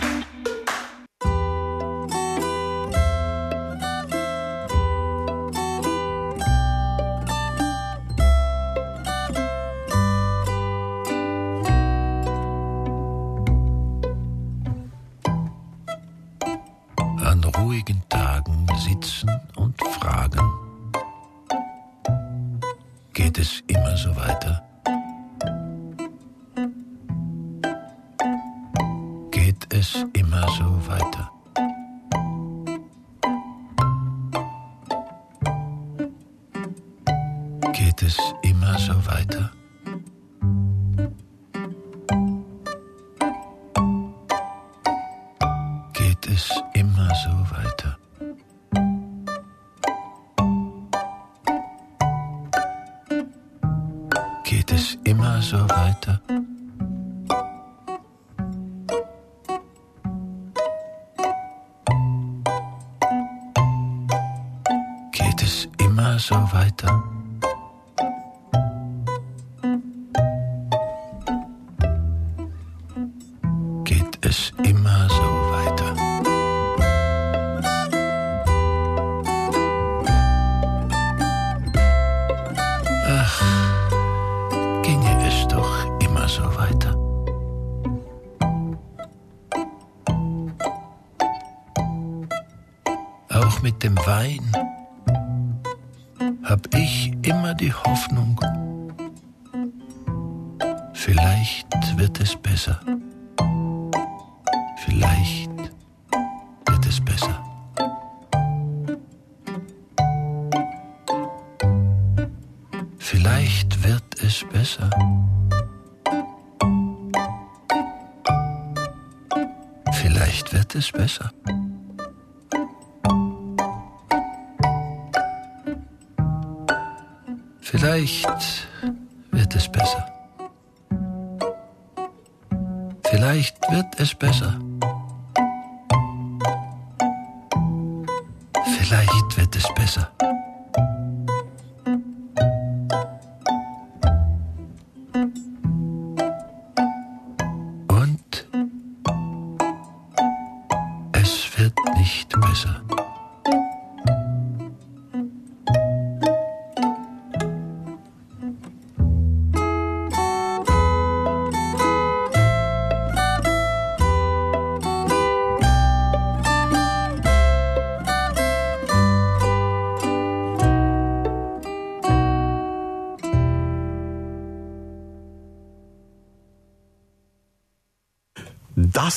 Vielleicht 138.93 139.37
wird 139.37 139.55
es 139.55 139.73
besser. 139.73 140.22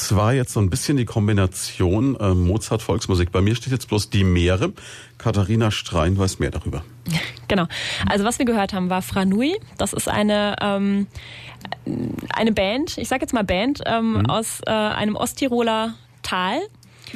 Das 0.07 0.15
war 0.15 0.33
jetzt 0.33 0.53
so 0.53 0.61
ein 0.61 0.71
bisschen 0.71 0.97
die 0.97 1.05
Kombination 1.05 2.15
äh, 2.21 2.33
Mozart-Volksmusik. 2.33 3.33
Bei 3.33 3.41
mir 3.41 3.57
steht 3.57 3.73
jetzt 3.73 3.89
bloß 3.89 4.09
die 4.09 4.23
Meere. 4.23 4.73
Katharina 5.19 5.73
Strein 5.73 6.17
weiß 6.17 6.39
mehr 6.39 6.53
darüber. 6.53 6.85
Genau. 7.49 7.67
Also 8.09 8.25
was 8.25 8.41
wir 8.41 8.47
gehört 8.47 8.73
haben, 8.73 8.91
war 8.91 9.03
Franui. 9.03 9.57
Das 9.79 9.93
ist 9.93 10.09
eine 10.09 10.57
ähm, 10.61 11.07
eine 12.35 12.51
Band, 12.51 12.99
ich 12.99 13.07
sage 13.07 13.23
jetzt 13.23 13.33
mal 13.33 13.45
Band 13.45 13.83
ähm, 13.87 14.27
aus 14.27 14.63
äh, 14.67 14.71
einem 14.71 15.15
Osttiroler 15.15 15.95
Tal, 16.23 16.59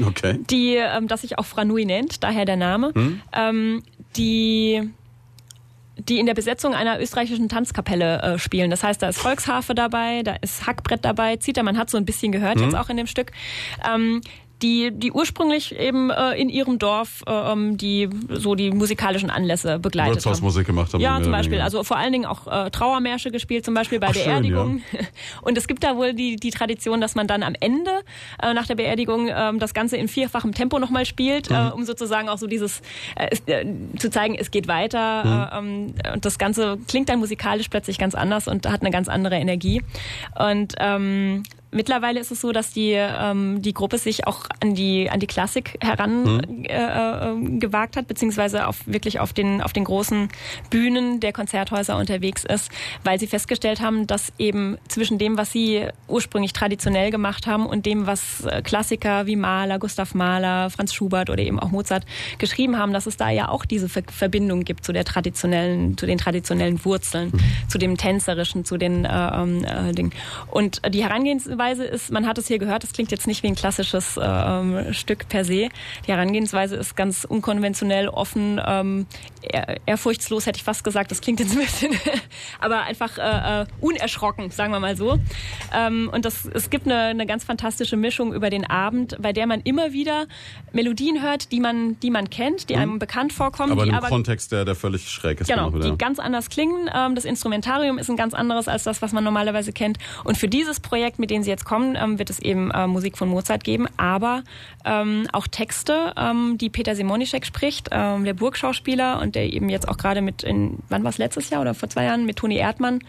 Okay. 0.07 0.39
die 0.49 0.77
ähm, 0.77 1.09
das 1.09 1.23
sich 1.23 1.37
auch 1.39 1.47
Franui 1.47 1.85
nennt, 1.85 2.23
daher 2.23 2.45
der 2.45 2.55
Name, 2.57 2.93
ähm, 3.33 3.83
die 4.17 4.89
die 6.09 6.19
in 6.19 6.27
der 6.27 6.35
Besetzung 6.35 6.75
einer 6.75 7.01
österreichischen 7.01 7.49
Tanzkapelle 7.49 8.23
äh, 8.23 8.39
spielen. 8.39 8.71
Das 8.71 8.83
heißt, 8.83 9.03
da 9.03 9.09
ist 9.09 9.19
Volksharfe 9.19 9.75
dabei, 9.75 10.23
da 10.23 10.37
ist 10.41 10.67
Hackbrett 10.67 11.05
dabei, 11.05 11.37
Zither, 11.37 11.63
man 11.63 11.79
hat 11.79 11.91
so 11.91 11.97
ein 11.97 12.05
bisschen 12.05 12.33
gehört 12.33 12.61
jetzt 12.61 12.75
auch 12.75 12.89
in 12.89 12.97
dem 12.97 13.07
Stück. 13.07 13.33
Ähm, 13.89 14.21
die, 14.63 14.91
die 14.93 15.13
ursprünglich 15.13 15.79
eben 15.79 16.11
äh, 16.11 16.33
in 16.35 16.49
ihrem 16.49 16.79
Dorf 16.79 17.23
äh, 17.27 17.53
ähm, 17.53 17.77
die 17.77 18.09
so 18.29 18.55
die 18.55 18.71
musikalischen 18.71 19.31
Anlässe 19.31 19.79
begleitet 19.79 20.11
haben. 20.11 20.15
Wirtshausmusik 20.17 20.67
gemacht 20.67 20.93
haben. 20.93 21.01
Ja, 21.01 21.21
zum 21.23 21.33
Beispiel. 21.33 21.53
weniger. 21.53 21.65
Also 21.65 21.85
vor 21.85 21.97
allen 21.97 22.13
Dingen 22.13 22.27
auch 22.27 22.47
äh, 22.47 22.71
Trauermärsche 22.71 23.31
gespielt, 23.31 23.65
zum 23.65 23.75
Beispiel 23.75 23.99
bei 24.01 24.09
Ach, 24.09 24.15
schön, 24.15 24.25
Beerdigungen. 24.25 24.83
Und 25.43 25.57
es 25.59 25.67
gibt 25.67 25.83
da 25.85 25.97
wohl 25.97 26.15
die, 26.15 26.37
die 26.37 26.51
Tradition, 26.51 27.01
dass 27.01 27.15
man 27.15 27.27
dann 27.27 27.43
am 27.43 27.55
Ende 27.59 27.91
äh, 28.43 28.53
nach 28.55 28.67
der 28.67 28.75
Beerdigung 28.77 29.29
ähm, 29.33 29.59
das 29.59 29.75
Ganze 29.75 29.97
in 29.97 30.09
vierfachem 30.09 30.53
Tempo 30.55 30.79
nochmal 30.79 31.07
spielt, 31.07 31.51
Mhm. 31.51 31.57
äh, 31.57 31.71
um 31.71 31.85
sozusagen 31.85 32.29
auch 32.29 32.39
so 32.39 32.47
dieses 32.47 32.83
äh, 33.17 33.29
äh, 33.47 33.67
zu 33.99 34.11
zeigen, 34.11 34.35
es 34.39 34.51
geht 34.51 34.69
weiter. 34.69 35.61
Mhm. 35.61 35.95
Äh, 36.05 36.13
und 36.13 36.25
das 36.25 36.39
Ganze 36.39 36.79
klingt 36.89 37.09
dann 37.09 37.19
musikalisch 37.19 37.69
plötzlich 37.69 37.99
ganz 37.99 38.15
anders 38.15 38.49
und 38.49 38.69
hat 38.69 38.81
eine 38.83 38.91
ganz 38.91 39.09
andere 39.09 39.37
Energie. 39.37 39.83
Und 40.39 40.75
ähm, 40.79 41.43
Mittlerweile 41.73 42.19
ist 42.19 42.33
es 42.33 42.41
so, 42.41 42.51
dass 42.51 42.73
die 42.73 42.93
ähm, 42.93 43.63
die 43.63 43.73
Gruppe 43.73 43.99
sich 43.99 44.27
auch 44.27 44.47
an 44.61 44.75
die 44.75 45.09
an 45.09 45.21
die 45.21 45.29
Klassik 45.29 45.79
heran 45.81 46.25
Mhm. 46.25 46.65
äh, 46.65 46.75
äh, 46.75 47.59
gewagt 47.59 47.97
hat, 47.97 48.09
beziehungsweise 48.09 48.67
auf 48.67 48.87
wirklich 48.87 49.21
auf 49.21 49.33
den 49.33 49.63
auf 49.63 49.73
den 49.73 49.85
großen 49.85 50.29
Bühnen 50.71 51.21
der 51.21 51.33
Konzerthäuser 51.33 51.97
unterwegs 51.97 52.45
ist, 52.45 52.71
weil 53.05 53.21
sie 53.21 53.29
festgestellt 53.29 53.81
haben, 53.81 54.07
dass 54.07 54.33
eben 54.39 54.79
zwischen 54.89 55.19
dem, 55.19 55.39
was 55.39 55.53
sie 55.53 55.87
ursprünglich 56.09 56.53
traditionell 56.53 57.11
gemacht 57.11 57.47
haben 57.47 57.67
und 57.67 57.87
dem, 57.87 58.07
was 58.07 58.45
äh, 58.45 58.63
Klassiker 58.63 59.27
wie 59.27 59.37
Mahler, 59.37 59.79
Gustav 59.79 60.15
Mahler, 60.15 60.71
Franz 60.71 60.93
Schubert 60.93 61.31
oder 61.31 61.43
eben 61.43 61.61
auch 61.61 61.71
Mozart 61.71 62.05
geschrieben 62.39 62.79
haben, 62.79 62.93
dass 62.93 63.07
es 63.07 63.17
da 63.17 63.31
ja 63.31 63.49
auch 63.49 63.65
diese 63.65 63.89
Ver 63.89 64.03
Verbindung 64.11 64.65
gibt 64.65 64.85
zu 64.85 64.93
der 64.93 65.05
traditionellen, 65.05 65.97
zu 65.97 66.07
den 66.07 66.19
traditionellen 66.19 66.85
Wurzeln, 66.85 67.33
zu 67.69 67.79
dem 67.79 67.97
tänzerischen, 67.97 68.65
zu 68.65 68.77
den 68.77 69.05
äh, 69.05 69.09
ähm, 69.11 69.65
äh, 69.65 69.93
Dingen. 69.93 70.13
Und 70.51 70.81
die 70.89 71.05
Herangehensweise 71.05 71.60
ist, 71.69 72.11
man 72.11 72.27
hat 72.27 72.39
es 72.39 72.49
hier 72.49 72.59
gehört, 72.59 72.85
es 72.85 72.93
klingt 72.93 73.11
jetzt 73.11 73.27
nicht 73.27 73.43
wie 73.43 73.49
ein 73.49 73.55
klassisches 73.55 74.17
äh, 74.17 74.23
ähm, 74.23 74.93
Stück 74.93 75.29
per 75.29 75.45
se. 75.45 75.69
Die 76.07 76.13
Herangehensweise 76.13 76.77
ist 76.77 76.97
ganz 76.97 77.25
unkonventionell, 77.25 78.09
offen, 78.09 78.61
ähm, 78.65 79.07
ehr, 79.43 79.77
ehrfurchtslos 79.87 80.47
hätte 80.47 80.57
ich 80.57 80.65
fast 80.65 80.85
gesagt. 80.85 81.11
Das 81.11 81.21
klingt 81.21 81.41
jetzt 81.41 81.53
ein 81.53 81.59
bisschen, 81.59 81.93
aber 82.61 82.83
einfach 82.83 83.19
äh, 83.19 83.63
äh, 83.63 83.67
unerschrocken, 83.81 84.51
sagen 84.51 84.73
wir 84.73 84.81
mal 84.81 84.97
so. 84.97 85.19
Ähm, 85.75 86.11
und 86.13 86.25
das, 86.25 86.47
es 86.47 86.71
gibt 86.71 86.87
eine, 86.87 86.97
eine 86.97 87.27
ganz 87.27 87.45
fantastische 87.45 87.97
Mischung 87.97 88.33
über 88.33 88.51
den 88.51 88.65
Abend, 88.65 89.17
bei 89.21 89.33
der 89.33 89.47
man 89.47 89.61
immer 89.61 89.93
wieder 89.93 90.27
Melodien 90.73 91.23
hört, 91.23 91.53
die 91.53 91.61
man, 91.61 92.01
die 92.01 92.11
man 92.11 92.31
kennt, 92.31 92.71
die 92.71 92.77
einem 92.77 92.99
bekannt 92.99 93.33
vorkommen, 93.33 93.73
aber 93.73 93.83
die 93.83 93.89
in 93.89 93.95
einem 93.95 94.05
aber 94.05 94.09
Kontext, 94.09 94.53
der, 94.53 94.65
der 94.65 94.75
völlig 94.75 95.09
schräg 95.09 95.41
ist. 95.41 95.49
Genau, 95.49 95.71
die 95.71 95.97
ganz 95.99 96.19
anders 96.19 96.49
klingen. 96.49 96.89
Ähm, 96.95 97.15
das 97.15 97.25
Instrumentarium 97.25 97.99
ist 97.99 98.09
ein 98.09 98.17
ganz 98.17 98.35
anderes 98.35 98.69
als 98.69 98.85
das, 98.85 99.03
was 99.03 99.13
man 99.13 99.25
normalerweise 99.25 99.73
kennt. 99.73 99.99
Und 100.25 100.39
für 100.39 100.49
dieses 100.49 100.81
Projekt, 100.81 101.19
mit 101.19 101.31
dem 101.31 101.43
sie 101.43 101.50
sie 101.51 101.53
jetzt 101.53 101.65
kommen, 101.65 101.97
ähm, 102.01 102.19
wird 102.19 102.31
es 102.31 102.39
eben 102.39 102.71
äh, 102.71 102.87
Musik 102.87 103.19
von 103.19 103.29
Mozart 103.29 103.65
geben, 103.65 103.87
aber 103.97 104.43
ähm, 104.85 105.27
auch 105.33 105.47
Texte, 105.47 106.13
ähm, 106.17 106.57
die 106.59 106.71
Peter 106.71 106.95
Simonischek 106.95 107.45
spricht, 107.45 107.89
ähm, 107.91 108.25
der 108.25 108.35
Burgschauspieler 108.35 109.21
und 109.21 109.35
der 109.35 109.53
eben 109.53 109.69
jetzt 109.69 109.89
auch 109.89 109.97
gerade 109.97 110.23
mit, 110.23 110.43
in, 110.43 110.79
wann 110.89 111.03
war 111.05 111.11
es 111.11 111.19
letztes 111.19 111.51
Jahr 111.51 111.61
oder 111.61 111.75
vor 111.75 111.89
zwei 111.89 112.05
Jahren, 112.05 112.25
mit 112.27 112.37
Toni 112.37 112.57
Erdmann 112.57 113.01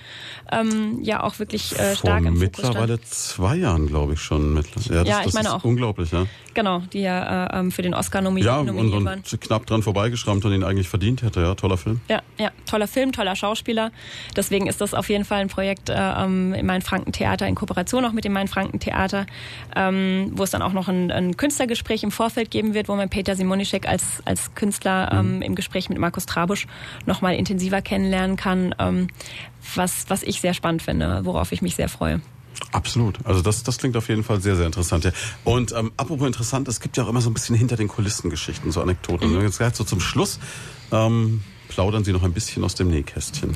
ähm, 0.51 0.99
ja 1.03 1.23
auch 1.23 1.39
wirklich 1.39 1.71
äh, 1.79 1.95
stark 1.95 2.23
Vor 2.23 2.27
im 2.27 2.35
Fokus 2.37 2.59
stand. 2.59 2.67
mittlerweile 2.73 3.01
zwei 3.01 3.55
Jahren, 3.55 3.87
glaube 3.87 4.13
ich 4.13 4.21
schon. 4.21 4.53
Mittler- 4.53 4.81
Ja, 4.93 4.99
das, 5.03 5.07
Ja, 5.07 5.19
ich 5.19 5.25
das 5.25 5.33
meine 5.33 5.53
auch. 5.53 5.63
unglaublich, 5.63 6.11
ja. 6.11 6.25
Genau, 6.53 6.79
die 6.91 7.01
ja 7.01 7.45
äh, 7.47 7.59
ähm, 7.59 7.71
für 7.71 7.81
den 7.81 7.93
Oscar 7.93 8.21
nomi 8.21 8.41
Ja, 8.43 8.59
und, 8.59 8.65
nominiert 8.67 9.05
waren. 9.05 9.19
und 9.31 9.41
knapp 9.41 9.65
dran 9.67 9.83
vorbeigeschrammt 9.83 10.43
und 10.43 10.51
ihn 10.53 10.63
eigentlich 10.63 10.89
verdient 10.89 11.21
hätte, 11.21 11.41
ja. 11.41 11.55
Toller 11.55 11.77
Film. 11.77 12.01
Ja, 12.09 12.21
ja, 12.37 12.51
toller 12.65 12.87
Film, 12.87 13.11
toller 13.13 13.35
Schauspieler. 13.35 13.91
Deswegen 14.35 14.67
ist 14.67 14.81
das 14.81 14.93
auf 14.93 15.09
jeden 15.09 15.23
Fall 15.25 15.39
ein 15.41 15.47
Projekt 15.47 15.89
äh, 15.89 15.93
ähm, 15.95 16.53
im 16.53 16.65
Main-Franken-Theater 16.65 17.47
in 17.47 17.55
Kooperation 17.55 18.03
auch 18.05 18.11
mit 18.11 18.25
dem 18.25 18.30
Main-Franken-Theater, 18.31 19.25
ähm, 19.75 20.31
wo 20.33 20.43
es 20.43 20.51
dann 20.51 20.61
auch 20.61 20.73
noch 20.73 20.87
ein, 20.87 21.11
ein 21.11 21.37
Künstlergespräch 21.37 22.03
im 22.03 22.11
Vorfeld 22.11 22.51
geben 22.51 22.73
wird, 22.73 22.87
wo 22.87 22.95
man 22.95 23.09
Peter 23.09 23.35
Simonischek 23.35 23.87
als, 23.87 24.21
als 24.25 24.53
Künstler 24.55 25.11
ähm, 25.11 25.41
im 25.41 25.55
Gespräch 25.55 25.89
mit 25.89 25.97
Markus 25.97 26.25
Trabusch 26.25 26.67
nochmal 27.05 27.35
intensiver 27.35 27.81
kennenlernen 27.81 28.37
kann, 28.37 28.75
ähm, 28.79 29.07
was, 29.75 30.05
was 30.09 30.23
ich 30.23 30.41
sehr 30.41 30.53
spannend 30.53 30.81
finde, 30.81 31.21
worauf 31.23 31.51
ich 31.51 31.61
mich 31.61 31.75
sehr 31.75 31.89
freue. 31.89 32.21
Absolut. 32.71 33.17
Also 33.25 33.41
das, 33.41 33.63
das 33.63 33.77
klingt 33.77 33.97
auf 33.97 34.07
jeden 34.07 34.23
Fall 34.23 34.39
sehr, 34.41 34.55
sehr 34.55 34.65
interessant. 34.65 35.03
Ja. 35.03 35.11
Und 35.43 35.73
ähm, 35.73 35.91
apropos 35.97 36.27
interessant, 36.27 36.67
es 36.67 36.79
gibt 36.79 36.97
ja 36.97 37.03
auch 37.03 37.09
immer 37.09 37.21
so 37.21 37.29
ein 37.29 37.33
bisschen 37.33 37.55
hinter 37.55 37.75
den 37.75 37.87
Kulissen 37.87 38.29
Geschichten, 38.29 38.71
so 38.71 38.81
Anekdoten. 38.81 39.35
Und 39.35 39.41
Jetzt 39.41 39.57
gleich 39.57 39.75
so 39.75 39.83
zum 39.83 39.99
Schluss 39.99 40.39
ähm, 40.91 41.41
plaudern 41.69 42.03
Sie 42.03 42.13
noch 42.13 42.23
ein 42.23 42.33
bisschen 42.33 42.63
aus 42.63 42.75
dem 42.75 42.89
Nähkästchen. 42.89 43.55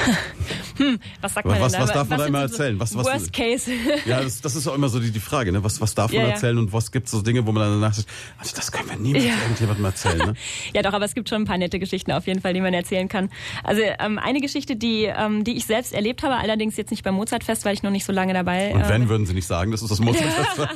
Was 1.20 1.34
sagt 1.34 1.46
man 1.46 1.60
Was- 1.60 1.72
denn 1.72 1.82
was 1.82 1.88
da? 1.88 1.94
darf 1.94 2.08
man 2.08 2.18
da 2.18 2.26
immer 2.26 2.40
erzählen? 2.40 2.78
Was- 2.80 2.96
was- 2.96 3.04
Worst 3.06 3.32
Case. 3.32 3.70
Ja, 4.06 4.22
das, 4.22 4.40
das 4.40 4.56
ist 4.56 4.66
auch 4.66 4.74
immer 4.74 4.88
so 4.88 4.98
die, 4.98 5.10
die 5.10 5.20
Frage, 5.20 5.52
ne? 5.52 5.62
Was, 5.62 5.80
was 5.80 5.94
darf 5.94 6.10
man 6.10 6.20
Ja, 6.22 6.26
ja. 6.28 6.32
erzählen 6.34 6.56
und 6.58 6.72
was 6.72 6.90
gibt 6.90 7.08
so 7.08 7.20
Dinge, 7.20 7.46
wo 7.46 7.52
man 7.52 7.62
dann 7.64 7.80
danach 7.80 7.94
sagt, 7.94 8.08
also 8.38 8.56
das 8.56 8.72
können 8.72 8.88
wir 8.88 8.96
niemals 8.96 9.24
Ja. 9.24 9.32
irgendjemandem 9.42 9.84
erzählen. 9.84 10.18
Ne? 10.18 10.34
Ja, 10.74 10.82
doch, 10.82 10.92
aber 10.94 11.04
es 11.04 11.14
gibt 11.14 11.28
schon 11.28 11.42
ein 11.42 11.44
paar 11.44 11.58
nette 11.58 11.78
Geschichten 11.78 12.12
auf 12.12 12.26
jeden 12.26 12.40
Fall, 12.40 12.54
die 12.54 12.60
man 12.60 12.72
erzählen 12.72 13.08
kann. 13.08 13.28
Also 13.62 13.82
ähm, 13.98 14.18
eine 14.18 14.40
Geschichte, 14.40 14.76
die, 14.76 15.04
ähm, 15.04 15.44
die 15.44 15.56
ich 15.56 15.66
selbst 15.66 15.92
erlebt 15.92 16.22
habe, 16.22 16.36
allerdings 16.36 16.76
jetzt 16.76 16.90
nicht 16.90 17.02
beim 17.04 17.14
Mozartfest, 17.14 17.64
weil 17.64 17.74
ich 17.74 17.82
noch 17.82 17.90
nicht 17.90 18.04
so 18.06 18.12
lange 18.12 18.32
dabei 18.32 18.72
Und 18.72 18.88
wenn, 18.88 19.08
würden 19.08 19.26
Sie 19.26 19.34
nicht 19.34 19.46
sagen, 19.46 19.70
das 19.72 19.82
ist 19.82 19.90
das 19.90 20.00
Mozartfest? 20.00 20.68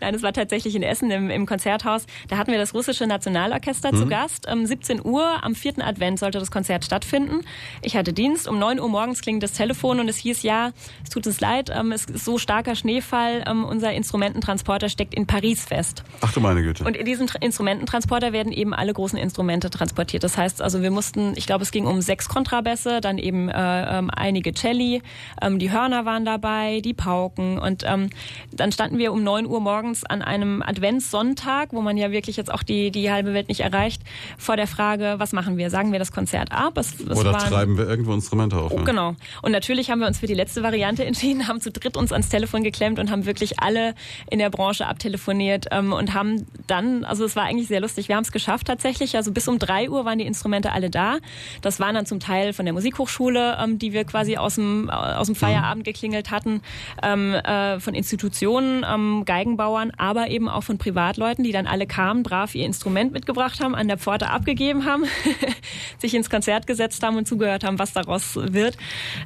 Nein, 0.00 0.14
es 0.14 0.22
war 0.22 0.32
tatsächlich 0.32 0.74
in 0.74 0.82
Essen 0.82 1.10
im, 1.10 1.28
im 1.30 1.44
Konzerthaus. 1.46 2.06
Da 2.28 2.38
hatten 2.38 2.50
wir 2.52 2.58
das 2.58 2.72
russische 2.74 3.06
Nationalorchester 3.06 3.92
Mhm. 3.92 3.96
zu 3.98 4.06
Gast. 4.06 4.50
Um 4.50 4.64
17 4.66 5.04
Uhr 5.04 5.42
am 5.44 5.54
vierten 5.54 5.82
Advent 5.82 6.18
sollte 6.18 6.38
das 6.38 6.50
Konzert 6.50 6.84
stattfinden. 6.84 7.40
Ich 7.82 7.96
hatte 7.96 8.12
Dienst. 8.12 8.48
Um 8.48 8.53
9 8.58 8.80
Uhr 8.80 8.88
morgens 8.88 9.20
klingelt 9.20 9.42
das 9.42 9.52
Telefon 9.52 10.00
und 10.00 10.08
es 10.08 10.16
hieß, 10.16 10.42
ja, 10.42 10.72
es 11.02 11.10
tut 11.10 11.26
uns 11.26 11.40
leid, 11.40 11.70
ähm, 11.74 11.92
es 11.92 12.04
ist 12.06 12.24
so 12.24 12.38
starker 12.38 12.74
Schneefall, 12.74 13.44
ähm, 13.46 13.64
unser 13.64 13.92
Instrumententransporter 13.92 14.88
steckt 14.88 15.14
in 15.14 15.26
Paris 15.26 15.64
fest. 15.64 16.02
Ach 16.20 16.32
du 16.32 16.40
meine 16.40 16.62
Güte. 16.62 16.84
Und 16.84 16.96
in 16.96 17.04
diesem 17.04 17.26
Tra- 17.26 17.42
Instrumententransporter 17.42 18.32
werden 18.32 18.52
eben 18.52 18.74
alle 18.74 18.92
großen 18.92 19.18
Instrumente 19.18 19.70
transportiert. 19.70 20.24
Das 20.24 20.36
heißt, 20.36 20.62
also 20.62 20.82
wir 20.82 20.90
mussten, 20.90 21.32
ich 21.36 21.46
glaube, 21.46 21.62
es 21.62 21.70
ging 21.70 21.86
um 21.86 22.00
sechs 22.00 22.28
Kontrabässe, 22.28 23.00
dann 23.00 23.18
eben 23.18 23.48
äh, 23.48 23.98
ähm, 23.98 24.10
einige 24.14 24.52
Celli, 24.54 25.02
ähm, 25.42 25.58
die 25.58 25.70
Hörner 25.72 26.04
waren 26.04 26.24
dabei, 26.24 26.80
die 26.80 26.94
Pauken 26.94 27.58
und 27.58 27.82
ähm, 27.86 28.10
dann 28.52 28.72
standen 28.72 28.98
wir 28.98 29.12
um 29.12 29.22
neun 29.22 29.46
Uhr 29.46 29.60
morgens 29.60 30.04
an 30.04 30.22
einem 30.22 30.62
Adventssonntag, 30.62 31.72
wo 31.72 31.80
man 31.82 31.96
ja 31.96 32.10
wirklich 32.12 32.36
jetzt 32.36 32.52
auch 32.52 32.62
die 32.62 32.90
die 32.90 33.10
halbe 33.10 33.34
Welt 33.34 33.48
nicht 33.48 33.60
erreicht, 33.60 34.02
vor 34.38 34.56
der 34.56 34.66
Frage, 34.66 35.14
was 35.18 35.32
machen 35.32 35.56
wir? 35.56 35.70
Sagen 35.70 35.92
wir 35.92 35.98
das 35.98 36.12
Konzert 36.12 36.52
ab? 36.52 36.76
Es, 36.78 37.00
es 37.00 37.18
Oder 37.18 37.32
waren- 37.32 37.48
treiben 37.48 37.78
wir 37.78 37.88
irgendwo 37.88 38.12
Instrumente 38.14 38.43
auf? 38.52 38.74
Ne? 38.74 38.84
Genau. 38.84 39.14
Und 39.42 39.52
natürlich 39.52 39.90
haben 39.90 40.00
wir 40.00 40.06
uns 40.06 40.18
für 40.18 40.26
die 40.26 40.34
letzte 40.34 40.62
Variante 40.62 41.04
entschieden, 41.06 41.48
haben 41.48 41.60
zu 41.60 41.70
dritt 41.70 41.96
uns 41.96 42.12
ans 42.12 42.28
Telefon 42.28 42.62
geklemmt 42.62 42.98
und 42.98 43.10
haben 43.10 43.26
wirklich 43.26 43.60
alle 43.60 43.94
in 44.30 44.38
der 44.38 44.50
Branche 44.50 44.86
abtelefoniert 44.86 45.66
ähm, 45.70 45.92
und 45.92 46.14
haben 46.14 46.46
dann, 46.66 47.04
also 47.04 47.24
es 47.24 47.36
war 47.36 47.44
eigentlich 47.44 47.68
sehr 47.68 47.80
lustig, 47.80 48.08
wir 48.08 48.16
haben 48.16 48.24
es 48.24 48.32
geschafft 48.32 48.66
tatsächlich, 48.66 49.16
also 49.16 49.32
bis 49.32 49.48
um 49.48 49.58
drei 49.58 49.88
Uhr 49.88 50.04
waren 50.04 50.18
die 50.18 50.26
Instrumente 50.26 50.72
alle 50.72 50.90
da. 50.90 51.18
Das 51.62 51.80
waren 51.80 51.94
dann 51.94 52.06
zum 52.06 52.20
Teil 52.20 52.52
von 52.52 52.64
der 52.64 52.74
Musikhochschule, 52.74 53.58
ähm, 53.62 53.78
die 53.78 53.92
wir 53.92 54.04
quasi 54.04 54.36
aus 54.36 54.56
dem, 54.56 54.90
aus 54.90 55.26
dem 55.26 55.36
Feierabend 55.36 55.84
geklingelt 55.84 56.30
hatten, 56.30 56.60
ähm, 57.02 57.34
äh, 57.34 57.80
von 57.80 57.94
Institutionen, 57.94 58.84
ähm, 58.88 59.22
Geigenbauern, 59.24 59.92
aber 59.96 60.28
eben 60.28 60.48
auch 60.48 60.62
von 60.62 60.78
Privatleuten, 60.78 61.44
die 61.44 61.52
dann 61.52 61.66
alle 61.66 61.86
kamen, 61.86 62.22
brav 62.22 62.54
ihr 62.54 62.64
Instrument 62.64 63.12
mitgebracht 63.12 63.60
haben, 63.60 63.74
an 63.74 63.88
der 63.88 63.98
Pforte 63.98 64.30
abgegeben 64.30 64.84
haben, 64.84 65.04
sich 65.98 66.14
ins 66.14 66.30
Konzert 66.30 66.66
gesetzt 66.66 67.02
haben 67.02 67.16
und 67.16 67.28
zugehört 67.28 67.64
haben, 67.64 67.78
was 67.78 67.92
daraus 67.92 68.23
wird. 68.34 68.76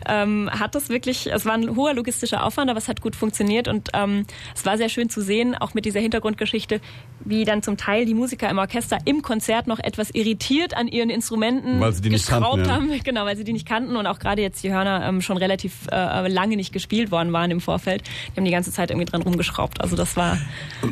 Ähm, 0.09 0.51
hat 0.51 0.75
das 0.75 0.89
wirklich, 0.89 1.31
es 1.33 1.45
war 1.45 1.55
ein 1.55 1.77
hoher 1.77 1.95
logistischer 1.95 2.45
Aufwand, 2.45 2.71
aber 2.71 2.79
es 2.79 2.89
hat 2.89 3.01
gut 3.01 3.17
funktioniert 3.17 3.69
und 3.69 3.91
ähm, 3.95 4.27
es 4.55 4.65
war 4.67 4.77
sehr 4.77 4.89
schön 4.89 5.09
zu 5.11 5.21
sehen, 5.21 5.55
auch 5.55 5.75
mit 5.75 5.85
dieser 5.85 6.01
Hintergrundgeschichte, 6.01 6.81
wie 7.25 7.45
dann 7.45 7.63
zum 7.63 7.77
Teil 7.77 8.07
die 8.07 8.15
Musiker 8.15 8.49
im 8.49 8.59
Orchester 8.59 8.99
im 9.05 9.23
Konzert 9.23 9.67
noch 9.67 9.79
etwas 9.79 10.11
irritiert 10.11 10.77
an 10.77 10.89
ihren 10.89 11.11
Instrumenten 11.11 11.81
Weil 11.81 11.93
sie 11.93 12.03
die 12.03 12.11
nicht 12.11 12.27
geschraubt 12.27 12.65
kannten, 12.65 12.69
ja. 12.69 12.75
haben. 12.75 12.89
Genau, 13.09 13.25
weil 13.25 13.37
sie 13.37 13.45
die 13.45 13.53
nicht 13.53 13.67
kannten 13.67 13.97
und 13.97 14.07
auch 14.07 14.19
gerade 14.19 14.43
jetzt 14.43 14.63
die 14.63 14.73
Hörner 14.73 15.07
ähm, 15.07 15.23
schon 15.23 15.37
relativ 15.37 15.87
äh, 15.91 16.29
lange 16.29 16.57
nicht 16.57 16.73
gespielt 16.73 17.11
worden 17.11 17.33
waren 17.33 17.51
im 17.51 17.61
Vorfeld. 17.61 18.03
Die 18.33 18.37
haben 18.37 18.45
die 18.45 18.51
ganze 18.51 18.73
Zeit 18.73 18.91
irgendwie 18.91 19.07
dran 19.07 19.23
rumgeschraubt. 19.23 19.81
Also 19.81 19.97
das 19.97 20.17
war 20.17 20.39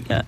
ja. 0.08 0.22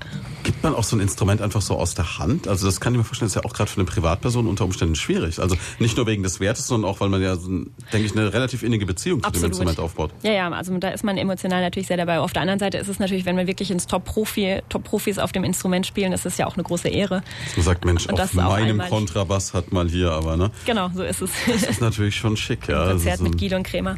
Gibt 0.49 0.63
man 0.63 0.75
auch 0.75 0.83
so 0.83 0.97
ein 0.97 1.01
Instrument 1.01 1.43
einfach 1.43 1.61
so 1.61 1.77
aus 1.77 1.95
der 1.95 2.19
Hand? 2.19 2.49
Also 2.49 2.65
das 2.65 2.81
kann 2.81 2.95
ich 2.95 2.99
mir 2.99 3.05
vorstellen, 3.05 3.27
ist 3.27 3.35
ja 3.35 3.45
auch 3.45 3.53
gerade 3.53 3.71
für 3.71 3.77
eine 3.77 3.85
Privatperson 3.85 4.47
unter 4.47 4.65
Umständen 4.65 4.95
schwierig. 4.95 5.41
Also 5.41 5.57
nicht 5.79 5.99
nur 5.99 6.07
wegen 6.07 6.23
des 6.23 6.41
Wertes, 6.41 6.67
sondern 6.67 6.91
auch, 6.91 7.01
weil 7.01 7.11
man 7.11 7.21
ja, 7.21 7.37
denke 7.37 8.07
ich, 8.07 8.13
eine 8.13 8.33
relativ 8.33 8.63
innige 8.63 8.87
Beziehung 8.87 9.19
zu 9.19 9.25
dem 9.25 9.29
Absolut. 9.29 9.51
Instrument 9.51 9.79
aufbaut. 9.79 10.11
Ja, 10.23 10.33
ja, 10.33 10.51
also 10.51 10.75
da 10.79 10.89
ist 10.89 11.05
man 11.05 11.19
emotional 11.19 11.61
natürlich 11.61 11.87
sehr 11.87 11.99
dabei. 11.99 12.21
Auf 12.21 12.33
der 12.33 12.41
anderen 12.41 12.61
Seite 12.61 12.79
ist 12.79 12.89
es 12.89 12.99
natürlich, 12.99 13.27
wenn 13.27 13.37
wir 13.37 13.47
wirklich 13.47 13.71
ins 13.71 13.87
Top-Profi, 13.87 14.63
Top-Profis 14.71 15.19
auf 15.19 15.33
dem 15.33 15.45
Instrument 15.45 15.87
spielen, 15.87 16.15
ist 16.15 16.25
es 16.25 16.39
ja 16.39 16.47
auch 16.47 16.55
eine 16.55 16.63
große 16.63 16.89
Ehre. 16.89 17.23
Man 17.55 17.65
sagt, 17.67 17.85
Mensch, 17.85 18.07
Und 18.07 18.19
auf 18.19 18.33
meinem. 18.33 18.79
Kontrabass 18.79 19.53
hat 19.53 19.71
mal 19.71 19.87
hier, 19.87 20.13
aber 20.13 20.39
ne? 20.39 20.51
Genau, 20.65 20.91
so 20.95 21.03
ist 21.03 21.21
es. 21.21 21.31
Das 21.47 21.63
ist 21.65 21.83
natürlich 21.83 22.17
schon 22.17 22.39
schick, 22.39 22.69
ja. 22.69 22.87
Konzert 22.89 23.19
so 23.19 23.25
mit 23.25 23.39
Guido 23.39 23.57
und 23.57 23.65
Kremer. 23.65 23.97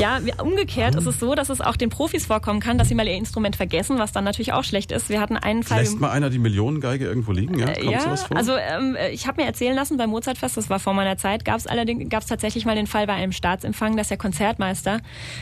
Ja, 0.00 0.18
umgekehrt 0.42 0.96
ist 0.96 1.06
es 1.06 1.20
so, 1.20 1.36
dass 1.36 1.48
es 1.48 1.60
auch 1.60 1.76
den 1.76 1.90
Profis 1.90 2.26
vorkommen 2.26 2.58
kann, 2.58 2.76
dass 2.76 2.88
sie 2.88 2.96
mal 2.96 3.06
ihr 3.06 3.14
Instrument 3.14 3.54
vergessen, 3.54 4.00
was 4.00 4.10
dann 4.10 4.24
natürlich 4.24 4.52
auch 4.52 4.64
schlecht 4.64 4.90
ist. 4.90 5.10
Wir 5.10 5.20
hatten 5.20 5.36
einen 5.36 5.62
Fall. 5.62 5.75
Lässt 5.76 6.00
mal 6.00 6.10
einer 6.10 6.30
die 6.30 6.38
Millionengeige 6.38 7.04
irgendwo 7.06 7.32
liegen, 7.32 7.58
ja? 7.58 7.66
Kommt 7.66 7.90
ja, 7.90 8.14
also 8.34 8.56
ähm, 8.56 8.96
ich 9.12 9.26
habe 9.26 9.40
mir 9.40 9.46
erzählen 9.46 9.74
lassen 9.74 9.96
beim 9.96 10.10
Mozartfest, 10.10 10.56
das 10.56 10.70
war 10.70 10.78
vor 10.78 10.94
meiner 10.94 11.16
Zeit, 11.16 11.44
gab 11.44 11.58
es 11.58 11.66
allerdings 11.66 12.08
gab's 12.08 12.26
tatsächlich 12.26 12.64
mal 12.64 12.74
den 12.74 12.86
Fall 12.86 13.06
bei 13.06 13.14
einem 13.14 13.32
Staatsempfang, 13.32 13.96
dass 13.96 14.08
der 14.08 14.16
Konzertmeister 14.16 15.00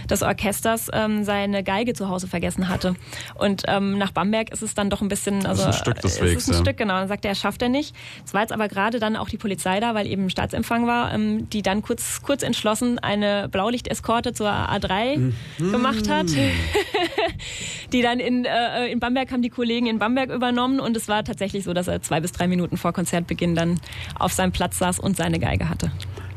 des 0.08 0.22
Orchesters 0.22 0.90
ähm, 0.92 1.24
seine 1.24 1.62
Geige 1.62 1.94
zu 1.94 2.08
Hause 2.08 2.26
vergessen 2.28 2.68
hatte. 2.68 2.94
Und 3.34 3.62
ähm, 3.68 3.98
nach 3.98 4.12
Bamberg 4.12 4.50
ist 4.52 4.62
es 4.62 4.74
dann 4.74 4.90
doch 4.90 5.02
ein 5.02 5.08
bisschen, 5.08 5.46
also 5.46 5.64
ein 5.64 5.72
Stück 5.72 6.00
des 6.00 6.14
es 6.14 6.20
Wegs, 6.20 6.42
ist 6.42 6.48
ein 6.48 6.54
ja. 6.54 6.60
Stück 6.60 6.76
genau. 6.76 6.94
Dann 6.94 7.08
sagt 7.08 7.24
er, 7.24 7.32
er 7.32 7.34
schafft 7.34 7.62
er 7.62 7.68
nicht. 7.68 7.94
Es 8.24 8.34
war 8.34 8.40
jetzt 8.42 8.52
aber 8.52 8.68
gerade 8.68 8.98
dann 8.98 9.16
auch 9.16 9.28
die 9.28 9.38
Polizei 9.38 9.80
da, 9.80 9.94
weil 9.94 10.06
eben 10.06 10.30
Staatsempfang 10.30 10.86
war, 10.86 11.12
ähm, 11.12 11.48
die 11.50 11.62
dann 11.62 11.82
kurz 11.82 12.22
kurz 12.22 12.42
entschlossen 12.42 12.98
eine 12.98 13.48
Blaulichteskorte 13.48 14.32
zur 14.32 14.50
A3 14.50 15.34
Mhm. 15.58 15.72
gemacht 15.72 16.08
hat 16.08 16.26
die 17.92 18.02
dann 18.02 18.20
in, 18.20 18.44
äh, 18.44 18.86
in 18.88 19.00
Bamberg 19.00 19.30
haben 19.30 19.42
die 19.42 19.50
Kollegen 19.50 19.86
in 19.86 19.98
Bamberg 19.98 20.13
übernommen 20.22 20.80
und 20.80 20.96
es 20.96 21.08
war 21.08 21.24
tatsächlich 21.24 21.64
so, 21.64 21.72
dass 21.72 21.88
er 21.88 22.02
zwei 22.02 22.20
bis 22.20 22.32
drei 22.32 22.48
Minuten 22.48 22.76
vor 22.76 22.92
Konzertbeginn 22.92 23.54
dann 23.54 23.80
auf 24.18 24.32
seinem 24.32 24.52
Platz 24.52 24.78
saß 24.78 24.98
und 24.98 25.16
seine 25.16 25.38
Geige 25.38 25.68
hatte. 25.68 25.90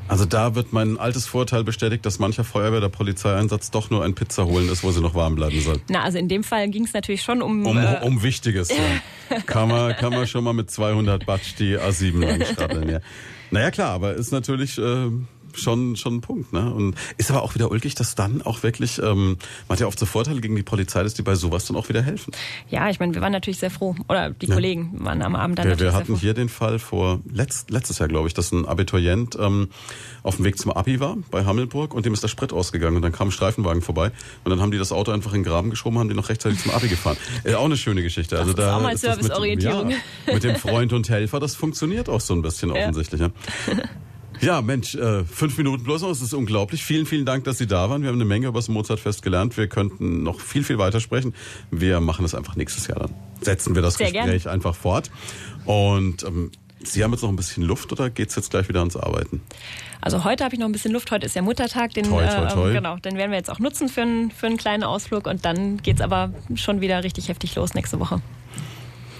Also 0.09 0.23
da 0.25 0.55
wird 0.55 0.71
mein 0.71 0.97
altes 0.97 1.27
Vorteil 1.27 1.63
bestätigt, 1.63 2.05
dass 2.05 2.17
mancher 2.17 2.45
Feuerwehr 2.45 2.79
der 2.79 2.89
Polizeieinsatz 2.89 3.71
doch 3.71 3.89
nur 3.89 4.05
ein 4.05 4.15
Pizza 4.15 4.45
holen 4.45 4.69
ist, 4.69 4.83
wo 4.83 4.91
sie 4.91 5.01
noch 5.01 5.15
warm 5.15 5.35
bleiben 5.35 5.59
soll. 5.59 5.81
Na, 5.89 6.03
also 6.03 6.17
in 6.17 6.29
dem 6.29 6.43
Fall 6.43 6.69
ging 6.69 6.85
es 6.85 6.93
natürlich 6.93 7.23
schon 7.23 7.41
um, 7.41 7.65
Um, 7.65 7.77
äh, 7.77 7.99
um 8.01 8.23
Wichtiges. 8.23 8.69
Ja. 8.69 9.39
Kann, 9.45 9.67
man, 9.67 9.93
kann 9.97 10.13
man 10.13 10.25
schon 10.25 10.45
mal 10.45 10.53
mit 10.53 10.71
200 10.71 11.25
Batsch 11.25 11.55
die 11.59 11.77
A7 11.77 12.25
langstrappeln. 12.25 12.87
Ja. 12.87 12.99
Naja 13.51 13.71
klar, 13.71 13.91
aber 13.91 14.13
ist 14.13 14.31
natürlich 14.31 14.77
äh, 14.77 15.09
schon, 15.59 15.95
schon 15.95 16.15
ein 16.15 16.21
Punkt. 16.21 16.53
Ne? 16.53 16.73
Und 16.73 16.95
ist 17.17 17.29
aber 17.31 17.43
auch 17.43 17.55
wieder 17.55 17.71
ulkig, 17.71 17.95
dass 17.95 18.15
dann 18.15 18.41
auch 18.41 18.63
wirklich, 18.63 18.99
ähm, 18.99 19.37
man 19.67 19.75
hat 19.75 19.79
ja 19.79 19.87
oft 19.87 19.99
so 19.99 20.05
Vorteile 20.05 20.41
gegen 20.41 20.55
die 20.55 20.63
Polizei, 20.63 21.03
dass 21.03 21.13
die 21.13 21.21
bei 21.21 21.35
sowas 21.35 21.65
dann 21.65 21.75
auch 21.77 21.89
wieder 21.89 22.01
helfen. 22.01 22.33
ja, 22.69 22.89
ich 22.89 22.99
meine, 22.99 23.13
wir 23.13 23.21
waren 23.21 23.31
natürlich 23.31 23.59
sehr 23.59 23.71
froh. 23.71 23.95
Oder 24.09 24.31
die 24.31 24.47
Ja. 24.47 24.53
Kollegen 24.55 24.93
waren 25.03 25.21
am 25.21 25.35
Abend 25.35 25.59
dann 25.59 25.65
Wir, 25.65 25.71
natürlich 25.71 25.91
wir 25.93 25.97
hatten 25.97 26.05
sehr 26.07 26.15
froh. 26.15 26.21
hier 26.21 26.33
den 26.33 26.49
Fall 26.49 26.79
vor 26.79 27.19
letzt, 27.31 27.71
letztes 27.71 27.99
Jahr, 27.99 28.07
glaube 28.07 28.27
ich, 28.27 28.33
dass 28.33 28.51
ein 28.51 28.65
Abiturient 28.67 29.37
ähm, 29.39 29.69
auf 30.23 30.37
dem 30.37 30.45
Weg 30.45 30.57
zum 30.57 30.71
Abi 30.71 30.99
war 30.99 31.17
bei 31.31 31.45
Hammelburg 31.45 31.93
und 31.93 32.05
dem 32.05 32.13
ist 32.13 32.23
der 32.23 32.27
Sprit 32.27 32.53
ausgegangen 32.53 32.95
und 32.97 33.01
dann 33.01 33.11
kam 33.11 33.29
ein 33.29 33.31
Streifenwagen 33.31 33.81
vorbei 33.81 34.11
und 34.43 34.49
dann 34.49 34.61
haben 34.61 34.71
die 34.71 34.77
das 34.77 34.91
Auto 34.91 35.11
einfach 35.11 35.33
in 35.33 35.39
den 35.43 35.49
Graben 35.49 35.69
geschoben, 35.69 35.97
haben 35.99 36.09
die 36.09 36.15
noch 36.15 36.29
rechtzeitig 36.29 36.59
zum 36.61 36.71
Abi 36.71 36.87
gefahren. 36.87 37.17
Äh, 37.43 37.53
auch 37.55 37.65
eine 37.65 37.77
schöne 37.77 38.01
Geschichte. 38.03 38.37
Also 38.37 38.53
Das 38.53 38.65
ist 38.65 38.67
da 38.71 38.77
auch 38.77 38.81
mal 38.81 38.93
ist 38.93 39.03
das 39.03 39.15
mit, 39.17 39.25
Serviceorientierung. 39.25 39.89
ja, 39.91 40.33
mit 40.33 40.43
dem 40.43 40.55
Freund 40.55 40.93
und 40.93 41.07
Helfer, 41.09 41.39
das 41.39 41.55
funktioniert 41.55 42.09
auch 42.09 42.21
so 42.21 42.33
ein 42.33 42.41
bisschen 42.41 42.71
offensichtlich. 42.71 43.21
Ja. 43.21 43.29
Ja, 44.41 44.61
Mensch, 44.61 44.95
äh, 44.95 45.23
fünf 45.25 45.57
Minuten 45.57 45.83
bloß 45.83 46.01
noch, 46.03 46.11
es 46.11 46.21
ist 46.21 46.33
unglaublich. 46.33 46.83
Vielen, 46.83 47.05
vielen 47.05 47.25
Dank, 47.25 47.43
dass 47.45 47.57
Sie 47.57 47.67
da 47.67 47.89
waren. 47.89 48.01
Wir 48.01 48.09
haben 48.09 48.15
eine 48.15 48.25
Menge 48.25 48.47
über 48.47 48.59
das 48.59 48.67
Mozartfest 48.69 49.21
gelernt. 49.23 49.57
Wir 49.57 49.67
könnten 49.67 50.23
noch 50.23 50.39
viel, 50.39 50.63
viel 50.63 50.77
weiter 50.77 50.99
sprechen. 50.99 51.33
Wir 51.71 51.99
machen 52.01 52.23
es 52.25 52.35
einfach 52.35 52.55
nächstes 52.55 52.87
Jahr 52.87 52.99
dann. 52.99 53.13
Setzen 53.41 53.73
wir 53.75 53.81
das 53.81 53.95
Sehr 53.95 54.11
Gespräch 54.11 54.47
einfach 54.47 54.75
fort. 54.75 55.09
Und 55.65 56.23
ähm, 56.23 56.51
Sie 56.83 57.03
haben 57.03 57.11
jetzt 57.11 57.23
noch 57.23 57.29
ein 57.29 57.35
bisschen 57.35 57.63
Luft 57.63 57.91
oder 57.91 58.09
geht's 58.11 58.35
jetzt 58.35 58.51
gleich 58.51 58.69
wieder 58.69 58.79
ans 58.79 58.95
Arbeiten? 58.95 59.41
Also 59.99 60.23
heute 60.23 60.43
habe 60.43 60.53
ich 60.53 60.59
noch 60.59 60.67
ein 60.67 60.71
bisschen 60.71 60.91
Luft. 60.93 61.09
Heute 61.11 61.25
ist 61.25 61.35
ja 61.35 61.41
Muttertag. 61.41 61.93
Den, 61.95 62.03
Toi, 62.05 62.23
toi, 62.25 62.45
äh, 62.45 62.53
toi. 62.53 62.71
genau, 62.73 62.97
den 62.97 63.17
werden 63.17 63.31
wir 63.31 63.37
jetzt 63.37 63.49
auch 63.49 63.57
nutzen 63.59 63.89
für 63.89 64.03
einen, 64.03 64.29
für 64.29 64.45
einen 64.45 64.57
kleinen 64.57 64.83
Ausflug. 64.83 65.25
Und 65.25 65.43
dann 65.43 65.77
geht's 65.77 66.01
aber 66.01 66.31
schon 66.55 66.79
wieder 66.79 67.03
richtig 67.03 67.29
heftig 67.29 67.55
los 67.55 67.73
nächste 67.73 67.99
Woche. 67.99 68.21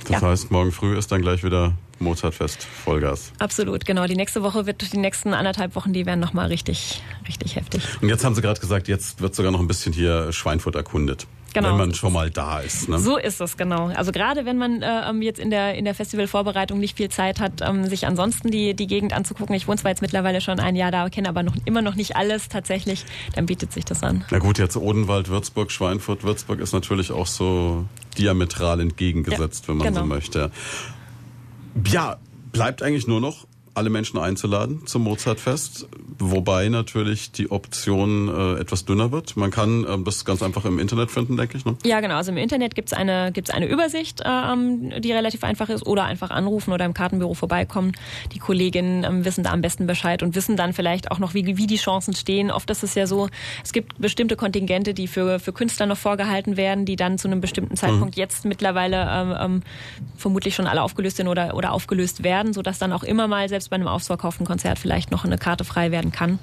Das 0.07 0.21
Ja. 0.21 0.27
heißt, 0.29 0.51
morgen 0.51 0.71
früh 0.71 0.95
ist 0.97 1.11
dann 1.11 1.21
gleich 1.23 1.43
wieder 1.43 1.73
Mozartfest, 1.99 2.63
Vollgas. 2.63 3.31
Absolut, 3.39 3.85
genau. 3.85 4.05
Die 4.05 4.15
nächste 4.15 4.43
Woche 4.43 4.65
wird, 4.65 4.93
die 4.93 4.97
nächsten 4.97 5.33
anderthalb 5.33 5.75
Wochen, 5.75 5.93
die 5.93 6.05
werden 6.05 6.19
nochmal 6.19 6.47
richtig, 6.47 7.01
richtig 7.27 7.55
heftig. 7.55 7.83
Und 8.01 8.09
jetzt 8.09 8.23
haben 8.23 8.35
Sie 8.35 8.41
gerade 8.41 8.59
gesagt, 8.59 8.87
jetzt 8.87 9.21
wird 9.21 9.35
sogar 9.35 9.51
noch 9.51 9.59
ein 9.59 9.67
bisschen 9.67 9.93
hier 9.93 10.31
Schweinfurt 10.31 10.75
erkundet. 10.75 11.27
Genau. 11.53 11.69
Wenn 11.69 11.77
man 11.77 11.93
schon 11.95 12.13
mal 12.13 12.29
da 12.29 12.59
ist. 12.59 12.87
Ne? 12.87 12.99
So 12.99 13.17
ist 13.17 13.41
es, 13.41 13.57
genau. 13.57 13.87
Also 13.87 14.11
gerade 14.11 14.45
wenn 14.45 14.57
man 14.57 14.81
äh, 14.83 15.09
ähm, 15.09 15.21
jetzt 15.21 15.39
in 15.39 15.49
der, 15.49 15.75
in 15.75 15.85
der 15.85 15.95
Festivalvorbereitung 15.95 16.79
nicht 16.79 16.97
viel 16.97 17.09
Zeit 17.09 17.39
hat, 17.39 17.61
ähm, 17.61 17.87
sich 17.87 18.05
ansonsten 18.05 18.51
die, 18.51 18.75
die 18.75 18.85
Gegend 18.85 19.13
anzugucken. 19.13 19.55
Ich 19.55 19.67
wohne 19.67 19.77
zwar 19.77 19.89
jetzt 19.89 20.01
mittlerweile 20.01 20.41
schon 20.41 20.59
ein 20.59 20.75
Jahr 20.75 20.91
da, 20.91 21.09
kenne 21.09 21.29
aber 21.29 21.41
noch, 21.41 21.55
immer 21.65 21.81
noch 21.81 21.95
nicht 21.95 22.15
alles 22.15 22.49
tatsächlich, 22.49 23.05
dann 23.33 23.47
bietet 23.47 23.73
sich 23.73 23.85
das 23.85 24.03
an. 24.03 24.23
Na 24.29 24.39
gut, 24.39 24.59
jetzt 24.59 24.75
Odenwald, 24.77 25.29
Würzburg, 25.29 25.71
Schweinfurt. 25.71 26.23
Würzburg 26.23 26.59
ist 26.59 26.73
natürlich 26.73 27.11
auch 27.11 27.27
so 27.27 27.85
diametral 28.17 28.79
entgegengesetzt, 28.79 29.63
Ja, 29.63 29.69
wenn 29.69 29.77
man 29.77 29.87
genau. 29.87 30.01
so 30.01 30.05
möchte. 30.05 30.51
Ja, 31.85 32.17
bleibt 32.51 32.81
eigentlich 32.81 33.07
nur 33.07 33.21
noch, 33.21 33.47
alle 33.77 33.89
Menschen 33.89 34.17
einzuladen 34.17 34.85
zum 34.87 35.03
Mozartfest, 35.03 35.87
wobei 36.17 36.67
natürlich 36.69 37.31
die 37.31 37.51
Option 37.51 38.27
äh, 38.27 38.59
etwas 38.59 38.85
dünner 38.85 39.11
wird. 39.11 39.37
Man 39.37 39.51
kann 39.51 39.85
ähm, 39.87 40.03
das 40.03 40.25
ganz 40.25 40.41
einfach 40.41 40.65
im 40.65 40.79
Internet 40.79 41.11
finden, 41.11 41.37
denke 41.37 41.57
ich. 41.57 41.65
Ne? 41.65 41.77
Ja, 41.85 41.99
genau. 41.99 42.15
Also 42.15 42.31
im 42.31 42.37
Internet 42.37 42.73
gibt's 42.73 42.91
eine, 42.91 43.31
gibt's 43.31 43.51
eine 43.51 43.67
Übersicht, 43.67 44.21
ähm, 44.25 44.91
die 44.99 45.11
relativ 45.11 45.43
einfach 45.43 45.69
ist, 45.69 45.85
oder 45.85 46.05
einfach 46.05 46.31
anrufen 46.31 46.73
oder 46.73 46.85
im 46.85 46.93
Kartenbüro 46.93 47.35
vorbeikommen. 47.35 47.91
Die 48.33 48.39
Kolleginnen 48.39 49.03
ähm, 49.03 49.25
wissen 49.25 49.43
da 49.43 49.51
am 49.51 49.61
besten 49.61 49.85
Bescheid 49.85 50.23
und 50.23 50.35
wissen 50.35 50.57
dann 50.57 50.73
vielleicht 50.73 51.11
auch 51.11 51.19
noch, 51.19 51.35
wie, 51.35 51.45
wie 51.57 51.67
die 51.67 51.77
Chancen 51.77 52.15
stehen. 52.15 52.49
Oft 52.49 52.69
ist 52.71 52.83
es 52.83 52.95
ja 52.95 53.05
so, 53.05 53.29
es 53.63 53.73
gibt 53.73 54.01
bestimmte 54.01 54.35
Kontingente, 54.35 54.95
die 54.95 55.07
für, 55.07 55.39
für 55.39 55.53
Künstler 55.53 55.85
noch 55.85 55.97
vorgehalten 55.97 56.57
werden, 56.57 56.85
die 56.85 56.95
dann 56.95 57.19
zu 57.19 57.27
einem 57.27 57.41
bestimmten 57.41 57.75
Zeitpunkt 57.75 58.15
jetzt 58.15 58.43
mittlerweile 58.43 59.07
ähm, 59.09 59.35
ähm, 59.39 59.61
vermutlich 60.17 60.55
schon 60.55 60.65
alle 60.65 60.81
aufgelöst 60.81 61.17
sind 61.17 61.27
oder, 61.27 61.55
oder 61.55 61.73
aufgelöst 61.73 62.23
werden, 62.23 62.53
sodass 62.53 62.79
dann 62.79 62.91
auch 62.91 63.03
immer 63.03 63.27
mal, 63.27 63.47
selbst 63.47 63.66
bei 63.69 63.75
einem 63.75 63.87
ausverkauften 63.87 64.45
Konzert, 64.45 64.79
vielleicht 64.79 65.11
noch 65.11 65.25
eine 65.25 65.37
Karte 65.37 65.63
frei 65.63 65.91
werden 65.91 66.11
kann. 66.11 66.39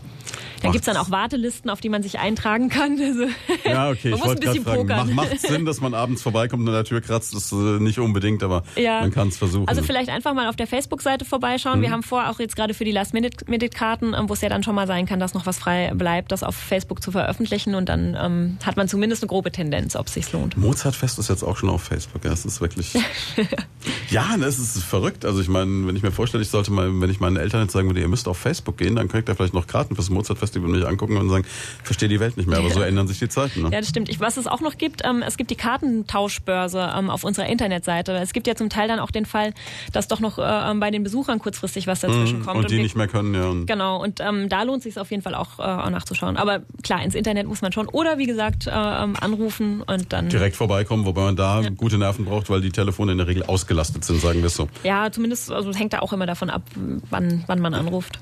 Dann 0.61 0.69
Ach. 0.71 0.73
gibt's 0.73 0.87
dann 0.87 0.97
auch 0.97 1.11
Wartelisten, 1.11 1.69
auf 1.71 1.81
die 1.81 1.89
man 1.91 2.03
sich 2.03 2.19
eintragen 2.19 2.69
kann. 2.71 2.99
Also, 3.01 3.25
Ja, 3.65 3.91
okay, 3.91 4.11
man 4.11 4.19
ich 4.19 4.25
wollte 4.25 4.41
gerade 4.41 4.59
bisschen 4.59 4.65
fragen, 4.65 4.87
pokern. 4.89 5.15
macht, 5.15 5.41
Sinn, 5.41 5.65
dass 5.67 5.81
man 5.81 5.95
abends 5.95 6.23
vorbeikommt 6.23 6.63
und 6.63 6.69
an 6.69 6.75
der 6.75 6.85
Tür 6.85 7.01
kratzt? 7.01 7.35
Das 7.35 7.45
ist 7.45 7.53
äh, 7.53 7.81
nicht 7.81 7.99
unbedingt, 7.99 8.43
aber 8.43 8.63
Ja. 8.77 9.01
man 9.01 9.11
kann 9.11 9.29
es 9.29 9.37
versuchen. 9.37 9.69
Also 9.69 9.83
vielleicht 9.83 10.09
einfach 10.09 10.33
mal 10.35 10.49
auf 10.49 10.57
der 10.57 10.67
Facebook-Seite 10.67 11.25
vorbeischauen. 11.25 11.79
Mhm. 11.79 11.83
Wir 11.83 11.91
haben 11.91 12.03
vor, 12.03 12.29
auch 12.31 12.39
jetzt 12.41 12.57
gerade 12.57 12.73
für 12.75 12.85
die 12.85 12.93
Last-Minute-Karten, 12.93 14.15
ähm, 14.15 14.29
wo 14.29 14.33
es 14.33 14.41
ja 14.41 14.49
dann 14.49 14.63
schon 14.63 14.75
mal 14.75 14.87
sein 14.87 15.07
kann, 15.07 15.21
dass 15.21 15.35
noch 15.35 15.47
was 15.47 15.59
frei 15.59 15.93
bleibt, 15.95 16.33
das 16.33 16.43
auf 16.43 16.55
Facebook 16.57 17.03
zu 17.03 17.13
veröffentlichen 17.13 17.75
und 17.75 17.89
dann 17.89 18.17
ähm, 18.21 18.59
hat 18.65 18.77
man 18.77 18.89
zumindest 18.89 19.23
eine 19.23 19.29
grobe 19.29 19.53
Tendenz, 19.53 19.97
ob 19.97 20.07
es 20.07 20.15
sich 20.15 20.33
lohnt. 20.33 20.57
Mozartfest 20.57 21.19
ist 21.19 21.29
jetzt 21.29 21.43
auch 21.43 21.57
schon 21.57 21.69
auf 21.69 21.83
Facebook. 21.83 22.25
Ja, 22.25 22.33
es 22.33 22.45
ist 22.45 22.61
wirklich. 22.61 22.95
ja, 24.11 24.37
das 24.39 24.59
ist 24.59 24.83
verrückt. 24.83 25.25
Also 25.25 25.41
ich 25.41 25.49
meine, 25.49 25.87
wenn 25.87 25.97
ich 25.97 26.03
mir 26.03 26.13
vorstelle, 26.13 26.43
ich 26.43 26.51
sollte 26.51 26.73
mal, 26.73 27.01
wenn 27.01 27.11
ich 27.11 27.21
meinen 27.21 27.37
Eltern 27.37 27.63
jetzt 27.63 27.73
sagen 27.73 27.89
würde, 27.89 28.01
ihr 28.01 28.09
müsst 28.09 28.29
auf 28.29 28.39
Facebook 28.39 28.77
gehen, 28.79 28.97
dann 28.97 29.09
kriegt 29.09 29.29
ihr 29.29 29.35
vielleicht 29.35 29.55
noch 29.55 29.67
Karten 29.67 29.95
fürs 29.95 30.11
Mozartfest, 30.15 30.55
die 30.55 30.63
würden 30.63 30.73
mich 30.79 30.87
angucken 30.87 31.17
und 31.17 31.29
sagen, 31.29 31.45
verstehe 31.83 32.09
die 32.09 32.21
Welt 32.21 32.37
nicht 32.37 32.49
mehr. 32.49 32.59
Aber 32.59 32.71
so 32.71 32.81
ändern 32.81 33.07
sich 33.07 33.19
die 33.19 33.29
Zeiten. 33.29 33.63
Ne? 33.63 33.71
Ja, 33.73 33.81
das 33.81 33.89
stimmt. 33.91 34.09
Was 34.21 34.37
es 34.37 34.47
auch 34.47 34.61
noch 34.61 34.79
gibt, 34.79 35.03
ähm, 35.05 35.23
es 35.27 35.37
gibt 35.37 35.51
die 35.51 35.57
Kartentauschbörse 35.57 36.93
ähm, 36.97 37.11
auf 37.11 37.25
unserer 37.25 37.47
Internetseite. 37.47 38.13
Es 38.17 38.33
gibt 38.33 38.47
ja 38.47 38.55
zum 38.55 38.69
Teil 38.71 38.89
dann 38.89 38.99
auch 38.99 39.11
den 39.11 39.27
Fall, 39.27 39.53
dass 39.93 40.09
doch 40.09 40.21
noch 40.21 40.39
äh, 40.39 40.43
ähm, 40.71 40.81
bei 40.81 40.91
den 40.91 41.03
Besuchern 41.03 41.39
kurzfristig 41.39 41.87
was 41.87 42.01
dazwischen 42.01 42.43
kommt. 42.45 42.57
Mhm. 42.59 42.65
und 42.65 42.71
die 42.71 42.77
wir- 42.77 42.83
nicht 42.83 42.97
mehr 42.97 43.09
können, 43.09 43.35
ja. 43.35 43.49
Und 43.49 43.67
Genau, 43.67 44.03
und 44.03 44.21
ähm, 44.21 44.49
da 44.49 44.63
lohnt 44.63 44.83
sich 44.83 44.99
auf 44.99 45.11
jeden 45.11 45.23
Fall 45.23 45.35
auch, 45.35 45.59
äh, 45.59 45.91
nachzuschauen. 45.91 46.37
Aber 46.37 46.63
klar, 46.83 47.03
ins 47.03 47.15
Internet 47.15 47.47
muss 47.47 47.63
man 47.63 47.73
schon. 47.73 47.89
Oder 47.89 48.19
wie 48.19 48.27
gesagt, 48.27 48.67
äh, 48.67 48.71
ähm, 48.71 49.15
anrufen 49.21 49.83
und 49.83 50.13
dann. 50.13 50.29
direkt 50.29 50.57
vorbeikommen, 50.57 51.05
wobei 51.05 51.23
man 51.23 51.37
da 51.37 51.63
gute 51.77 51.99
Nerven 51.99 52.25
braucht, 52.25 52.51
weil 52.51 52.61
die 52.61 52.71
Telefone 52.71 53.13
in 53.13 53.19
der 53.19 53.27
Regel 53.27 53.43
ausgelastet 53.45 54.05
sind, 54.05 54.21
sagen 54.21 54.41
wir 54.41 54.47
es 54.47 54.57
so. 54.57 54.69
Ja, 54.85 55.11
zumindest, 55.11 55.51
also 55.51 55.71
es 55.71 55.79
hängt 55.79 55.93
da 55.93 56.01
auch 56.01 56.13
immer 56.13 56.27
davon 56.27 56.51
ab, 56.51 56.63
wann, 57.11 57.45
wann 57.47 57.61
man 57.61 57.75
anruft. 57.75 58.19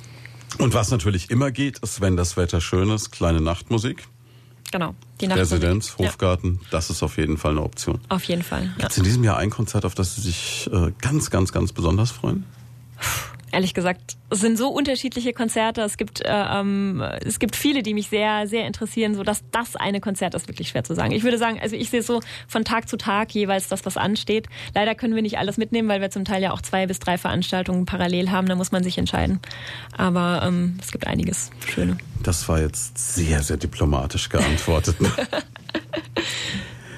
Und 0.59 0.75
was 0.75 0.91
natürlich 0.91 1.31
immer 1.31 1.51
geht, 1.51 1.79
ist, 1.79 2.01
wenn 2.01 2.17
das 2.17 2.37
Wetter 2.37 2.61
schön 2.61 2.91
ist, 2.91 3.11
kleine 3.11 3.41
Nachtmusik. 3.41 4.07
Genau. 4.71 4.95
Die 5.21 5.27
Nachtmusik. 5.27 5.59
Residenz, 5.59 5.97
Hofgarten, 5.99 6.61
das 6.71 6.91
ist 6.91 7.03
auf 7.03 7.19
jeden 7.19 7.37
Fall 7.37 7.53
eine 7.53 7.63
Option. 7.63 8.01
Ja, 8.03 8.17
auf 8.17 8.25
jeden 8.25 8.43
Fall. 8.43 8.65
Ja. 8.65 8.73
Gibt 8.79 8.93
es 8.93 8.99
in 8.99 9.05
diesem 9.05 9.25
Jahr 9.25 9.37
ein 9.37 9.51
Konzert, 9.51 9.85
auf 9.85 9.95
das 9.95 10.17
Sie 10.17 10.23
sich 10.23 10.71
äh, 10.73 10.93
ganz, 11.01 11.31
ganz, 11.31 11.53
ganz 11.53 11.73
besonders 11.73 12.11
freuen? 12.11 12.45
Ehrlich 13.53 13.75
gesagt, 13.75 14.17
es 14.31 14.41
sind 14.41 14.57
so 14.57 14.69
unterschiedliche 14.69 15.35
Konzerte. 15.35 15.83
Es 15.83 15.99
gibt, 15.99 16.25
äh, 16.25 16.31
ähm, 16.31 17.03
es 17.23 17.39
gibt 17.39 17.55
viele, 17.55 17.83
die 17.83 17.93
mich 17.93 18.09
sehr, 18.09 18.47
sehr 18.49 18.67
interessieren, 18.67 19.15
so 19.15 19.23
dass 19.23 19.45
das 19.53 19.77
eine 19.77 20.01
Konzert 20.01 20.35
ist 20.35 20.49
wirklich 20.49 20.71
schwer 20.71 20.85
zu 20.85 20.95
sagen. 20.95 21.13
Ich 21.13 21.23
würde 21.23 21.37
sagen, 21.37 21.61
also 21.61 21.77
ich 21.77 21.91
sehe 21.91 22.03
so 22.03 22.21
von 22.49 22.65
Tag 22.65 22.89
zu 22.89 22.97
Tag 22.97 23.31
jeweils 23.35 23.69
das, 23.69 23.85
was 23.85 23.99
ansteht. 23.99 24.49
Leider 24.75 24.95
können 24.95 25.15
wir 25.15 25.21
nicht 25.21 25.37
alles 25.37 25.59
mitnehmen, 25.59 25.87
weil 25.89 26.01
wir 26.01 26.11
zum 26.11 26.25
Teil 26.25 26.43
ja 26.43 26.53
auch 26.53 26.63
zwei 26.63 26.87
bis 26.87 26.99
drei 26.99 27.19
Veranstaltungen 27.19 27.85
parallel 27.85 28.31
haben. 28.31 28.49
Da 28.49 28.55
muss 28.55 28.73
man 28.73 28.83
sich 28.83 28.97
entscheiden. 28.97 29.39
Aber 29.99 30.43
ähm, 30.47 30.79
es 30.81 30.91
gibt 30.91 31.07
einiges 31.07 31.51
Schöne. 31.69 31.99
Das 32.23 32.49
war 32.49 32.59
jetzt 32.59 32.97
sehr, 32.97 33.43
sehr 33.43 33.59
diplomatisch 33.59 34.31
geantwortet. 34.31 34.97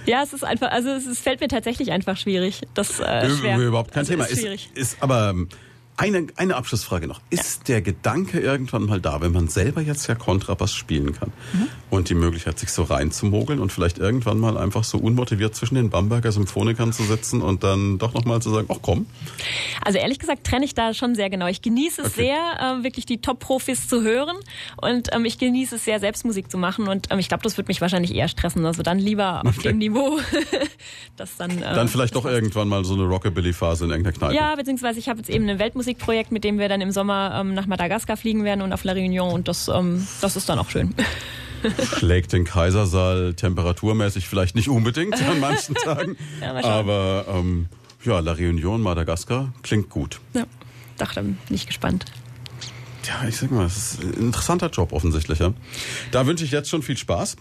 Ja, 0.07 0.23
es 0.23 0.33
ist 0.33 0.45
einfach, 0.45 0.71
also 0.71 0.91
es, 0.91 1.19
fällt 1.19 1.41
mir 1.41 1.49
tatsächlich 1.49 1.91
einfach 1.91 2.17
schwierig. 2.17 2.63
Das 2.75 3.01
äh, 3.01 3.31
schwer. 3.31 3.59
Überhaupt 3.59 3.93
kein 3.93 4.01
also 4.01 4.13
Thema. 4.13 4.25
Ist 4.25 4.33
Ist, 4.33 4.41
schwierig. 4.41 4.71
ist 4.75 5.03
aber 5.03 5.31
ähm, 5.31 5.49
eine, 5.97 6.27
eine 6.37 6.57
Abschlussfrage 6.57 7.07
noch. 7.07 7.21
Ist 7.31 7.69
der 7.69 7.81
Gedanke 7.83 8.41
irgendwann 8.41 8.85
mal 8.87 9.01
da, 9.01 9.21
wenn 9.21 9.33
man 9.33 9.49
selber 9.49 9.81
jetzt 9.81 10.07
ja 10.09 10.15
Kontrabass 10.15 10.75
spielen 10.75 11.13
kann 11.13 11.33
Mhm. 11.53 11.69
und 11.91 12.09
die 12.09 12.15
Möglichkeit, 12.15 12.59
sich 12.59 12.71
so 12.73 12.83
reinzumogeln 12.83 13.61
und 13.61 13.71
vielleicht 13.71 13.99
irgendwann 13.99 14.39
mal 14.39 14.57
einfach 14.59 14.83
so 14.83 14.99
unmotiviert 14.99 15.55
zwischen 15.55 15.77
den 15.77 15.91
Bamberger 15.91 16.33
Symphonikern 16.33 16.93
zu 16.93 17.05
sitzen 17.05 17.43
und 17.43 17.63
dann 17.63 17.99
doch 17.99 18.13
nochmal 18.15 18.43
zu 18.43 18.51
sagen, 18.51 18.67
ach 18.73 18.79
komm, 18.83 19.07
Also 19.85 19.99
ehrlich 19.99 20.19
gesagt 20.19 20.45
trenne 20.45 20.65
ich 20.65 20.75
da 20.75 20.95
schon 20.95 21.15
sehr 21.15 21.31
genau. 21.31 21.47
Ich 21.47 21.63
genieße 21.63 22.03
es 22.03 22.09
Okay. 22.09 22.23
sehr, 22.35 22.79
äh, 22.81 22.83
wirklich 22.83 23.07
die 23.07 23.19
Top-Profis 23.21 23.89
zu 23.89 24.03
hören 24.03 24.37
und 24.83 25.11
ähm, 25.15 25.25
ich 25.25 25.39
genieße 25.39 25.77
es 25.77 25.85
sehr, 25.85 26.01
selbst 26.01 26.25
Musik 26.25 26.51
zu 26.51 26.59
machen 26.59 26.89
und 26.89 27.07
ähm, 27.11 27.19
ich 27.21 27.29
glaube, 27.29 27.43
das 27.45 27.57
wird 27.57 27.69
mich 27.69 27.81
wahrscheinlich 27.81 28.15
eher 28.15 28.27
stressen. 28.29 28.67
Also 28.67 28.83
dann 28.83 28.99
lieber 28.99 29.43
auf 29.47 29.59
Okay. 29.59 29.69
dem 29.69 29.79
Niveau. 29.79 30.19
das 31.17 31.37
dann, 31.37 31.51
äh, 31.63 31.75
dann 31.75 31.89
vielleicht 31.89 32.17
doch 32.17 32.25
irgendwann 32.25 32.69
mal 32.69 32.85
so 32.85 32.95
eine 32.95 33.05
Rockabilly-Phase 33.05 33.85
in 33.85 33.91
irgendeiner 33.91 34.17
Kneipe. 34.17 34.35
Ja, 34.35 34.55
beziehungsweise 34.57 34.99
ich 34.99 35.09
habe 35.09 35.19
jetzt 35.21 35.31
eben 35.31 35.49
ein 35.49 35.59
Weltmusikprojekt, 35.85 36.33
mit 36.33 36.45
dem 36.45 36.59
wir 36.59 36.69
dann 36.69 36.81
im 36.81 36.91
Sommer 36.91 37.39
ähm, 37.41 37.55
nach 37.55 37.67
Madagaskar 37.67 38.17
fliegen 38.17 38.45
werden 38.45 38.63
und 38.63 38.73
auf 38.73 38.85
La 38.85 38.93
Réunion 38.93 39.31
und 39.33 39.49
das, 39.49 39.69
ähm, 39.69 40.07
das 40.21 40.37
ist 40.37 40.49
dann 40.49 40.59
auch 40.59 40.71
schön. 40.71 40.95
Schlägt 41.99 42.33
den 42.33 42.45
Kaisersaal 42.45 43.35
temperaturmäßig 43.35 44.29
vielleicht 44.29 44.55
nicht 44.55 44.69
unbedingt 44.69 45.21
an 45.23 45.41
manchen 45.41 45.75
Tagen, 45.75 46.17
Ja, 46.41 46.55
aber 46.63 47.25
ähm, 47.29 47.67
ja, 48.05 48.19
La 48.21 48.33
Réunion, 48.33 48.79
Madagaskar 48.79 49.53
klingt 49.63 49.91
gut. 49.91 50.21
ja, 50.35 50.45
dachte, 50.97 51.23
bin 51.23 51.37
ich 51.51 51.67
gespannt. 51.67 52.07
Ja, 53.07 53.29
ich 53.29 53.37
sag 53.37 53.51
mal, 53.51 53.67
es 53.67 53.77
ist 53.77 54.03
ein 54.03 54.15
interessanter 54.15 54.71
Job 54.71 54.93
offensichtlich. 54.93 55.39
Ja. 55.39 55.53
Da 56.11 56.27
wünsche 56.27 56.45
ich 56.45 56.51
jetzt 56.51 56.71
schon 56.71 56.83
viel 56.83 56.97
Spaß. 56.97 57.37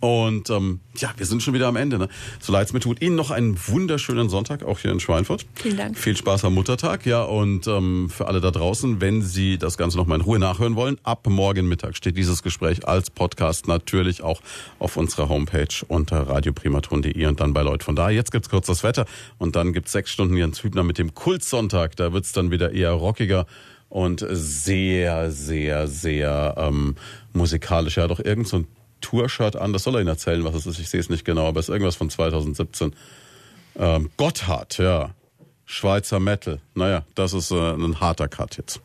Und 0.00 0.50
ähm, 0.50 0.80
ja, 0.96 1.12
wir 1.16 1.26
sind 1.26 1.42
schon 1.42 1.54
wieder 1.54 1.66
am 1.66 1.76
Ende. 1.76 1.98
Ne? 1.98 2.08
So 2.40 2.52
leid 2.52 2.66
es 2.66 2.72
mir 2.72 2.80
tut. 2.80 3.00
Ihnen 3.00 3.16
noch 3.16 3.30
einen 3.30 3.58
wunderschönen 3.66 4.28
Sonntag, 4.28 4.64
auch 4.64 4.78
hier 4.78 4.92
in 4.92 5.00
Schweinfurt. 5.00 5.46
Vielen 5.54 5.76
Dank. 5.76 5.98
Viel 5.98 6.16
Spaß 6.16 6.44
am 6.44 6.54
Muttertag. 6.54 7.06
Ja, 7.06 7.22
und 7.22 7.66
ähm, 7.66 8.10
für 8.10 8.28
alle 8.28 8.40
da 8.40 8.50
draußen, 8.50 9.00
wenn 9.00 9.22
Sie 9.22 9.58
das 9.58 9.78
Ganze 9.78 9.96
noch 9.96 10.06
mal 10.06 10.16
in 10.16 10.20
Ruhe 10.20 10.38
nachhören 10.38 10.76
wollen, 10.76 10.98
ab 11.02 11.26
morgen 11.28 11.68
Mittag 11.68 11.96
steht 11.96 12.16
dieses 12.16 12.42
Gespräch 12.42 12.86
als 12.86 13.10
Podcast 13.10 13.68
natürlich 13.68 14.22
auch 14.22 14.40
auf 14.78 14.96
unserer 14.96 15.28
Homepage 15.28 15.68
unter 15.88 16.28
radioprimaton.de 16.28 17.26
und 17.26 17.40
dann 17.40 17.52
bei 17.52 17.62
Leut 17.62 17.82
von 17.82 17.96
da. 17.96 18.10
Jetzt 18.10 18.32
gibt's 18.32 18.48
kurz 18.48 18.66
das 18.66 18.82
Wetter 18.82 19.06
und 19.38 19.56
dann 19.56 19.72
gibt's 19.72 19.92
sechs 19.92 20.10
Stunden 20.10 20.36
Jens 20.36 20.62
Hübner 20.62 20.82
mit 20.82 20.98
dem 20.98 21.14
Kultsonntag. 21.14 21.96
Da 21.96 22.12
wird's 22.12 22.32
dann 22.32 22.50
wieder 22.50 22.72
eher 22.72 22.92
rockiger 22.92 23.46
und 23.88 24.24
sehr, 24.28 25.30
sehr, 25.30 25.86
sehr 25.88 26.54
ähm, 26.58 26.96
musikalisch. 27.32 27.96
Hat 27.96 28.10
doch 28.10 28.20
irgend 28.20 28.48
so 28.48 28.58
ein 28.58 28.66
Tour-Shirt 29.00 29.56
an. 29.56 29.72
Das 29.72 29.84
soll 29.84 29.94
er 29.94 30.00
Ihnen 30.00 30.08
erzählen, 30.08 30.44
was 30.44 30.54
es 30.54 30.66
ist. 30.66 30.78
Ich 30.78 30.88
sehe 30.88 31.00
es 31.00 31.10
nicht 31.10 31.24
genau, 31.24 31.46
aber 31.46 31.60
es 31.60 31.68
ist 31.68 31.72
irgendwas 31.72 31.96
von 31.96 32.10
2017. 32.10 32.94
Ähm, 33.76 34.10
Gotthard, 34.16 34.78
ja. 34.78 35.10
Schweizer 35.64 36.20
Metal. 36.20 36.60
Naja, 36.74 37.04
das 37.14 37.32
ist 37.32 37.50
äh, 37.50 37.72
ein 37.72 38.00
harter 38.00 38.28
Cut 38.28 38.56
jetzt. 38.56 38.80